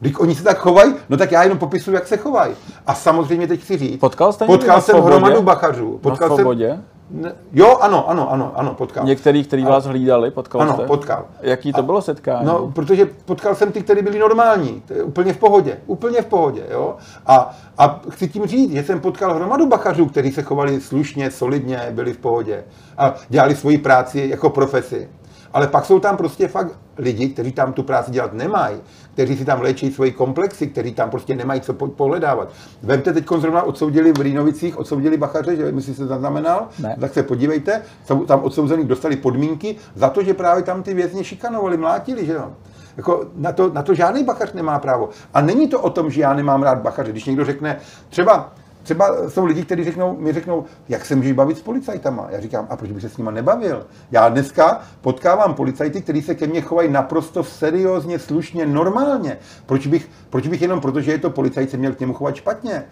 Když 0.00 0.18
oni 0.18 0.34
se 0.34 0.44
tak 0.44 0.58
chovají, 0.58 0.94
no 1.08 1.16
tak 1.16 1.32
já 1.32 1.42
jenom 1.42 1.58
popisuju, 1.58 1.94
jak 1.94 2.06
se 2.06 2.16
chovají. 2.16 2.54
A 2.86 2.94
samozřejmě 2.94 3.46
teď 3.46 3.60
chci 3.60 3.78
říct, 3.78 4.00
Potkal 4.00 4.32
jste 4.32 4.46
potkal 4.46 4.76
na 4.76 4.80
jsem 4.80 4.92
svobodě? 4.94 5.16
hromadu 5.16 5.42
bachařů. 5.42 5.92
Na 5.92 5.98
Potkal 5.98 6.28
jsem, 6.28 6.36
svobodě? 6.36 6.78
Ne, 7.10 7.32
jo, 7.52 7.76
ano, 7.80 8.08
ano, 8.10 8.32
ano, 8.32 8.52
ano, 8.54 8.74
potkal. 8.74 9.04
Některý, 9.04 9.44
který 9.44 9.64
vás 9.64 9.84
hlídali, 9.84 10.30
potkal 10.30 10.60
Ano, 10.62 10.74
jste? 10.74 10.86
potkal. 10.86 11.24
Jaký 11.40 11.72
to 11.72 11.82
bylo 11.82 12.02
setkání? 12.02 12.46
No, 12.46 12.70
protože 12.74 13.06
potkal 13.24 13.54
jsem 13.54 13.72
ty, 13.72 13.82
kteří 13.82 14.02
byli 14.02 14.18
normální, 14.18 14.82
to 14.86 14.92
je 14.94 15.02
úplně 15.02 15.32
v 15.32 15.36
pohodě, 15.38 15.78
úplně 15.86 16.22
v 16.22 16.26
pohodě, 16.26 16.62
jo. 16.70 16.94
A, 17.26 17.56
a 17.78 18.00
chci 18.10 18.28
tím 18.28 18.46
říct, 18.46 18.72
že 18.72 18.82
jsem 18.84 19.00
potkal 19.00 19.34
hromadu 19.34 19.66
bachařů, 19.66 20.06
kteří 20.06 20.32
se 20.32 20.42
chovali 20.42 20.80
slušně, 20.80 21.30
solidně, 21.30 21.80
byli 21.90 22.12
v 22.12 22.18
pohodě 22.18 22.64
a 22.98 23.14
dělali 23.28 23.56
svoji 23.56 23.78
práci 23.78 24.26
jako 24.30 24.50
profesi. 24.50 25.08
Ale 25.52 25.66
pak 25.66 25.84
jsou 25.84 26.00
tam 26.00 26.16
prostě 26.16 26.48
fakt 26.48 26.72
lidi, 26.98 27.28
kteří 27.28 27.52
tam 27.52 27.72
tu 27.72 27.82
práci 27.82 28.10
dělat 28.10 28.32
nemají, 28.32 28.76
kteří 29.12 29.36
si 29.36 29.44
tam 29.44 29.60
léčí 29.60 29.92
svoji 29.92 30.12
komplexy, 30.12 30.66
kteří 30.66 30.94
tam 30.94 31.10
prostě 31.10 31.34
nemají 31.34 31.60
co 31.60 31.74
po- 31.74 31.86
pohledávat. 31.88 32.48
Vemte 32.82 33.12
teď 33.12 33.26
zrovna 33.38 33.62
odsoudili 33.62 34.12
v 34.12 34.20
Rýnovicích, 34.20 34.78
odsoudili 34.78 35.16
bachaře, 35.16 35.56
že 35.56 35.62
jestli 35.62 35.94
jste 35.94 36.06
zaznamenal, 36.06 36.68
Ne. 36.78 36.96
tak 37.00 37.14
se 37.14 37.22
podívejte, 37.22 37.82
jsou 38.06 38.24
tam 38.24 38.40
odsouzený 38.42 38.84
dostali 38.84 39.16
podmínky 39.16 39.76
za 39.94 40.08
to, 40.10 40.22
že 40.22 40.34
právě 40.34 40.62
tam 40.62 40.82
ty 40.82 40.94
vězně 40.94 41.24
šikanovali, 41.24 41.76
mlátili, 41.76 42.26
že 42.26 42.32
jo. 42.32 42.52
Jako 42.96 43.24
na, 43.36 43.52
to, 43.52 43.70
na 43.72 43.82
to 43.82 43.94
žádný 43.94 44.24
bachař 44.24 44.52
nemá 44.52 44.78
právo. 44.78 45.08
A 45.34 45.40
není 45.40 45.68
to 45.68 45.80
o 45.80 45.90
tom, 45.90 46.10
že 46.10 46.20
já 46.20 46.34
nemám 46.34 46.62
rád 46.62 46.78
bachaře. 46.78 47.12
Když 47.12 47.24
někdo 47.24 47.44
řekne, 47.44 47.76
třeba, 48.08 48.52
třeba 48.90 49.30
jsou 49.30 49.44
lidi, 49.44 49.64
kteří 49.64 49.84
řeknou, 49.84 50.16
mi 50.16 50.32
řeknou, 50.32 50.64
jak 50.88 51.04
se 51.04 51.16
můžeš 51.16 51.32
bavit 51.32 51.58
s 51.58 51.62
policajtama. 51.62 52.26
Já 52.30 52.40
říkám, 52.40 52.66
a 52.70 52.76
proč 52.76 52.92
bych 52.92 53.02
se 53.02 53.08
s 53.08 53.16
nima 53.16 53.30
nebavil? 53.30 53.86
Já 54.10 54.28
dneska 54.28 54.80
potkávám 55.00 55.54
policajty, 55.54 56.02
kteří 56.02 56.22
se 56.22 56.34
ke 56.34 56.46
mně 56.46 56.60
chovají 56.60 56.90
naprosto 56.90 57.44
seriózně, 57.44 58.18
slušně, 58.18 58.66
normálně. 58.66 59.38
Proč 59.66 59.86
bych, 59.86 60.08
proč 60.30 60.46
bych 60.46 60.62
jenom 60.62 60.80
proto, 60.80 61.00
že 61.00 61.12
je 61.12 61.18
to 61.18 61.30
policajt, 61.30 61.70
se 61.70 61.76
měl 61.76 61.94
k 61.94 62.00
němu 62.00 62.14
chovat 62.14 62.34
špatně? 62.34 62.84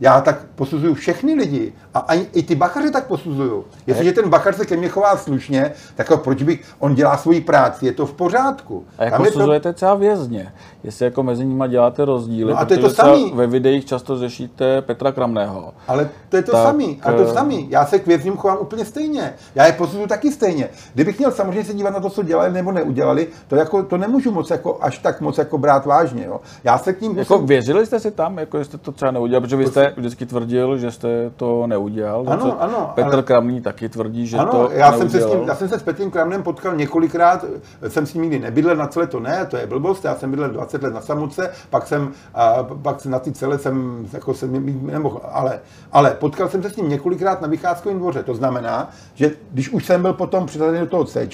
Já 0.00 0.20
tak 0.20 0.36
posuzuju 0.54 0.94
všechny 0.94 1.34
lidi 1.34 1.72
a 1.94 1.98
ani, 1.98 2.26
i 2.32 2.42
ty 2.42 2.54
bachaře 2.54 2.90
tak 2.90 3.06
posuzuju. 3.06 3.64
Jestliže 3.86 4.12
ten 4.12 4.28
bachař 4.28 4.56
se 4.56 4.66
ke 4.66 4.76
mně 4.76 4.88
chová 4.88 5.16
slušně, 5.16 5.72
tak 5.94 6.10
ho, 6.10 6.16
proč 6.16 6.42
bych, 6.42 6.64
on 6.78 6.94
dělá 6.94 7.16
svoji 7.16 7.40
práci, 7.40 7.86
je 7.86 7.92
to 7.92 8.06
v 8.06 8.12
pořádku. 8.12 8.84
A 8.98 9.04
jak 9.04 9.12
Tam 9.12 9.24
je 9.24 9.30
to- 9.30 9.38
posuzujete 9.38 9.72
třeba 9.72 9.94
vězně? 9.94 10.52
Jestli 10.84 11.04
jako 11.04 11.22
mezi 11.22 11.44
nimi 11.44 11.64
děláte 11.68 12.04
rozdíly, 12.04 12.52
No 12.52 12.58
a 12.58 12.64
to 12.64 12.74
je 12.74 12.78
to 12.78 12.90
samý. 12.90 13.32
ve 13.34 13.46
videích 13.46 13.84
často 13.84 14.18
řešíte 14.18 14.82
Petra 14.82 15.12
Kramného. 15.12 15.74
Ale 15.88 16.08
to 16.28 16.36
je 16.36 16.42
to 16.42 16.52
Tak, 16.52 16.62
samý. 16.62 17.00
A 17.02 17.12
to 17.12 17.22
eh, 17.28 17.32
samý. 17.32 17.66
Já 17.70 17.86
se 17.86 17.98
k 17.98 18.06
vězňům 18.06 18.36
chovám 18.36 18.58
úplně 18.60 18.84
stejně. 18.84 19.34
Já 19.54 19.66
je 19.66 19.72
posuzuju 19.72 20.06
taky 20.06 20.32
stejně. 20.32 20.68
Kdybych 20.94 21.18
měl 21.18 21.30
samozřejmě 21.32 21.64
se 21.64 21.74
dívat 21.74 21.94
na 21.94 22.00
to, 22.00 22.10
co 22.10 22.22
dělali 22.22 22.52
nebo 22.52 22.72
neudělali, 22.72 23.28
to, 23.48 23.56
jako, 23.56 23.82
to 23.82 23.96
nemůžu 23.96 24.30
moc 24.32 24.50
jako, 24.50 24.78
až 24.80 24.98
tak 24.98 25.20
moc 25.20 25.38
jako 25.38 25.58
brát 25.58 25.86
vážně. 25.86 26.24
Jo. 26.24 26.40
Já 26.64 26.78
se 26.78 26.92
k 26.92 27.00
ním 27.00 27.18
Jako 27.18 27.34
musím... 27.34 27.46
věřili 27.46 27.86
jste 27.86 28.00
si 28.00 28.10
tam, 28.10 28.38
jako 28.38 28.64
jste 28.64 28.78
to 28.78 28.92
třeba 28.92 29.10
neudělal, 29.10 29.40
protože 29.40 29.56
vy 29.56 29.66
jste 29.66 29.83
vždycky 29.96 30.26
tvrdil, 30.26 30.78
že 30.78 30.90
jste 30.90 31.30
to 31.36 31.66
neudělal. 31.66 32.24
Ano, 32.28 32.62
ano, 32.62 32.92
Petr 32.94 33.14
ale- 33.14 33.22
Kramný 33.22 33.60
taky 33.60 33.88
tvrdí, 33.88 34.26
že 34.26 34.36
Ano, 34.36 34.50
to 34.50 34.70
já 34.72 34.92
jsem, 34.92 35.00
se 35.00 35.08
s 35.08 35.12
neudělal. 35.20 35.38
tím, 35.38 35.48
já 35.48 35.54
jsem 35.54 35.68
se 35.68 35.78
s 35.78 35.82
Petrem 35.82 36.10
Kramnem 36.10 36.42
potkal 36.42 36.76
několikrát, 36.76 37.44
jsem 37.88 38.06
s 38.06 38.14
ním 38.14 38.22
nikdy 38.22 38.38
nebydlel, 38.38 38.76
na 38.76 38.86
celé 38.86 39.06
to 39.06 39.20
ne, 39.20 39.46
to 39.50 39.56
je 39.56 39.66
blbost, 39.66 40.04
já 40.04 40.14
jsem 40.14 40.30
bydlel 40.30 40.48
20 40.50 40.82
let 40.82 40.94
na 40.94 41.00
samotce, 41.00 41.50
pak 41.70 41.86
jsem, 41.86 42.12
a, 42.34 42.62
pak 42.82 43.06
na 43.06 43.18
ty 43.18 43.32
celé 43.32 43.58
jsem, 43.58 44.06
jako 44.12 44.34
jsem 44.34 44.86
nemohl, 44.86 45.20
ale, 45.32 45.60
ale 45.92 46.10
potkal 46.10 46.48
jsem 46.48 46.62
se 46.62 46.70
s 46.70 46.76
ním 46.76 46.88
několikrát 46.88 47.40
na 47.40 47.48
Vycházkovém 47.48 47.98
dvoře, 47.98 48.22
to 48.22 48.34
znamená, 48.34 48.90
že 49.14 49.30
když 49.52 49.68
už 49.72 49.86
jsem 49.86 50.02
byl 50.02 50.12
potom 50.12 50.46
přitažený 50.46 50.80
do 50.80 50.86
toho 50.86 51.04
C, 51.04 51.28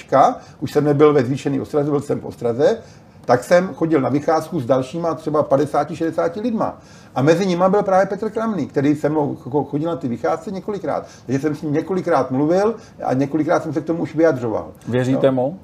už 0.59 0.71
jsem 0.71 0.83
nebyl 0.83 1.13
ve 1.13 1.23
zvýšený 1.23 1.61
ostraze, 1.61 1.89
byl 1.89 2.01
jsem 2.01 2.19
v 2.19 2.25
ostraze, 2.25 2.77
tak 3.25 3.43
jsem 3.43 3.73
chodil 3.73 4.01
na 4.01 4.09
vycházku 4.09 4.59
s 4.59 4.65
dalšíma 4.65 5.13
třeba 5.13 5.43
50-60 5.43 6.41
lidma. 6.41 6.77
A 7.15 7.21
mezi 7.21 7.45
nimi 7.45 7.63
byl 7.69 7.83
právě 7.83 8.05
Petr 8.05 8.29
Kramný, 8.29 8.67
který 8.67 8.95
se 8.95 9.09
mnou 9.09 9.35
chodil 9.69 9.89
na 9.89 9.95
ty 9.95 10.07
vycházce 10.07 10.51
několikrát. 10.51 11.07
Takže 11.25 11.39
jsem 11.39 11.55
s 11.55 11.61
ním 11.61 11.73
několikrát 11.73 12.31
mluvil 12.31 12.75
a 13.03 13.13
několikrát 13.13 13.63
jsem 13.63 13.73
se 13.73 13.81
k 13.81 13.85
tomu 13.85 14.03
už 14.03 14.15
vyjadřoval. 14.15 14.67
Věříte 14.87 15.25
Jo. 15.27 15.31
mu, 15.31 15.59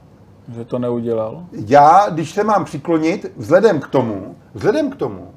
že 0.55 0.66
to 0.66 0.80
neudělal? 0.80 1.43
Já, 1.51 2.10
když 2.10 2.32
se 2.32 2.43
mám 2.43 2.66
přiklonit, 2.66 3.32
vzhledem 3.38 3.80
k 3.80 3.88
tomu, 3.88 4.36
vzhledem 4.53 4.91
k 4.91 4.95
tomu, 4.95 5.28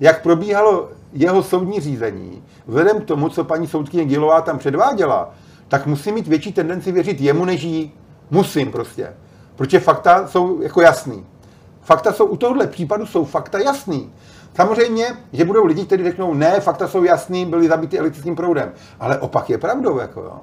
jak 0.00 0.22
probíhalo 0.22 0.88
jeho 1.12 1.42
soudní 1.42 1.80
řízení, 1.80 2.42
vzhledem 2.66 3.00
k 3.00 3.04
tomu, 3.04 3.28
co 3.28 3.44
paní 3.44 3.66
soudkyně 3.66 4.04
Gilová 4.04 4.40
tam 4.40 4.58
předváděla, 4.58 5.30
tak 5.68 5.86
musím 5.86 6.14
mít 6.14 6.26
větší 6.28 6.52
tendenci 6.52 6.92
věřit 6.92 7.20
jemu 7.20 7.44
než 7.44 7.62
jí. 7.62 7.92
Musím 8.30 8.72
prostě. 8.72 9.12
Protože 9.56 9.80
fakta 9.80 10.26
jsou 10.26 10.62
jako 10.62 10.80
jasný. 10.80 11.24
Fakta 11.82 12.12
jsou, 12.12 12.24
u 12.24 12.36
tohohle 12.36 12.66
případu 12.66 13.06
jsou 13.06 13.24
fakta 13.24 13.58
jasný. 13.58 14.12
Samozřejmě, 14.54 15.06
že 15.32 15.44
budou 15.44 15.64
lidi, 15.64 15.84
kteří 15.84 16.04
řeknou, 16.04 16.34
ne, 16.34 16.60
fakta 16.60 16.88
jsou 16.88 17.04
jasný, 17.04 17.46
byli 17.46 17.68
zabiti 17.68 17.98
elektrickým 17.98 18.36
proudem. 18.36 18.72
Ale 19.00 19.18
opak 19.18 19.50
je 19.50 19.58
pravdou. 19.58 19.98
Jako, 19.98 20.20
jo. 20.20 20.40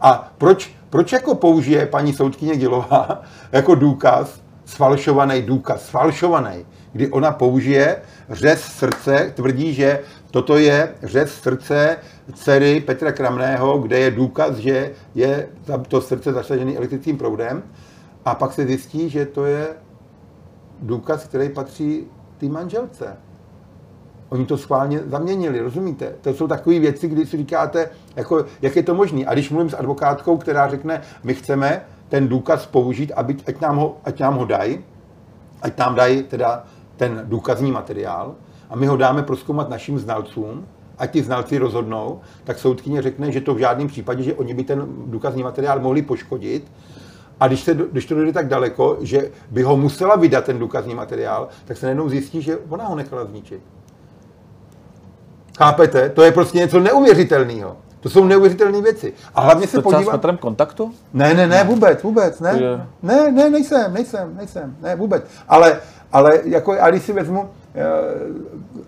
A 0.00 0.32
proč, 0.38 0.74
proč 0.90 1.12
jako 1.12 1.34
použije 1.34 1.86
paní 1.86 2.12
soudkyně 2.12 2.56
Gilová 2.56 3.22
jako 3.52 3.74
důkaz, 3.74 4.40
sfalšovaný 4.64 5.42
důkaz, 5.42 5.86
sfalšovaný, 5.86 6.66
kdy 6.92 7.08
ona 7.08 7.32
použije 7.32 8.02
řez 8.30 8.62
srdce, 8.62 9.32
tvrdí, 9.34 9.74
že 9.74 10.00
toto 10.30 10.56
je 10.56 10.94
řez 11.02 11.34
srdce 11.34 11.96
dcery 12.34 12.80
Petra 12.80 13.12
Kramného, 13.12 13.78
kde 13.78 13.98
je 13.98 14.10
důkaz, 14.10 14.56
že 14.56 14.90
je 15.14 15.48
to 15.88 16.00
srdce 16.00 16.32
zasažený 16.32 16.76
elektrickým 16.76 17.18
proudem 17.18 17.62
a 18.24 18.34
pak 18.34 18.52
se 18.52 18.66
zjistí, 18.66 19.10
že 19.10 19.26
to 19.26 19.44
je 19.44 19.66
důkaz, 20.82 21.24
který 21.24 21.48
patří 21.48 22.06
té 22.38 22.46
manželce. 22.46 23.16
Oni 24.28 24.46
to 24.46 24.58
schválně 24.58 25.00
zaměnili, 25.06 25.60
rozumíte? 25.60 26.14
To 26.20 26.34
jsou 26.34 26.48
takové 26.48 26.78
věci, 26.78 27.08
kdy 27.08 27.26
si 27.26 27.36
říkáte, 27.36 27.90
jako, 28.16 28.44
jak 28.62 28.76
je 28.76 28.82
to 28.82 28.94
možné. 28.94 29.24
A 29.26 29.34
když 29.34 29.50
mluvím 29.50 29.70
s 29.70 29.76
advokátkou, 29.76 30.36
která 30.36 30.68
řekne, 30.68 31.00
my 31.24 31.34
chceme 31.34 31.84
ten 32.08 32.28
důkaz 32.28 32.66
použít, 32.66 33.12
aby, 33.16 33.36
ať, 33.46 33.60
nám 33.60 33.76
ho, 33.76 33.96
ať 34.04 34.20
nám 34.20 34.34
ho 34.34 34.44
dají, 34.44 34.84
ať 35.62 35.78
nám 35.78 35.94
dají 35.94 36.22
teda 36.22 36.64
ten 36.96 37.22
důkazní 37.24 37.72
materiál 37.72 38.34
a 38.70 38.76
my 38.76 38.86
ho 38.86 38.96
dáme 38.96 39.22
proskoumat 39.22 39.68
našim 39.68 39.98
znalcům, 39.98 40.66
ať 40.98 41.10
ti 41.10 41.22
znalci 41.22 41.58
rozhodnou, 41.58 42.20
tak 42.44 42.58
soudkyně 42.58 43.02
řekne, 43.02 43.32
že 43.32 43.40
to 43.40 43.54
v 43.54 43.58
žádném 43.58 43.88
případě, 43.88 44.22
že 44.22 44.34
oni 44.34 44.54
by 44.54 44.64
ten 44.64 44.86
důkazní 45.06 45.42
materiál 45.42 45.80
mohli 45.80 46.02
poškodit, 46.02 46.72
a 47.42 47.46
když, 47.48 47.60
se, 47.60 47.74
když 47.74 48.06
to 48.06 48.14
dojde 48.14 48.32
tak 48.32 48.48
daleko, 48.48 48.96
že 49.00 49.30
by 49.50 49.62
ho 49.62 49.76
musela 49.76 50.16
vydat 50.16 50.44
ten 50.44 50.58
důkazní 50.58 50.94
materiál, 50.94 51.48
tak 51.64 51.76
se 51.76 51.86
najednou 51.86 52.08
zjistí, 52.08 52.42
že 52.42 52.58
ona 52.68 52.84
ho 52.84 52.96
nechala 52.96 53.24
zničit. 53.24 53.60
Chápete? 55.58 56.08
To 56.08 56.22
je 56.22 56.32
prostě 56.32 56.58
něco 56.58 56.80
neuvěřitelného. 56.80 57.76
To 58.00 58.08
jsou 58.10 58.24
neuvěřitelné 58.24 58.82
věci. 58.82 59.12
A 59.34 59.40
hlavně 59.40 59.66
se 59.66 59.82
podívat... 59.82 60.22
s 60.24 60.38
kontaktu? 60.40 60.92
Ne, 61.12 61.34
ne, 61.34 61.46
ne, 61.46 61.64
vůbec, 61.64 62.02
vůbec, 62.02 62.40
ne. 62.40 62.58
Je... 62.60 62.86
Ne, 63.02 63.32
ne, 63.32 63.50
nejsem, 63.50 63.94
nejsem, 63.94 64.36
nejsem, 64.36 64.76
ne, 64.82 64.96
vůbec. 64.96 65.24
Ale, 65.48 65.80
ale 66.12 66.40
jako, 66.44 66.76
a 66.80 66.90
když 66.90 67.02
si 67.02 67.12
vezmu, 67.12 67.40
uh, 67.40 67.48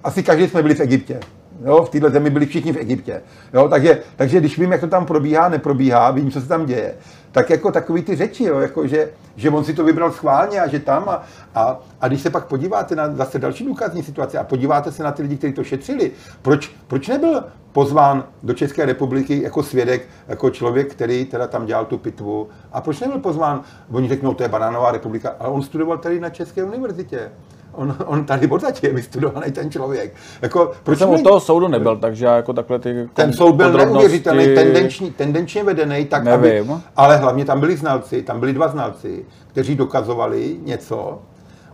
asi 0.04 0.22
každý 0.22 0.48
jsme 0.48 0.62
byli 0.62 0.74
v 0.74 0.80
Egyptě. 0.80 1.20
Jo, 1.62 1.84
v 1.84 1.88
této 1.88 2.10
zemi 2.10 2.30
byli 2.30 2.46
všichni 2.46 2.72
v 2.72 2.76
Egyptě. 2.76 3.22
Jo, 3.54 3.68
takže, 3.68 4.02
takže 4.16 4.40
když 4.40 4.58
vím, 4.58 4.72
jak 4.72 4.80
to 4.80 4.86
tam 4.86 5.06
probíhá, 5.06 5.48
neprobíhá, 5.48 6.10
vím, 6.10 6.30
co 6.30 6.40
se 6.40 6.48
tam 6.48 6.66
děje, 6.66 6.94
tak 7.32 7.50
jako 7.50 7.72
takový 7.72 8.02
ty 8.02 8.16
řeči, 8.16 8.44
jo, 8.44 8.58
jako 8.58 8.86
že, 8.86 9.10
že 9.36 9.50
on 9.50 9.64
si 9.64 9.74
to 9.74 9.84
vybral 9.84 10.12
schválně 10.12 10.60
a 10.60 10.66
že 10.66 10.80
tam 10.80 11.08
a, 11.08 11.22
a, 11.54 11.80
a 12.00 12.08
když 12.08 12.20
se 12.20 12.30
pak 12.30 12.44
podíváte 12.46 12.96
na 12.96 13.14
zase 13.14 13.38
další 13.38 13.64
důkazní 13.64 14.02
situace 14.02 14.38
a 14.38 14.44
podíváte 14.44 14.92
se 14.92 15.02
na 15.02 15.12
ty 15.12 15.22
lidi, 15.22 15.36
kteří 15.36 15.52
to 15.52 15.64
šetřili, 15.64 16.10
proč, 16.42 16.72
proč 16.86 17.08
nebyl 17.08 17.44
pozván 17.72 18.24
do 18.42 18.54
České 18.54 18.86
republiky 18.86 19.42
jako 19.42 19.62
svědek, 19.62 20.08
jako 20.28 20.50
člověk, 20.50 20.92
který 20.92 21.24
teda 21.24 21.46
tam 21.46 21.66
dělal 21.66 21.84
tu 21.84 21.98
pitvu 21.98 22.48
a 22.72 22.80
proč 22.80 23.00
nebyl 23.00 23.18
pozván, 23.18 23.62
oni 23.90 24.08
řeknou, 24.08 24.34
to 24.34 24.42
je 24.42 24.48
banánová 24.48 24.92
republika, 24.92 25.34
ale 25.38 25.48
on 25.48 25.62
studoval 25.62 25.98
tady 25.98 26.20
na 26.20 26.30
České 26.30 26.64
univerzitě. 26.64 27.30
On, 27.76 27.96
on 28.06 28.24
tady 28.24 28.48
odsaď 28.48 28.82
je 28.82 28.92
vystudovaný 28.92 29.52
ten 29.52 29.70
člověk. 29.70 30.14
Jako, 30.42 30.72
proč 30.82 30.98
jsem 30.98 31.10
u 31.10 31.22
toho 31.22 31.40
soudu 31.40 31.68
nebyl, 31.68 31.96
takže 31.96 32.26
jako 32.26 32.52
takhle 32.52 32.78
ty 32.78 33.08
Ten 33.14 33.32
soud 33.32 33.52
byl 33.52 33.72
neuvěřitelný, 33.72 34.54
tendenční, 34.54 35.10
tendenčně 35.10 35.64
vedený, 35.64 36.04
tak 36.04 36.24
Nevím. 36.24 36.72
Aby, 36.72 36.82
ale 36.96 37.16
hlavně 37.16 37.44
tam 37.44 37.60
byli 37.60 37.76
znalci, 37.76 38.22
tam 38.22 38.40
byli 38.40 38.52
dva 38.52 38.68
znalci, 38.68 39.24
kteří 39.48 39.74
dokazovali 39.74 40.56
něco 40.62 41.18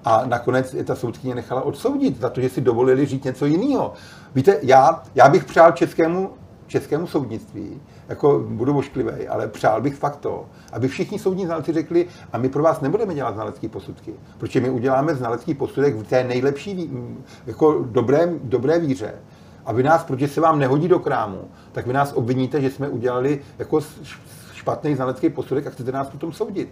a 0.04 0.22
nakonec 0.26 0.74
je 0.74 0.84
ta 0.84 0.94
soudkyně 0.94 1.34
nechala 1.34 1.62
odsoudit 1.62 2.20
za 2.20 2.28
to, 2.30 2.40
že 2.40 2.48
si 2.48 2.60
dovolili 2.60 3.06
říct 3.06 3.24
něco 3.24 3.46
jiného. 3.46 3.92
Víte, 4.34 4.58
já, 4.62 5.02
já 5.14 5.28
bych 5.28 5.44
přál 5.44 5.72
českému, 5.72 6.30
českému 6.66 7.06
soudnictví, 7.06 7.80
jako 8.10 8.44
budu 8.48 8.78
ošklivý, 8.78 9.28
ale 9.28 9.48
přál 9.48 9.80
bych 9.80 9.94
fakt 9.94 10.16
to, 10.16 10.46
aby 10.72 10.88
všichni 10.88 11.18
soudní 11.18 11.46
znalci 11.46 11.72
řekli, 11.72 12.06
a 12.32 12.38
my 12.38 12.48
pro 12.48 12.62
vás 12.62 12.80
nebudeme 12.80 13.14
dělat 13.14 13.34
znalecké 13.34 13.68
posudky, 13.68 14.14
protože 14.38 14.60
my 14.60 14.70
uděláme 14.70 15.14
znalecký 15.14 15.54
posudek 15.54 15.94
v 15.94 16.02
té 16.02 16.24
nejlepší, 16.24 16.90
jako 17.46 17.84
dobré, 17.88 18.32
dobré 18.42 18.78
víře. 18.78 19.14
A 19.66 19.72
vy 19.72 19.82
nás, 19.82 20.04
protože 20.04 20.28
se 20.28 20.40
vám 20.40 20.58
nehodí 20.58 20.88
do 20.88 20.98
krámu, 20.98 21.40
tak 21.72 21.86
vy 21.86 21.92
nás 21.92 22.12
obviníte, 22.12 22.60
že 22.60 22.70
jsme 22.70 22.88
udělali 22.88 23.40
jako 23.58 23.80
špatný 24.52 24.94
znalecký 24.94 25.30
posudek 25.30 25.66
a 25.66 25.70
chcete 25.70 25.92
nás 25.92 26.10
potom 26.10 26.32
soudit 26.32 26.68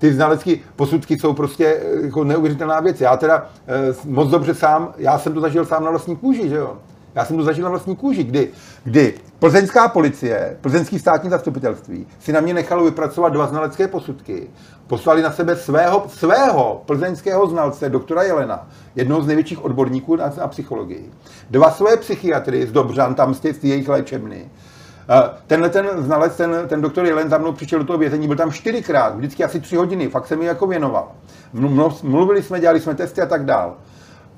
ty 0.00 0.12
znalecké 0.12 0.56
posudky 0.76 1.18
jsou 1.18 1.32
prostě 1.32 1.66
eh, 1.66 2.04
jako 2.04 2.24
neuvěřitelná 2.24 2.80
věc. 2.80 3.00
Já 3.00 3.16
teda 3.16 3.46
eh, 3.66 3.94
moc 4.04 4.28
dobře 4.28 4.54
sám, 4.54 4.94
já 4.98 5.18
jsem 5.18 5.34
to 5.34 5.40
zažil 5.40 5.64
sám 5.64 5.84
na 5.84 5.90
vlastní 5.90 6.16
kůži, 6.16 6.48
že 6.48 6.56
jo. 6.56 6.76
Já 7.14 7.24
jsem 7.24 7.36
to 7.36 7.42
zažil 7.42 7.64
na 7.64 7.70
vlastní 7.70 7.96
kůži, 7.96 8.24
kdy, 8.24 8.48
kdy 8.84 9.14
plzeňská 9.38 9.88
policie, 9.88 10.56
plzeňský 10.60 10.98
státní 10.98 11.30
zastupitelství 11.30 12.06
si 12.20 12.32
na 12.32 12.40
mě 12.40 12.54
nechalo 12.54 12.84
vypracovat 12.84 13.32
dva 13.32 13.46
znalecké 13.46 13.88
posudky. 13.88 14.50
Poslali 14.86 15.22
na 15.22 15.32
sebe 15.32 15.56
svého, 15.56 16.04
svého 16.08 16.82
plzeňského 16.86 17.46
znalce, 17.46 17.90
doktora 17.90 18.22
Jelena, 18.22 18.68
jednoho 18.94 19.22
z 19.22 19.26
největších 19.26 19.64
odborníků 19.64 20.16
na, 20.16 20.32
na 20.38 20.48
psychologii. 20.48 21.10
Dva 21.50 21.70
své 21.70 21.96
psychiatry 21.96 22.66
z 22.66 22.72
Dobřan, 22.72 23.14
tam 23.14 23.34
z 23.34 23.64
jejich 23.64 23.88
léčebny. 23.88 24.50
Tenhle 25.46 25.68
ten 25.68 25.86
znalec, 25.98 26.36
ten, 26.36 26.56
ten 26.66 26.80
doktor 26.80 27.06
Jelen 27.06 27.30
za 27.30 27.38
mnou 27.38 27.52
přišel 27.52 27.78
do 27.78 27.84
toho 27.84 27.98
vězení, 27.98 28.26
byl 28.26 28.36
tam 28.36 28.52
čtyřikrát, 28.52 29.16
vždycky 29.16 29.44
asi 29.44 29.60
tři 29.60 29.76
hodiny, 29.76 30.08
fakt 30.08 30.26
se 30.26 30.36
mi 30.36 30.44
jako 30.44 30.66
věnoval. 30.66 31.08
Mluvili 32.02 32.42
jsme, 32.42 32.60
dělali 32.60 32.80
jsme 32.80 32.94
testy 32.94 33.20
a 33.20 33.26
tak 33.26 33.44
dál 33.44 33.76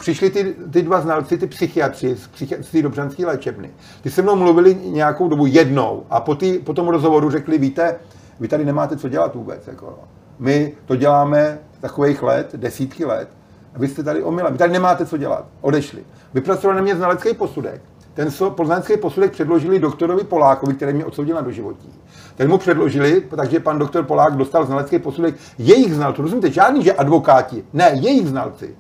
přišli 0.03 0.31
ty, 0.31 0.55
ty 0.71 0.83
dva 0.83 1.01
znalci, 1.01 1.39
ty 1.39 1.47
psychiatři 1.47 2.17
z, 2.17 2.29
z 2.61 2.71
té 2.71 2.83
dobřanské 2.83 3.27
léčebny. 3.27 3.71
Ty 4.03 4.11
se 4.11 4.23
mnou 4.23 4.37
mluvili 4.37 4.75
nějakou 4.75 5.29
dobu 5.29 5.47
jednou 5.47 6.03
a 6.11 6.21
po, 6.21 6.35
tý, 6.35 6.59
po 6.59 6.75
tom 6.75 6.89
rozhovoru 6.89 7.31
řekli, 7.31 7.59
víte, 7.59 7.97
vy 8.41 8.49
tady 8.49 8.65
nemáte 8.65 8.97
co 8.97 9.09
dělat 9.09 9.35
vůbec. 9.35 9.67
Jako. 9.67 9.99
My 10.39 10.73
to 10.87 10.97
děláme 10.97 11.59
takových 11.81 12.23
let, 12.23 12.51
desítky 12.57 13.05
let, 13.05 13.29
a 13.75 13.79
vy 13.79 13.89
jste 13.89 14.03
tady 14.03 14.23
omylem, 14.23 14.53
vy 14.53 14.59
tady 14.59 14.73
nemáte 14.73 15.07
co 15.07 15.17
dělat. 15.17 15.47
Odešli. 15.61 16.05
Vypracovali 16.35 16.77
na 16.77 16.83
mě 16.83 16.97
znalecký 16.97 17.35
posudek. 17.35 17.83
Ten 18.15 18.29
poznanský 18.49 18.97
posudek 18.97 19.33
předložili 19.33 19.79
doktorovi 19.79 20.25
Polákovi, 20.25 20.75
který 20.75 20.93
mě 20.93 21.05
odsoudil 21.05 21.35
na 21.35 21.41
doživotí. 21.41 21.93
Ten 22.37 22.49
mu 22.49 22.59
předložili, 22.59 23.23
takže 23.37 23.61
pan 23.61 23.79
doktor 23.79 24.05
Polák 24.05 24.37
dostal 24.37 24.67
znalecký 24.67 24.99
posudek 24.99 25.35
jejich 25.59 25.95
znalců. 25.95 26.23
Rozumíte, 26.23 26.51
žádný, 26.51 26.83
že 26.83 26.93
advokáti, 26.93 27.65
ne, 27.73 27.91
jejich 27.95 28.29
znalci. 28.29 28.77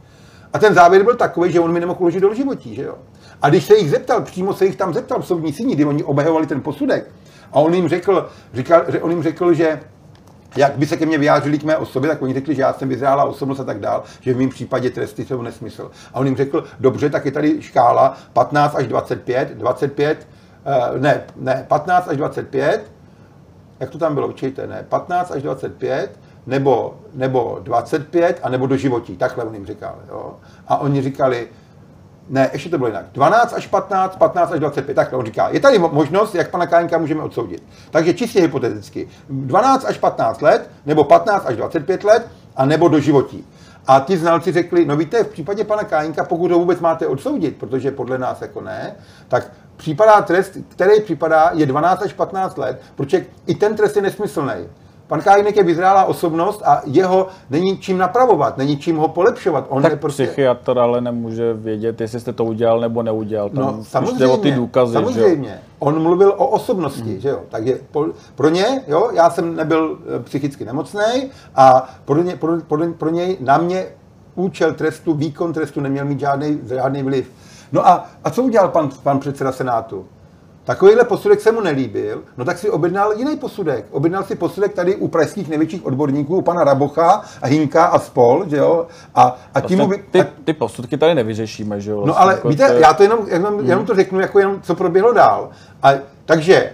A 0.52 0.58
ten 0.58 0.74
závěr 0.74 1.02
byl 1.02 1.16
takový, 1.16 1.52
že 1.52 1.60
on 1.60 1.72
mi 1.72 1.80
nemohl 1.80 2.00
uložit 2.00 2.20
do 2.20 2.34
životí, 2.34 2.74
že 2.74 2.82
jo. 2.82 2.94
A 3.42 3.48
když 3.48 3.64
se 3.64 3.76
jich 3.76 3.90
zeptal, 3.90 4.22
přímo 4.22 4.54
se 4.54 4.64
jich 4.64 4.76
tam 4.76 4.94
zeptal 4.94 5.20
v 5.20 5.26
soudní 5.26 5.52
síni, 5.52 5.74
kdy 5.74 5.84
oni 5.84 6.04
obhajovali 6.04 6.46
ten 6.46 6.60
posudek, 6.60 7.10
a 7.52 7.60
on 7.60 7.74
jim 7.74 7.88
řekl, 7.88 8.28
říkal, 8.54 8.84
on 9.00 9.10
jim 9.10 9.22
řekl, 9.22 9.54
že 9.54 9.80
jak 10.56 10.76
by 10.78 10.86
se 10.86 10.96
ke 10.96 11.06
mně 11.06 11.18
vyjádřili 11.18 11.58
k 11.58 11.64
mé 11.64 11.76
osobě, 11.76 12.10
tak 12.10 12.22
oni 12.22 12.34
řekli, 12.34 12.54
že 12.54 12.62
já 12.62 12.72
jsem 12.72 12.88
vyzrála 12.88 13.24
osobnost 13.24 13.60
a 13.60 13.64
tak 13.64 13.80
dál, 13.80 14.02
že 14.20 14.34
v 14.34 14.38
mém 14.38 14.48
případě 14.48 14.90
tresty 14.90 15.24
jsou 15.24 15.42
nesmysl. 15.42 15.90
A 16.14 16.20
on 16.20 16.26
jim 16.26 16.36
řekl, 16.36 16.64
dobře, 16.80 17.10
tak 17.10 17.24
je 17.24 17.32
tady 17.32 17.62
škála 17.62 18.16
15 18.32 18.74
až 18.74 18.86
25, 18.86 19.48
25, 19.48 20.28
uh, 20.94 21.00
ne, 21.00 21.24
ne, 21.36 21.64
15 21.68 22.08
až 22.08 22.16
25, 22.16 22.92
jak 23.80 23.90
to 23.90 23.98
tam 23.98 24.14
bylo, 24.14 24.28
učejte, 24.28 24.66
ne, 24.66 24.86
15 24.88 25.30
až 25.30 25.42
25, 25.42 26.18
nebo, 26.46 26.94
nebo 27.14 27.58
25, 27.62 28.40
a 28.42 28.48
nebo 28.48 28.66
do 28.66 28.76
životí. 28.76 29.16
Takhle 29.16 29.44
on 29.44 29.54
jim 29.54 29.66
říkal. 29.66 29.94
Jo. 30.08 30.34
A 30.68 30.76
oni 30.76 31.02
říkali, 31.02 31.48
ne, 32.28 32.50
ještě 32.52 32.70
to 32.70 32.78
bylo 32.78 32.88
jinak. 32.88 33.06
12 33.12 33.52
až 33.52 33.66
15, 33.66 34.16
15 34.16 34.52
až 34.52 34.60
25. 34.60 34.94
Takhle 34.94 35.18
on 35.18 35.26
říká, 35.26 35.48
je 35.48 35.60
tady 35.60 35.78
možnost, 35.78 36.34
jak 36.34 36.50
pana 36.50 36.66
Káňka 36.66 36.98
můžeme 36.98 37.22
odsoudit. 37.22 37.62
Takže 37.90 38.14
čistě 38.14 38.40
hypoteticky. 38.40 39.08
12 39.28 39.84
až 39.84 39.98
15 39.98 40.42
let, 40.42 40.70
nebo 40.86 41.04
15 41.04 41.46
až 41.46 41.56
25 41.56 42.04
let, 42.04 42.28
a 42.56 42.64
nebo 42.64 42.88
do 42.88 43.00
životí. 43.00 43.46
A 43.86 44.00
ti 44.00 44.18
znalci 44.18 44.52
řekli, 44.52 44.84
no 44.84 44.96
víte, 44.96 45.24
v 45.24 45.28
případě 45.28 45.64
pana 45.64 45.84
Kájinka, 45.84 46.24
pokud 46.24 46.50
ho 46.50 46.58
vůbec 46.58 46.80
máte 46.80 47.06
odsoudit, 47.06 47.56
protože 47.56 47.90
podle 47.90 48.18
nás 48.18 48.40
jako 48.40 48.60
ne, 48.60 48.96
tak 49.28 49.52
případá 49.76 50.22
trest, 50.22 50.56
který 50.68 51.00
připadá, 51.00 51.50
je 51.54 51.66
12 51.66 52.02
až 52.02 52.12
15 52.12 52.58
let, 52.58 52.80
protože 52.94 53.26
i 53.46 53.54
ten 53.54 53.76
trest 53.76 53.96
je 53.96 54.02
nesmyslný. 54.02 54.54
Pan 55.06 55.20
Kájinek 55.20 55.56
je 55.56 55.62
vyzrálá 55.62 56.04
osobnost 56.04 56.62
a 56.64 56.82
jeho 56.84 57.26
není 57.50 57.78
čím 57.78 57.98
napravovat, 57.98 58.58
není 58.58 58.76
čím 58.76 58.96
ho 58.96 59.08
polepšovat. 59.08 59.66
On 59.68 59.82
tak 59.82 59.92
je 59.92 59.96
prostě... 59.96 60.26
psychiatr 60.26 60.78
ale 60.78 61.00
nemůže 61.00 61.54
vědět, 61.54 62.00
jestli 62.00 62.20
jste 62.20 62.32
to 62.32 62.44
udělal 62.44 62.80
nebo 62.80 63.02
neudělal. 63.02 63.50
Tam 63.50 63.64
no, 63.64 63.84
samozřejmě, 63.84 64.26
o 64.26 64.36
ty 64.36 64.52
důkazy. 64.52 64.92
Samozřejmě. 64.92 65.48
Že? 65.48 65.58
On 65.78 66.02
mluvil 66.02 66.34
o 66.36 66.46
osobnosti, 66.46 67.10
hmm. 67.10 67.20
že 67.20 67.28
jo. 67.28 67.40
Takže 67.48 67.80
pro 68.34 68.48
ně, 68.48 68.82
jo, 68.86 69.10
já 69.12 69.30
jsem 69.30 69.56
nebyl 69.56 69.98
eh, 70.16 70.22
psychicky 70.22 70.64
nemocný 70.64 71.30
a 71.54 71.94
pro, 72.04 72.22
ně, 72.22 72.36
pro, 72.36 72.60
pro, 72.60 72.92
pro 72.92 73.10
něj, 73.10 73.36
na 73.40 73.58
mě 73.58 73.86
účel 74.34 74.72
trestu, 74.74 75.14
výkon 75.14 75.52
trestu 75.52 75.80
neměl 75.80 76.04
mít 76.04 76.20
žádný, 76.20 76.60
žádný 76.68 77.02
vliv. 77.02 77.30
No 77.72 77.86
a, 77.86 78.06
a 78.24 78.30
co 78.30 78.42
udělal 78.42 78.68
pan, 78.68 78.90
pan 79.02 79.18
předseda 79.18 79.52
Senátu? 79.52 80.06
Takovýhle 80.64 81.04
posudek 81.04 81.40
se 81.40 81.52
mu 81.52 81.60
nelíbil, 81.60 82.22
no 82.36 82.44
tak 82.44 82.58
si 82.58 82.70
objednal 82.70 83.12
jiný 83.16 83.36
posudek. 83.36 83.84
Objednal 83.90 84.24
si 84.24 84.34
posudek 84.34 84.72
tady 84.72 84.96
u 84.96 85.08
pražských 85.08 85.48
největších 85.48 85.86
odborníků, 85.86 86.36
u 86.36 86.42
pana 86.42 86.64
Rabocha 86.64 87.24
a 87.42 87.46
Hinka 87.46 87.84
a 87.84 87.98
spol, 87.98 88.44
že 88.48 88.56
jo? 88.56 88.86
A, 89.14 89.36
a 89.54 89.60
tím 89.60 89.78
vlastně 89.78 89.96
by, 89.96 90.10
ty, 90.10 90.26
ty 90.44 90.52
posudky 90.52 90.98
tady 90.98 91.14
nevyřešíme, 91.14 91.80
že 91.80 91.90
jo? 91.90 92.06
No 92.06 92.20
ale 92.20 92.32
jako 92.32 92.48
víte, 92.48 92.68
to... 92.68 92.74
já 92.74 92.94
to 92.94 93.02
jenom, 93.02 93.18
jenom, 93.28 93.58
hmm. 93.58 93.68
jenom 93.68 93.86
to 93.86 93.94
řeknu, 93.94 94.20
jako 94.20 94.38
jenom, 94.38 94.60
co 94.60 94.74
proběhlo 94.74 95.12
dál. 95.12 95.50
A, 95.82 95.92
takže 96.24 96.72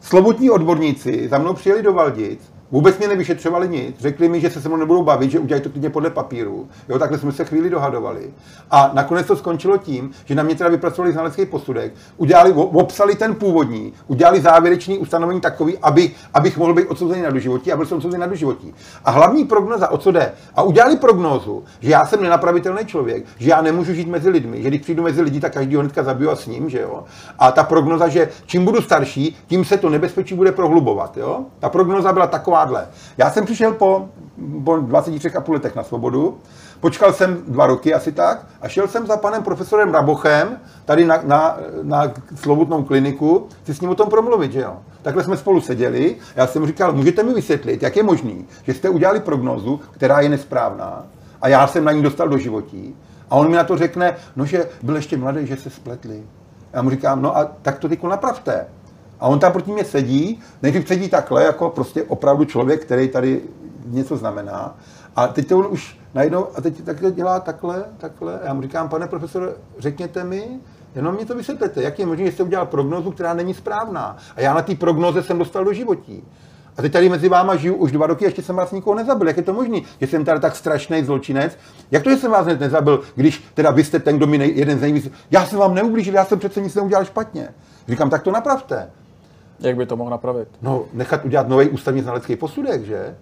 slovutní 0.00 0.50
odborníci 0.50 1.28
za 1.28 1.38
mnou 1.38 1.54
přijeli 1.54 1.82
do 1.82 1.92
Valdic, 1.92 2.40
Vůbec 2.72 2.98
mě 2.98 3.08
nevyšetřovali 3.08 3.68
nic, 3.68 4.00
řekli 4.00 4.28
mi, 4.28 4.40
že 4.40 4.50
se 4.50 4.60
se 4.60 4.68
mnou 4.68 4.76
nebudou 4.76 5.02
bavit, 5.02 5.30
že 5.30 5.38
udělají 5.38 5.62
to 5.62 5.70
klidně 5.70 5.90
podle 5.90 6.10
papíru. 6.10 6.68
Jo, 6.88 6.98
takhle 6.98 7.18
jsme 7.18 7.32
se 7.32 7.44
chvíli 7.44 7.70
dohadovali. 7.70 8.30
A 8.70 8.90
nakonec 8.94 9.26
to 9.26 9.36
skončilo 9.36 9.78
tím, 9.78 10.10
že 10.24 10.34
na 10.34 10.42
mě 10.42 10.54
teda 10.54 10.70
vypracovali 10.70 11.12
znalecký 11.12 11.46
posudek, 11.46 11.92
udělali, 12.16 12.52
obsali 12.52 13.14
ten 13.14 13.34
původní, 13.34 13.92
udělali 14.06 14.40
závěrečný 14.40 14.98
ustanovení 14.98 15.40
takový, 15.40 15.78
aby, 15.82 16.10
abych 16.34 16.56
mohl 16.58 16.74
být 16.74 16.86
odsouzený 16.86 17.22
na 17.22 17.30
doživotí 17.30 17.72
a 17.72 17.76
byl 17.76 17.86
jsem 17.86 17.98
odsouzený 17.98 18.20
na 18.20 18.26
doživotí. 18.26 18.74
A 19.04 19.10
hlavní 19.10 19.44
prognoza, 19.44 19.90
o 19.90 19.98
co 19.98 20.12
jde? 20.12 20.32
A 20.54 20.62
udělali 20.62 20.96
prognózu, 20.96 21.64
že 21.80 21.90
já 21.90 22.06
jsem 22.06 22.22
nenapravitelný 22.22 22.86
člověk, 22.86 23.24
že 23.38 23.50
já 23.50 23.62
nemůžu 23.62 23.94
žít 23.94 24.08
mezi 24.08 24.30
lidmi, 24.30 24.62
že 24.62 24.68
když 24.68 24.80
přijdu 24.80 25.02
mezi 25.02 25.22
lidi, 25.22 25.40
tak 25.40 25.52
každý 25.52 25.76
hnedka 25.76 26.02
zabiju 26.02 26.30
a 26.30 26.36
s 26.36 26.46
ním, 26.46 26.70
že 26.70 26.80
jo. 26.80 27.04
A 27.38 27.52
ta 27.52 27.64
prognoza, 27.64 28.08
že 28.08 28.28
čím 28.46 28.64
budu 28.64 28.82
starší, 28.82 29.36
tím 29.46 29.64
se 29.64 29.76
to 29.76 29.88
nebezpečí 29.88 30.34
bude 30.34 30.52
prohlubovat, 30.52 31.16
jo. 31.16 31.44
Ta 31.58 31.68
prognoza 31.68 32.12
byla 32.12 32.26
taková 32.26 32.59
takováhle. 32.60 32.88
Já 33.18 33.30
jsem 33.30 33.44
přišel 33.44 33.72
po, 33.72 34.08
po 34.64 34.72
23,5 34.72 35.52
letech 35.52 35.76
na 35.76 35.82
svobodu, 35.82 36.38
počkal 36.80 37.12
jsem 37.12 37.42
dva 37.48 37.66
roky 37.66 37.94
asi 37.94 38.12
tak 38.12 38.46
a 38.60 38.68
šel 38.68 38.88
jsem 38.88 39.06
za 39.06 39.16
panem 39.16 39.42
profesorem 39.42 39.94
Rabochem 39.94 40.58
tady 40.84 41.04
na, 41.04 41.20
na, 41.24 41.58
na 41.82 42.12
slovutnou 42.34 42.82
kliniku 42.82 43.48
si 43.64 43.74
s 43.74 43.80
ním 43.80 43.90
o 43.90 43.94
tom 43.94 44.08
promluvit, 44.08 44.52
že 44.52 44.60
jo. 44.60 44.76
Takhle 45.02 45.24
jsme 45.24 45.36
spolu 45.36 45.60
seděli, 45.60 46.16
já 46.36 46.46
jsem 46.46 46.62
mu 46.62 46.66
říkal, 46.66 46.92
můžete 46.92 47.22
mi 47.22 47.34
vysvětlit, 47.34 47.82
jak 47.82 47.96
je 47.96 48.02
možný, 48.02 48.46
že 48.62 48.74
jste 48.74 48.88
udělali 48.88 49.20
prognózu, 49.20 49.80
která 49.90 50.20
je 50.20 50.28
nesprávná 50.28 51.04
a 51.42 51.48
já 51.48 51.66
jsem 51.66 51.84
na 51.84 51.92
ní 51.92 52.02
dostal 52.02 52.28
do 52.28 52.38
životí 52.38 52.96
a 53.30 53.36
on 53.36 53.50
mi 53.50 53.56
na 53.56 53.64
to 53.64 53.78
řekne, 53.78 54.16
no 54.36 54.44
že 54.44 54.68
byl 54.82 54.96
ještě 54.96 55.16
mladý, 55.16 55.46
že 55.46 55.56
se 55.56 55.70
spletli. 55.70 56.22
Já 56.72 56.82
mu 56.82 56.90
říkám, 56.90 57.22
no 57.22 57.36
a 57.36 57.44
tak 57.44 57.78
to 57.78 57.88
teď 57.88 58.02
napravte. 58.02 58.66
A 59.20 59.28
on 59.28 59.38
tam 59.38 59.52
proti 59.52 59.72
mě 59.72 59.84
sedí, 59.84 60.40
nejdřív 60.62 60.88
sedí 60.88 61.08
takhle, 61.08 61.44
jako 61.44 61.70
prostě 61.70 62.02
opravdu 62.02 62.44
člověk, 62.44 62.84
který 62.84 63.08
tady 63.08 63.40
něco 63.86 64.16
znamená. 64.16 64.76
A 65.16 65.26
teď 65.26 65.48
to 65.48 65.58
on 65.58 65.66
už 65.70 65.98
najednou, 66.14 66.46
a 66.54 66.60
teď 66.60 66.82
takhle 66.84 67.10
dělá 67.10 67.40
takhle, 67.40 67.84
takhle. 67.98 68.40
A 68.40 68.46
já 68.46 68.54
mu 68.54 68.62
říkám, 68.62 68.88
pane 68.88 69.06
profesor, 69.06 69.56
řekněte 69.78 70.24
mi, 70.24 70.60
jenom 70.94 71.14
mě 71.14 71.26
to 71.26 71.34
vysvětlete, 71.34 71.82
jak 71.82 71.98
je 71.98 72.06
možné, 72.06 72.26
že 72.26 72.32
jste 72.32 72.42
udělal 72.42 72.66
prognozu, 72.66 73.10
která 73.10 73.34
není 73.34 73.54
správná. 73.54 74.16
A 74.36 74.40
já 74.40 74.54
na 74.54 74.62
té 74.62 74.74
prognoze 74.74 75.22
jsem 75.22 75.38
dostal 75.38 75.64
do 75.64 75.72
životí. 75.72 76.24
A 76.76 76.82
teď 76.82 76.92
tady 76.92 77.08
mezi 77.08 77.28
váma 77.28 77.56
žiju 77.56 77.74
už 77.74 77.92
dva 77.92 78.06
roky, 78.06 78.24
ještě 78.24 78.42
jsem 78.42 78.56
vás 78.56 78.72
nikoho 78.72 78.96
nezabil. 78.96 79.28
Jak 79.28 79.36
je 79.36 79.42
to 79.42 79.52
možné, 79.52 79.80
že 80.00 80.06
jsem 80.06 80.24
tady 80.24 80.40
tak 80.40 80.56
strašný 80.56 81.04
zločinec? 81.04 81.58
Jak 81.90 82.02
to, 82.02 82.10
že 82.10 82.16
jsem 82.16 82.30
vás 82.30 82.44
hned 82.44 82.60
nezabil, 82.60 83.02
když 83.14 83.44
teda 83.54 83.70
vy 83.70 83.84
jste 83.84 83.98
ten, 83.98 84.16
kdo 84.16 84.26
mi 84.26 84.38
nej, 84.38 84.52
jeden 84.56 84.78
z 84.78 84.80
nejvíc... 84.80 85.10
Já 85.30 85.46
jsem 85.46 85.58
vám 85.58 85.74
neublížil, 85.74 86.14
já 86.14 86.24
jsem 86.24 86.38
přece 86.38 86.60
nic 86.60 86.74
neudělal 86.74 87.04
špatně. 87.04 87.48
Říkám, 87.88 88.10
tak 88.10 88.22
to 88.22 88.30
napravte. 88.30 88.90
Jak 89.60 89.76
by 89.76 89.86
to 89.86 89.96
mohl 89.96 90.10
napravit? 90.10 90.48
No, 90.62 90.84
nechat 90.92 91.24
udělat 91.24 91.48
nový 91.48 91.68
ústavní 91.68 92.00
znalecký 92.00 92.36
posudek, 92.36 92.84
že? 92.84 93.16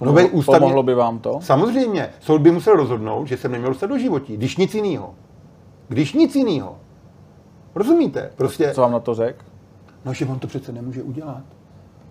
Nový 0.00 0.30
ústavní... 0.30 0.60
Pomohlo 0.60 0.82
by 0.82 0.94
vám 0.94 1.18
to? 1.18 1.40
Samozřejmě. 1.42 2.10
Soud 2.20 2.40
by 2.40 2.50
musel 2.50 2.76
rozhodnout, 2.76 3.26
že 3.26 3.36
jsem 3.36 3.52
neměl 3.52 3.70
dostat 3.70 3.86
do 3.86 3.98
životí, 3.98 4.36
když 4.36 4.56
nic 4.56 4.74
jiného. 4.74 5.14
Když 5.88 6.12
nic 6.12 6.34
jiného. 6.36 6.76
Rozumíte? 7.74 8.30
Prostě... 8.36 8.72
Co 8.74 8.80
vám 8.80 8.92
na 8.92 9.00
to 9.00 9.14
řekl? 9.14 9.44
No, 10.04 10.14
že 10.14 10.26
on 10.26 10.38
to 10.38 10.46
přece 10.46 10.72
nemůže 10.72 11.02
udělat. 11.02 11.42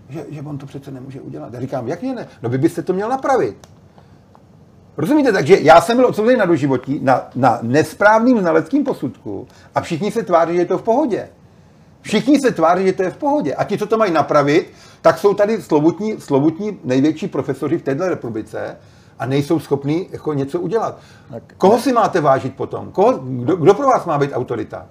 Že, 0.10 0.26
že 0.30 0.42
on 0.42 0.58
to 0.58 0.66
přece 0.66 0.92
nemůže 0.92 1.22
udělat. 1.22 1.54
Já 1.54 1.60
říkám, 1.60 1.88
jak 1.88 2.04
je 2.04 2.16
ne? 2.16 2.28
No 2.42 2.50
vy 2.50 2.58
byste 2.58 2.82
to 2.82 2.94
měl 2.94 3.10
napravit. 3.10 3.68
Rozumíte? 4.98 5.32
Takže 5.32 5.58
já 5.62 5.82
jsem 5.82 5.98
byl 5.98 6.06
odsouzený 6.06 6.38
na 6.38 6.46
doživotí 6.46 7.00
na, 7.04 7.30
na 7.36 7.60
nesprávným 7.62 8.40
znaleckým 8.40 8.84
posudku 8.84 9.48
a 9.76 9.82
všichni 9.82 10.12
se 10.12 10.24
tváří, 10.24 10.54
že 10.54 10.60
je 10.60 10.66
to 10.66 10.78
v 10.78 10.84
pohodě. 10.84 11.30
Všichni 12.02 12.40
se 12.40 12.52
tváří, 12.52 12.86
že 12.86 12.94
to 12.94 13.04
je 13.04 13.10
v 13.10 13.18
pohodě. 13.18 13.56
A 13.56 13.64
ti, 13.64 13.78
co 13.78 13.86
to 13.86 13.98
mají 13.98 14.12
napravit, 14.12 14.74
tak 15.02 15.18
jsou 15.18 15.34
tady 15.34 15.62
slovutní, 15.62 16.22
slovutní 16.22 16.80
největší 16.84 17.28
profesoři 17.28 17.78
v 17.78 17.82
této 17.82 18.08
republice 18.10 18.78
a 19.20 19.26
nejsou 19.26 19.60
schopní 19.60 20.08
jako 20.12 20.34
něco 20.34 20.60
udělat. 20.60 20.98
Tak, 21.32 21.44
Koho 21.58 21.80
si 21.80 21.94
máte 21.94 22.22
vážit 22.22 22.56
potom? 22.56 22.92
Koho, 22.92 23.20
kdo, 23.24 23.56
kdo 23.56 23.74
pro 23.74 23.88
vás 23.88 24.06
má 24.06 24.18
být 24.18 24.32
autorita? 24.34 24.86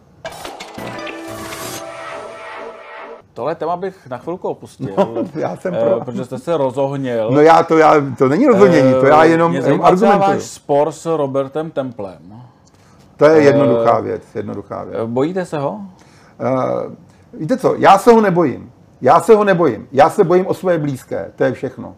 Tohle 3.34 3.54
téma 3.54 3.76
bych 3.76 4.06
na 4.08 4.18
chvilku 4.18 4.48
opustil. 4.48 4.94
No, 4.98 5.14
já 5.34 5.56
jsem 5.56 5.74
pro. 5.74 6.00
Eh, 6.00 6.04
protože 6.04 6.24
jste 6.24 6.38
se 6.38 6.56
rozohnil. 6.56 7.30
No 7.30 7.40
já 7.40 7.62
to, 7.62 7.78
já, 7.78 7.94
to 8.18 8.28
není 8.28 8.46
rozohnění, 8.46 8.92
to 8.92 9.06
já 9.06 9.24
jenom, 9.24 9.54
jenom 9.54 9.84
argumentuji. 9.84 10.20
váš 10.20 10.42
spor 10.42 10.92
s 10.92 11.16
Robertem 11.16 11.70
Templem. 11.70 12.42
To 13.16 13.24
je 13.24 13.42
jednoduchá 13.42 13.98
eh, 13.98 14.02
věc, 14.02 14.22
jednoduchá 14.34 14.84
věc. 14.84 14.98
Bojíte 15.06 15.44
se 15.44 15.58
ho? 15.58 15.80
Uh, 16.40 16.92
víte 17.32 17.56
co, 17.56 17.74
já 17.78 17.98
se 17.98 18.12
ho 18.12 18.20
nebojím. 18.20 18.72
Já 19.00 19.20
se 19.20 19.34
ho 19.34 19.44
nebojím. 19.44 19.88
Já 19.92 20.10
se 20.10 20.24
bojím 20.24 20.46
o 20.46 20.54
své 20.54 20.78
blízké, 20.78 21.32
to 21.36 21.44
je 21.44 21.52
všechno. 21.52 21.94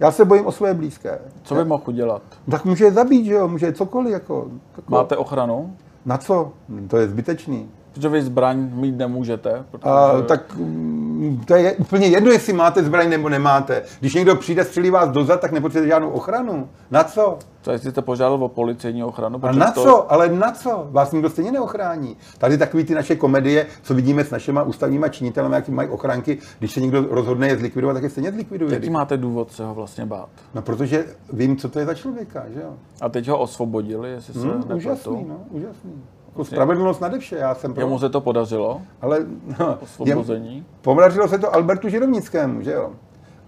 Já 0.00 0.10
se 0.10 0.24
bojím 0.24 0.46
o 0.46 0.52
své 0.52 0.74
blízké. 0.74 1.18
Co 1.42 1.54
by 1.54 1.64
mohl 1.64 1.82
udělat? 1.86 2.22
Tak 2.50 2.64
může 2.64 2.84
je 2.84 2.92
zabít, 2.92 3.26
že 3.26 3.32
jo, 3.32 3.48
může 3.48 3.72
cokoliv. 3.72 4.12
Jako, 4.12 4.46
jako. 4.76 4.92
Máte 4.92 5.16
ochranu? 5.16 5.76
Na 6.06 6.18
co? 6.18 6.52
To 6.88 6.96
je 6.96 7.08
zbytečný. 7.08 7.70
Protože 7.94 8.08
vy 8.08 8.22
zbraň 8.22 8.70
mít 8.72 8.96
nemůžete. 8.96 9.64
Protože... 9.70 9.90
A, 9.90 10.22
tak 10.26 10.56
mm, 10.56 11.42
to 11.46 11.54
je 11.54 11.72
úplně 11.72 12.06
jedno, 12.06 12.30
jestli 12.30 12.52
máte 12.52 12.82
zbraň 12.84 13.10
nebo 13.10 13.28
nemáte. 13.28 13.82
Když 14.00 14.14
někdo 14.14 14.36
přijde, 14.36 14.64
střelí 14.64 14.90
vás 14.90 15.08
dozad, 15.08 15.40
tak 15.40 15.52
nepotřebujete 15.52 15.88
žádnou 15.88 16.10
ochranu. 16.10 16.68
Na 16.90 17.04
co? 17.04 17.38
Co 17.62 17.70
jestli 17.70 17.90
jste 17.90 18.02
požádal 18.02 18.44
o 18.44 18.48
policejní 18.48 19.04
ochranu? 19.04 19.38
A 19.42 19.52
na 19.52 19.70
to... 19.70 19.82
co? 19.82 20.12
Ale 20.12 20.28
na 20.28 20.52
co? 20.52 20.88
Vás 20.90 21.12
nikdo 21.12 21.30
stejně 21.30 21.52
neochrání. 21.52 22.16
Tady 22.38 22.58
takový 22.58 22.84
ty 22.84 22.94
naše 22.94 23.16
komedie, 23.16 23.66
co 23.82 23.94
vidíme 23.94 24.24
s 24.24 24.30
našimi 24.30 24.60
ústavníma 24.64 25.08
činitelemi, 25.08 25.54
jaký 25.54 25.72
mají 25.72 25.88
ochranky, 25.88 26.38
když 26.58 26.72
se 26.72 26.80
někdo 26.80 27.06
rozhodne 27.10 27.48
je 27.48 27.56
zlikvidovat, 27.56 27.94
tak 27.94 28.02
je 28.02 28.10
stejně 28.10 28.32
zlikviduje. 28.32 28.74
Jaký 28.74 28.90
máte 28.90 29.16
důvod 29.16 29.52
se 29.52 29.64
ho 29.64 29.74
vlastně 29.74 30.06
bát? 30.06 30.28
No, 30.54 30.62
protože 30.62 31.04
vím, 31.32 31.56
co 31.56 31.68
to 31.68 31.78
je 31.78 31.86
za 31.86 31.94
člověka, 31.94 32.44
že 32.54 32.60
jo? 32.60 32.74
A 33.00 33.08
teď 33.08 33.28
ho 33.28 33.38
osvobodili, 33.38 34.10
jestli 34.10 34.34
se 34.34 34.40
hmm, 34.40 34.64
Úžasný, 34.74 35.24
no, 35.28 35.36
úžasný. 35.50 35.92
Jako 36.34 36.44
spravedlnost 36.44 37.00
nade 37.00 37.18
vše, 37.18 37.36
já 37.36 37.54
jsem 37.54 37.74
pro. 37.74 37.82
Jemu 37.82 37.98
se 37.98 38.08
to 38.08 38.20
podařilo? 38.20 38.82
Ale 39.00 39.18
no, 39.60 39.78
Osvobození? 39.82 40.66
Podařilo 40.82 41.28
se 41.28 41.38
to 41.38 41.54
Albertu 41.54 41.88
Žirovnickému, 41.88 42.62
že 42.62 42.72
jo? 42.72 42.90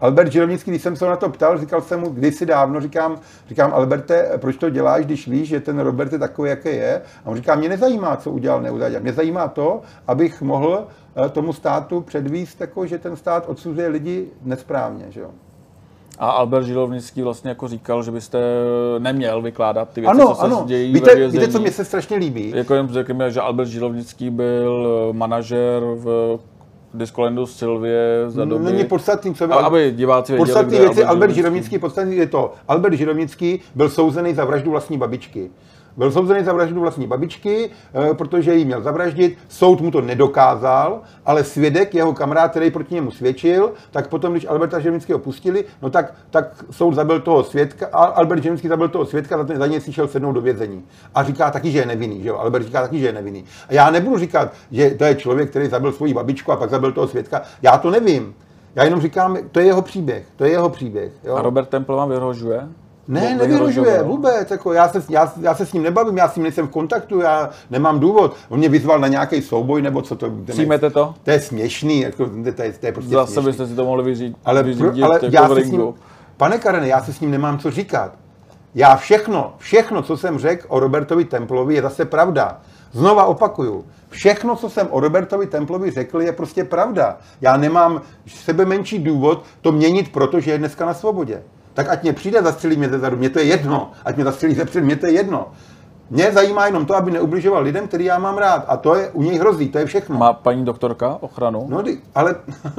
Albert 0.01 0.32
Žirovnický, 0.32 0.70
když 0.70 0.82
jsem 0.82 0.97
se 0.97 1.07
na 1.07 1.16
to 1.16 1.28
ptal, 1.28 1.59
říkal 1.59 1.82
jsem 1.82 2.01
mu 2.01 2.09
kdysi 2.09 2.47
dávno, 2.47 2.80
říkám, 2.80 3.20
říkám, 3.49 3.74
Alberte, 3.74 4.30
proč 4.39 4.57
to 4.57 4.70
děláš, 4.70 5.05
když 5.05 5.28
víš, 5.28 5.49
že 5.49 5.61
ten 5.61 5.78
Robert 5.78 6.12
je 6.12 6.18
takový, 6.18 6.51
jaký 6.51 6.68
je? 6.68 7.03
A 7.24 7.30
on 7.30 7.37
říká, 7.37 7.55
mě 7.55 7.68
nezajímá, 7.68 8.16
co 8.16 8.30
udělal, 8.30 8.62
neudělal. 8.62 8.93
Mě 9.01 9.12
zajímá 9.12 9.49
to, 9.49 9.80
abych 10.07 10.43
mohl 10.43 10.87
eh, 11.26 11.28
tomu 11.28 11.53
státu 11.53 12.01
předvíst, 12.01 12.61
jako, 12.61 12.87
že 12.87 12.99
ten 12.99 13.16
stát 13.16 13.45
odsuzuje 13.49 13.89
lidi 13.89 14.28
nesprávně. 14.43 15.07
Že 15.09 15.20
jo? 15.20 15.30
A 16.19 16.31
Albert 16.31 16.67
Žilovnický 16.67 17.23
vlastně 17.23 17.49
jako 17.49 17.69
říkal, 17.69 18.03
že 18.03 18.11
byste 18.11 18.39
neměl 18.99 19.43
vykládat 19.43 19.89
ty 19.93 20.01
věci, 20.01 20.11
ano, 20.11 20.29
co 20.29 20.35
se 20.35 20.43
ano. 20.43 20.64
dějí 20.67 20.93
víte, 20.93 21.14
ve 21.14 21.29
víte, 21.29 21.49
co 21.49 21.61
mě 21.61 21.73
se 21.73 21.85
strašně 21.85 22.17
líbí? 22.17 22.53
Jako 22.55 22.75
jen 22.75 22.89
řekněme, 22.89 23.31
že 23.31 23.41
Albert 23.41 23.69
Žilovnický 23.69 24.31
byl 24.31 24.87
manažer 25.12 25.83
v 25.83 26.39
Discolandu 26.95 27.47
Silvie 27.47 28.25
za 28.27 28.45
doby... 28.45 28.64
Není 28.64 28.85
podstatný, 28.85 29.35
co 29.35 29.47
byl... 29.47 29.59
Aby 29.59 29.93
diváci 29.97 30.33
věděli, 30.33 30.47
Podstatný 30.47 30.79
věci 30.79 31.05
Albert 31.05 31.35
Žirovnický, 31.35 31.79
podstatný 31.79 32.17
je 32.17 32.27
to, 32.27 32.53
Albert 32.69 32.95
Žirovnický 32.95 33.61
byl 33.75 33.91
souzený 33.91 34.35
za 34.35 34.45
vraždu 34.45 34.71
vlastní 34.71 34.99
babičky. 34.99 35.51
Byl 35.97 36.13
souzený 36.13 36.45
za 36.45 36.53
vraždu 36.53 36.81
vlastní 36.81 37.07
babičky, 37.07 37.71
eh, 37.95 38.15
protože 38.15 38.55
jí 38.55 38.65
měl 38.65 38.83
zavraždit. 38.83 39.39
Soud 39.49 39.81
mu 39.81 39.91
to 39.91 40.01
nedokázal, 40.01 41.01
ale 41.27 41.45
svědek, 41.45 41.95
jeho 41.95 42.15
kamarád, 42.15 42.51
který 42.51 42.71
proti 42.71 42.95
němu 42.95 43.11
svědčil, 43.11 43.73
tak 43.91 44.09
potom, 44.09 44.33
když 44.33 44.47
Alberta 44.47 44.81
Želvinského 44.81 45.19
pustili, 45.19 45.65
no 45.83 45.91
tak, 45.91 46.15
tak 46.31 46.65
soud 46.71 46.95
zabil 46.95 47.21
toho 47.21 47.45
svědka, 47.45 47.87
Albert 47.93 48.43
Želvinský 48.43 48.69
zabil 48.69 48.89
toho 48.89 49.07
svědka, 49.07 49.45
za, 49.45 49.59
za 49.59 49.67
něj 49.67 49.81
si 49.81 49.93
šel 49.93 50.09
sednout 50.09 50.33
do 50.33 50.41
vězení. 50.41 50.85
A 51.15 51.25
říká 51.25 51.51
taky, 51.51 51.71
že 51.71 51.79
je 51.79 51.87
nevinný, 51.87 52.23
že 52.23 52.29
jo? 52.29 52.37
Albert 52.37 52.65
říká 52.65 52.83
taky, 52.83 52.99
že 52.99 53.07
je 53.07 53.13
nevinný. 53.13 53.45
A 53.69 53.75
já 53.75 53.91
nebudu 53.91 54.19
říkat, 54.19 54.53
že 54.71 54.91
to 54.91 55.05
je 55.05 55.15
člověk, 55.15 55.51
který 55.51 55.69
zabil 55.69 55.93
svoji 55.93 56.15
babičku 56.15 56.53
a 56.53 56.57
pak 56.57 56.71
zabil 56.71 56.93
toho 56.93 57.09
svědka. 57.09 57.43
Já 57.63 57.79
to 57.79 57.91
nevím. 57.91 58.35
Já 58.75 58.85
jenom 58.85 59.01
říkám, 59.01 59.39
to 59.53 59.61
je 59.61 59.67
jeho 59.67 59.83
příběh. 59.83 60.27
To 60.37 60.45
je 60.45 60.51
jeho 60.51 60.69
příběh. 60.69 61.13
Jo? 61.25 61.35
A 61.35 61.43
Robert 61.43 61.69
Temple 61.69 61.97
vám 61.97 62.09
vyhrožuje? 62.09 62.69
Ne, 63.09 63.37
nevyhrožuje 63.37 64.03
vůbec. 64.03 64.51
Jako 64.51 64.73
já, 64.73 64.89
se, 64.89 65.03
já, 65.09 65.33
já 65.41 65.55
se 65.55 65.67
s 65.67 65.73
ním 65.73 65.83
nebavím, 65.83 66.17
já 66.17 66.29
s 66.29 66.37
ním 66.37 66.43
nejsem 66.43 66.67
v 66.67 66.71
kontaktu, 66.71 67.21
já 67.21 67.51
nemám 67.71 68.01
důvod. 68.01 68.37
On 68.49 68.59
mě 68.59 68.69
vyzval 68.69 68.99
na 68.99 69.09
nějaký 69.09 69.43
souboj 69.43 69.83
nebo 69.83 70.03
co 70.03 70.17
to. 70.17 70.31
Přijmete 70.47 70.91
to? 70.91 71.15
To 71.23 71.31
je 71.31 71.41
směšný, 71.41 72.01
jako, 72.01 72.27
to, 72.57 72.63
je, 72.63 72.73
to 72.73 72.87
je 72.87 72.93
prostě 72.93 73.15
Zase 73.15 73.33
směšný. 73.33 73.49
byste 73.51 73.67
si 73.67 73.75
to 73.75 73.85
mohli 73.85 74.05
vyřídit. 74.05 74.37
Ale, 74.45 74.63
vyřídit 74.63 75.03
ale 75.03 75.15
jako 75.15 75.27
já 75.31 75.49
se 75.49 75.65
s 75.65 75.71
ním, 75.71 75.95
pane 76.37 76.59
Karene, 76.59 76.89
já 76.89 77.03
se 77.03 77.13
s 77.13 77.21
ním 77.21 77.31
nemám 77.31 77.59
co 77.59 77.71
říkat. 77.71 78.13
Já 78.75 78.97
všechno, 78.97 79.55
všechno, 79.59 80.03
co 80.03 80.17
jsem 80.17 80.39
řekl 80.39 80.67
o 80.69 80.81
Robertovi 80.81 81.25
Templovi, 81.25 81.75
je 81.75 81.83
zase 81.83 82.05
pravda. 82.05 82.61
Znova 82.93 83.25
opakuju, 83.25 83.85
všechno, 84.11 84.57
co 84.57 84.71
jsem 84.71 84.89
o 84.91 85.01
Robertovi 85.01 85.47
Templovi 85.47 85.91
řekl, 85.91 86.23
je 86.23 86.33
prostě 86.33 86.65
pravda. 86.65 87.19
Já 87.41 87.57
nemám 87.57 88.03
sebe 88.27 88.65
menší 88.65 88.99
důvod 88.99 89.43
to 89.61 89.73
měnit, 89.73 90.13
protože 90.13 90.51
je 90.51 90.59
dneska 90.59 90.87
na 90.87 90.95
svobodě 90.95 91.43
tak 91.77 91.89
ať 91.89 92.03
mě 92.03 92.12
přijde, 92.12 92.43
zastřelí 92.43 92.77
mě 92.77 92.89
zezadu, 92.89 93.16
mě 93.16 93.31
to 93.31 93.39
je 93.39 93.45
jedno, 93.45 93.91
ať 94.05 94.16
mě 94.16 94.24
zastřelí 94.24 94.55
zepřed, 94.55 94.85
mě 94.85 94.97
to 94.97 95.07
je 95.07 95.12
jedno. 95.12 95.49
Mě 96.11 96.33
zajímá 96.33 96.66
jenom 96.66 96.87
to, 96.87 96.97
aby 96.97 97.11
neubližoval 97.11 97.62
lidem, 97.62 97.89
který 97.89 98.05
já 98.05 98.18
mám 98.18 98.39
rád. 98.39 98.64
A 98.68 98.77
to 98.77 98.95
je 98.95 99.11
u 99.11 99.22
něj 99.22 99.39
hrozí, 99.39 99.68
to 99.68 99.79
je 99.79 99.87
všechno. 99.87 100.18
Má 100.18 100.33
paní 100.33 100.64
doktorka 100.64 101.18
ochranu? 101.20 101.66
No, 101.68 101.83
ale 102.14 102.35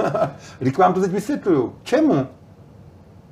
když 0.59 0.77
vám 0.77 0.93
to 0.93 1.01
teď 1.01 1.11
vysvětluju. 1.11 1.73
Čemu? 1.83 2.27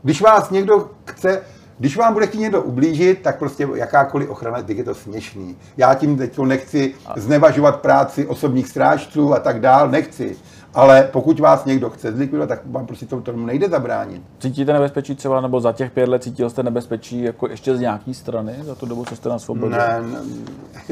Když 0.03 0.21
vás 0.21 0.49
někdo 0.49 0.89
chce, 1.05 1.41
když 1.77 1.97
vám 1.97 2.13
bude 2.13 2.27
chtít 2.27 2.39
někdo 2.39 2.61
ublížit, 2.61 3.21
tak 3.21 3.39
prostě 3.39 3.67
jakákoliv 3.75 4.29
ochrana, 4.29 4.61
teď 4.61 4.77
je 4.77 4.83
to 4.83 4.95
směšný. 4.95 5.57
Já 5.77 5.93
tím 5.93 6.17
teď 6.17 6.39
nechci 6.39 6.93
znevažovat 7.15 7.81
práci 7.81 8.27
osobních 8.27 8.67
strážců 8.67 9.33
a 9.33 9.39
tak 9.39 9.59
dál, 9.59 9.89
nechci. 9.89 10.37
Ale 10.75 11.09
pokud 11.11 11.39
vás 11.39 11.65
někdo 11.65 11.89
chce 11.89 12.11
zlikvidovat, 12.11 12.49
tak 12.49 12.61
vám 12.65 12.85
prostě 12.85 13.05
tomu, 13.05 13.21
tomu 13.21 13.45
nejde 13.45 13.69
zabránit. 13.69 14.21
Cítíte 14.39 14.73
nebezpečí 14.73 15.15
třeba, 15.15 15.41
nebo 15.41 15.61
za 15.61 15.71
těch 15.71 15.91
pět 15.91 16.09
let 16.09 16.23
cítil 16.23 16.49
jste 16.49 16.63
nebezpečí 16.63 17.21
jako 17.21 17.47
ještě 17.49 17.75
z 17.75 17.79
nějaké 17.79 18.13
strany 18.13 18.55
za 18.61 18.75
tu 18.75 18.85
dobu, 18.85 19.05
co 19.05 19.15
jste 19.15 19.29
na 19.29 19.39
svobodě? 19.39 19.75
Ne, 19.77 20.01
ne, 20.01 20.19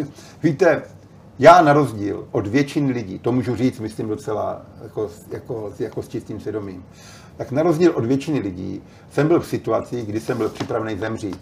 víte, 0.44 0.82
já 1.40 1.62
na 1.62 1.74
rozdíl 1.74 2.28
od 2.32 2.48
většiny 2.48 2.94
lidí, 2.94 3.20
to 3.20 3.32
můžu 3.32 3.56
říct, 3.56 3.80
myslím 3.80 4.08
docela 4.08 4.62
jako, 4.84 5.10
jako, 5.32 5.72
jako 5.80 6.02
s 6.02 6.08
čistým 6.08 6.40
svědomím, 6.40 6.86
tak 7.38 7.52
na 7.52 7.64
rozdíl 7.64 7.92
od 7.96 8.06
většiny 8.06 8.40
lidí 8.40 8.82
jsem 9.12 9.28
byl 9.28 9.40
v 9.40 9.48
situaci, 9.48 10.06
kdy 10.06 10.20
jsem 10.20 10.38
byl 10.38 10.50
připravený 10.50 10.98
zemřít. 10.98 11.40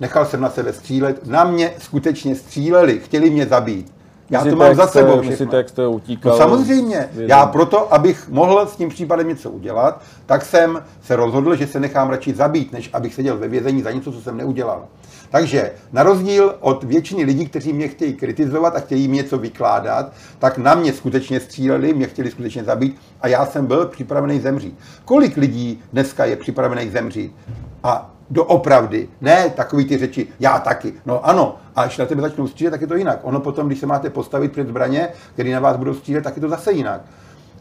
Nechal 0.00 0.26
jsem 0.26 0.40
na 0.40 0.50
sebe 0.50 0.72
střílet, 0.72 1.26
na 1.26 1.44
mě 1.44 1.72
skutečně 1.78 2.36
stříleli, 2.36 2.98
chtěli 2.98 3.30
mě 3.30 3.46
zabít. 3.46 3.99
Já 4.30 4.44
to 4.44 4.56
mám 4.56 4.74
za 4.74 4.86
sebou 4.86 5.20
všechno. 5.20 5.56
Jak 5.56 5.68
jste 5.68 5.86
utíkal? 5.86 6.32
No 6.32 6.38
samozřejmě. 6.38 7.08
Já 7.14 7.46
proto, 7.46 7.94
abych 7.94 8.28
mohl 8.28 8.66
s 8.66 8.76
tím 8.76 8.88
případem 8.88 9.28
něco 9.28 9.50
udělat, 9.50 10.02
tak 10.26 10.44
jsem 10.44 10.82
se 11.02 11.16
rozhodl, 11.16 11.56
že 11.56 11.66
se 11.66 11.80
nechám 11.80 12.10
radši 12.10 12.34
zabít, 12.34 12.72
než 12.72 12.90
abych 12.92 13.14
seděl 13.14 13.38
ve 13.38 13.48
vězení 13.48 13.82
za 13.82 13.90
něco, 13.90 14.12
co 14.12 14.20
jsem 14.20 14.36
neudělal. 14.36 14.84
Takže 15.30 15.72
na 15.92 16.02
rozdíl 16.02 16.54
od 16.60 16.84
většiny 16.84 17.24
lidí, 17.24 17.46
kteří 17.46 17.72
mě 17.72 17.88
chtějí 17.88 18.12
kritizovat 18.12 18.76
a 18.76 18.80
chtějí 18.80 19.08
mi 19.08 19.16
něco 19.16 19.38
vykládat, 19.38 20.12
tak 20.38 20.58
na 20.58 20.74
mě 20.74 20.92
skutečně 20.92 21.40
stříleli, 21.40 21.94
mě 21.94 22.06
chtěli 22.06 22.30
skutečně 22.30 22.64
zabít 22.64 22.96
a 23.20 23.28
já 23.28 23.46
jsem 23.46 23.66
byl 23.66 23.86
připravený 23.86 24.40
zemřít. 24.40 24.78
Kolik 25.04 25.36
lidí 25.36 25.82
dneska 25.92 26.24
je 26.24 26.36
připravených 26.36 26.92
zemřít? 26.92 27.36
A 27.82 28.10
doopravdy, 28.30 29.08
ne 29.20 29.50
takový 29.50 29.84
ty 29.84 29.98
řeči, 29.98 30.28
já 30.40 30.58
taky. 30.58 30.94
No 31.06 31.26
ano, 31.26 31.56
a 31.76 31.82
až 31.82 31.98
na 31.98 32.06
tebe 32.06 32.22
začnou 32.22 32.48
střílet, 32.48 32.70
tak 32.70 32.80
je 32.80 32.86
to 32.86 32.96
jinak. 32.96 33.18
Ono 33.22 33.40
potom, 33.40 33.66
když 33.66 33.78
se 33.78 33.86
máte 33.86 34.10
postavit 34.10 34.52
před 34.52 34.68
zbraně, 34.68 35.08
které 35.34 35.52
na 35.52 35.60
vás 35.60 35.76
budou 35.76 35.94
střílet, 35.94 36.24
tak 36.24 36.36
je 36.36 36.42
to 36.42 36.48
zase 36.48 36.72
jinak. 36.72 37.00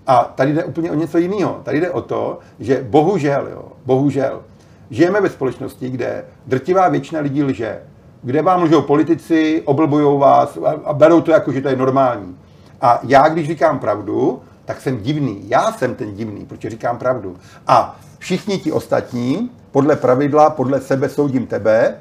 A 0.08 0.34
tady 0.36 0.54
jde 0.54 0.64
úplně 0.64 0.92
o 0.92 0.96
něco 0.96 1.18
jiného. 1.18 1.62
Tady 1.64 1.82
jde 1.82 1.90
o 1.92 2.02
to, 2.02 2.40
že 2.60 2.86
bohužel, 2.90 3.48
jo, 3.52 3.66
bohužel, 3.86 4.42
žijeme 4.90 5.22
ve 5.22 5.30
společnosti, 5.30 5.90
kde 5.90 6.26
drtivá 6.48 6.90
většina 6.90 7.22
lidí 7.22 7.44
lže, 7.44 7.82
kde 8.24 8.42
vám 8.42 8.64
lžou 8.64 8.82
politici, 8.82 9.62
oblbujou 9.66 10.18
vás 10.18 10.58
a 10.86 10.94
berou 10.94 11.22
to 11.22 11.32
jako, 11.32 11.52
že 11.52 11.62
to 11.62 11.70
je 11.70 11.76
normální. 11.76 12.38
A 12.82 13.00
já, 13.04 13.30
když 13.30 13.48
říkám 13.48 13.80
pravdu, 13.80 14.42
tak 14.66 14.82
jsem 14.82 14.98
divný. 14.98 15.42
Já 15.44 15.72
jsem 15.72 15.96
ten 15.96 16.14
divný, 16.16 16.46
protože 16.46 16.70
říkám 16.70 16.98
pravdu. 16.98 17.36
A 17.68 18.00
všichni 18.18 18.58
ti 18.58 18.72
ostatní, 18.72 19.52
podle 19.72 19.96
pravidla, 19.96 20.50
podle 20.50 20.82
sebe 20.82 21.10
soudím 21.10 21.48
tebe, 21.48 21.96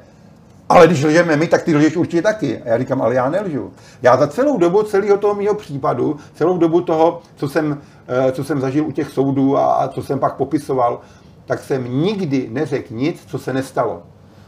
ale 0.69 0.87
když 0.87 1.03
lžeme 1.03 1.35
my, 1.35 1.47
tak 1.47 1.63
ty 1.63 1.75
lžeš 1.75 1.97
určitě 1.97 2.21
taky. 2.21 2.61
A 2.61 2.69
já 2.69 2.77
říkám, 2.77 3.01
ale 3.01 3.15
já 3.15 3.29
nelžu. 3.29 3.73
Já 4.01 4.17
za 4.17 4.27
celou 4.27 4.57
dobu 4.57 4.83
celého 4.83 5.17
toho 5.17 5.35
mého 5.35 5.55
případu, 5.55 6.17
celou 6.33 6.57
dobu 6.57 6.81
toho, 6.81 7.21
co 7.35 7.49
jsem, 7.49 7.81
eh, 8.07 8.31
co 8.31 8.43
jsem 8.43 8.61
zažil 8.61 8.85
u 8.85 8.91
těch 8.91 9.09
soudů 9.09 9.57
a, 9.57 9.87
co 9.87 10.03
jsem 10.03 10.19
pak 10.19 10.35
popisoval, 10.35 11.01
tak 11.45 11.59
jsem 11.59 12.03
nikdy 12.03 12.47
neřekl 12.51 12.93
nic, 12.93 13.25
co 13.27 13.39
se 13.39 13.53
nestalo. 13.53 14.03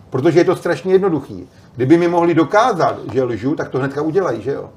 Protože 0.10 0.39
je 0.39 0.45
to 0.45 0.56
strašně 0.56 0.93
jednoduchý. 0.93 1.49
Kdyby 1.76 1.98
mi 1.98 2.07
mohli 2.07 2.34
dokázat, 2.34 2.95
že 3.14 3.23
lžu, 3.23 3.56
tak 3.56 3.69
to 3.69 3.77
hnedka 3.77 4.02
udělají, 4.02 4.41
že 4.41 4.52
jo? 4.52 4.69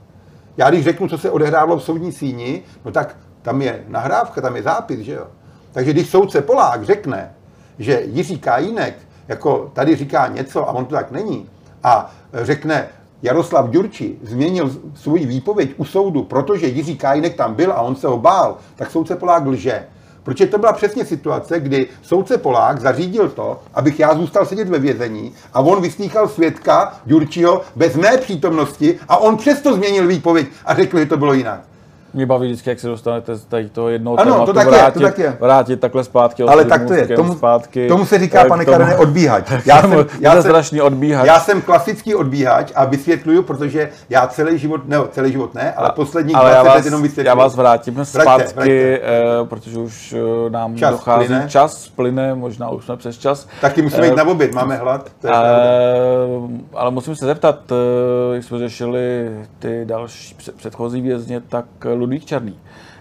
Já 0.57 0.71
když 0.71 0.85
řeknu, 0.85 1.09
co 1.09 1.19
se 1.19 1.31
odehrávalo 1.31 1.79
v 1.79 1.83
soudní 1.83 2.12
síni, 2.12 2.62
no 2.85 2.91
tak 2.91 3.16
tam 3.43 3.62
je 3.62 3.85
nahrávka, 3.89 4.41
tam 4.41 4.57
je 4.57 4.62
zápis, 4.62 5.01
že 5.01 5.12
jo? 5.12 5.27
Takže 5.73 5.93
když 5.93 6.09
soudce 6.09 6.41
Polák 6.41 6.85
řekne, 6.85 7.35
že 7.78 8.02
Jiří 8.06 8.38
Kajínek 8.38 8.94
jako 9.28 9.70
tady 9.72 9.96
říká 9.96 10.28
něco 10.28 10.68
a 10.68 10.72
on 10.72 10.84
to 10.84 10.94
tak 10.94 11.10
není 11.10 11.48
a 11.82 12.14
řekne, 12.32 12.88
Jaroslav 13.22 13.70
Ďurči 13.70 14.16
změnil 14.22 14.70
svůj 14.94 15.26
výpověď 15.26 15.74
u 15.76 15.84
soudu, 15.84 16.22
protože 16.22 16.66
Jiří 16.66 16.96
Kajínek 16.96 17.34
tam 17.34 17.55
byl 17.55 17.72
a 17.72 17.80
on 17.80 17.96
se 17.96 18.06
ho 18.06 18.18
bál, 18.18 18.56
tak 18.76 18.90
soudce 18.90 19.16
Polák 19.16 19.46
lže. 19.46 19.84
Protože 20.22 20.46
to 20.46 20.59
byla 20.59 20.72
přesně 20.72 21.05
situace, 21.05 21.60
kdy 21.60 21.86
soudce 22.02 22.38
Polák 22.38 22.80
zařídil 22.80 23.28
to, 23.28 23.60
abych 23.74 24.01
já 24.01 24.14
zůstal 24.14 24.46
sedět 24.46 24.68
ve 24.68 24.78
vězení 24.78 25.32
a 25.52 25.60
on 25.60 25.82
vyslýchal 25.82 26.28
svědka 26.28 27.01
Ďurčiho 27.06 27.62
bez 27.76 27.96
mé 27.96 28.18
přítomnosti 28.18 28.98
a 29.09 29.16
on 29.16 29.36
přesto 29.36 29.74
změnil 29.74 30.06
výpověď 30.06 30.46
a 30.64 30.74
řekl, 30.74 30.98
že 30.98 31.06
to 31.06 31.16
bylo 31.16 31.32
jinak. 31.32 31.73
Mě 32.15 32.27
baví 32.27 32.47
vždycky, 32.47 32.70
jak 32.70 32.81
se 32.81 32.86
dostanete 32.86 33.35
z 33.35 33.45
tady 33.45 33.69
toho 33.69 33.89
jednoho 33.89 34.20
Ano, 34.20 34.32
tématu, 34.32 34.53
to 34.53 34.59
tak 34.59 34.66
je, 34.66 34.73
to 34.73 34.78
vrátit, 34.78 35.01
tak 35.03 35.19
je. 35.19 35.36
vrátit 35.41 35.81
takhle 35.81 36.05
zpátky. 36.05 36.43
Ale 36.43 36.65
tak 36.65 36.85
to 36.86 36.95
je. 36.95 37.07
Tomu, 37.07 37.35
zpátky, 37.35 37.89
tomu 37.89 38.07
se 38.07 38.19
říká, 38.19 38.43
eh, 38.45 38.49
pane 38.49 38.65
tomu- 38.65 38.77
Karene, 38.78 38.97
odbíhač. 38.97 39.51
Já 39.66 39.77
Já 39.77 39.81
jsem, 39.82 40.07
já, 40.20 40.32
jsem, 40.32 40.43
strašný 40.43 40.81
odbíhač. 40.81 41.27
já 41.27 41.41
jsem 41.41 41.62
klasický 41.62 42.15
odbíhač 42.15 42.73
a 42.74 42.85
vysvětluju, 42.85 43.43
protože 43.43 43.91
já 44.11 44.27
celý 44.27 44.59
život, 44.59 44.89
ne, 44.89 44.97
celý 45.11 45.32
život 45.32 45.55
ne, 45.55 45.73
ale 45.73 45.91
posledních 45.91 46.36
ale 46.36 46.51
já 46.51 46.55
20 46.62 46.69
let 46.69 46.77
vás, 46.77 46.85
jenom 46.85 47.03
vysvětluju. 47.03 47.27
já 47.27 47.35
vás 47.45 47.57
vrátím 47.57 48.05
zpátky, 48.05 48.24
Vraťte, 48.28 48.55
vraťte. 48.55 48.73
eh, 48.73 49.01
protože 49.45 49.78
už 49.78 50.12
eh, 50.47 50.51
nám 50.51 50.77
Čas 50.77 50.91
dochází 50.91 51.27
plyne. 51.27 51.45
čas, 51.49 51.89
plyne, 51.89 52.35
možná 52.35 52.69
už 52.69 52.85
jsme 52.85 52.97
přes 52.97 53.19
čas. 53.19 53.49
Taky 53.61 53.82
musíme 53.82 54.03
Eh, 54.07 54.11
jít 54.11 54.16
na 54.16 54.24
oběd, 54.24 54.55
máme 54.55 54.77
hlad. 54.77 55.11
To 55.20 55.27
je 55.27 55.32
Eh, 55.35 56.49
ale 56.74 56.91
musím 56.91 57.16
se 57.16 57.27
zeptat, 57.27 57.59
eh, 57.73 58.35
jak 58.35 58.45
jsme 58.45 58.59
řešili 58.59 59.31
ty 59.59 59.85
další 59.85 60.35
před- 60.35 60.55
předchozí 60.55 61.01
vězně, 61.01 61.41
tak 61.49 61.65
eh, 61.85 61.89
Ludvík 62.05 62.24
Černý. 62.24 62.59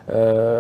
Eh, 0.08 0.14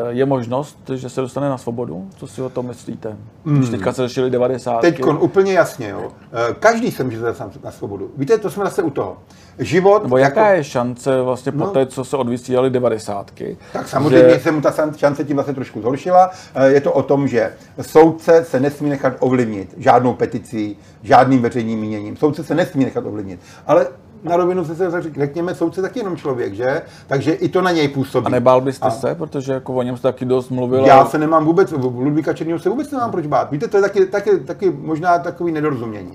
Je 0.10 0.26
možnost, 0.26 0.78
že 0.94 1.10
se 1.10 1.22
dostane 1.22 1.50
na 1.50 1.58
svobodu? 1.58 2.08
Co 2.18 2.28
si 2.28 2.42
o 2.42 2.50
tom 2.50 2.68
myslíte? 2.68 3.18
Když 3.44 3.70
teďka 3.70 3.94
se 3.94 4.08
řešili 4.08 4.30
90. 4.30 4.82
Teď 4.82 5.04
úplně 5.06 5.54
jasně, 5.54 5.90
jo. 5.90 6.12
Eh, 6.50 6.54
Každý 6.60 6.92
se 6.92 7.04
může 7.04 7.20
dostat 7.20 7.64
na 7.64 7.72
svobodu. 7.72 8.12
Víte, 8.18 8.38
to 8.38 8.50
jsme 8.50 8.64
zase 8.64 8.84
u 8.84 8.90
toho. 8.90 9.18
Život... 9.60 10.04
Nebo 10.04 10.18
jaká 10.18 10.46
jako- 10.46 10.58
je 10.58 10.64
šance 10.64 11.22
vlastně 11.22 11.52
po 11.52 11.58
No. 11.58 11.68
té, 11.68 11.86
co 11.86 12.04
se 12.04 12.18
odvysílali 12.18 12.70
90. 12.70 13.32
Tak 13.74 13.88
samozřejmě 13.88 14.30
že, 14.34 14.40
se 14.40 14.52
mu 14.52 14.62
ta 14.62 14.74
šance 14.98 15.24
tím 15.24 15.38
zase 15.38 15.54
trošku 15.54 15.82
zhoršila. 15.82 16.32
Eh, 16.56 16.68
Je 16.70 16.82
to 16.82 16.92
o 16.94 17.04
tom, 17.04 17.28
že 17.28 17.54
soudce 17.82 18.44
se 18.46 18.60
nesmí 18.60 18.90
nechat 18.90 19.14
ovlivnit 19.20 19.74
žádnou 19.78 20.14
peticí, 20.14 20.78
žádným 21.04 21.42
veřejným 21.42 21.80
míněním. 21.80 22.18
Soudce 22.18 22.44
se 22.44 22.56
nesmí 22.56 22.84
nechat 22.86 23.06
ovlivnit. 23.06 23.40
Ale 23.68 23.88
na 24.24 24.38
rovinu 24.38 24.66
se, 24.66 24.76
se 24.76 25.02
řekněme, 25.02 25.56
soudce 25.56 25.82
taky 25.82 26.00
jenom 26.00 26.18
člověk, 26.18 26.54
že? 26.54 26.82
Takže 27.08 27.32
i 27.32 27.50
to 27.50 27.62
na 27.62 27.72
něj 27.72 27.88
působí. 27.88 28.26
A 28.26 28.30
nebál 28.30 28.62
byste 28.62 28.88
A- 28.88 28.92
se, 28.92 29.16
protože 29.16 29.54
jako 29.54 29.74
o 29.74 29.82
něm 29.82 29.98
se 29.98 30.04
taky 30.04 30.26
dost 30.26 30.50
mluvilo. 30.50 30.88
Já 30.88 31.06
se 31.06 31.18
nemám 31.18 31.46
vůbec, 31.46 31.72
Ludvíka 31.72 32.34
Černýho 32.34 32.60
se 32.60 32.70
vůbec 32.70 32.92
nemám 32.92 33.12
proč 33.12 33.28
bát. 33.28 33.52
Víte, 33.52 33.68
to 33.68 33.78
je 33.78 33.84
taky, 33.84 34.06
taky, 34.06 34.40
taky 34.40 34.72
možná 34.72 35.20
takový 35.20 35.52
nedorozumění. 35.52 36.12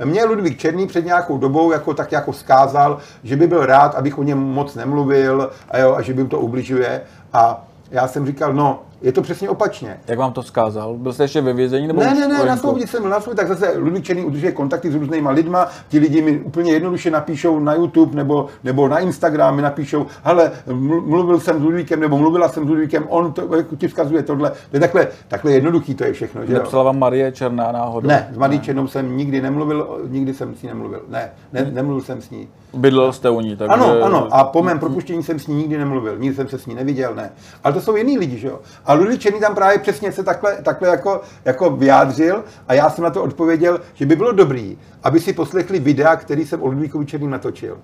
Uh, 0.00 0.06
mě 0.06 0.24
Ludvík 0.24 0.58
Černý 0.58 0.86
před 0.86 1.04
nějakou 1.04 1.38
dobou 1.38 1.72
jako 1.72 1.94
tak 1.94 2.12
jako 2.12 2.32
vzkázal, 2.32 2.98
že 3.24 3.36
by 3.36 3.46
byl 3.46 3.66
rád, 3.66 3.94
abych 3.94 4.18
o 4.18 4.22
něm 4.22 4.38
moc 4.38 4.74
nemluvil 4.74 5.50
a, 5.70 5.78
jo, 5.78 5.94
a 5.94 6.02
že 6.02 6.14
by 6.14 6.22
mu 6.22 6.28
to 6.28 6.38
ubližuje. 6.38 7.00
A 7.32 7.64
já 7.90 8.08
jsem 8.08 8.26
říkal, 8.26 8.54
no, 8.54 8.82
je 9.04 9.12
to 9.12 9.22
přesně 9.22 9.48
opačně. 9.48 10.00
Jak 10.06 10.18
vám 10.18 10.32
to 10.32 10.42
vzkázal? 10.42 10.94
Byl 10.94 11.12
jste 11.12 11.24
ještě 11.24 11.40
ve 11.40 11.52
vězení? 11.52 11.86
Nebo 11.86 12.00
Ne, 12.00 12.14
ne, 12.14 12.28
ne, 12.28 12.44
na 12.44 12.56
svobodě 12.56 12.86
jsem 12.86 13.08
na 13.08 13.20
svobodě, 13.20 13.36
tak 13.36 13.48
zase 13.48 13.78
Ludvík 13.78 14.04
Černý 14.04 14.24
udržuje 14.24 14.52
kontakty 14.52 14.90
s 14.90 14.94
různýma 14.94 15.30
lidma, 15.30 15.68
ti 15.88 15.98
lidi 15.98 16.22
mi 16.22 16.38
úplně 16.38 16.72
jednoduše 16.72 17.10
napíšou 17.10 17.58
na 17.58 17.74
YouTube 17.74 18.16
nebo, 18.16 18.46
nebo 18.64 18.88
na 18.88 18.98
Instagram, 18.98 19.56
mi 19.56 19.62
napíšou, 19.62 20.06
hele, 20.22 20.52
mlu- 20.66 21.06
mluvil 21.06 21.40
jsem 21.40 21.60
s 21.60 21.62
Ludvíkem, 21.62 22.00
nebo 22.00 22.18
mluvila 22.18 22.48
jsem 22.48 22.66
s 22.66 22.68
Ludvíkem, 22.68 23.04
on 23.08 23.32
to, 23.32 23.48
ti 23.76 23.88
vzkazuje 23.88 24.22
tohle. 24.22 24.50
To 24.50 24.76
je 24.76 24.80
takhle, 24.80 25.08
takhle 25.28 25.52
jednoduchý 25.52 25.94
to 25.94 26.04
je 26.04 26.12
všechno, 26.12 26.46
že 26.46 26.52
jo? 26.52 26.58
Nepsala 26.58 26.82
vám 26.82 26.98
Marie 26.98 27.32
Černá 27.32 27.72
náhodou? 27.72 28.08
Ne, 28.08 28.28
s 28.32 28.36
Marí 28.36 28.60
Černou 28.60 28.86
jsem 28.86 29.16
nikdy 29.16 29.40
nemluvil, 29.42 30.00
nikdy 30.08 30.34
jsem 30.34 30.54
s 30.54 30.62
ní 30.62 30.68
nemluvil. 30.68 31.02
Ne, 31.08 31.30
ne 31.52 31.70
nemluvil 31.72 32.02
jsem 32.02 32.20
s 32.22 32.30
ní. 32.30 32.48
Bydlel 32.74 33.12
jste 33.12 33.30
u 33.30 33.40
ní, 33.40 33.56
takže... 33.56 33.72
Ano, 33.72 34.02
ano, 34.02 34.28
a 34.30 34.44
po 34.44 34.62
mém 34.62 34.78
propuštění 34.78 35.22
jsem 35.22 35.38
s 35.38 35.46
ní 35.46 35.56
nikdy 35.56 35.78
nemluvil, 35.78 36.18
nikdy 36.18 36.36
jsem 36.36 36.48
se 36.48 36.58
s 36.58 36.66
ní 36.66 36.74
neviděl, 36.74 37.14
ne. 37.14 37.32
Ale 37.64 37.74
to 37.74 37.80
jsou 37.80 37.96
jiní 37.96 38.18
lidi, 38.18 38.38
že 38.38 38.48
jo. 38.48 38.60
A 38.84 38.92
Ludvík 38.92 39.20
Černý 39.20 39.40
tam 39.40 39.54
právě 39.54 39.78
přesně 39.78 40.12
se 40.12 40.22
takhle, 40.22 40.62
takhle 40.62 40.88
jako, 40.88 41.20
jako 41.44 41.70
vyjádřil 41.70 42.44
a 42.68 42.74
já 42.74 42.90
jsem 42.90 43.04
na 43.04 43.10
to 43.10 43.22
odpověděl, 43.22 43.80
že 43.94 44.06
by 44.06 44.16
bylo 44.16 44.32
dobrý, 44.32 44.78
aby 45.02 45.20
si 45.20 45.32
poslechli 45.32 45.78
videa, 45.78 46.16
který 46.16 46.46
jsem 46.46 46.62
o 46.62 46.66
Ludvíkovi 46.66 47.06
Černým 47.06 47.30
natočil. 47.30 47.78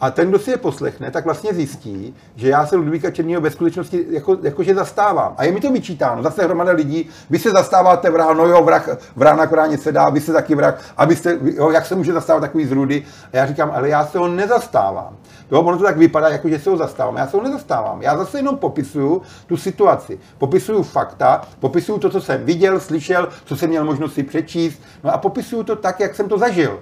A 0.00 0.10
ten, 0.10 0.28
kdo 0.28 0.38
si 0.38 0.50
je 0.50 0.56
poslechne, 0.56 1.10
tak 1.10 1.24
vlastně 1.24 1.54
zjistí, 1.54 2.14
že 2.36 2.48
já 2.48 2.66
se 2.66 2.76
Ludvíka 2.76 3.10
Černého 3.10 3.40
ve 3.40 3.50
skutečnosti 3.50 4.06
jako, 4.10 4.38
jakože 4.42 4.74
zastávám. 4.74 5.34
A 5.36 5.44
je 5.44 5.52
mi 5.52 5.60
to 5.60 5.72
vyčítáno. 5.72 6.22
Zase 6.22 6.44
hromada 6.44 6.72
lidí, 6.72 7.08
vy 7.30 7.38
se 7.38 7.50
zastáváte 7.50 8.10
vraha, 8.10 8.34
no 8.34 8.46
jo, 8.46 8.62
vrah, 8.62 8.88
vrah 9.16 9.36
na 9.36 9.46
koráně 9.46 9.78
se 9.78 9.92
dá, 9.92 10.08
vy 10.08 10.20
se 10.20 10.32
taky 10.32 10.54
vrah, 10.54 10.80
abyste, 10.96 11.38
jo, 11.42 11.70
jak 11.70 11.86
se 11.86 11.94
může 11.94 12.12
zastávat 12.12 12.42
takový 12.42 12.66
zrudy. 12.66 13.04
A 13.32 13.36
já 13.36 13.46
říkám, 13.46 13.70
ale 13.74 13.88
já 13.88 14.06
se 14.06 14.18
ho 14.18 14.28
nezastávám. 14.28 15.16
Jo, 15.50 15.62
ono 15.62 15.78
to 15.78 15.84
tak 15.84 15.96
vypadá, 15.96 16.28
jako 16.28 16.48
že 16.48 16.58
se 16.58 16.70
ho 16.70 16.76
zastávám. 16.76 17.16
Já 17.16 17.26
se 17.26 17.36
ho 17.36 17.42
nezastávám. 17.42 18.02
Já 18.02 18.16
zase 18.16 18.38
jenom 18.38 18.56
popisuju 18.56 19.22
tu 19.46 19.56
situaci. 19.56 20.18
Popisuju 20.38 20.82
fakta, 20.82 21.42
popisuju 21.60 21.98
to, 21.98 22.10
co 22.10 22.20
jsem 22.20 22.44
viděl, 22.44 22.80
slyšel, 22.80 23.28
co 23.44 23.56
jsem 23.56 23.68
měl 23.68 23.84
možnost 23.84 24.14
si 24.14 24.22
přečíst. 24.22 24.82
No 25.04 25.14
a 25.14 25.18
popisuju 25.18 25.62
to 25.62 25.76
tak, 25.76 26.00
jak 26.00 26.14
jsem 26.14 26.28
to 26.28 26.38
zažil. 26.38 26.80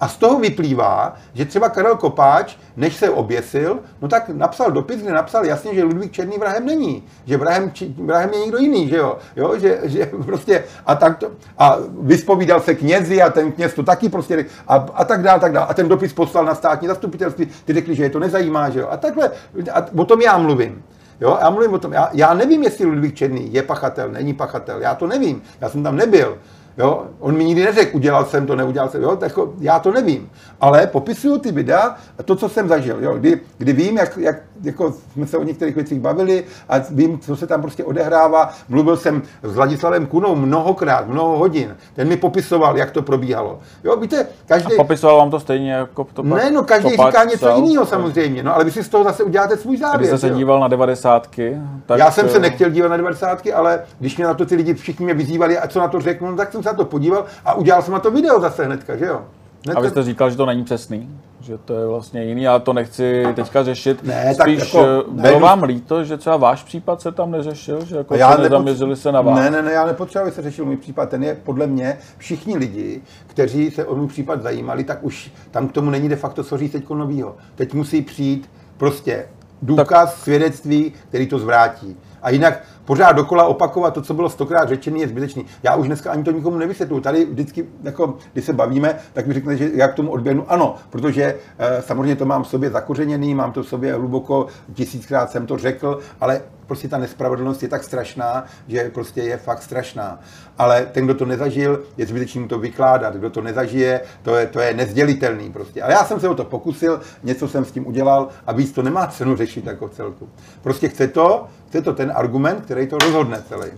A 0.00 0.08
z 0.08 0.16
toho 0.16 0.38
vyplývá, 0.38 1.14
že 1.34 1.44
třeba 1.44 1.68
Karel 1.68 1.96
Kopáč, 1.96 2.56
než 2.76 2.96
se 2.96 3.10
oběsil, 3.10 3.78
no 4.02 4.08
tak 4.08 4.28
napsal 4.28 4.70
dopis, 4.70 5.02
kde 5.02 5.12
napsal 5.12 5.44
jasně, 5.44 5.74
že 5.74 5.84
Ludvík 5.84 6.12
Černý 6.12 6.38
vrahem 6.38 6.66
není, 6.66 7.04
že 7.26 7.36
vrahem, 7.36 7.70
či- 7.72 7.94
vrahem 7.98 8.30
je 8.32 8.40
někdo 8.40 8.58
jiný, 8.58 8.88
že 8.88 8.96
jo, 8.96 9.18
jo 9.36 9.58
že, 9.58 9.80
že 9.82 10.10
prostě 10.26 10.64
a 10.86 10.94
tak 10.94 11.18
to, 11.18 11.30
a 11.58 11.76
vyspovídal 12.00 12.60
se 12.60 12.74
knězi 12.74 13.22
a 13.22 13.30
ten 13.30 13.52
kněz 13.52 13.74
to 13.74 13.82
taky 13.82 14.08
prostě 14.08 14.46
a, 14.68 14.74
a 14.94 15.04
tak 15.04 15.22
dál, 15.22 15.40
tak 15.40 15.52
dál. 15.52 15.66
A 15.68 15.74
ten 15.74 15.88
dopis 15.88 16.12
poslal 16.12 16.44
na 16.44 16.54
státní 16.54 16.88
zastupitelství, 16.88 17.48
ty 17.64 17.72
řekli, 17.72 17.94
že 17.94 18.02
je 18.02 18.10
to 18.10 18.18
nezajímá, 18.18 18.70
že 18.70 18.80
jo, 18.80 18.88
a 18.90 18.96
takhle, 18.96 19.30
a 19.72 19.86
o 19.96 20.04
tom 20.04 20.20
já 20.20 20.38
mluvím. 20.38 20.82
Jo, 21.20 21.38
já 21.40 21.50
mluvím 21.50 21.74
o 21.74 21.78
tom, 21.78 21.92
já, 21.92 22.10
já 22.12 22.34
nevím, 22.34 22.62
jestli 22.62 22.86
Ludvík 22.86 23.14
Černý 23.14 23.52
je 23.52 23.62
pachatel, 23.62 24.08
není 24.08 24.34
pachatel, 24.34 24.80
já 24.80 24.94
to 24.94 25.06
nevím, 25.06 25.42
já 25.60 25.68
jsem 25.68 25.82
tam 25.82 25.96
nebyl. 25.96 26.38
Jo? 26.80 27.06
On 27.18 27.36
mi 27.36 27.44
nikdy 27.44 27.64
neřekl, 27.64 27.96
udělal 27.96 28.24
jsem 28.24 28.46
to, 28.46 28.56
neudělal 28.56 28.88
jsem, 28.88 29.02
jo? 29.02 29.18
Jako, 29.22 29.54
já 29.60 29.78
to 29.78 29.92
nevím. 29.92 30.30
Ale 30.60 30.86
popisuju 30.86 31.38
ty 31.38 31.52
videa 31.52 31.96
to, 32.24 32.36
co 32.36 32.48
jsem 32.48 32.68
zažil. 32.68 32.96
Jo? 33.00 33.14
Kdy, 33.14 33.40
kdy 33.58 33.72
vím, 33.72 33.96
jak, 33.96 34.16
jak 34.16 34.36
jako 34.62 34.94
jsme 35.12 35.26
se 35.26 35.38
o 35.38 35.42
některých 35.42 35.74
věcech 35.74 36.00
bavili 36.00 36.44
a 36.68 36.74
vím, 36.90 37.18
co 37.18 37.36
se 37.36 37.46
tam 37.46 37.60
prostě 37.62 37.84
odehrává. 37.84 38.50
Mluvil 38.68 38.96
jsem 38.96 39.22
s 39.42 39.54
Vladislavem 39.54 40.06
Kunou 40.06 40.36
mnohokrát, 40.36 41.08
mnoho 41.08 41.38
hodin. 41.38 41.76
Ten 41.94 42.08
mi 42.08 42.16
popisoval, 42.16 42.78
jak 42.78 42.90
to 42.90 43.02
probíhalo. 43.02 43.58
Jo, 43.84 43.96
víte, 43.96 44.26
každý... 44.46 44.74
A 44.74 44.76
popisoval 44.76 45.18
vám 45.18 45.30
to 45.30 45.40
stejně 45.40 45.72
jako 45.72 46.06
to 46.12 46.22
Ne, 46.22 46.50
no 46.50 46.62
každý 46.62 46.96
to 46.96 47.06
říká 47.06 47.24
něco 47.24 47.48
jiného 47.56 47.86
samozřejmě, 47.86 48.42
no 48.42 48.54
ale 48.54 48.64
vy 48.64 48.70
si 48.70 48.84
z 48.84 48.88
toho 48.88 49.04
zase 49.04 49.22
uděláte 49.22 49.56
svůj 49.56 49.76
závěr. 49.76 49.98
Když 49.98 50.08
jste 50.08 50.18
se 50.18 50.34
díval 50.34 50.60
na 50.60 50.68
devadesátky, 50.68 51.56
tak... 51.86 51.98
Já 51.98 52.10
jsem 52.10 52.28
se 52.28 52.36
eh, 52.36 52.40
nechtěl 52.40 52.70
dívat 52.70 52.88
na 52.88 52.96
devadesátky, 52.96 53.52
ale 53.52 53.80
když 53.98 54.16
mě 54.16 54.26
na 54.26 54.34
to 54.34 54.46
ty 54.46 54.54
lidi 54.56 54.74
všichni 54.74 55.04
mě 55.04 55.14
vyzývali, 55.14 55.58
a 55.58 55.68
co 55.68 55.78
na 55.78 55.88
to 55.88 56.00
řeknu, 56.00 56.30
no, 56.30 56.36
tak 56.36 56.52
jsem 56.52 56.62
se 56.62 56.68
na 56.68 56.74
to 56.74 56.84
podíval 56.84 57.24
a 57.44 57.54
udělal 57.54 57.82
jsem 57.82 57.92
na 57.92 58.00
to 58.00 58.10
video 58.10 58.40
zase 58.40 58.64
hnedka, 58.64 58.96
že 58.96 59.06
jo? 59.06 59.20
Hnedka... 59.64 59.78
A 59.78 59.82
vy 59.82 59.90
jste 59.90 60.02
říkal, 60.02 60.30
že 60.30 60.36
to 60.36 60.46
není 60.46 60.64
přesný, 60.64 61.10
že 61.40 61.58
to 61.58 61.74
je 61.74 61.86
vlastně 61.86 62.24
jiný, 62.24 62.42
já 62.42 62.58
to 62.58 62.72
nechci 62.72 63.24
teďka 63.34 63.62
řešit. 63.62 64.02
Ne, 64.02 64.34
tak 64.34 64.46
Spíš 64.48 64.58
jako, 64.58 64.78
eh, 64.78 64.84
bylo 64.84 65.22
najednou- 65.22 65.40
vám 65.40 65.62
líto, 65.62 66.04
že 66.04 66.16
třeba 66.16 66.36
váš 66.36 66.62
případ 66.62 67.00
se 67.00 67.12
tam 67.12 67.30
neřešil, 67.30 67.84
že 67.84 67.96
jako 67.96 68.14
A 68.14 68.36
se 68.36 68.42
nezaměřili 68.42 68.96
se 68.96 69.12
na 69.12 69.20
vás? 69.20 69.40
Ne, 69.40 69.50
ne, 69.50 69.62
ne, 69.62 69.72
já 69.72 69.86
nepotřebuji, 69.86 70.22
aby 70.22 70.30
se 70.32 70.42
řešil 70.42 70.64
můj 70.64 70.76
případ. 70.76 71.08
Ten 71.08 71.22
je 71.22 71.34
podle 71.44 71.66
mě 71.66 71.98
všichni 72.18 72.56
lidi, 72.56 73.02
kteří 73.26 73.70
se 73.70 73.84
o 73.84 73.94
můj 73.96 74.06
případ 74.06 74.42
zajímali, 74.42 74.84
tak 74.84 74.98
už 75.02 75.32
tam 75.50 75.68
k 75.68 75.72
tomu 75.72 75.90
není 75.90 76.08
de 76.08 76.16
facto 76.16 76.44
co 76.44 76.58
říct 76.58 76.72
teď 76.72 76.90
novýho. 76.90 77.36
Teď 77.54 77.74
musí 77.74 78.02
přijít 78.02 78.50
prostě 78.76 79.26
důkaz, 79.62 80.10
tak. 80.10 80.18
svědectví, 80.18 80.92
který 81.08 81.26
to 81.26 81.38
zvrátí. 81.38 81.96
A 82.22 82.30
jinak 82.30 82.62
pořád 82.84 83.12
dokola 83.12 83.44
opakovat 83.44 83.94
to, 83.94 84.02
co 84.02 84.14
bylo 84.14 84.30
stokrát 84.30 84.68
řečené, 84.68 84.98
je 84.98 85.08
zbytečný. 85.08 85.46
Já 85.62 85.76
už 85.76 85.86
dneska 85.86 86.10
ani 86.10 86.24
to 86.24 86.30
nikomu 86.30 86.58
nevysvětluji. 86.58 87.00
Tady 87.00 87.24
vždycky, 87.24 87.66
jako, 87.82 88.16
když 88.32 88.44
se 88.44 88.52
bavíme, 88.52 88.98
tak 89.12 89.26
mi 89.26 89.34
řeknete, 89.34 89.56
že 89.56 89.70
já 89.74 89.88
k 89.88 89.94
tomu 89.94 90.10
odběhnu. 90.10 90.44
Ano, 90.48 90.74
protože 90.90 91.34
eh, 91.58 91.82
samozřejmě 91.82 92.16
to 92.16 92.26
mám 92.26 92.42
v 92.42 92.48
sobě 92.48 92.70
zakořeněný, 92.70 93.34
mám 93.34 93.52
to 93.52 93.62
v 93.62 93.68
sobě 93.68 93.94
hluboko, 93.94 94.46
tisíckrát 94.74 95.30
jsem 95.30 95.46
to 95.46 95.58
řekl, 95.58 95.98
ale 96.20 96.42
prostě 96.70 96.88
ta 96.88 96.98
nespravedlnost 96.98 97.62
je 97.62 97.68
tak 97.68 97.84
strašná, 97.84 98.44
že 98.68 98.90
prostě 98.94 99.22
je 99.22 99.36
fakt 99.36 99.62
strašná. 99.62 100.20
Ale 100.58 100.86
ten, 100.86 101.04
kdo 101.04 101.14
to 101.14 101.26
nezažil, 101.26 101.82
je 101.96 102.06
zbytečný 102.06 102.48
to 102.48 102.58
vykládat. 102.58 103.14
Kdo 103.14 103.30
to 103.30 103.42
nezažije, 103.42 104.00
to 104.22 104.36
je, 104.36 104.46
to 104.46 104.60
je 104.60 104.74
nezdělitelný 104.74 105.52
prostě. 105.52 105.82
Ale 105.82 105.92
já 105.92 106.04
jsem 106.04 106.20
se 106.20 106.28
o 106.28 106.34
to 106.34 106.44
pokusil, 106.44 107.00
něco 107.22 107.48
jsem 107.48 107.64
s 107.64 107.72
tím 107.72 107.86
udělal 107.86 108.28
a 108.46 108.52
víc 108.52 108.72
to 108.72 108.82
nemá 108.82 109.06
cenu 109.06 109.36
řešit 109.36 109.66
jako 109.66 109.88
celku. 109.88 110.28
Prostě 110.62 110.88
chce 110.88 111.08
to, 111.08 111.46
chce 111.68 111.82
to 111.82 111.92
ten 111.92 112.12
argument, 112.14 112.64
který 112.64 112.86
to 112.86 112.98
rozhodne 112.98 113.42
celý. 113.48 113.70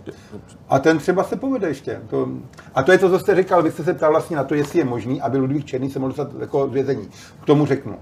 A 0.69 0.79
ten 0.79 0.97
třeba 0.97 1.23
se 1.23 1.35
povede 1.35 1.67
ještě. 1.67 2.01
To, 2.09 2.29
a 2.75 2.83
to 2.83 2.91
je 2.91 2.97
to, 2.97 3.09
co 3.09 3.19
jste 3.19 3.35
říkal, 3.35 3.63
vy 3.63 3.71
jste 3.71 3.83
se 3.83 3.93
ptal 3.93 4.11
vlastně 4.11 4.37
na 4.37 4.43
to, 4.43 4.55
jestli 4.55 4.79
je 4.79 4.85
možný, 4.85 5.21
aby 5.21 5.37
Ludvík 5.37 5.65
Černý 5.65 5.89
se 5.89 5.99
mohl 5.99 6.13
dostat 6.13 6.29
jako 6.39 6.67
vězení. 6.67 7.09
K 7.43 7.45
tomu 7.45 7.65
řeknu, 7.65 7.97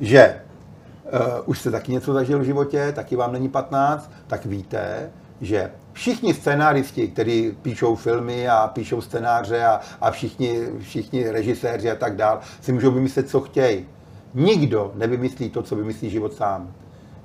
že 0.00 0.47
uh, 1.12 1.20
už 1.46 1.58
jste 1.60 1.70
taky 1.70 1.92
něco 1.92 2.12
zažil 2.12 2.38
v 2.38 2.44
životě, 2.44 2.92
taky 2.92 3.16
vám 3.16 3.32
není 3.32 3.48
15, 3.48 4.10
tak 4.26 4.46
víte, 4.46 5.10
že 5.40 5.70
všichni 5.92 6.34
scénáristi, 6.34 7.08
kteří 7.08 7.56
píšou 7.62 7.94
filmy 7.94 8.48
a 8.48 8.66
píšou 8.66 9.00
scénáře 9.00 9.64
a, 9.64 9.80
a 10.00 10.10
všichni, 10.10 10.60
všichni 10.80 11.30
režiséři 11.30 11.90
a 11.90 11.94
tak 11.94 12.16
dál, 12.16 12.40
si 12.60 12.72
můžou 12.72 12.90
vymyslet, 12.90 13.28
co 13.28 13.40
chtějí. 13.40 13.86
Nikdo 14.34 14.92
nevymyslí 14.94 15.50
to, 15.50 15.62
co 15.62 15.76
vymyslí 15.76 16.10
život 16.10 16.34
sám. 16.34 16.72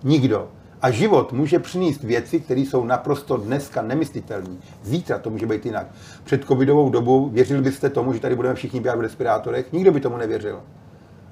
Nikdo. 0.03 0.47
A 0.81 0.91
život 0.91 1.33
může 1.33 1.59
přinést 1.59 2.03
věci, 2.03 2.39
které 2.39 2.61
jsou 2.61 2.85
naprosto 2.85 3.37
dneska 3.37 3.81
nemyslitelné. 3.81 4.55
Zítra 4.83 5.17
to 5.17 5.29
může 5.29 5.45
být 5.45 5.65
jinak. 5.65 5.87
Před 6.23 6.45
covidovou 6.45 6.89
dobu 6.89 7.29
věřili 7.29 7.61
byste 7.61 7.89
tomu, 7.89 8.13
že 8.13 8.19
tady 8.19 8.35
budeme 8.35 8.55
všichni 8.55 8.79
běhat 8.79 8.99
v 8.99 9.01
respirátorech? 9.01 9.73
Nikdo 9.73 9.91
by 9.91 9.99
tomu 9.99 10.17
nevěřil. 10.17 10.61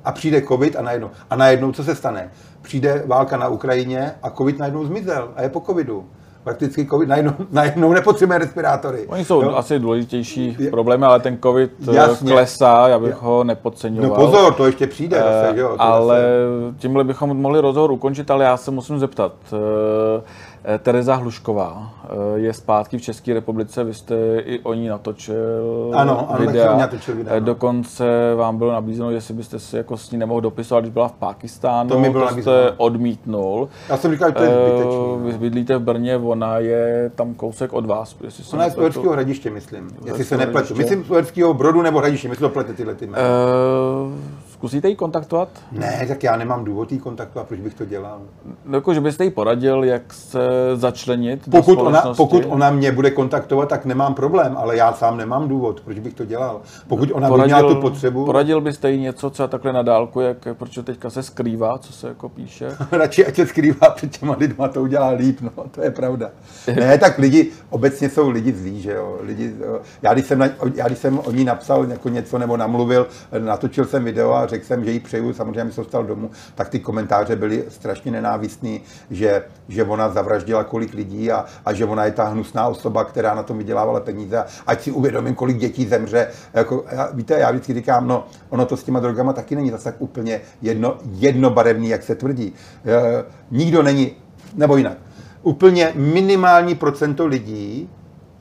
A 0.05 0.11
přijde 0.11 0.41
covid 0.41 0.75
a 0.75 0.81
najednou. 0.81 1.09
A 1.29 1.35
najednou 1.35 1.71
co 1.71 1.83
se 1.83 1.95
stane? 1.95 2.31
Přijde 2.61 3.03
válka 3.05 3.37
na 3.37 3.47
Ukrajině 3.47 4.15
a 4.23 4.29
covid 4.29 4.59
najednou 4.59 4.85
zmizel 4.85 5.31
a 5.35 5.41
je 5.41 5.49
po 5.49 5.61
covidu. 5.61 6.09
Prakticky 6.43 6.85
covid 6.87 7.09
najednou, 7.09 7.31
najednou 7.51 7.93
nepotřebujeme 7.93 8.37
respirátory. 8.45 9.05
Oni 9.07 9.25
jsou 9.25 9.41
Jo? 9.41 9.55
asi 9.55 9.79
důležitější 9.79 10.57
problémy, 10.71 11.05
ale 11.05 11.19
ten 11.19 11.37
covid 11.43 11.71
eh, 11.91 11.95
Jasně. 11.95 12.31
klesá, 12.31 12.87
já 12.87 12.99
bych 12.99 13.15
ho 13.21 13.43
nepodceňoval. 13.43 14.09
No 14.09 14.15
pozor, 14.25 14.53
to 14.53 14.65
ještě 14.65 14.87
přijde 14.87 15.17
zase, 15.17 15.55
že 15.55 15.61
jo? 15.61 15.69
To 15.69 15.81
ale 15.81 16.21
zase- 16.21 16.77
tímhle 16.81 17.03
bychom 17.03 17.37
mohli 17.37 17.59
rozhovor 17.59 17.91
ukončit, 17.91 18.31
ale 18.31 18.45
já 18.45 18.57
se 18.57 18.71
musím 18.71 18.99
zeptat. 18.99 19.33
Eh, 19.53 20.77
Tereza 20.79 21.15
Hlušková 21.15 21.89
je 22.35 22.53
zpátky 22.53 22.97
v 22.97 23.01
České 23.01 23.33
republice, 23.33 23.83
vy 23.83 23.93
jste 23.93 24.15
i 24.39 24.59
o 24.59 24.73
ní 24.73 24.87
natočil 24.87 25.91
Ano, 25.93 26.27
ano, 26.29 26.45
videa. 26.45 26.77
natočil 26.77 27.15
videa, 27.15 27.33
no. 27.33 27.45
Dokonce 27.45 28.05
vám 28.35 28.57
bylo 28.57 28.71
nabízeno, 28.71 29.11
jestli 29.11 29.33
byste 29.33 29.59
si 29.59 29.77
jako 29.77 29.97
s 29.97 30.11
ní 30.11 30.17
nemohl 30.17 30.41
dopisovat, 30.41 30.81
když 30.81 30.93
byla 30.93 31.07
v 31.07 31.11
Pákistánu, 31.13 31.89
To 31.89 31.99
mi 31.99 32.09
bylo 32.09 32.23
jste 32.23 32.31
nabízeno. 32.31 32.55
odmítnul. 32.77 33.69
Já 33.89 33.97
jsem 33.97 34.11
říkal, 34.11 34.29
že 34.29 34.33
to 34.35 34.43
je 34.43 34.49
zbytečný. 34.49 34.95
no. 34.97 35.17
Vy 35.23 35.31
bydlíte 35.37 35.77
v 35.77 35.81
Brně, 35.81 36.17
ona 36.31 36.57
je 36.57 37.11
tam 37.15 37.33
kousek 37.33 37.73
od 37.73 37.85
vás. 37.85 38.15
Jestli 38.23 38.43
se 38.43 38.55
Ona 38.55 38.65
je 38.65 38.71
z. 38.71 38.77
Uherského 38.77 39.11
hradiště, 39.11 39.49
myslím. 39.49 39.89
Jestli 40.05 40.23
se 40.23 40.37
nepletu. 40.37 40.75
Myslím 40.75 41.03
z 41.03 41.11
Uherského 41.11 41.53
brodu 41.53 41.81
nebo 41.81 41.99
hradiště, 41.99 42.29
myslím, 42.29 42.47
že 42.47 42.53
plete 42.53 42.73
tyhle 42.73 42.95
ty 42.95 43.07
jména. 43.07 43.17
Eh, 43.17 44.40
zkusíte 44.61 44.89
ji 44.89 44.95
kontaktovat? 44.95 45.49
Ne, 45.71 46.05
tak 46.07 46.23
já 46.23 46.35
nemám 46.35 46.63
důvod 46.65 46.91
jí 46.91 46.99
kontaktovat, 46.99 47.47
proč 47.47 47.59
bych 47.59 47.73
to 47.73 47.85
dělal. 47.85 48.19
No, 48.65 48.77
Jako, 48.77 48.93
že 48.93 49.01
byste 49.01 49.23
jí 49.23 49.29
poradil, 49.29 49.83
jak 49.83 50.13
se 50.13 50.39
začlenit 50.75 51.49
do 51.49 51.57
Pokud 51.57 51.71
ona, 51.79 51.99
společnosti? 51.99 52.17
pokud 52.17 52.53
ona 52.53 52.71
mě 52.71 52.91
bude 52.91 53.11
kontaktovat, 53.11 53.69
tak 53.69 53.85
nemám 53.85 54.13
problém, 54.13 54.57
ale 54.57 54.77
já 54.77 54.93
sám 54.93 55.17
nemám 55.17 55.47
důvod, 55.47 55.81
proč 55.81 55.99
bych 55.99 56.13
to 56.13 56.25
dělal. 56.25 56.61
Pokud 56.87 57.09
ona 57.13 57.31
by 57.31 57.41
měla 57.43 57.61
tu 57.61 57.75
potřebu, 57.75 58.25
poradil 58.25 58.61
byste 58.61 58.91
jí 58.91 59.01
něco 59.01 59.29
třeba 59.29 59.47
takhle 59.47 59.73
na 59.73 59.81
dálku, 59.81 60.19
jak, 60.19 60.47
proč 60.53 60.79
teďka 60.83 61.09
se 61.09 61.23
skrývá, 61.23 61.77
co 61.77 61.93
se 61.93 62.07
jako 62.07 62.29
píše? 62.29 62.77
radši 62.91 63.25
ať 63.25 63.35
se 63.35 63.47
skrývá 63.47 63.89
před 63.89 64.17
těma 64.17 64.35
lidma, 64.39 64.67
to 64.67 64.81
udělá 64.81 65.07
líp, 65.09 65.41
no, 65.41 65.63
to 65.71 65.81
je 65.81 65.91
pravda. 65.91 66.29
Ne, 66.75 66.97
tak 66.97 67.17
lidi, 67.17 67.51
obecně 67.69 68.09
jsou 68.09 68.29
lidi 68.29 68.53
zlí, 68.53 68.81
že 68.81 68.93
jo. 68.93 69.17
Lidi, 69.21 69.53
já, 70.01 70.13
když 70.13 70.25
jsem 70.25 70.39
na, 70.39 70.49
já 70.75 70.87
když 70.87 70.99
jsem 70.99 71.19
o 71.19 71.31
ní 71.31 71.43
napsal 71.43 71.85
jako 71.89 72.09
něco 72.09 72.37
nebo 72.37 72.57
namluvil, 72.57 73.07
natočil 73.39 73.85
jsem 73.85 74.03
video 74.03 74.33
a 74.33 74.50
řekl 74.51 74.65
jsem, 74.65 74.85
že 74.85 74.91
jí 74.91 74.99
přeju, 74.99 75.33
samozřejmě 75.33 75.59
jsem 75.59 75.71
se 75.71 75.81
dostal 75.81 76.03
domů, 76.03 76.31
tak 76.55 76.69
ty 76.69 76.79
komentáře 76.79 77.35
byly 77.35 77.65
strašně 77.69 78.11
nenávistný, 78.11 78.81
že, 79.09 79.43
že 79.67 79.83
ona 79.83 80.09
zavraždila 80.09 80.63
kolik 80.63 80.93
lidí 80.93 81.31
a, 81.31 81.45
a 81.65 81.73
že 81.73 81.85
ona 81.85 82.05
je 82.05 82.11
ta 82.11 82.23
hnusná 82.23 82.67
osoba, 82.67 83.03
která 83.03 83.35
na 83.35 83.43
tom 83.43 83.57
vydělávala 83.57 83.99
peníze. 83.99 84.37
A 84.37 84.45
ať 84.67 84.81
si 84.81 84.91
uvědomím, 84.91 85.35
kolik 85.35 85.57
dětí 85.57 85.85
zemře. 85.85 86.27
Jako, 86.53 86.85
já, 86.91 87.09
víte, 87.13 87.39
já 87.39 87.51
vždycky 87.51 87.73
říkám, 87.73 88.07
no, 88.07 88.25
ono 88.49 88.65
to 88.65 88.77
s 88.77 88.83
těma 88.83 88.99
drogama 88.99 89.33
taky 89.33 89.55
není 89.55 89.69
zase 89.71 89.83
tak 89.83 89.95
úplně 90.01 90.41
jedno, 90.61 90.97
jednobarevný, 91.11 91.89
jak 91.89 92.03
se 92.03 92.15
tvrdí. 92.15 92.53
E, 92.85 93.23
nikdo 93.51 93.83
není, 93.83 94.11
nebo 94.55 94.77
jinak, 94.77 94.97
úplně 95.43 95.91
minimální 95.95 96.75
procento 96.75 97.25
lidí 97.25 97.89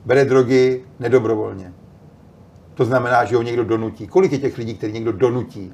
bere 0.05 0.25
drogy 0.25 0.83
nedobrovolně. 0.99 1.73
To 2.73 2.85
znamená, 2.85 3.25
že 3.25 3.35
ho 3.35 3.41
někdo 3.41 3.63
donutí. 3.63 4.07
Kolik 4.07 4.31
je 4.31 4.37
těch 4.37 4.57
lidí, 4.57 4.73
který 4.73 4.93
někdo 4.93 5.11
donutí? 5.11 5.73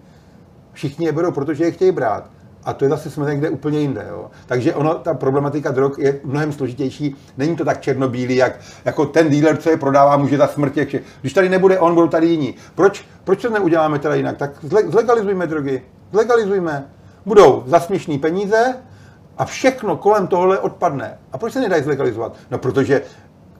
Všichni 0.77 1.05
je 1.05 1.11
berou, 1.11 1.31
protože 1.31 1.63
je 1.63 1.71
chtějí 1.71 1.91
brát. 1.91 2.29
A 2.63 2.73
to 2.73 2.85
je 2.85 2.89
zase 2.89 3.09
jsme 3.09 3.25
někde 3.25 3.49
úplně 3.49 3.79
jinde. 3.79 4.05
Jo. 4.09 4.31
Takže 4.45 4.73
ono, 4.75 4.95
ta 4.95 5.13
problematika 5.13 5.71
drog 5.71 5.91
je 5.97 6.19
mnohem 6.23 6.53
složitější. 6.53 7.15
Není 7.37 7.55
to 7.55 7.65
tak 7.65 7.81
černobílý, 7.81 8.35
jak 8.35 8.59
jako 8.85 9.05
ten 9.05 9.29
dealer, 9.29 9.57
co 9.57 9.69
je 9.69 9.77
prodává, 9.77 10.17
může 10.17 10.37
za 10.37 10.47
smrt 10.47 10.73
těch 10.73 10.87
všech. 10.87 11.03
Když 11.21 11.33
tady 11.33 11.49
nebude 11.49 11.79
on, 11.79 11.93
budou 11.93 12.07
tady 12.07 12.27
jiní. 12.27 12.55
Proč, 12.75 13.05
proč 13.23 13.41
to 13.41 13.49
neuděláme 13.49 13.99
teda 13.99 14.15
jinak? 14.15 14.37
Tak 14.37 14.63
zle- 14.63 14.89
zlegalizujme 14.89 15.47
drogy. 15.47 15.81
Zlegalizujme. 16.11 16.85
Budou 17.25 17.63
za 17.65 17.79
směšný 17.79 18.17
peníze 18.17 18.75
a 19.37 19.45
všechno 19.45 19.97
kolem 19.97 20.27
tohle 20.27 20.59
odpadne. 20.59 21.17
A 21.31 21.37
proč 21.37 21.53
se 21.53 21.59
nedají 21.59 21.83
zlegalizovat? 21.83 22.35
No 22.51 22.57
protože 22.57 23.01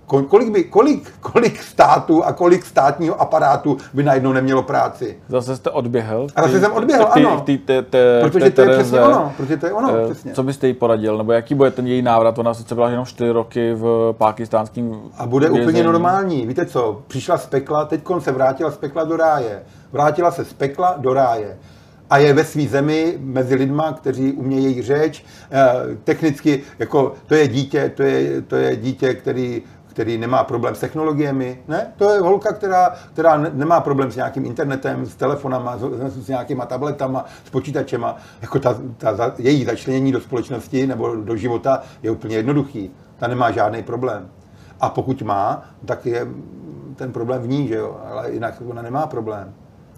kolik, 0.08 0.50
by, 0.50 0.64
kolik, 0.64 1.12
kolik 1.20 1.64
států 1.64 2.24
a 2.24 2.34
kolik 2.34 2.66
státního 2.66 3.22
aparátu 3.22 3.78
by 3.94 4.04
najednou 4.04 4.34
nemělo 4.34 4.64
práci? 4.64 5.18
Zase 5.30 5.56
jste 5.56 5.70
odběhl? 5.70 6.28
A 6.36 6.42
zase 6.42 6.54
Ty- 6.54 6.60
jsem 6.60 6.74
odběhl, 6.74 7.06
ty- 7.14 7.26
ano. 7.26 7.42
ty- 7.46 7.58
te- 7.58 7.82
te- 7.82 8.20
Protože 8.22 8.50
to 8.52 8.62
je 8.62 8.70
přesně 8.70 9.02
ono, 9.02 9.34
protože 9.38 9.58
to 9.58 9.66
je 9.66 9.74
ono, 9.74 9.96
eh, 9.98 10.06
přesně. 10.06 10.34
Co 10.34 10.44
byste 10.44 10.68
jí 10.68 10.74
poradil? 10.74 11.18
Nebo 11.18 11.32
jaký 11.32 11.56
bude 11.56 11.72
ten 11.72 11.88
její 11.88 12.02
návrat? 12.02 12.40
Ona 12.40 12.54
sice 12.54 12.76
byla 12.76 12.90
jenom 12.90 13.06
4 13.06 13.32
roky 13.32 13.74
v 13.74 14.14
pákistánském 14.18 15.00
A 15.18 15.26
bude 15.26 15.46
vězení. 15.48 15.66
úplně 15.68 15.84
normální. 15.84 16.48
Víte 16.48 16.66
co, 16.66 17.02
přišla 17.08 17.38
z 17.38 17.46
pekla, 17.46 17.86
teď 17.86 18.02
se 18.20 18.32
vrátila 18.32 18.72
z 18.72 18.78
pekla 18.78 19.04
do 19.04 19.18
ráje. 19.18 19.64
Vrátila 19.92 20.32
se 20.32 20.46
z 20.46 20.54
pekla 20.54 20.96
do 20.98 21.14
ráje. 21.14 21.58
A 22.10 22.18
je 22.18 22.34
ve 22.34 22.44
své 22.44 22.64
zemi 22.64 23.18
mezi 23.20 23.56
lidma, 23.56 23.94
kteří 23.94 24.32
umějí 24.34 24.64
její 24.64 24.82
řeč. 24.82 25.26
Eh, 25.52 25.74
Technicky, 26.04 26.64
jako 26.80 27.14
to 27.28 27.36
je 27.36 27.48
dítě, 27.48 27.92
to 27.96 28.04
je, 28.04 28.42
to 28.42 28.56
je 28.56 28.76
dítě, 28.76 29.14
který 29.14 29.62
který 29.98 30.18
nemá 30.18 30.44
problém 30.44 30.76
s 30.76 30.80
technologiemi. 30.80 31.60
Ne? 31.68 31.94
To 31.98 32.10
je 32.10 32.20
holka, 32.20 32.54
která, 32.54 32.94
která 33.14 33.38
ne- 33.38 33.52
nemá 33.54 33.80
problém 33.82 34.12
s 34.12 34.16
nějakým 34.16 34.46
internetem, 34.46 35.06
s 35.06 35.16
telefonama, 35.16 35.78
s, 35.78 35.82
s 36.24 36.28
nějakýma 36.28 36.66
tabletama, 36.66 37.26
s 37.46 37.50
počítačema. 37.50 38.18
Jako 38.42 38.60
ta, 38.60 38.76
ta, 38.98 39.16
za- 39.16 39.34
její 39.38 39.66
začlenění 39.66 40.12
do 40.12 40.22
společnosti 40.22 40.88
nebo 40.88 41.16
do 41.16 41.36
života 41.36 41.82
je 42.04 42.12
úplně 42.12 42.36
jednoduchý. 42.36 42.92
Ta 43.20 43.28
nemá 43.28 43.52
žádný 43.52 43.84
problém. 43.84 44.30
A 44.80 44.90
pokud 44.90 45.22
má, 45.22 45.66
tak 45.86 46.06
je, 46.06 46.28
ten 46.96 47.12
problém 47.12 47.42
v 47.42 47.48
ní, 47.48 47.68
že 47.68 47.76
jo, 47.76 47.98
ale 48.12 48.32
jinak 48.32 48.54
ona 48.68 48.82
nemá 48.82 49.08
problém. 49.08 49.54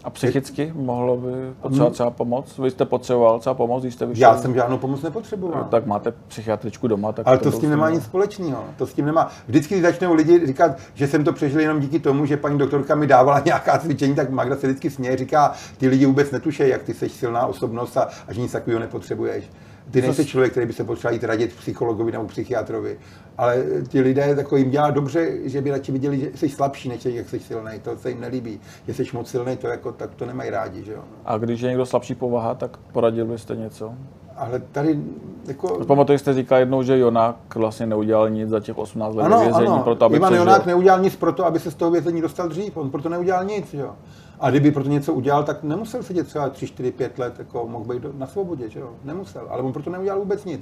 A 0.10 0.12
psychicky 0.12 0.74
mohlo 0.76 1.18
by 1.18 1.32
potřebovat 1.62 1.94
třeba 1.94 2.10
pomoc? 2.10 2.58
Vy 2.58 2.72
jste 2.72 2.86
potřeboval 2.86 3.40
třeba 3.40 3.54
pomoc, 3.54 3.84
když 3.84 3.94
jste 3.94 4.06
vyšel? 4.06 4.22
Já 4.30 4.38
jsem 4.38 4.54
žádnou 4.54 4.78
pomoc 4.78 5.02
nepotřeboval. 5.02 5.68
Tak 5.72 5.86
máte 5.86 6.14
psychiatričku 6.28 6.88
doma. 6.88 7.12
Tak 7.12 7.28
Ale 7.28 7.38
to, 7.38 7.52
to 7.52 7.58
s 7.58 7.60
tím 7.60 7.70
nemá 7.70 7.90
nic 7.90 8.04
společného. 8.04 8.64
To 8.78 8.88
s 8.88 8.94
tím 8.94 9.06
nemá. 9.06 9.30
Vždycky, 9.48 9.74
když 9.74 9.82
začnou 9.82 10.14
lidi 10.14 10.48
říkat, 10.48 10.78
že 10.94 11.08
jsem 11.08 11.24
to 11.24 11.34
přežil 11.34 11.60
jenom 11.60 11.80
díky 11.80 12.00
tomu, 12.00 12.26
že 12.26 12.38
paní 12.38 12.58
doktorka 12.58 12.96
mi 12.96 13.08
dávala 13.08 13.40
nějaká 13.46 13.78
cvičení, 13.78 14.16
tak 14.16 14.30
Magda 14.30 14.56
se 14.56 14.68
vždycky 14.68 14.90
směje, 14.90 15.18
říká, 15.18 15.54
ty 15.78 15.88
lidi 15.88 16.06
vůbec 16.06 16.32
netušejí, 16.32 16.72
jak 16.72 16.84
ty 16.84 16.94
jsi 16.94 17.10
silná 17.10 17.46
osobnost 17.46 17.98
a, 17.98 18.08
a 18.28 18.34
že 18.34 18.42
nic 18.42 18.52
takového 18.52 18.80
nepotřebuješ. 18.80 19.44
Ty 19.92 20.02
nejsi 20.02 20.26
člověk, 20.26 20.52
který 20.52 20.66
by 20.66 20.74
se 20.74 20.84
potřeboval 20.84 21.14
jít 21.14 21.24
radit 21.24 21.56
psychologovi 21.56 22.12
nebo 22.12 22.26
psychiatrovi, 22.26 23.00
ale 23.38 23.64
ti 23.88 24.02
lidé 24.02 24.36
jako 24.38 24.58
jim 24.58 24.70
dělá 24.70 24.92
dobře, 24.92 25.30
že 25.44 25.62
by 25.62 25.72
radši 25.72 25.92
viděli, 25.92 26.20
že 26.20 26.30
jsi 26.36 26.50
slabší, 26.50 26.90
než 26.90 27.06
jak 27.06 27.30
jsi 27.30 27.40
silný. 27.40 27.72
To 27.82 27.98
se 27.98 28.10
jim 28.10 28.22
nelíbí. 28.22 28.60
Že 28.88 28.94
jsi 28.94 29.04
moc 29.14 29.30
silný, 29.30 29.58
to 29.58 29.68
jako, 29.68 29.92
tak 29.92 30.16
to 30.16 30.26
nemají 30.26 30.50
rádi. 30.50 30.84
Že 30.84 30.92
jo? 30.92 31.04
A 31.26 31.38
když 31.38 31.62
je 31.62 31.70
někdo 31.70 31.86
slabší 31.86 32.16
povaha, 32.16 32.56
tak 32.56 32.78
poradil 32.78 33.26
byste 33.26 33.56
něco? 33.56 33.94
Ale 34.36 34.62
tady 34.72 35.00
jako... 35.48 35.86
Pamatuju, 35.86 36.18
jste 36.18 36.34
říkal 36.34 36.60
jednou, 36.60 36.84
že 36.84 36.98
Jonák 36.98 37.56
vlastně 37.56 37.86
neudělal 37.86 38.30
nic 38.30 38.50
za 38.50 38.60
těch 38.60 38.78
18 38.78 39.16
let 39.16 39.24
ano, 39.24 39.40
vězení, 39.40 39.68
ano. 39.68 39.82
proto 39.84 40.06
aby 40.06 40.16
Ivan 40.16 40.30
přežil. 40.30 40.46
Jonák 40.46 40.66
neudělal 40.66 41.00
nic 41.00 41.16
proto, 41.16 41.46
aby 41.46 41.60
se 41.60 41.72
z 41.72 41.76
toho 41.76 41.92
vězení 41.92 42.22
dostal 42.22 42.48
dřív. 42.48 42.78
On 42.78 42.90
proto 42.90 43.10
neudělal 43.10 43.46
nic. 43.46 43.74
Jo? 43.74 43.96
A 44.40 44.50
kdyby 44.50 44.72
proto 44.72 44.90
něco 44.90 45.14
udělal, 45.14 45.44
tak 45.44 45.64
nemusel 45.64 46.04
sedět 46.04 46.28
třeba 46.28 46.50
3, 46.50 46.68
4, 46.68 46.92
5 46.92 47.20
let, 47.20 47.34
jako 47.40 47.68
mohl 47.68 47.86
být 47.86 48.04
na 48.18 48.28
svobodě, 48.28 48.70
že 48.70 48.80
jo? 48.80 48.90
Nemusel, 49.04 49.48
ale 49.50 49.62
on 49.62 49.74
proto 49.74 49.90
neudělal 49.90 50.20
vůbec 50.20 50.46
nic. 50.46 50.62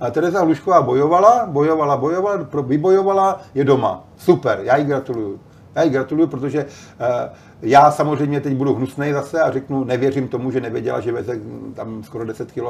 A 0.00 0.10
Tereza 0.10 0.40
Hlušková 0.40 0.82
bojovala, 0.82 1.46
bojovala, 1.46 1.96
bojovala, 1.96 2.48
vybojovala, 2.62 3.40
je 3.54 3.64
doma. 3.64 4.04
Super, 4.16 4.60
já 4.62 4.76
jí 4.76 4.84
gratuluju. 4.84 5.40
Já 5.74 5.82
jí 5.82 5.90
gratuluju, 5.90 6.28
protože 6.28 6.64
uh, 6.64 7.06
já 7.64 7.90
samozřejmě 7.90 8.40
teď 8.40 8.54
budu 8.54 8.74
hnusnej 8.74 9.12
zase 9.12 9.40
a 9.40 9.50
řeknu, 9.50 9.84
nevěřím 9.84 10.28
tomu, 10.28 10.50
že 10.50 10.60
nevěděla, 10.60 11.00
že 11.00 11.12
veze 11.12 11.40
tam 11.74 12.02
skoro 12.02 12.24
10 12.24 12.52
kg 12.52 12.64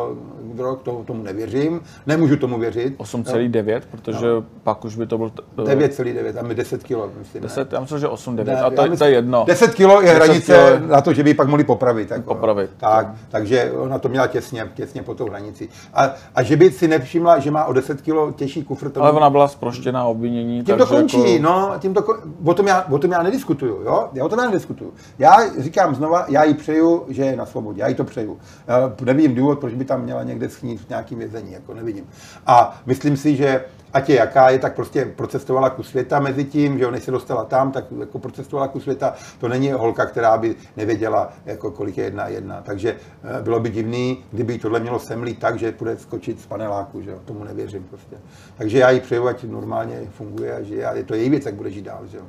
drog, 0.55 0.79
to, 0.83 1.03
tomu 1.07 1.23
nevěřím, 1.23 1.81
nemůžu 2.07 2.37
tomu 2.37 2.59
věřit. 2.59 2.99
8,9, 2.99 3.81
protože 3.91 4.27
no. 4.27 4.45
pak 4.63 4.85
už 4.85 4.97
by 4.97 5.07
to 5.07 5.19
byl... 5.19 5.31
9,9, 5.57 6.33
tam 6.33 6.49
je 6.51 6.55
10 6.55 6.85
kg, 6.85 7.19
myslím. 7.19 7.43
10, 7.43 7.73
já 7.73 7.81
myslím, 7.81 7.99
že 7.99 8.07
8,9, 8.07 8.65
a 8.65 8.71
to, 8.71 8.97
to 8.97 9.05
je 9.05 9.11
jedno. 9.11 9.45
10 9.47 9.75
kg 9.75 9.81
je 9.81 10.11
hranice 10.11 10.77
kilo... 10.77 10.89
na 10.89 11.01
to, 11.01 11.13
že 11.13 11.23
by 11.23 11.31
ji 11.31 11.35
pak 11.35 11.49
mohli 11.49 11.65
popravit. 11.65 12.11
Jako, 12.11 12.35
popravit. 12.35 12.71
Tak, 12.77 13.07
to. 13.07 13.17
takže 13.31 13.73
ona 13.73 13.99
to 13.99 14.09
měla 14.09 14.27
těsně, 14.27 14.69
těsně 14.75 15.03
po 15.03 15.15
tou 15.15 15.29
hranici. 15.29 15.69
A, 15.95 16.15
a 16.35 16.43
že 16.43 16.57
by 16.57 16.71
si 16.71 16.89
nevšimla, 16.89 17.39
že 17.39 17.51
má 17.51 17.65
o 17.65 17.73
10 17.73 18.03
kg 18.03 18.37
těžší 18.37 18.65
kufr. 18.65 18.91
Ale 19.01 19.13
ona 19.13 19.31
byla 19.31 19.49
zproštěná 19.49 20.05
obvinění. 20.05 20.63
Tím 20.63 20.77
to 20.77 20.87
končí, 20.87 21.33
jako... 21.33 21.43
no, 21.43 21.73
tím 21.79 21.95
to, 21.95 22.05
o, 22.45 22.55
tom 22.55 22.67
já, 22.67 22.85
o 22.91 22.99
tom 22.99 23.13
já 23.13 23.23
nediskutuju, 23.23 23.83
jo? 23.85 24.09
Já 24.13 24.25
o 24.25 24.29
tom 24.29 24.39
já 24.39 24.47
nediskutuju. 24.47 24.84
Já 25.19 25.37
říkám 25.59 25.95
znova, 25.95 26.27
já 26.29 26.45
jí 26.45 26.55
přeju, 26.55 27.05
že 27.09 27.23
je 27.23 27.37
na 27.37 27.47
svobodě, 27.47 27.81
já 27.81 27.89
jí 27.89 27.95
to 27.95 28.05
přeju. 28.05 28.39
Já 28.67 28.93
nevidím 29.05 29.35
důvod, 29.35 29.59
proč 29.59 29.75
by 29.75 29.85
tam 29.85 30.03
měla 30.03 30.23
někde 30.23 30.49
schnít 30.49 30.81
v 30.81 30.89
nějakým 30.89 31.19
vězení, 31.19 31.53
jako 31.53 31.75
nevidím. 31.75 32.07
A 32.47 32.81
myslím 32.87 33.17
si, 33.17 33.37
že 33.37 33.65
ať 33.93 34.09
je 34.09 34.17
jaká 34.17 34.51
je, 34.51 34.59
tak 34.59 34.75
prostě 34.75 35.05
procestovala 35.05 35.71
ku 35.71 35.83
světa 35.83 36.21
mezi 36.21 36.45
tím, 36.45 36.79
že 36.79 36.91
než 36.91 37.03
se 37.03 37.11
dostala 37.11 37.45
tam, 37.45 37.73
tak 37.73 37.85
jako 38.01 38.19
procestovala 38.19 38.69
ku 38.69 38.81
světa. 38.81 39.15
To 39.41 39.49
není 39.49 39.73
holka, 39.73 40.07
která 40.07 40.39
by 40.39 40.55
nevěděla, 40.77 41.33
jako 41.47 41.71
kolik 41.71 41.99
je 41.99 42.05
jedna 42.05 42.29
jedna. 42.29 42.63
Takže 42.63 42.97
eh, 43.39 43.43
bylo 43.43 43.61
by 43.61 43.71
divný, 43.71 44.25
kdyby 44.33 44.59
tohle 44.59 44.81
mělo 44.81 44.99
semlít 44.99 45.39
tak, 45.39 45.59
že 45.59 45.75
bude 45.79 45.99
skočit 45.99 46.41
z 46.41 46.47
paneláku, 46.47 47.01
že 47.01 47.11
jo? 47.11 47.19
tomu 47.25 47.45
nevěřím 47.45 47.85
prostě. 47.85 48.17
Takže 48.57 48.79
já 48.79 48.91
jí 48.91 49.01
přeju, 49.01 49.27
ať 49.27 49.45
normálně 49.45 50.01
funguje 50.11 50.57
a 50.57 50.89
a 50.89 50.95
je 50.95 51.05
to 51.05 51.15
její 51.15 51.31
věc, 51.31 51.47
jak 51.47 51.55
bude 51.55 51.71
žít 51.71 51.85
dál, 51.85 52.07
že 52.07 52.17
jo. 52.17 52.25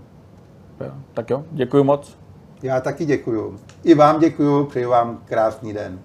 Tak 1.14 1.30
jo, 1.30 1.44
děkuji 1.52 1.84
moc. 1.84 2.24
Já 2.65 2.81
taky 2.81 3.05
děkuju. 3.05 3.59
I 3.83 3.93
vám 3.93 4.19
děkuju, 4.19 4.65
přeju 4.65 4.89
vám 4.89 5.21
krásný 5.25 5.73
den. 5.73 5.99